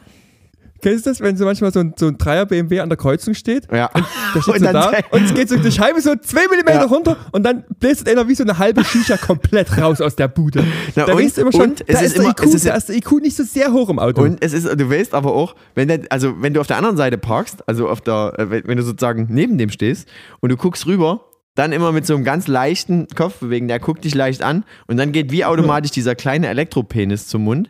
Kennst 0.82 1.06
du 1.06 1.10
das, 1.12 1.22
wenn 1.22 1.38
so 1.38 1.46
manchmal 1.46 1.72
so 1.72 1.80
ein, 1.80 1.94
so 1.98 2.08
ein 2.08 2.18
Dreier 2.18 2.46
BMW 2.46 2.80
an 2.80 2.90
der 2.90 2.98
Kreuzung 2.98 3.34
steht? 3.34 3.68
Ja. 3.72 3.90
Der 4.36 4.42
steht 4.42 4.56
Und 4.56 4.60
so 4.66 4.72
da 4.72 4.92
und 5.12 5.24
es 5.26 5.34
geht 5.34 5.50
so 5.50 5.58
die 5.58 5.72
Scheibe 5.72 6.02
so 6.02 6.16
zwei 6.16 6.48
Millimeter 6.50 6.80
Ja. 6.82 6.86
runter 6.86 7.18
und 7.32 7.44
dann 7.44 7.64
bläst 7.80 8.08
einer 8.10 8.28
wie 8.28 8.36
so 8.36 8.44
eine 8.44 8.58
halbe 8.58 8.84
Shisha 8.84 9.18
komplett 9.18 9.78
raus 9.78 10.02
aus 10.02 10.16
der 10.16 10.28
Bude. 10.28 10.64
Na, 10.96 11.06
da 11.06 11.14
und- 11.14 11.20
weißt 11.24 11.38
du 11.38 11.42
immer 11.42 11.52
schon, 11.52 11.62
und 11.62 11.80
da 11.82 11.86
es 11.88 12.02
ist, 12.02 12.16
immer- 12.18 12.30
IQ, 12.30 12.44
ist- 12.44 12.66
da 12.66 12.76
ist 12.76 12.90
der 12.90 12.96
IQ 12.96 13.12
nicht 13.22 13.36
so 13.38 13.44
sehr 13.44 13.72
hoch 13.72 13.90
im 13.90 14.00
Auto. 14.00 14.22
Und 14.22 14.44
es 14.44 14.54
ist, 14.54 14.66
du 14.66 14.90
weißt 14.90 15.14
aber 15.14 15.34
auch, 15.34 15.56
wenn 15.76 15.88
der, 15.88 16.02
also 16.10 16.34
wenn 16.42 16.54
du 16.54 16.62
auf 16.62 16.68
der 16.68 16.78
anderen 16.78 16.98
Seite 16.98 17.18
parkst, 17.18 17.68
also 17.68 17.88
auf 17.90 18.02
der, 18.02 18.34
äh, 18.38 18.50
wenn 18.68 18.78
du 18.78 18.84
sozusagen 18.84 19.28
neben 19.30 19.58
dem 19.58 19.70
stehst 19.70 20.08
und 20.40 20.50
du 20.50 20.58
guckst 20.58 20.86
rüber, 20.88 21.26
dann 21.56 21.74
immer 21.74 21.92
mit 21.92 22.06
so 22.08 22.16
einem 22.16 22.24
ganz 22.24 22.48
leichten 22.48 23.08
Kopfbewegen, 23.16 23.68
der 23.68 23.80
guckt 23.80 24.06
dich 24.06 24.16
leicht 24.16 24.42
an 24.42 24.64
und 24.88 24.96
dann 24.98 25.12
geht 25.12 25.32
wie 25.32 25.44
automatisch 25.44 25.92
dieser 25.92 26.16
kleine 26.16 26.48
Elektropenis 26.48 27.28
zum 27.28 27.44
Mund. 27.44 27.70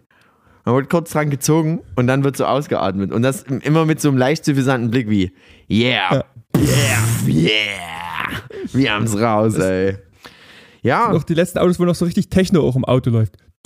Man 0.65 0.75
wird 0.75 0.89
kurz 0.89 1.11
dran 1.11 1.29
gezogen 1.29 1.81
und 1.95 2.07
dann 2.07 2.23
wird 2.23 2.37
so 2.37 2.45
ausgeatmet. 2.45 3.11
Und 3.11 3.23
das 3.23 3.43
immer 3.43 3.85
mit 3.85 3.99
so 3.99 4.09
einem 4.09 4.17
leicht 4.17 4.45
suffisanten 4.45 4.91
Blick 4.91 5.09
wie, 5.09 5.31
yeah, 5.69 6.23
yeah, 6.55 6.99
yeah. 7.27 7.51
Wir 8.71 8.93
haben's 8.93 9.17
raus, 9.19 9.55
ey. 9.57 9.97
Ja, 10.83 11.11
Noch 11.11 11.23
die 11.23 11.33
letzten 11.33 11.59
Autos, 11.59 11.79
wo 11.79 11.85
noch 11.85 11.95
so 11.95 12.05
richtig 12.05 12.29
Techno 12.29 12.61
auch 12.61 12.75
im 12.75 12.85
Auto 12.85 13.09
läuft. 13.11 13.33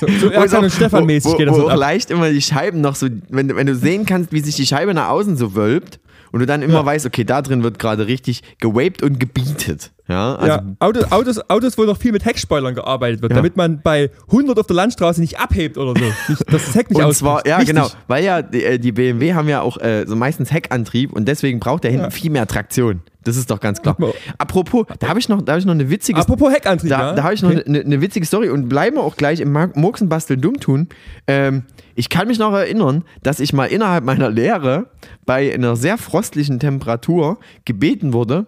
so, 0.00 0.06
so 0.06 0.26
Wo 0.26 0.30
Erkan 0.30 0.64
und 0.64 0.70
Stefan-mäßig 0.72 1.32
wo, 1.32 1.36
geht 1.36 1.46
wo, 1.48 1.50
das 1.52 1.58
wo 1.58 1.62
so 1.62 1.68
auch 1.68 1.72
ab. 1.72 1.78
leicht 1.78 2.10
immer 2.10 2.30
die 2.30 2.42
Scheiben 2.42 2.80
noch 2.80 2.94
so, 2.94 3.08
wenn, 3.28 3.54
wenn 3.54 3.66
du 3.66 3.74
sehen 3.74 4.06
kannst, 4.06 4.32
wie 4.32 4.40
sich 4.40 4.54
die 4.56 4.66
Scheibe 4.66 4.94
nach 4.94 5.08
außen 5.08 5.36
so 5.36 5.54
wölbt 5.54 6.00
und 6.36 6.40
du 6.40 6.46
dann 6.46 6.60
immer 6.62 6.84
weißt, 6.84 7.06
okay, 7.06 7.24
da 7.24 7.40
drin 7.40 7.62
wird 7.62 7.78
gerade 7.78 8.06
richtig 8.06 8.42
gewaped 8.60 9.02
und 9.02 9.18
gebietet. 9.18 9.90
Ja, 10.06 10.34
also 10.36 10.46
ja, 10.46 10.62
Auto, 10.78 11.00
Autos, 11.10 11.50
Autos, 11.50 11.78
wo 11.78 11.84
noch 11.84 11.96
viel 11.96 12.12
mit 12.12 12.24
Heckspoilern 12.24 12.74
gearbeitet 12.74 13.22
wird, 13.22 13.32
Ja. 13.32 13.36
damit 13.36 13.56
man 13.56 13.80
bei 13.82 14.10
100 14.30 14.58
auf 14.58 14.66
der 14.66 14.76
Landstraße 14.76 15.20
nicht 15.20 15.40
abhebt 15.40 15.78
oder 15.78 15.98
so. 15.98 16.06
Nicht, 16.28 16.52
dass 16.52 16.66
das 16.66 16.74
Heck 16.74 16.90
nicht 16.90 16.98
und 16.98 17.04
ausbricht. 17.06 17.18
zwar, 17.18 17.46
ja 17.46 17.58
Wichtig. 17.58 17.74
genau, 17.74 17.88
weil 18.06 18.22
ja 18.22 18.42
die, 18.42 18.62
äh, 18.62 18.78
die 18.78 18.92
BMW 18.92 19.32
haben 19.34 19.48
ja 19.48 19.62
auch 19.62 19.78
äh, 19.78 20.04
so 20.06 20.14
meistens 20.14 20.52
Heckantrieb 20.52 21.12
und 21.12 21.26
deswegen 21.26 21.58
braucht 21.58 21.82
der 21.84 21.90
hinten 21.90 22.04
Ja. 22.04 22.10
viel 22.10 22.30
mehr 22.30 22.46
Traktion. 22.46 23.00
Das 23.26 23.36
ist 23.36 23.50
doch 23.50 23.58
ganz 23.60 23.82
klar. 23.82 23.96
Apropos, 24.38 24.86
da 25.00 25.08
habe 25.08 25.18
ich 25.18 25.28
noch, 25.28 25.42
da 25.42 25.52
habe 25.52 25.60
ich 25.60 25.66
noch 25.66 25.74
eine 25.74 25.90
witzige 25.90 26.20
Apropos 26.20 26.52
Heckantrieb, 26.52 26.90
Da, 26.90 27.08
ja. 27.08 27.12
da 27.14 27.22
habe 27.24 27.34
ich 27.34 27.42
noch 27.42 27.50
Okay. 27.50 27.64
eine, 27.66 27.80
eine 27.80 28.00
witzige 28.00 28.24
Story 28.26 28.48
und 28.50 28.68
bleiben 28.68 28.96
wir 28.96 29.02
auch 29.02 29.16
gleich 29.16 29.40
im 29.40 29.52
Murksenbasteln 29.52 30.40
dumm 30.40 30.60
tun. 30.60 30.88
Ähm, 31.26 31.64
ich 31.94 32.08
kann 32.08 32.28
mich 32.28 32.38
noch 32.38 32.52
erinnern, 32.52 33.04
dass 33.22 33.40
ich 33.40 33.52
mal 33.52 33.66
innerhalb 33.66 34.04
meiner 34.04 34.30
Lehre 34.30 34.90
bei 35.24 35.52
einer 35.52 35.74
sehr 35.76 35.98
frostlichen 35.98 36.60
Temperatur 36.60 37.38
gebeten 37.64 38.12
wurde, 38.12 38.46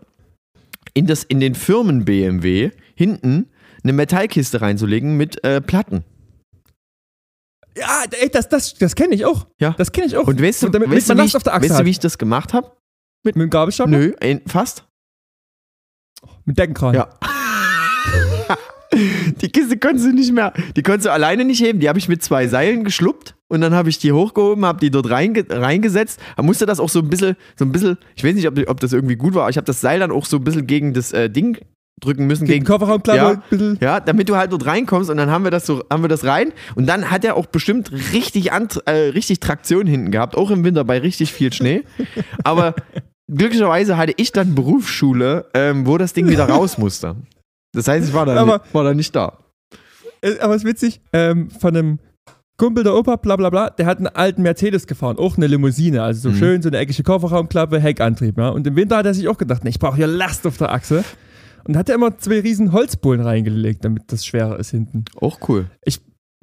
in, 0.95 1.07
das, 1.07 1.25
in 1.25 1.41
den 1.41 1.55
Firmen 1.55 2.05
BMW 2.05 2.71
hinten 2.95 3.47
eine 3.83 3.93
Metallkiste 3.93 4.61
reinzulegen 4.61 5.17
mit 5.17 5.43
äh, 5.45 5.61
Platten. 5.61 6.05
Ja, 7.77 8.03
ey, 8.21 8.29
das, 8.29 8.49
das, 8.49 8.75
das 8.75 8.95
kenne 8.97 9.15
ich 9.15 9.25
auch. 9.25 9.47
Ja. 9.61 9.75
Das 9.79 9.93
kenne 9.93 10.07
ich 10.09 10.17
auch. 10.17 10.27
Und 10.27 10.43
weißt 10.43 10.65
du, 10.65 10.69
damit, 10.69 10.91
weißt, 10.91 11.11
du, 11.11 11.17
wie 11.19 11.23
ich, 11.23 11.37
auf 11.37 11.43
der 11.45 11.55
Achse 11.55 11.63
weißt 11.65 11.75
du, 11.75 11.79
hat. 11.79 11.85
wie 11.87 11.91
ich 11.91 12.01
das 12.01 12.19
gemacht 12.19 12.53
habe? 12.53 12.73
Mit, 13.25 13.37
mit 13.37 13.45
dem 13.45 13.51
Gabelstapler? 13.51 13.99
Nö, 13.99 14.15
ein, 14.21 14.43
fast. 14.47 14.85
Mit 16.45 16.59
Deckenkran. 16.59 16.95
Ja. 16.95 17.09
Die 19.41 19.49
Kiste 19.49 19.79
konntest 19.79 20.07
du 20.07 20.13
nicht 20.13 20.33
mehr, 20.33 20.53
die 20.75 20.83
konntest 20.83 21.07
du 21.07 21.13
alleine 21.13 21.45
nicht 21.45 21.63
heben. 21.63 21.79
Die 21.79 21.89
habe 21.89 21.99
ich 21.99 22.09
mit 22.09 22.23
zwei 22.23 22.49
Seilen 22.49 22.85
geschluppt 22.85 23.37
und 23.49 23.61
dann 23.61 23.75
habe 23.75 23.91
ich 23.91 23.99
die 23.99 24.13
hochgehoben, 24.13 24.65
habe 24.65 24.81
die 24.81 24.91
dort 24.91 25.11
reinge 25.11 25.45
reingesetzt. 25.49 26.19
Da 26.37 26.43
musste 26.43 26.67
das 26.67 26.81
auch 26.81 26.89
so 26.89 27.01
ein 27.01 27.11
bisschen, 27.11 27.37
so 27.57 27.65
ein 27.65 27.73
bisschen, 27.73 27.99
ich 28.17 28.25
weiß 28.25 28.35
nicht, 28.35 28.49
ob, 28.49 28.59
ob 28.67 28.81
das 28.81 28.93
irgendwie 28.93 29.17
gut 29.17 29.35
war, 29.35 29.43
aber 29.43 29.51
ich 29.51 29.57
habe 29.57 29.67
das 29.67 29.81
Seil 29.81 30.01
dann 30.01 30.11
auch 30.11 30.25
so 30.25 30.39
ein 30.39 30.45
bisschen 30.45 30.67
gegen 30.67 30.95
das 30.95 31.13
äh, 31.13 31.29
Ding 31.29 31.59
drücken 32.01 32.27
müssen. 32.27 32.47
Gegen 32.47 32.61
Gegen, 32.61 32.67
Kofferraumklappe. 32.67 33.43
Ja. 33.51 33.75
ja, 33.81 34.01
damit 34.01 34.29
du 34.29 34.37
halt 34.37 34.53
dort 34.53 34.67
reinkommst 34.67 35.11
und 35.11 35.17
dann 35.17 35.31
haben 35.31 35.45
wir 35.45 35.51
das 35.51 35.67
so, 35.67 35.85
haben 35.91 36.03
wir 36.03 36.09
das 36.09 36.25
rein 36.25 36.53
und 36.75 36.87
dann 36.87 37.11
hat 37.11 37.25
er 37.25 37.37
auch 37.37 37.47
bestimmt 37.47 37.91
richtig, 38.13 38.53
Ant 38.53 38.83
äh, 38.87 39.11
richtig 39.11 39.41
Traktion 39.41 39.87
hinten 39.87 40.11
gehabt, 40.11 40.37
auch 40.37 40.51
im 40.51 40.65
Winter 40.65 40.85
bei 40.85 40.99
richtig 40.99 41.33
viel 41.33 41.53
Schnee. 41.53 41.85
Aber 42.45 42.75
glücklicherweise 43.33 43.97
hatte 43.97 44.13
ich 44.17 44.33
dann 44.33 44.55
Berufsschule, 44.55 45.47
ähm, 45.55 45.87
wo 45.87 45.99
das 45.99 46.13
Ding 46.13 46.29
wieder 46.29 46.45
raus 46.49 46.79
musste. 46.79 47.17
Das 47.73 47.89
heißt, 47.89 48.09
ich 48.09 48.15
war 48.15 48.27
da, 48.27 48.37
Aber- 48.37 48.63
war 48.73 48.85
da 48.85 48.95
nicht 48.95 49.15
da. 49.15 49.39
Äh, 50.23 50.39
Aber 50.41 50.55
es 50.55 50.63
ist 50.63 50.69
witzig, 50.69 51.01
ähm, 51.13 51.51
von 51.51 51.77
einem 51.77 51.99
Kumpel 52.57 52.83
der 52.83 52.95
Opa, 52.95 53.17
bla 53.17 53.37
bla 53.37 53.51
bla, 53.51 53.71
der 53.71 53.87
hat 53.87 53.99
einen 53.99 54.09
alten 54.09 54.43
Mercedes 54.43 54.87
gefahren, 54.89 55.17
auch 55.19 55.37
eine 55.37 55.47
Limousine, 55.47 56.03
also 56.03 56.29
so 56.29 56.35
Mhm. 56.35 56.39
schön, 56.39 56.63
so 56.63 56.69
eine 56.71 56.79
eckige 56.79 57.05
Kofferraumklappe, 57.05 57.79
Heckantrieb. 57.79 58.37
Ja? 58.37 58.49
Und 58.49 58.67
im 58.67 58.75
Winter 58.75 58.97
hat 58.97 59.07
er 59.07 59.15
sich 59.15 59.29
auch 59.29 59.39
gedacht, 59.39 59.63
nee, 59.63 59.71
ich 59.71 59.79
brauche 59.79 59.97
hier 59.97 60.09
Last 60.09 60.45
auf 60.47 60.57
der 60.59 60.73
Achse. 60.73 61.05
Und 61.65 61.77
hat 61.77 61.89
er 61.89 61.95
immer 61.97 62.17
zwei 62.19 62.41
riesen 62.41 62.73
Holzbohlen 62.73 63.21
reingelegt, 63.21 63.85
damit 63.85 64.05
das 64.11 64.25
schwerer 64.27 64.59
ist 64.59 64.71
hinten. 64.71 65.05
Auch 65.21 65.39
cool. 65.49 65.67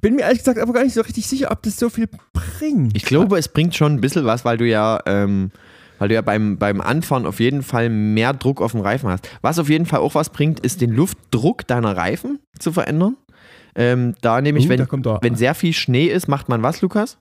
Bin 0.01 0.15
mir 0.15 0.21
ehrlich 0.21 0.39
gesagt 0.39 0.59
aber 0.59 0.71
gar 0.71 0.83
nicht 0.83 0.93
so 0.93 1.01
richtig 1.01 1.25
sicher, 1.25 1.49
ob 1.51 1.63
das 1.63 1.77
so 1.79 1.89
viel 1.89 2.07
bringt. 2.33 2.95
Ich 2.95 3.05
glaube, 3.05 3.37
es 3.39 3.47
bringt 3.47 3.73
schon 3.75 3.93
ein 3.93 4.01
bisschen 4.01 4.23
was, 4.25 4.45
weil 4.45 4.57
du 4.57 4.65
ja, 4.67 4.99
ähm, 5.07 5.49
weil 5.99 6.09
du 6.09 6.15
ja 6.15 6.21
beim, 6.21 6.57
beim 6.57 6.81
Anfahren 6.81 7.25
auf 7.25 7.39
jeden 7.39 7.63
Fall 7.63 7.89
mehr 7.89 8.33
Druck 8.33 8.61
auf 8.61 8.71
dem 8.71 8.81
Reifen 8.81 9.09
hast. 9.09 9.29
Was 9.41 9.59
auf 9.59 9.69
jeden 9.69 9.85
Fall 9.85 9.99
auch 9.99 10.15
was 10.15 10.29
bringt, 10.29 10.59
ist 10.59 10.81
den 10.81 10.91
Luftdruck 10.91 11.67
deiner 11.67 11.95
Reifen 11.95 12.39
zu 12.59 12.71
verändern. 12.71 13.17
Ähm, 13.75 14.15
da 14.21 14.39
nämlich, 14.41 14.65
Uh, 14.65 14.69
wenn, 14.69 15.01
da 15.01 15.19
wenn 15.21 15.35
sehr 15.35 15.53
viel 15.53 15.73
Schnee 15.73 16.07
ist, 16.07 16.27
macht 16.27 16.47
man 16.49 16.63
was, 16.63 16.81
Lukas? 16.81 17.17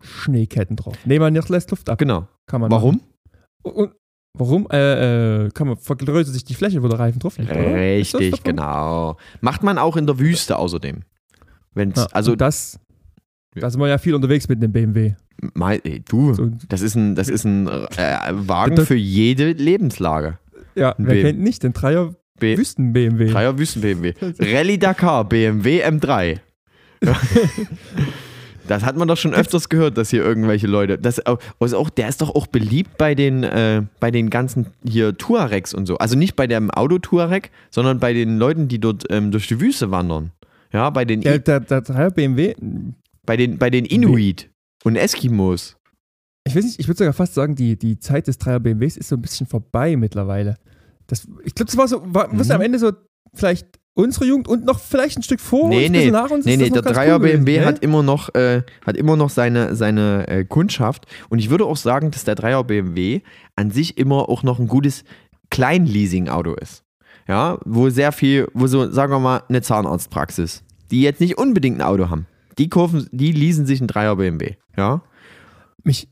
Schneeketten 0.00 0.76
drauf. 0.76 0.96
Nee, 1.04 1.18
man 1.18 1.32
nicht 1.32 1.48
lässt 1.48 1.70
Luft 1.70 1.88
ab. 1.90 1.98
Genau. 1.98 2.28
Kann 2.46 2.60
man 2.60 2.70
Warum? 2.70 3.00
Und, 3.62 3.92
warum? 4.38 4.68
Äh, 4.70 5.44
äh, 5.46 5.50
kann 5.50 5.68
man 5.68 5.76
vergrößert 5.76 6.32
sich 6.32 6.44
die 6.44 6.54
Fläche, 6.54 6.82
wo 6.82 6.88
der 6.88 6.98
Reifen 6.98 7.18
drauf 7.18 7.38
liegt. 7.38 7.50
oder? 7.50 7.74
Richtig, 7.74 8.42
genau. 8.42 9.16
Macht 9.40 9.62
man 9.62 9.78
auch 9.78 9.96
in 9.96 10.06
der 10.06 10.18
Wüste 10.18 10.56
außerdem. 10.58 11.02
Wenn's, 11.74 11.96
Ja, 11.96 12.06
also, 12.12 12.36
das, 12.36 12.78
da 13.54 13.68
sind 13.70 13.80
wir 13.80 13.88
ja 13.88 13.98
viel 13.98 14.14
unterwegs 14.14 14.48
mit 14.48 14.62
dem 14.62 14.72
BMW. 14.72 15.14
Mal, 15.54 15.80
ey, 15.84 16.02
du, 16.08 16.34
So, 16.34 16.50
das 16.68 16.80
ist 16.82 16.94
ein, 16.94 17.14
das 17.14 17.28
ist 17.28 17.44
ein 17.44 17.66
äh, 17.68 17.86
Wagen 18.32 18.76
Das- 18.76 18.88
für 18.88 18.94
jede 18.96 19.52
Lebenslage. 19.52 20.38
ja, 20.74 20.90
Ein 20.92 21.06
wer 21.06 21.14
BMW. 21.14 21.22
kennt 21.22 21.40
nicht 21.40 21.62
den 21.62 21.72
Dreier 21.72 22.14
B 22.38 22.56
Wüsten 22.58 22.92
BMW. 22.92 23.30
Dreier 23.30 23.58
Wüsten-BMW. 23.58 24.12
Rallye 24.38 24.78
Dakar, 24.78 25.24
BMW 25.28 25.82
M3. 25.84 26.38
Das 28.68 28.82
hat 28.84 28.96
man 28.96 29.06
doch 29.06 29.16
schon 29.16 29.32
öfters 29.32 29.68
gehört, 29.68 29.96
dass 29.96 30.10
hier 30.10 30.24
irgendwelche 30.24 30.66
Leute. 30.66 30.98
Das 30.98 31.20
also 31.20 31.78
auch, 31.78 31.88
der 31.88 32.08
ist 32.08 32.20
doch 32.20 32.34
auch 32.34 32.48
beliebt 32.48 32.98
bei 32.98 33.14
den, 33.14 33.44
äh, 33.44 33.82
bei 34.00 34.10
den 34.10 34.28
ganzen 34.28 34.66
hier 34.84 35.16
Tuaregs 35.16 35.72
und 35.72 35.86
so. 35.86 35.98
Also 35.98 36.18
nicht 36.18 36.34
bei 36.34 36.48
dem 36.48 36.72
Auto-Tuareg, 36.72 37.52
sondern 37.70 38.00
bei 38.00 38.12
den 38.12 38.38
Leuten, 38.38 38.66
die 38.66 38.80
dort 38.80 39.04
ähm, 39.10 39.30
durch 39.30 39.46
die 39.46 39.60
Wüste 39.60 39.92
wandern. 39.92 40.32
Ja, 40.72 40.90
bei 40.90 41.04
den, 41.04 41.20
Der, 41.20 41.38
der, 41.38 41.60
der 41.60 41.80
Dreier 41.80 42.10
BMW, 42.10 42.54
bei 43.24 43.36
den, 43.36 43.56
bei 43.58 43.70
den 43.70 43.84
Inuit 43.84 44.50
und 44.84 44.96
Eskimos. 44.96 45.76
ich 46.46 46.54
weiß 46.54 46.64
nicht, 46.64 46.78
ich 46.80 46.86
würde 46.88 46.98
sogar 46.98 47.12
fast 47.12 47.34
sagen, 47.34 47.54
die, 47.56 47.76
die 47.78 47.98
Zeit 47.98 48.26
des 48.28 48.38
Dreier 48.38 48.60
BMWs 48.60 48.96
ist 48.96 49.08
so 49.08 49.16
ein 49.16 49.22
bisschen 49.22 49.46
vorbei 49.46 49.96
mittlerweile. 49.96 50.56
Das, 51.08 51.26
ich 51.44 51.54
glaube, 51.54 51.66
das 51.66 51.76
war 51.76 51.88
so, 51.88 52.02
war, 52.06 52.28
was 52.32 52.48
Mhm. 52.48 52.54
am 52.54 52.60
Ende 52.62 52.78
so 52.78 52.92
vielleicht 53.34 53.66
unsere 53.94 54.26
Jugend 54.26 54.46
und 54.46 54.64
noch 54.64 54.78
vielleicht 54.78 55.18
ein 55.18 55.22
Stück 55.22 55.40
vor 55.40 55.68
Nee, 55.70 55.86
uns, 55.86 55.92
nee. 55.92 56.10
nach 56.10 56.30
uns. 56.30 56.44
Nee, 56.44 56.56
nee, 56.56 56.68
der 56.68 56.82
noch 56.82 56.84
ganz 56.84 56.98
3er 56.98 57.14
cool 57.14 57.18
BMW 57.20 57.58
ne? 57.60 57.64
hat 57.64 57.78
immer 57.82 58.02
noch, 58.02 58.34
äh, 58.34 58.62
hat 58.84 58.96
immer 58.96 59.16
noch 59.16 59.30
seine, 59.30 59.74
seine 59.74 60.28
äh, 60.28 60.44
Kundschaft. 60.44 61.06
Und 61.30 61.38
ich 61.38 61.48
würde 61.50 61.64
auch 61.64 61.76
sagen, 61.76 62.10
dass 62.10 62.24
der 62.24 62.36
3er 62.36 62.62
BMW 62.64 63.22
an 63.56 63.70
sich 63.70 63.96
immer 63.98 64.28
auch 64.28 64.42
noch 64.42 64.58
ein 64.58 64.66
gutes 64.68 65.04
Kleinleasing-Auto 65.50 66.54
ist. 66.54 66.84
Ja, 67.28 67.58
wo 67.64 67.88
sehr 67.90 68.12
viel, 68.12 68.46
wo 68.54 68.66
so, 68.68 68.88
sagen 68.90 69.12
wir 69.12 69.18
mal, 69.18 69.42
eine 69.48 69.60
Zahnarztpraxis, 69.62 70.62
die 70.92 71.00
jetzt 71.02 71.20
nicht 71.20 71.38
unbedingt 71.38 71.78
ein 71.78 71.82
Auto 71.82 72.08
haben, 72.10 72.26
die 72.58 72.68
kaufen, 72.68 73.08
die 73.12 73.32
leasen 73.32 73.66
sich 73.66 73.80
einen 73.80 73.88
3er 73.88 74.16
BMW. 74.16 74.54
Ja. 74.76 75.02
Mich, 75.84 76.08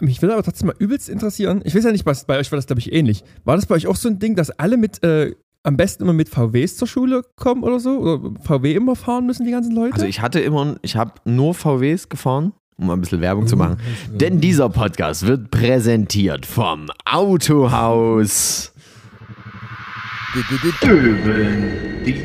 mich 0.00 0.22
würde 0.22 0.34
aber 0.34 0.42
trotzdem 0.42 0.68
mal 0.68 0.76
übelst 0.78 1.08
interessieren. 1.08 1.62
Ich 1.64 1.74
weiß 1.74 1.84
ja 1.84 1.92
nicht, 1.92 2.06
was 2.06 2.24
bei 2.24 2.38
euch 2.38 2.50
war 2.50 2.56
das, 2.56 2.66
glaube 2.66 2.80
ich, 2.80 2.92
ähnlich. 2.92 3.24
War 3.44 3.56
das 3.56 3.66
bei 3.66 3.74
euch 3.74 3.86
auch 3.86 3.96
so 3.96 4.08
ein 4.08 4.18
Ding, 4.18 4.34
dass 4.34 4.50
alle 4.50 4.76
mit, 4.76 5.02
äh, 5.04 5.34
am 5.62 5.76
besten 5.76 6.02
immer 6.02 6.12
mit 6.12 6.28
VWs 6.28 6.76
zur 6.76 6.88
Schule 6.88 7.22
kommen 7.36 7.62
oder 7.62 7.78
so? 7.78 7.98
Oder 7.98 8.32
VW 8.40 8.74
immer 8.74 8.96
fahren 8.96 9.26
müssen, 9.26 9.44
die 9.44 9.52
ganzen 9.52 9.74
Leute? 9.74 9.94
Also 9.94 10.06
ich 10.06 10.20
hatte 10.20 10.40
immer, 10.40 10.76
ich 10.82 10.96
habe 10.96 11.12
nur 11.24 11.54
VWs 11.54 12.08
gefahren, 12.08 12.52
um 12.76 12.90
ein 12.90 13.00
bisschen 13.00 13.20
Werbung 13.20 13.46
zu 13.46 13.56
machen. 13.56 13.76
Denn 14.12 14.40
dieser 14.40 14.68
Podcast 14.70 15.26
wird 15.26 15.50
präsentiert 15.50 16.46
vom 16.46 16.86
Autohaus. 17.04 18.72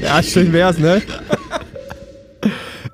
ja, 0.01 0.23
schön 0.23 0.53
wär's, 0.53 0.79
ne? 0.79 1.01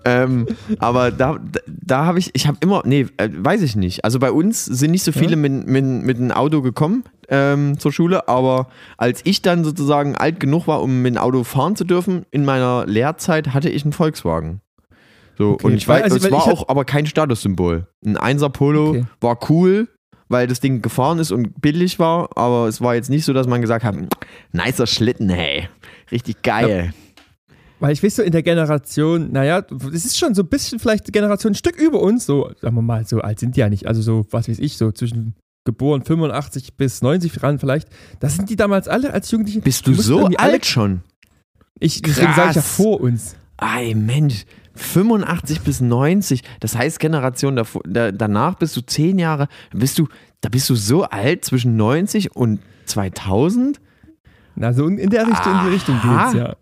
Ähm, 0.05 0.47
aber 0.79 1.11
da, 1.11 1.39
da, 1.67 2.05
habe 2.05 2.19
ich, 2.19 2.31
ich 2.33 2.47
habe 2.47 2.57
immer, 2.61 2.81
nee, 2.85 3.07
äh, 3.17 3.29
weiß 3.31 3.61
ich 3.61 3.75
nicht. 3.75 4.03
Also 4.03 4.19
bei 4.19 4.31
uns 4.31 4.65
sind 4.65 4.91
nicht 4.91 5.03
so 5.03 5.11
viele 5.11 5.35
mit, 5.35 5.67
mit, 5.67 5.85
mit 5.85 6.17
einem 6.17 6.31
Auto 6.31 6.61
gekommen 6.61 7.03
ähm, 7.29 7.79
zur 7.79 7.91
Schule, 7.91 8.27
aber 8.27 8.67
als 8.97 9.21
ich 9.23 9.41
dann 9.41 9.63
sozusagen 9.63 10.15
alt 10.15 10.39
genug 10.39 10.67
war, 10.67 10.81
um 10.81 11.01
mit 11.01 11.15
dem 11.15 11.21
Auto 11.21 11.43
fahren 11.43 11.75
zu 11.75 11.83
dürfen, 11.83 12.25
in 12.31 12.45
meiner 12.45 12.85
Lehrzeit 12.85 13.53
hatte 13.53 13.69
ich 13.69 13.83
einen 13.83 13.93
Volkswagen. 13.93 14.61
So, 15.37 15.53
Okay, 15.53 15.67
und 15.67 15.73
ich 15.73 15.87
weiß, 15.87 16.03
also, 16.03 16.17
es 16.17 16.31
war 16.31 16.47
auch 16.47 16.69
aber 16.69 16.85
kein 16.85 17.05
Statussymbol. 17.05 17.87
Ein 18.05 18.17
1er 18.17 18.49
Polo 18.49 18.89
Okay. 18.89 19.03
war 19.21 19.39
cool, 19.49 19.87
weil 20.29 20.47
das 20.47 20.59
Ding 20.59 20.81
gefahren 20.81 21.19
ist 21.19 21.31
und 21.31 21.61
billig 21.61 21.97
war, 21.97 22.29
aber 22.35 22.67
es 22.67 22.81
war 22.81 22.95
jetzt 22.95 23.09
nicht 23.09 23.25
so, 23.25 23.33
dass 23.33 23.47
man 23.47 23.61
gesagt 23.61 23.83
hat, 23.83 23.95
nicer 24.51 24.85
Schlitten, 24.85 25.29
hey, 25.29 25.69
richtig 26.11 26.41
geil. 26.43 26.93
Weil 27.79 27.91
ich 27.91 28.01
weiß 28.03 28.15
so 28.15 28.21
in 28.21 28.31
der 28.31 28.43
Generation, 28.43 29.31
naja, 29.31 29.65
es 29.93 30.05
ist 30.05 30.17
schon 30.17 30.33
so 30.35 30.43
ein 30.43 30.47
bisschen 30.47 30.79
vielleicht 30.79 31.07
die 31.07 31.11
Generation 31.11 31.51
ein 31.51 31.55
Stück 31.55 31.75
über 31.77 31.99
uns, 32.01 32.25
so, 32.25 32.49
sagen 32.61 32.75
wir 32.75 32.81
mal, 32.81 33.05
so 33.05 33.19
alt 33.19 33.39
sind 33.39 33.55
die 33.55 33.59
ja 33.59 33.69
nicht, 33.69 33.87
also 33.87 34.01
so, 34.01 34.25
was 34.31 34.47
weiß 34.47 34.59
ich, 34.59 34.77
so 34.77 34.91
zwischen 34.91 35.35
geboren 35.65 36.03
85 36.03 36.75
bis 36.75 37.01
90 37.01 37.41
ran 37.43 37.59
vielleicht, 37.59 37.87
da 38.19 38.29
sind 38.29 38.49
die 38.49 38.55
damals 38.55 38.87
alle 38.87 39.13
als 39.13 39.31
Jugendliche. 39.31 39.61
Bist 39.61 39.87
du 39.87 39.93
so 39.93 40.25
alt 40.25 40.39
alle- 40.39 40.63
schon? 40.63 41.01
Ich, 41.79 42.01
deswegen 42.01 42.33
sage 42.33 42.51
ich 42.51 42.55
ja 42.57 42.61
vor 42.61 43.01
uns. 43.01 43.35
Ei, 43.57 43.93
Mensch, 43.95 44.45
85 44.75 45.61
bis 45.61 45.81
90, 45.81 46.41
das 46.59 46.77
heißt 46.77 46.99
Generation 46.99 47.55
davor, 47.55 47.81
da, 47.85 48.11
danach 48.11 48.55
bist 48.55 48.75
du 48.77 48.81
10 48.81 49.19
Jahre, 49.19 49.47
bist 49.73 49.99
du, 49.99 50.07
da 50.41 50.49
bist 50.49 50.69
du 50.69 50.75
so 50.75 51.03
alt, 51.03 51.43
zwischen 51.45 51.75
90 51.75 52.35
und 52.35 52.59
2000? 52.85 53.79
Na, 54.55 54.71
so 54.73 54.87
in 54.87 55.09
der 55.09 55.27
Richtung, 55.27 55.53
in 55.53 55.65
die 55.65 55.73
Richtung 55.73 55.95
geht's, 56.01 56.33
ja. 56.35 56.55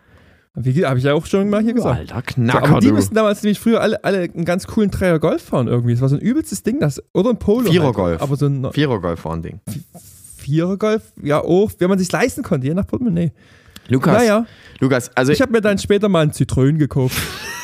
Wie 0.54 0.86
habe 0.86 1.00
ich 1.00 1.06
ja 1.06 1.14
auch 1.14 1.26
schon 1.26 1.50
mal 1.50 1.62
hier 1.64 1.74
gesagt. 1.74 1.98
Alter 1.98 2.16
So, 2.16 2.22
Knacker, 2.34 2.64
aber 2.70 2.80
die 2.82 2.88
du. 2.88 2.94
mussten 2.94 3.16
damals 3.16 3.42
nämlich 3.42 3.60
früher 3.60 3.80
alle, 3.80 4.04
alle 4.04 4.24
einen 4.24 4.44
ganz 4.44 4.68
coolen 4.68 4.92
Dreier 4.92 5.18
Golf 5.20 5.44
fahren 5.44 5.68
irgendwie. 5.68 5.94
Das 5.94 6.02
war 6.02 6.10
so 6.10 6.16
ein 6.16 6.22
übelstes 6.22 6.64
Ding, 6.64 6.80
das, 6.80 7.02
oder 7.14 7.30
ein 7.30 7.40
Polo. 7.40 7.72
Vierer 7.72 7.86
halt. 7.86 7.96
Golf. 7.96 8.22
Aber 8.22 8.36
so 8.36 8.48
ein 8.48 8.72
Vierer 8.74 9.00
Golf-Ding. 9.00 9.62
Vierer 10.38 10.78
Golf, 10.78 11.04
ja 11.24 11.42
auch, 11.42 11.72
wenn 11.80 11.90
man 11.90 12.00
sich 12.00 12.12
leisten 12.12 12.44
konnte, 12.44 12.68
je 12.68 12.74
nach 12.74 12.86
Portemonnaie. 12.88 13.32
Lukas, 13.88 14.18
Naja, 14.18 14.46
Lukas, 14.80 15.16
also 15.16 15.32
ich 15.32 15.42
habe 15.42 15.52
mir 15.52 15.62
dann 15.62 15.78
später 15.78 16.10
mal 16.10 16.22
einen 16.22 16.32
Citroën 16.32 16.78
gekauft. 16.78 17.18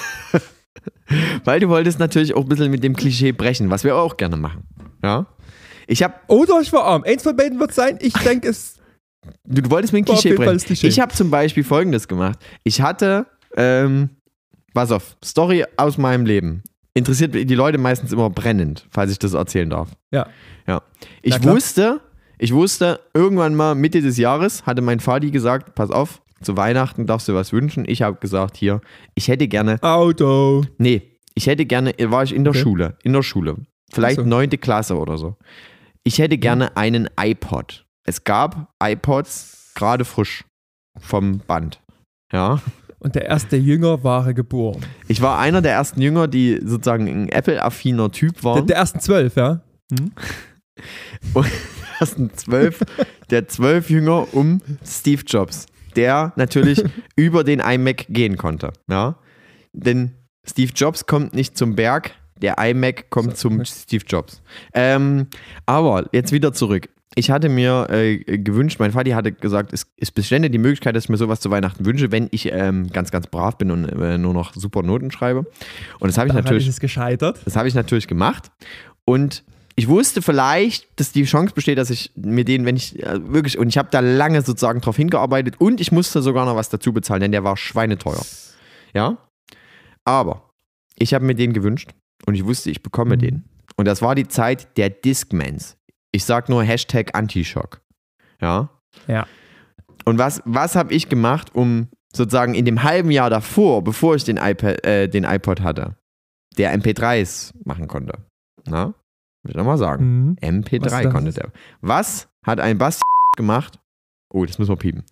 weil 1.43 1.59
du 1.59 1.69
wolltest 1.69 1.99
natürlich 1.99 2.35
auch 2.35 2.43
ein 2.43 2.49
bisschen 2.49 2.71
mit 2.71 2.83
dem 2.83 2.95
Klischee 2.95 3.31
brechen, 3.31 3.69
was 3.69 3.83
wir 3.83 3.95
auch 3.95 4.17
gerne 4.17 4.37
machen. 4.37 4.63
Ja? 5.03 5.25
Ich 5.87 6.03
habe, 6.03 6.15
Oder 6.27 6.59
ich 6.61 6.71
war 6.73 6.83
arm. 6.83 7.03
Eins 7.03 7.23
von 7.23 7.35
beiden 7.35 7.59
wird 7.59 7.73
sein. 7.73 7.97
Ich 8.01 8.13
denke 8.13 8.49
es. 8.49 8.75
Du, 9.45 9.69
wolltest 9.69 9.93
War 9.93 9.99
auf 10.15 10.21
Klischee 10.21 10.35
das 10.37 10.65
Klischee. 10.65 10.87
Ich 10.87 10.99
habe 10.99 11.13
zum 11.13 11.29
Beispiel 11.29 11.63
folgendes 11.63 12.07
gemacht. 12.07 12.39
Ich 12.63 12.81
hatte, 12.81 13.25
ähm, 13.55 14.09
pass 14.73 14.91
auf, 14.91 15.17
Story 15.23 15.65
aus 15.77 15.97
meinem 15.97 16.25
Leben. 16.25 16.63
Interessiert 16.93 17.35
die 17.35 17.55
Leute 17.55 17.77
meistens 17.77 18.11
immer 18.11 18.29
brennend, 18.29 18.87
falls 18.89 19.11
ich 19.11 19.19
das 19.19 19.33
erzählen 19.33 19.69
darf. 19.69 19.89
Ja. 20.11 20.27
Ja. 20.67 20.81
Ich 21.21 21.43
wusste, 21.43 22.01
ich 22.39 22.53
wusste, 22.53 22.99
irgendwann 23.13 23.55
mal 23.55 23.75
Mitte 23.75 24.01
des 24.01 24.17
Jahres 24.17 24.65
hatte 24.65 24.81
mein 24.81 24.99
Vati 24.99 25.29
gesagt, 25.31 25.75
pass 25.75 25.91
auf, 25.91 26.21
zu 26.41 26.57
Weihnachten 26.57 27.05
darfst 27.05 27.27
du 27.27 27.33
was 27.35 27.53
wünschen. 27.53 27.85
Ich 27.87 28.01
habe 28.01 28.17
gesagt, 28.19 28.57
hier, 28.57 28.81
ich 29.15 29.27
hätte 29.27 29.47
gerne, 29.47 29.81
Auto. 29.83 30.65
nee, 30.77 31.01
ich 31.35 31.47
hätte 31.47 31.65
gerne, 31.65 31.93
war 31.99 32.23
ich 32.23 32.33
in 32.33 32.43
der 32.43 32.51
Okay. 32.51 32.61
Schule, 32.61 32.97
in 33.03 33.13
der 33.13 33.23
Schule, 33.23 33.57
vielleicht 33.91 34.19
Ach 34.19 34.23
so. 34.23 34.29
neunte 34.29 34.57
Klasse 34.57 34.97
oder 34.97 35.17
so. 35.17 35.35
Ich 36.03 36.19
hätte 36.19 36.37
gerne 36.37 36.77
einen 36.77 37.09
iPod. 37.19 37.85
Es 38.07 38.23
gab 38.23 38.73
iPods 38.81 39.73
gerade 39.75 40.05
frisch 40.05 40.45
vom 40.97 41.39
Band. 41.39 41.81
Ja. 42.31 42.61
Und 42.99 43.15
der 43.15 43.25
erste 43.25 43.57
Jünger 43.57 44.03
war 44.03 44.33
geboren. 44.33 44.79
Ich 45.07 45.21
war 45.21 45.37
einer 45.39 45.61
der 45.61 45.73
ersten 45.73 46.01
Jünger, 46.01 46.27
die 46.27 46.59
sozusagen 46.63 47.07
ein 47.07 47.29
Apple-affiner 47.29 48.09
Typ 48.11 48.35
Der, 48.35 48.43
waren. 48.43 48.65
der 48.65 48.77
ersten 48.77 49.01
zwölf, 49.01 49.35
ja. 49.35 49.61
ersten 51.99 52.33
zwölf, 52.33 52.81
der 53.29 53.47
zwölf 53.49 53.89
Jünger 53.89 54.33
um 54.33 54.61
Steve 54.85 55.23
Jobs, 55.27 55.65
der 55.95 56.31
natürlich 56.37 56.81
über 57.17 57.43
den 57.43 57.59
iMac 57.59 58.05
gehen 58.09 58.37
konnte. 58.37 58.71
Ja? 58.89 59.17
Denn 59.73 60.13
Steve 60.45 60.71
Jobs 60.73 61.05
kommt 61.05 61.33
nicht 61.33 61.57
zum 61.57 61.75
Berg, 61.75 62.11
der 62.41 62.57
iMac 62.57 63.09
kommt 63.09 63.37
zum 63.37 63.65
Steve 63.65 64.05
Jobs. 64.07 64.41
Ähm, 64.73 65.27
aber 65.65 66.07
jetzt 66.13 66.31
wieder 66.31 66.53
zurück. 66.53 66.87
Ich 67.17 67.31
hatte 67.31 67.49
mir 67.49 67.87
äh, 67.89 68.17
gewünscht, 68.37 68.79
mein 68.79 68.93
Vati 68.93 69.09
hatte 69.09 69.31
gesagt, 69.31 69.73
es, 69.73 69.87
es 69.97 70.11
bestände 70.11 70.51
die 70.51 70.59
Möglichkeit, 70.59 70.95
dass 70.95 71.05
ich 71.05 71.09
mir 71.09 71.17
sowas 71.17 71.39
zu 71.39 71.49
Weihnachten 71.49 71.83
wünsche, 71.83 72.11
wenn 72.11 72.27
ich 72.29 72.51
ähm, 72.51 72.89
ganz, 72.93 73.09
ganz 73.09 73.25
brav 73.25 73.57
bin 73.57 73.71
und 73.71 73.85
äh, 73.85 74.19
nur 74.19 74.35
noch 74.35 74.53
super 74.53 74.83
Noten 74.83 75.09
schreibe. 75.09 75.39
Und 75.99 76.09
das 76.09 76.19
habe 76.19 76.27
ich 76.27 76.33
Daran 76.33 76.43
natürlich 76.43 76.67
ist 76.67 76.75
es 76.75 76.79
gescheitert. 76.79 77.39
das 77.43 77.55
habe 77.55 77.67
ich 77.67 77.73
natürlich 77.73 78.07
gemacht. 78.07 78.51
Und 79.03 79.43
ich 79.75 79.87
wusste 79.87 80.21
vielleicht, 80.21 80.87
dass 80.99 81.11
die 81.11 81.23
Chance 81.23 81.55
besteht, 81.55 81.79
dass 81.79 81.89
ich 81.89 82.11
mir 82.15 82.45
den, 82.45 82.65
wenn 82.65 82.75
ich 82.75 83.01
äh, 83.03 83.19
wirklich, 83.33 83.57
und 83.57 83.67
ich 83.67 83.79
habe 83.79 83.89
da 83.89 83.99
lange 83.99 84.43
sozusagen 84.43 84.81
drauf 84.81 84.97
hingearbeitet 84.97 85.55
und 85.57 85.81
ich 85.81 85.91
musste 85.91 86.21
sogar 86.21 86.45
noch 86.45 86.55
was 86.55 86.69
dazu 86.69 86.93
bezahlen, 86.93 87.21
denn 87.21 87.31
der 87.31 87.43
war 87.43 87.57
schweineteuer. 87.57 88.23
Ja? 88.93 89.17
Aber 90.05 90.51
ich 90.99 91.15
habe 91.15 91.25
mir 91.25 91.33
den 91.33 91.53
gewünscht 91.53 91.95
und 92.27 92.35
ich 92.35 92.45
wusste, 92.45 92.69
ich 92.69 92.83
bekomme 92.83 93.15
Mhm. 93.15 93.21
den. 93.21 93.43
Und 93.75 93.85
das 93.85 94.03
war 94.03 94.13
die 94.13 94.27
Zeit 94.27 94.77
der 94.77 94.91
Discmans. 94.91 95.76
Ich 96.11 96.25
sag 96.25 96.49
nur 96.49 96.63
Hashtag 96.63 97.15
Antischock. 97.15 97.81
Ja? 98.41 98.69
Ja. 99.07 99.27
Und 100.05 100.17
was, 100.17 100.41
was 100.45 100.75
habe 100.75 100.93
ich 100.93 101.09
gemacht, 101.09 101.53
um 101.53 101.89
sozusagen 102.13 102.55
in 102.55 102.65
dem 102.65 102.83
halben 102.83 103.11
Jahr 103.11 103.29
davor, 103.29 103.83
bevor 103.83 104.15
ich 104.15 104.23
den, 104.23 104.37
iPad, 104.37 104.85
äh, 104.85 105.07
den 105.07 105.23
iPod 105.23 105.61
hatte, 105.61 105.97
der 106.57 106.77
MP3s 106.77 107.53
machen 107.65 107.87
konnte? 107.87 108.25
Na? 108.65 108.93
Will 109.43 109.51
ich 109.51 109.55
nochmal 109.55 109.77
sagen. 109.77 110.05
Mhm. 110.05 110.37
Was 110.41 110.49
MP3 110.49 110.79
das 110.79 111.13
konnte 111.13 111.31
der. 111.33 111.51
Was 111.81 112.29
hat 112.45 112.59
ein 112.59 112.77
Basti 112.77 113.03
gemacht? 113.37 113.79
Oh, 114.33 114.45
das 114.45 114.57
müssen 114.59 114.71
wir 114.71 114.77
piepen. 114.77 115.03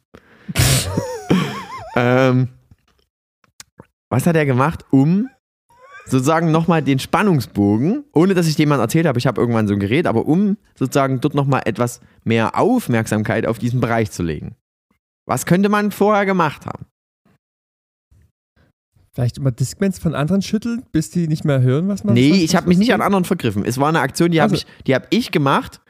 ähm, 1.96 2.50
was 4.10 4.26
hat 4.26 4.36
er 4.36 4.46
gemacht, 4.46 4.86
um 4.92 5.30
sozusagen 6.06 6.52
nochmal 6.52 6.82
den 6.84 7.00
Spannungsbogen, 7.00 8.04
ohne 8.14 8.34
dass 8.34 8.48
ich 8.48 8.58
jemand 8.58 8.82
erzählt 8.82 9.08
habe, 9.08 9.18
ich 9.20 9.28
habe 9.28 9.42
irgendwann 9.42 9.68
so 9.68 9.74
ein 9.74 9.80
Gerät, 9.80 10.06
aber 10.08 10.26
um 10.28 10.58
sozusagen 10.78 11.20
dort 11.22 11.34
nochmal 11.34 11.64
etwas 11.66 12.00
mehr 12.24 12.58
Aufmerksamkeit 12.60 13.46
auf 13.48 13.58
diesen 13.60 13.80
Bereich 13.82 14.12
zu 14.12 14.22
legen. 14.24 14.56
Was 15.28 15.46
könnte 15.46 15.70
man 15.70 15.92
vorher 15.92 16.26
gemacht 16.26 16.66
haben? 16.68 16.86
Vielleicht 19.14 19.38
immer 19.38 19.52
Discmans 19.52 19.98
von 19.98 20.14
anderen 20.14 20.42
schütteln, 20.42 20.84
bis 20.92 21.10
die 21.10 21.28
nicht 21.28 21.46
mehr 21.46 21.62
hören, 21.62 21.88
was 21.88 22.04
man 22.04 22.14
Nee, 22.16 22.32
was- 22.32 22.38
ich 22.40 22.56
habe 22.56 22.68
mich 22.68 22.78
nicht 22.78 22.94
an 22.94 23.02
anderen 23.02 23.24
vergriffen. 23.24 23.64
Es 23.66 23.78
war 23.80 23.88
eine 23.88 24.02
Aktion, 24.02 24.32
die 24.32 24.42
habe 24.42 24.54
Also- 24.54 24.66
ich, 24.68 24.84
die 24.86 24.94
hab 24.94 25.08
ich 25.10 25.32
gemacht, 25.32 25.82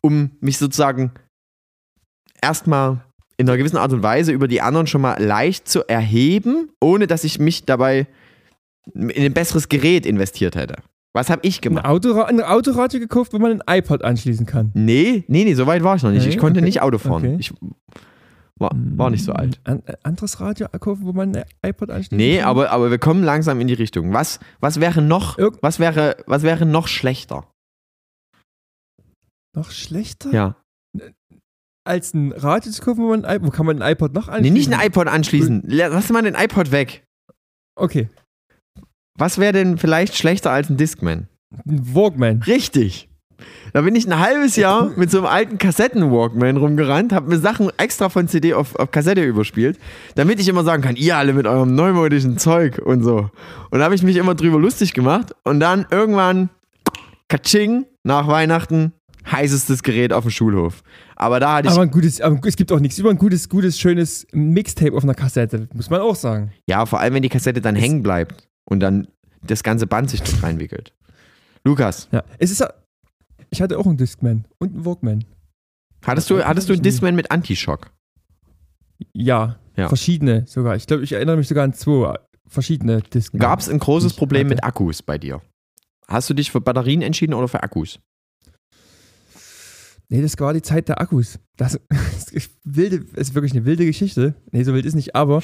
um 0.00 0.30
mich 0.40 0.56
sozusagen 0.58 1.12
erstmal 2.40 3.04
in 3.36 3.48
einer 3.48 3.58
gewissen 3.58 3.76
Art 3.76 3.92
und 3.92 4.02
Weise 4.02 4.32
über 4.32 4.48
die 4.48 4.62
anderen 4.62 4.86
schon 4.86 5.00
mal 5.02 5.22
leicht 5.22 5.68
zu 5.68 5.86
erheben, 5.88 6.70
ohne 6.80 7.06
dass 7.06 7.24
ich 7.24 7.38
mich 7.38 7.64
dabei 7.64 8.06
in 8.92 9.10
ein 9.24 9.32
besseres 9.34 9.68
Gerät 9.68 10.04
investiert 10.06 10.56
hätte. 10.56 10.76
Was 11.16 11.30
habe 11.30 11.40
ich 11.46 11.58
Ein, 11.58 11.62
gemacht? 11.62 11.84
Autora 11.86 12.24
ein 12.24 12.40
Autoradio 12.40 12.98
gekauft, 13.00 13.32
wo 13.32 13.38
man 13.38 13.62
ein 13.62 13.78
iPod 13.78 14.02
anschließen 14.02 14.46
kann. 14.46 14.72
Nee, 14.74 15.24
nee, 15.28 15.44
nee, 15.44 15.54
so 15.54 15.66
weit 15.66 15.82
war 15.84 15.94
ich 15.96 16.02
noch 16.02 16.10
nicht. 16.10 16.24
Nee, 16.24 16.30
Ich 16.30 16.38
konnte 16.38 16.58
okay. 16.58 16.64
nicht 16.66 16.82
Auto 16.82 16.98
fahren. 16.98 17.24
Okay. 17.24 17.36
Ich 17.38 17.52
war, 18.58 18.70
war 18.74 19.10
nicht 19.10 19.24
so 19.24 19.32
alt. 19.32 19.60
Ein 19.64 19.82
ein 19.86 19.94
anderes 20.02 20.40
Radio 20.40 20.66
kaufen, 20.68 21.04
wo 21.06 21.12
man 21.12 21.34
ein 21.36 21.44
iPod 21.64 21.90
anschließen 21.90 22.16
Nee, 22.16 22.38
kann? 22.38 22.48
aber, 22.48 22.70
aber 22.70 22.90
wir 22.90 22.98
kommen 22.98 23.22
langsam 23.22 23.60
in 23.60 23.68
die 23.68 23.74
Richtung. 23.74 24.12
Was, 24.12 24.40
was 24.60 24.80
wäre 24.80 25.02
noch, 25.02 25.38
Irg- 25.38 25.58
was 25.62 25.78
wäre, 25.78 26.16
was 26.26 26.42
wäre 26.42 26.66
noch 26.66 26.88
schlechter? 26.88 27.48
Noch 29.56 29.70
schlechter? 29.70 30.32
Ja. 30.32 30.56
als 31.86 32.14
ein 32.14 32.32
Radio 32.32 32.72
zu 32.72 32.82
kaufen, 32.82 33.02
wo, 33.04 33.08
man 33.10 33.24
ein, 33.24 33.40
I- 33.40 33.44
wo 33.44 33.50
kann 33.50 33.66
man 33.66 33.80
ein 33.82 33.92
iPod 33.92 34.14
noch 34.14 34.26
Nee, 34.26 34.32
anschließen? 34.34 34.54
nicht 34.54 34.72
ein 34.72 34.86
iPod 34.86 35.06
anschließen. 35.06 35.62
Lass 35.66 36.10
mal 36.10 36.22
den 36.22 36.34
iPod 36.34 36.70
weg. 36.72 37.04
Okay, 37.76 38.08
Was 39.16 39.38
wäre 39.38 39.52
denn 39.52 39.78
vielleicht 39.78 40.16
schlechter 40.16 40.50
als 40.50 40.70
ein 40.70 40.76
Discman? 40.76 41.28
ein 41.66 41.94
Walkman. 41.94 42.42
Richtig. 42.42 43.08
Da 43.72 43.82
bin 43.82 43.94
ich 43.94 44.06
ein 44.06 44.18
halbes 44.18 44.56
Jahr 44.56 44.92
mit 44.96 45.10
so 45.10 45.18
einem 45.18 45.26
alten 45.26 45.58
Kassetten-Walkman 45.58 46.56
rumgerannt, 46.56 47.12
habe 47.12 47.28
mir 47.28 47.38
Sachen 47.38 47.70
extra 47.76 48.08
von 48.08 48.28
CD 48.28 48.54
auf, 48.54 48.76
auf 48.76 48.90
Kassette 48.90 49.22
überspielt, 49.24 49.78
damit 50.14 50.40
ich 50.40 50.48
immer 50.48 50.64
sagen 50.64 50.82
kann, 50.82 50.96
ihr 50.96 51.16
alle 51.16 51.32
mit 51.32 51.46
eurem 51.46 51.74
neumodischen 51.74 52.38
Zeug 52.38 52.78
und 52.78 53.02
so. 53.02 53.30
Und 53.70 53.78
da 53.78 53.84
habe 53.84 53.94
ich 53.94 54.02
mich 54.02 54.16
immer 54.16 54.34
drüber 54.34 54.58
lustig 54.58 54.94
gemacht 54.94 55.34
und 55.44 55.60
dann 55.60 55.86
irgendwann, 55.90 56.50
katsching, 57.28 57.86
nach 58.04 58.28
Weihnachten, 58.28 58.92
heißestes 59.30 59.82
Gerät 59.82 60.12
auf 60.12 60.24
dem 60.24 60.30
Schulhof. 60.30 60.82
Aber 61.16 61.40
da 61.40 61.54
hatte 61.54 61.68
ich, 61.68 61.74
Aber 61.74 61.82
ein 61.82 61.90
gutes, 61.90 62.20
aber 62.20 62.38
es 62.46 62.56
gibt 62.56 62.70
auch 62.70 62.80
nichts 62.80 62.98
über 62.98 63.10
ein 63.10 63.18
gutes, 63.18 63.48
gutes, 63.48 63.78
schönes 63.78 64.26
Mixtape 64.32 64.96
auf 64.96 65.02
einer 65.02 65.14
Kassette, 65.14 65.68
muss 65.72 65.90
man 65.90 66.00
auch 66.00 66.16
sagen. 66.16 66.52
ja, 66.68 66.84
vor 66.86 67.00
allem 67.00 67.14
wenn 67.14 67.22
die 67.22 67.28
Kassette 67.28 67.60
dann 67.60 67.74
hängen 67.76 68.02
bleibt 68.02 68.46
und 68.64 68.80
dann 68.80 69.08
das 69.42 69.62
ganze 69.62 69.86
Band 69.86 70.10
sich 70.10 70.22
dort 70.22 70.42
reinwickelt. 70.42 70.92
Lukas, 71.64 72.08
Ja, 72.12 72.22
es 72.38 72.50
ist. 72.50 72.64
Ich 73.50 73.62
hatte 73.62 73.78
auch 73.78 73.86
einen 73.86 73.96
Discman 73.96 74.46
und 74.58 74.74
einen 74.74 74.84
Walkman. 74.84 75.24
hattest 76.04 76.28
du, 76.30 76.42
hattest 76.44 76.68
du 76.68 76.72
einen 76.72 76.82
Discman 76.82 77.14
mit 77.14 77.30
Antischock? 77.30 77.90
Ja, 79.12 79.58
Ja. 79.76 79.88
verschiedene 79.88 80.44
sogar. 80.46 80.76
Ich 80.76 80.86
glaube, 80.86 81.04
ich 81.04 81.12
erinnere 81.12 81.36
mich 81.36 81.48
sogar 81.48 81.64
an 81.64 81.72
zwei 81.74 82.18
verschiedene 82.46 83.00
Discman. 83.02 83.40
Gab 83.40 83.60
es 83.60 83.68
ein 83.68 83.78
großes 83.78 84.14
Problem 84.14 84.46
hatte- 84.46 84.54
mit 84.56 84.64
Akkus 84.64 85.02
bei 85.02 85.18
dir? 85.18 85.40
Hast 86.08 86.28
du 86.30 86.34
dich 86.34 86.50
für 86.50 86.60
Batterien 86.60 87.00
entschieden 87.02 87.32
oder 87.34 87.48
für 87.48 87.62
Akkus? 87.62 87.98
Nee, 90.08 90.20
das 90.22 90.38
war 90.38 90.52
die 90.52 90.62
Zeit 90.62 90.88
der 90.88 91.00
Akkus. 91.00 91.38
Das 91.56 91.78
ist, 92.32 92.50
wilde, 92.64 92.96
ist 93.18 93.34
wirklich 93.34 93.52
eine 93.52 93.64
wilde 93.64 93.86
Geschichte. 93.86 94.34
Nee, 94.52 94.62
so 94.64 94.74
wild 94.74 94.84
ist 94.86 94.94
nicht, 94.94 95.14
aber 95.16 95.42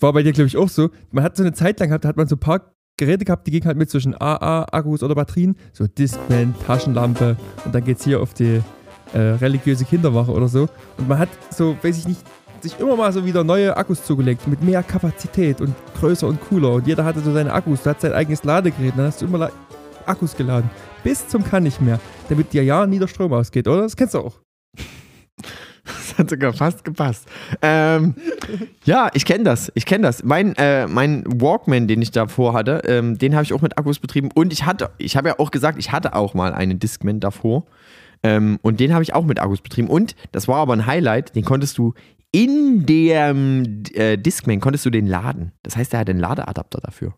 war 0.00 0.12
bei 0.12 0.22
dir, 0.22 0.32
glaube 0.32 0.48
ich, 0.48 0.56
auch 0.56 0.68
so. 0.68 0.90
Man 1.10 1.24
hat 1.24 1.36
so 1.36 1.42
eine 1.42 1.52
Zeit 1.52 1.80
lang 1.80 1.88
gehabt, 1.88 2.04
da 2.04 2.08
hat 2.08 2.16
man 2.16 2.28
so 2.28 2.36
ein 2.36 2.40
paar 2.40 2.72
Geräte 2.98 3.24
gehabt, 3.24 3.46
die 3.46 3.50
gingen 3.50 3.66
halt 3.66 3.76
mit 3.76 3.90
zwischen 3.90 4.14
AA-Akkus 4.14 5.02
oder 5.02 5.14
Batterien. 5.14 5.56
So 5.72 5.86
Discman, 5.86 6.54
Taschenlampe 6.66 7.36
und 7.64 7.74
dann 7.74 7.84
geht's 7.84 8.04
hier 8.04 8.20
auf 8.20 8.32
die 8.32 8.62
äh, 9.12 9.18
religiöse 9.18 9.84
Kinderwache 9.84 10.32
oder 10.32 10.48
so. 10.48 10.68
Und 10.96 11.08
man 11.08 11.18
hat 11.18 11.28
so, 11.50 11.76
weiß 11.82 11.98
ich 11.98 12.08
nicht, 12.08 12.20
sich 12.60 12.78
immer 12.80 12.96
mal 12.96 13.12
so 13.12 13.24
wieder 13.24 13.44
neue 13.44 13.76
Akkus 13.76 14.04
zugelegt 14.04 14.46
mit 14.48 14.62
mehr 14.62 14.82
Kapazität 14.82 15.60
und 15.60 15.74
größer 16.00 16.26
und 16.26 16.40
cooler. 16.40 16.72
Und 16.72 16.86
jeder 16.86 17.04
hatte 17.04 17.20
so 17.20 17.32
seine 17.32 17.52
Akkus. 17.52 17.82
Du 17.82 17.90
hattest 17.90 18.02
sein 18.02 18.12
eigenes 18.12 18.44
Ladegerät. 18.44 18.94
Dann 18.96 19.06
hast 19.06 19.20
du 19.20 19.26
immer 19.26 19.38
La 19.38 19.50
Akkus 20.06 20.36
geladen. 20.36 20.70
Bis 21.04 21.26
zum 21.28 21.44
kann 21.44 21.64
nicht 21.64 21.80
mehr. 21.80 22.00
Damit 22.28 22.52
dir 22.52 22.64
ja 22.64 22.86
nie 22.86 22.98
der 22.98 23.08
Strom 23.08 23.32
ausgeht, 23.32 23.68
oder? 23.68 23.82
Das 23.82 23.96
kennst 23.96 24.14
du 24.14 24.20
auch. 24.20 24.40
Das 26.16 26.24
hat 26.24 26.30
sogar 26.30 26.52
fast 26.54 26.84
gepasst. 26.84 27.28
Ähm, 27.60 28.14
ja, 28.84 29.10
ich 29.12 29.26
kenne 29.26 29.44
das. 29.44 29.70
Ich 29.74 29.84
kenne 29.84 30.06
das. 30.06 30.24
Mein, 30.24 30.54
äh, 30.56 30.86
mein 30.86 31.24
Walkman, 31.26 31.88
den 31.88 32.00
ich 32.00 32.10
davor 32.10 32.54
hatte, 32.54 32.82
ähm, 32.86 33.18
den 33.18 33.34
habe 33.34 33.44
ich 33.44 33.52
auch 33.52 33.60
mit 33.60 33.76
Akkus 33.76 33.98
betrieben. 33.98 34.30
Und 34.34 34.52
ich 34.52 34.64
hatte, 34.64 34.90
ich 34.98 35.16
habe 35.16 35.28
ja 35.28 35.38
auch 35.38 35.50
gesagt, 35.50 35.78
ich 35.78 35.92
hatte 35.92 36.14
auch 36.14 36.32
mal 36.34 36.54
einen 36.54 36.78
Discman 36.78 37.20
davor. 37.20 37.66
Ähm, 38.22 38.58
und 38.62 38.80
den 38.80 38.94
habe 38.94 39.02
ich 39.02 39.14
auch 39.14 39.24
mit 39.24 39.40
Akkus 39.40 39.60
betrieben. 39.60 39.88
Und 39.88 40.16
das 40.32 40.48
war 40.48 40.56
aber 40.56 40.72
ein 40.72 40.86
Highlight, 40.86 41.36
den 41.36 41.44
konntest 41.44 41.76
du 41.76 41.92
in 42.32 42.86
dem 42.86 43.82
äh, 43.92 44.16
Discman 44.16 44.60
konntest 44.60 44.84
du 44.86 44.90
den 44.90 45.06
laden. 45.06 45.52
Das 45.62 45.76
heißt, 45.76 45.92
er 45.94 46.00
hat 46.00 46.10
einen 46.10 46.20
Ladeadapter 46.20 46.80
dafür. 46.80 47.14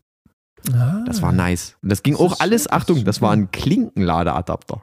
Das 1.07 1.23
war 1.23 1.33
nice. 1.33 1.77
Und 1.83 1.91
das 1.91 2.03
ging 2.03 2.15
Ah. 2.15 2.19
Das 2.19 2.33
auch 2.33 2.41
alles, 2.41 2.65
das 2.65 2.73
Achtung, 2.73 3.05
das 3.05 3.23
war 3.23 3.33
ein 3.33 3.51
Klinkenladeadapter. 3.51 4.83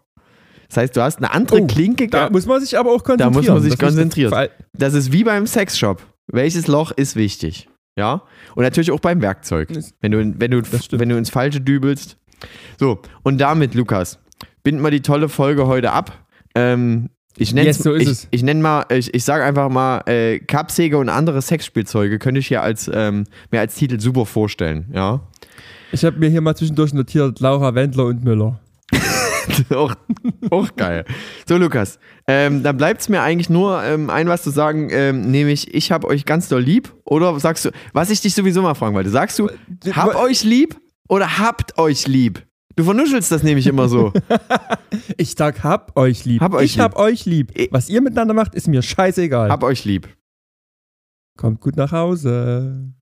Das 0.68 0.78
heißt, 0.78 0.96
du 0.98 1.02
hast 1.02 1.18
eine 1.20 1.32
andere 1.32 1.62
Oh, 1.62 1.68
Klinke 1.68 2.08
Da 2.08 2.30
muss 2.30 2.46
man 2.46 2.60
sich 2.62 2.78
aber 2.78 2.92
auch 2.92 3.04
konzentrieren. 3.04 3.34
muss 3.34 3.48
man 3.48 3.62
sich 3.62 3.72
Das 3.76 3.80
konzentrieren. 3.80 4.32
Weil- 4.32 4.52
Das 4.74 4.94
ist 4.94 5.12
wie 5.12 5.24
beim 5.24 5.46
Sexshop. 5.48 6.02
Welches 6.28 6.68
Loch 6.68 6.92
ist 6.92 7.16
wichtig? 7.16 7.70
Ja? 7.96 8.24
Und 8.56 8.64
natürlich 8.64 8.92
auch 8.92 9.00
beim 9.00 9.22
Werkzeug. 9.22 9.70
Wenn 10.02 10.12
du, 10.12 10.18
wenn 10.40 10.52
du, 10.52 10.62
wenn 10.92 11.10
du 11.10 11.18
ins 11.18 11.30
Falsche 11.30 11.62
dübelst. 11.62 12.18
So, 12.80 13.00
und 13.24 13.40
damit, 13.40 13.74
Lukas, 13.76 14.20
binden 14.64 14.82
wir 14.82 14.92
die 14.92 15.02
tolle 15.02 15.30
Folge 15.30 15.68
heute 15.68 15.92
ab. 15.92 16.26
Ähm, 16.56 17.10
ich 17.38 17.54
nenne 17.54 17.68
Yes, 17.68 17.78
so 17.80 17.94
ist 17.94 18.02
ich, 18.04 18.10
es. 18.10 18.28
ich 18.32 18.44
nenn 18.44 18.62
mal, 18.62 18.86
ich, 18.90 19.14
ich 19.14 19.24
sage 19.24 19.44
einfach 19.44 19.70
mal, 19.70 20.02
äh, 20.08 20.40
Kappsäge 20.40 20.98
und 20.98 21.10
andere 21.10 21.42
Sexspielzeuge 21.42 22.18
könnte 22.20 22.40
ich 22.40 22.48
hier 22.48 22.62
als, 22.62 22.90
ähm, 22.94 23.26
mir 23.52 23.60
als 23.60 23.76
Titel 23.76 24.00
super 24.00 24.26
vorstellen. 24.26 24.90
Ja? 24.94 25.22
Ich 25.92 26.04
habe 26.04 26.18
mir 26.18 26.30
hier 26.30 26.42
mal 26.42 26.56
zwischendurch 26.56 26.94
notiert, 26.94 27.40
Laura 27.40 27.76
Wendler 27.76 28.06
und 28.06 28.24
Müller. 28.24 28.60
auch, 29.76 29.96
auch 30.50 30.76
geil. 30.76 31.06
So, 31.48 31.58
Lukas, 31.58 32.00
ähm, 32.28 32.64
dann 32.64 32.78
bleibt 32.78 33.02
es 33.02 33.10
mir 33.10 33.22
eigentlich 33.22 33.50
nur 33.50 33.84
ähm, 33.84 34.10
ein 34.10 34.28
was 34.28 34.44
zu 34.44 34.50
sagen, 34.50 34.90
ähm, 34.92 35.32
nämlich 35.32 35.74
ich 35.74 35.92
habe 35.92 36.08
euch 36.08 36.26
ganz 36.26 36.48
doll 36.48 36.62
lieb. 36.62 36.94
Oder 37.06 37.40
sagst 37.40 37.66
du, 37.66 37.72
was 37.94 38.10
ich 38.10 38.22
dich 38.22 38.36
sowieso 38.36 38.62
mal 38.62 38.74
fragen 38.74 38.96
wollte, 38.96 39.10
sagst 39.10 39.40
du, 39.40 39.50
hab 39.92 40.16
euch 40.16 40.44
lieb 40.44 40.80
oder 41.08 41.38
habt 41.38 41.78
euch 41.78 42.08
lieb? 42.08 42.46
Du 42.76 42.84
vernuschelst 42.84 43.32
das 43.32 43.44
nämlich 43.44 43.68
immer 43.68 43.88
so. 43.88 44.12
Ich 45.18 45.36
sag, 45.38 45.64
hab 45.64 45.98
euch 45.98 46.24
lieb. 46.24 46.42
Hab 46.42 46.54
euch 46.54 46.66
ich 46.66 46.80
hab 46.80 46.98
euch 46.98 47.26
lieb. 47.26 47.52
Was 47.72 47.90
ihr 47.90 48.02
miteinander 48.02 48.34
macht, 48.34 48.56
ist 48.56 48.68
mir 48.68 48.82
scheißegal. 48.82 49.50
hab 49.50 49.64
euch 49.64 49.84
lieb. 49.84 50.08
Kommt 51.38 51.60
gut 51.60 51.76
nach 51.76 51.92
Hause. 51.92 52.94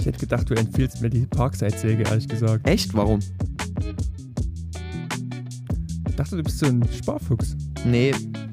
Ich 0.00 0.06
hätte 0.06 0.18
gedacht, 0.18 0.48
du 0.48 0.54
empfiehlst 0.54 1.02
mir 1.02 1.10
die 1.10 1.26
Parkside-Säge, 1.26 2.04
ehrlich 2.04 2.26
gesagt. 2.26 2.66
Echt? 2.66 2.94
Warum? 2.94 3.20
Ich 6.08 6.16
dachte, 6.16 6.36
du 6.36 6.42
bist 6.42 6.58
so 6.58 6.66
ein 6.66 6.82
Sparfuchs. 6.90 7.54
Nee, 7.84 8.12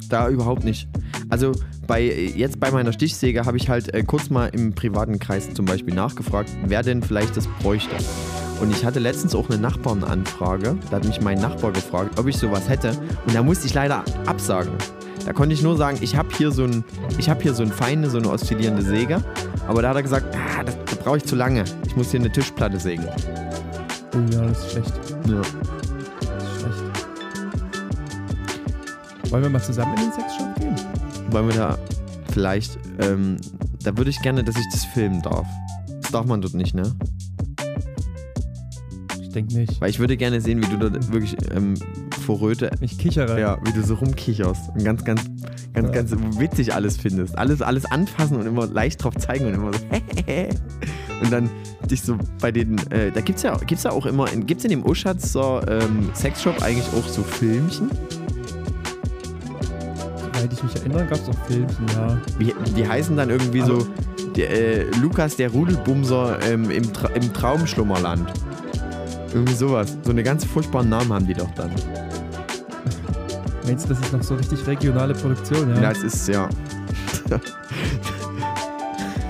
da 0.09 0.27
überhaupt 0.27 0.65
nicht. 0.65 0.89
Also 1.29 1.53
bei 1.87 2.03
jetzt 2.03 2.59
bei 2.59 2.69
meiner 2.69 2.91
Stichsäge 2.91 3.45
habe 3.45 3.55
ich 3.55 3.69
halt 3.69 3.93
äh, 3.93 4.03
kurz 4.03 4.29
mal 4.29 4.47
im 4.47 4.73
privaten 4.73 5.19
Kreis 5.19 5.53
zum 5.53 5.63
Beispiel 5.63 5.93
nachgefragt, 5.93 6.49
wer 6.65 6.83
denn 6.83 7.01
vielleicht 7.01 7.37
das 7.37 7.47
bräuchte. 7.61 7.95
Und 8.59 8.71
ich 8.71 8.83
hatte 8.83 8.99
letztens 8.99 9.33
auch 9.33 9.49
eine 9.49 9.57
Nachbarnanfrage. 9.57 10.77
Da 10.89 10.97
hat 10.97 11.05
mich 11.05 11.21
mein 11.21 11.39
Nachbar 11.39 11.71
gefragt, 11.71 12.19
ob 12.19 12.27
ich 12.27 12.37
sowas 12.37 12.67
hätte. 12.67 12.91
Und 13.25 13.33
da 13.33 13.41
musste 13.41 13.67
ich 13.67 13.73
leider 13.73 14.03
absagen. 14.25 14.73
Da 15.25 15.31
konnte 15.31 15.53
ich 15.53 15.61
nur 15.61 15.77
sagen, 15.77 15.97
ich 16.01 16.17
habe 16.17 16.29
hier 16.37 16.51
so 16.51 16.65
ein, 16.65 16.83
ich 17.17 17.29
habe 17.29 17.41
hier 17.41 17.53
so 17.53 17.63
ein 17.63 17.71
feine, 17.71 18.09
so 18.09 18.17
eine 18.17 18.29
oszillierende 18.29 18.81
Säge. 18.81 19.23
Aber 19.67 19.81
da 19.81 19.89
hat 19.89 19.95
er 19.97 20.03
gesagt, 20.03 20.35
ah, 20.35 20.63
das, 20.63 20.75
brauche 21.08 21.18
ich 21.20 21.24
zu 21.26 21.38
lange. 21.38 21.64
Ich 21.86 21.95
muss 21.95 22.12
hier 22.12 22.20
eine 22.20 22.30
Tischplatte 22.30 22.78
sägen. 22.78 23.05
Oh 24.14 24.18
ja, 24.34 24.41
das 24.47 24.60
ist 24.66 24.72
schlecht. 24.72 24.93
Ja. 25.26 25.36
Das 25.39 26.43
ist 26.43 26.60
schlecht. 26.60 26.84
Wollen 29.32 29.43
wir 29.43 29.49
mal 29.49 29.62
zusammen 29.64 29.93
in 29.95 30.01
den 30.01 30.12
Sexshop 30.12 30.53
gehen? 30.60 30.76
Wollen 31.32 31.47
wir 31.47 31.55
da 31.55 31.78
vielleicht, 32.34 32.78
ähm, 32.99 33.38
da 33.86 33.97
würde 33.97 34.10
ich 34.10 34.22
gerne, 34.22 34.43
dass 34.43 34.58
ich 34.58 34.66
das 34.74 34.84
filmen 34.84 35.22
darf. 35.22 35.47
Das 36.01 36.12
darf 36.12 36.26
man 36.26 36.41
dort 36.41 36.55
nicht, 36.55 36.76
ne? 36.76 36.84
Ich 39.22 39.30
denke 39.30 39.53
nicht. 39.53 39.80
Weil 39.80 39.89
ich 39.89 39.99
würde 39.99 40.18
gerne 40.18 40.41
sehen, 40.41 40.62
wie 40.62 40.68
du 40.68 40.78
dort 40.78 41.10
wirklich 41.14 41.38
ähm, 41.55 41.76
vor 42.26 42.41
Röte, 42.41 42.70
Ich 42.82 42.97
kichere. 42.97 43.39
ja, 43.39 43.58
wie 43.64 43.72
du 43.72 43.82
so 43.82 43.93
rumkicherst 43.95 44.72
und 44.76 44.84
ganz, 44.84 45.05
ganz, 45.05 45.22
ganz, 45.74 45.88
Ja. 45.88 45.93
ganz 45.93 46.12
witzig 46.38 46.74
alles 46.74 46.97
findest. 46.97 47.38
Alles, 47.38 47.62
alles 47.62 47.86
anfassen 47.86 48.36
und 48.36 48.46
immer 48.46 48.67
leicht 48.67 49.01
drauf 49.01 49.16
zeigen 49.16 49.46
und 49.46 49.54
immer 49.54 49.71
so 49.74 49.79
und 51.21 51.31
dann 51.31 51.49
dich 51.89 52.01
so 52.01 52.17
bei 52.41 52.51
den, 52.51 52.77
äh, 52.91 53.11
da 53.11 53.21
gibt's 53.21 53.43
ja, 53.43 53.55
gibt's 53.57 53.83
ja 53.83 53.91
auch 53.91 54.05
immer, 54.05 54.25
gibt's 54.25 54.63
in 54.63 54.71
dem 54.71 54.85
Oschatzer 54.85 55.61
ähm, 55.67 56.09
Sexshop 56.13 56.61
eigentlich 56.61 56.87
auch 56.97 57.07
so 57.07 57.23
Filmchen? 57.23 57.89
Soweit 60.15 60.53
ich 60.53 60.63
mich 60.63 60.75
erinnere, 60.75 61.05
gab 61.05 61.19
es 61.19 61.29
auch 61.29 61.45
Filmchen, 61.47 61.85
ja. 61.95 62.17
Wie, 62.37 62.53
die 62.75 62.87
heißen 62.87 63.15
dann 63.15 63.29
irgendwie 63.29 63.61
so 63.61 63.87
der, 64.35 64.49
äh, 64.51 64.83
Lukas 65.01 65.35
der 65.35 65.49
Rudelbumser 65.51 66.39
ähm, 66.43 66.69
im, 66.69 66.93
Tra 66.93 67.09
im 67.09 67.33
Traumschlummerland. 67.33 68.31
Irgendwie 69.33 69.55
sowas. 69.55 69.97
So 70.03 70.11
eine 70.11 70.23
ganz 70.23 70.45
furchtbaren 70.45 70.89
Namen 70.89 71.11
haben 71.11 71.27
die 71.27 71.33
doch 71.33 71.51
dann. 71.55 71.71
Meinst 73.65 73.85
du, 73.85 73.89
das 73.89 73.99
ist 73.99 74.13
noch 74.13 74.23
so 74.23 74.35
richtig 74.35 74.65
regionale 74.65 75.13
Produktion, 75.13 75.75
ja? 75.75 75.81
Ja, 75.81 75.91
es 75.91 76.03
ist 76.03 76.27
ja. 76.29 76.47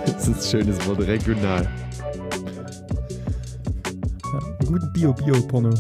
das 0.08 0.28
ist 0.28 0.56
ein 0.56 0.62
schönes 0.62 0.88
Wort, 0.88 1.00
regional. 1.00 1.68
ja 4.34 4.40
einen 4.40 4.68
guten 4.68 4.94
Bio-Bio-Porno. 4.94 5.74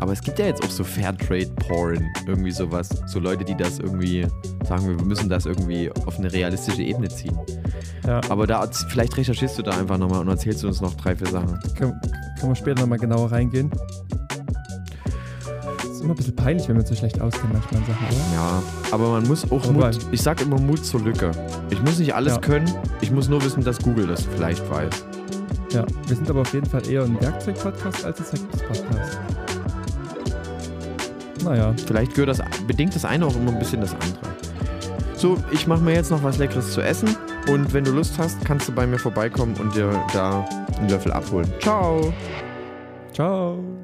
Aber 0.00 0.12
es 0.12 0.22
gibt 0.22 0.38
ja 0.38 0.46
jetzt 0.46 0.64
auch 0.64 0.70
so 0.70 0.82
Fairtrade-Porn, 0.82 2.06
irgendwie 2.26 2.50
sowas. 2.50 2.88
So 3.06 3.20
Leute, 3.20 3.44
die 3.44 3.54
das 3.54 3.78
irgendwie 3.78 4.26
sagen, 4.66 4.96
wir 4.96 5.04
müssen 5.04 5.28
das 5.28 5.46
irgendwie 5.46 5.90
auf 6.06 6.18
eine 6.18 6.32
realistische 6.32 6.82
Ebene 6.82 7.08
ziehen. 7.08 7.38
Ja, 8.06 8.20
Aber 8.28 8.46
da 8.46 8.66
vielleicht 8.88 9.16
recherchierst 9.16 9.58
du 9.58 9.62
da 9.62 9.72
einfach 9.72 9.98
nochmal 9.98 10.20
und 10.20 10.28
erzählst 10.28 10.62
du 10.62 10.68
uns 10.68 10.80
noch 10.80 10.94
drei, 10.94 11.14
vier 11.14 11.26
Sachen. 11.26 11.58
können, 11.76 12.00
können 12.38 12.52
wir 12.52 12.54
später 12.54 12.80
nochmal 12.80 12.98
genauer 12.98 13.30
reingehen. 13.30 13.70
Ist 16.00 16.04
immer 16.04 16.14
ein 16.14 16.16
bisschen 16.16 16.34
peinlich, 16.36 16.66
wenn 16.68 16.76
man 16.76 16.86
so 16.86 16.94
schlecht 16.94 17.20
auskennt 17.20 17.52
manchmal 17.52 17.82
Sachen, 17.82 18.06
oder? 18.06 18.34
Ja, 18.34 18.62
aber 18.90 19.10
man 19.10 19.26
muss 19.28 19.44
auch 19.44 19.66
Wobei- 19.66 19.90
Mut, 19.92 19.98
ich 20.10 20.22
sag 20.22 20.40
immer 20.40 20.58
Mut 20.58 20.84
zur 20.84 21.00
Lücke. 21.00 21.30
Ich 21.70 21.80
muss 21.82 21.98
nicht 21.98 22.14
alles 22.14 22.34
Ja. 22.34 22.38
können, 22.40 22.70
ich 23.00 23.10
muss 23.10 23.28
nur 23.28 23.42
wissen, 23.44 23.62
dass 23.62 23.78
Google 23.78 24.06
das 24.06 24.22
vielleicht 24.22 24.68
weiß. 24.70 24.90
Ja, 25.72 25.84
wir 26.06 26.16
sind 26.16 26.28
aber 26.28 26.40
auf 26.40 26.52
jeden 26.52 26.66
Fall 26.66 26.86
eher 26.88 27.04
ein 27.04 27.20
Werkzeug-Podcast 27.20 28.04
als 28.04 28.18
ein 28.18 28.24
Sex-Podcast. 28.26 29.18
Naja, 31.44 31.72
Vielleicht 31.86 32.14
gehört 32.14 32.28
das, 32.30 32.40
bedingt 32.66 32.94
das 32.94 33.04
eine 33.04 33.24
auch 33.26 33.34
immer 33.36 33.52
ein 33.52 33.58
bisschen 33.58 33.80
das 33.80 33.92
andere. 33.92 34.30
So, 35.16 35.36
ich 35.52 35.66
mache 35.66 35.80
mir 35.82 35.94
jetzt 35.94 36.10
noch 36.10 36.22
was 36.22 36.38
Leckeres 36.38 36.72
zu 36.72 36.80
essen 36.80 37.14
und 37.48 37.72
wenn 37.72 37.84
du 37.84 37.92
Lust 37.92 38.18
hast, 38.18 38.44
kannst 38.44 38.68
du 38.68 38.72
bei 38.72 38.86
mir 38.86 38.98
vorbeikommen 38.98 39.54
und 39.56 39.74
dir 39.74 39.90
da 40.12 40.44
einen 40.78 40.88
Löffel 40.88 41.12
abholen. 41.12 41.50
Ciao! 41.60 42.12
ciao. 43.12 43.79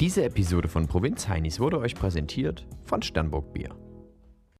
Diese 0.00 0.24
Episode 0.24 0.66
von 0.66 0.86
Provinz 0.86 1.28
Heinis 1.28 1.60
wurde 1.60 1.78
euch 1.78 1.94
präsentiert 1.94 2.66
von 2.86 3.02
Sternburg 3.02 3.52
Bier. 3.52 3.68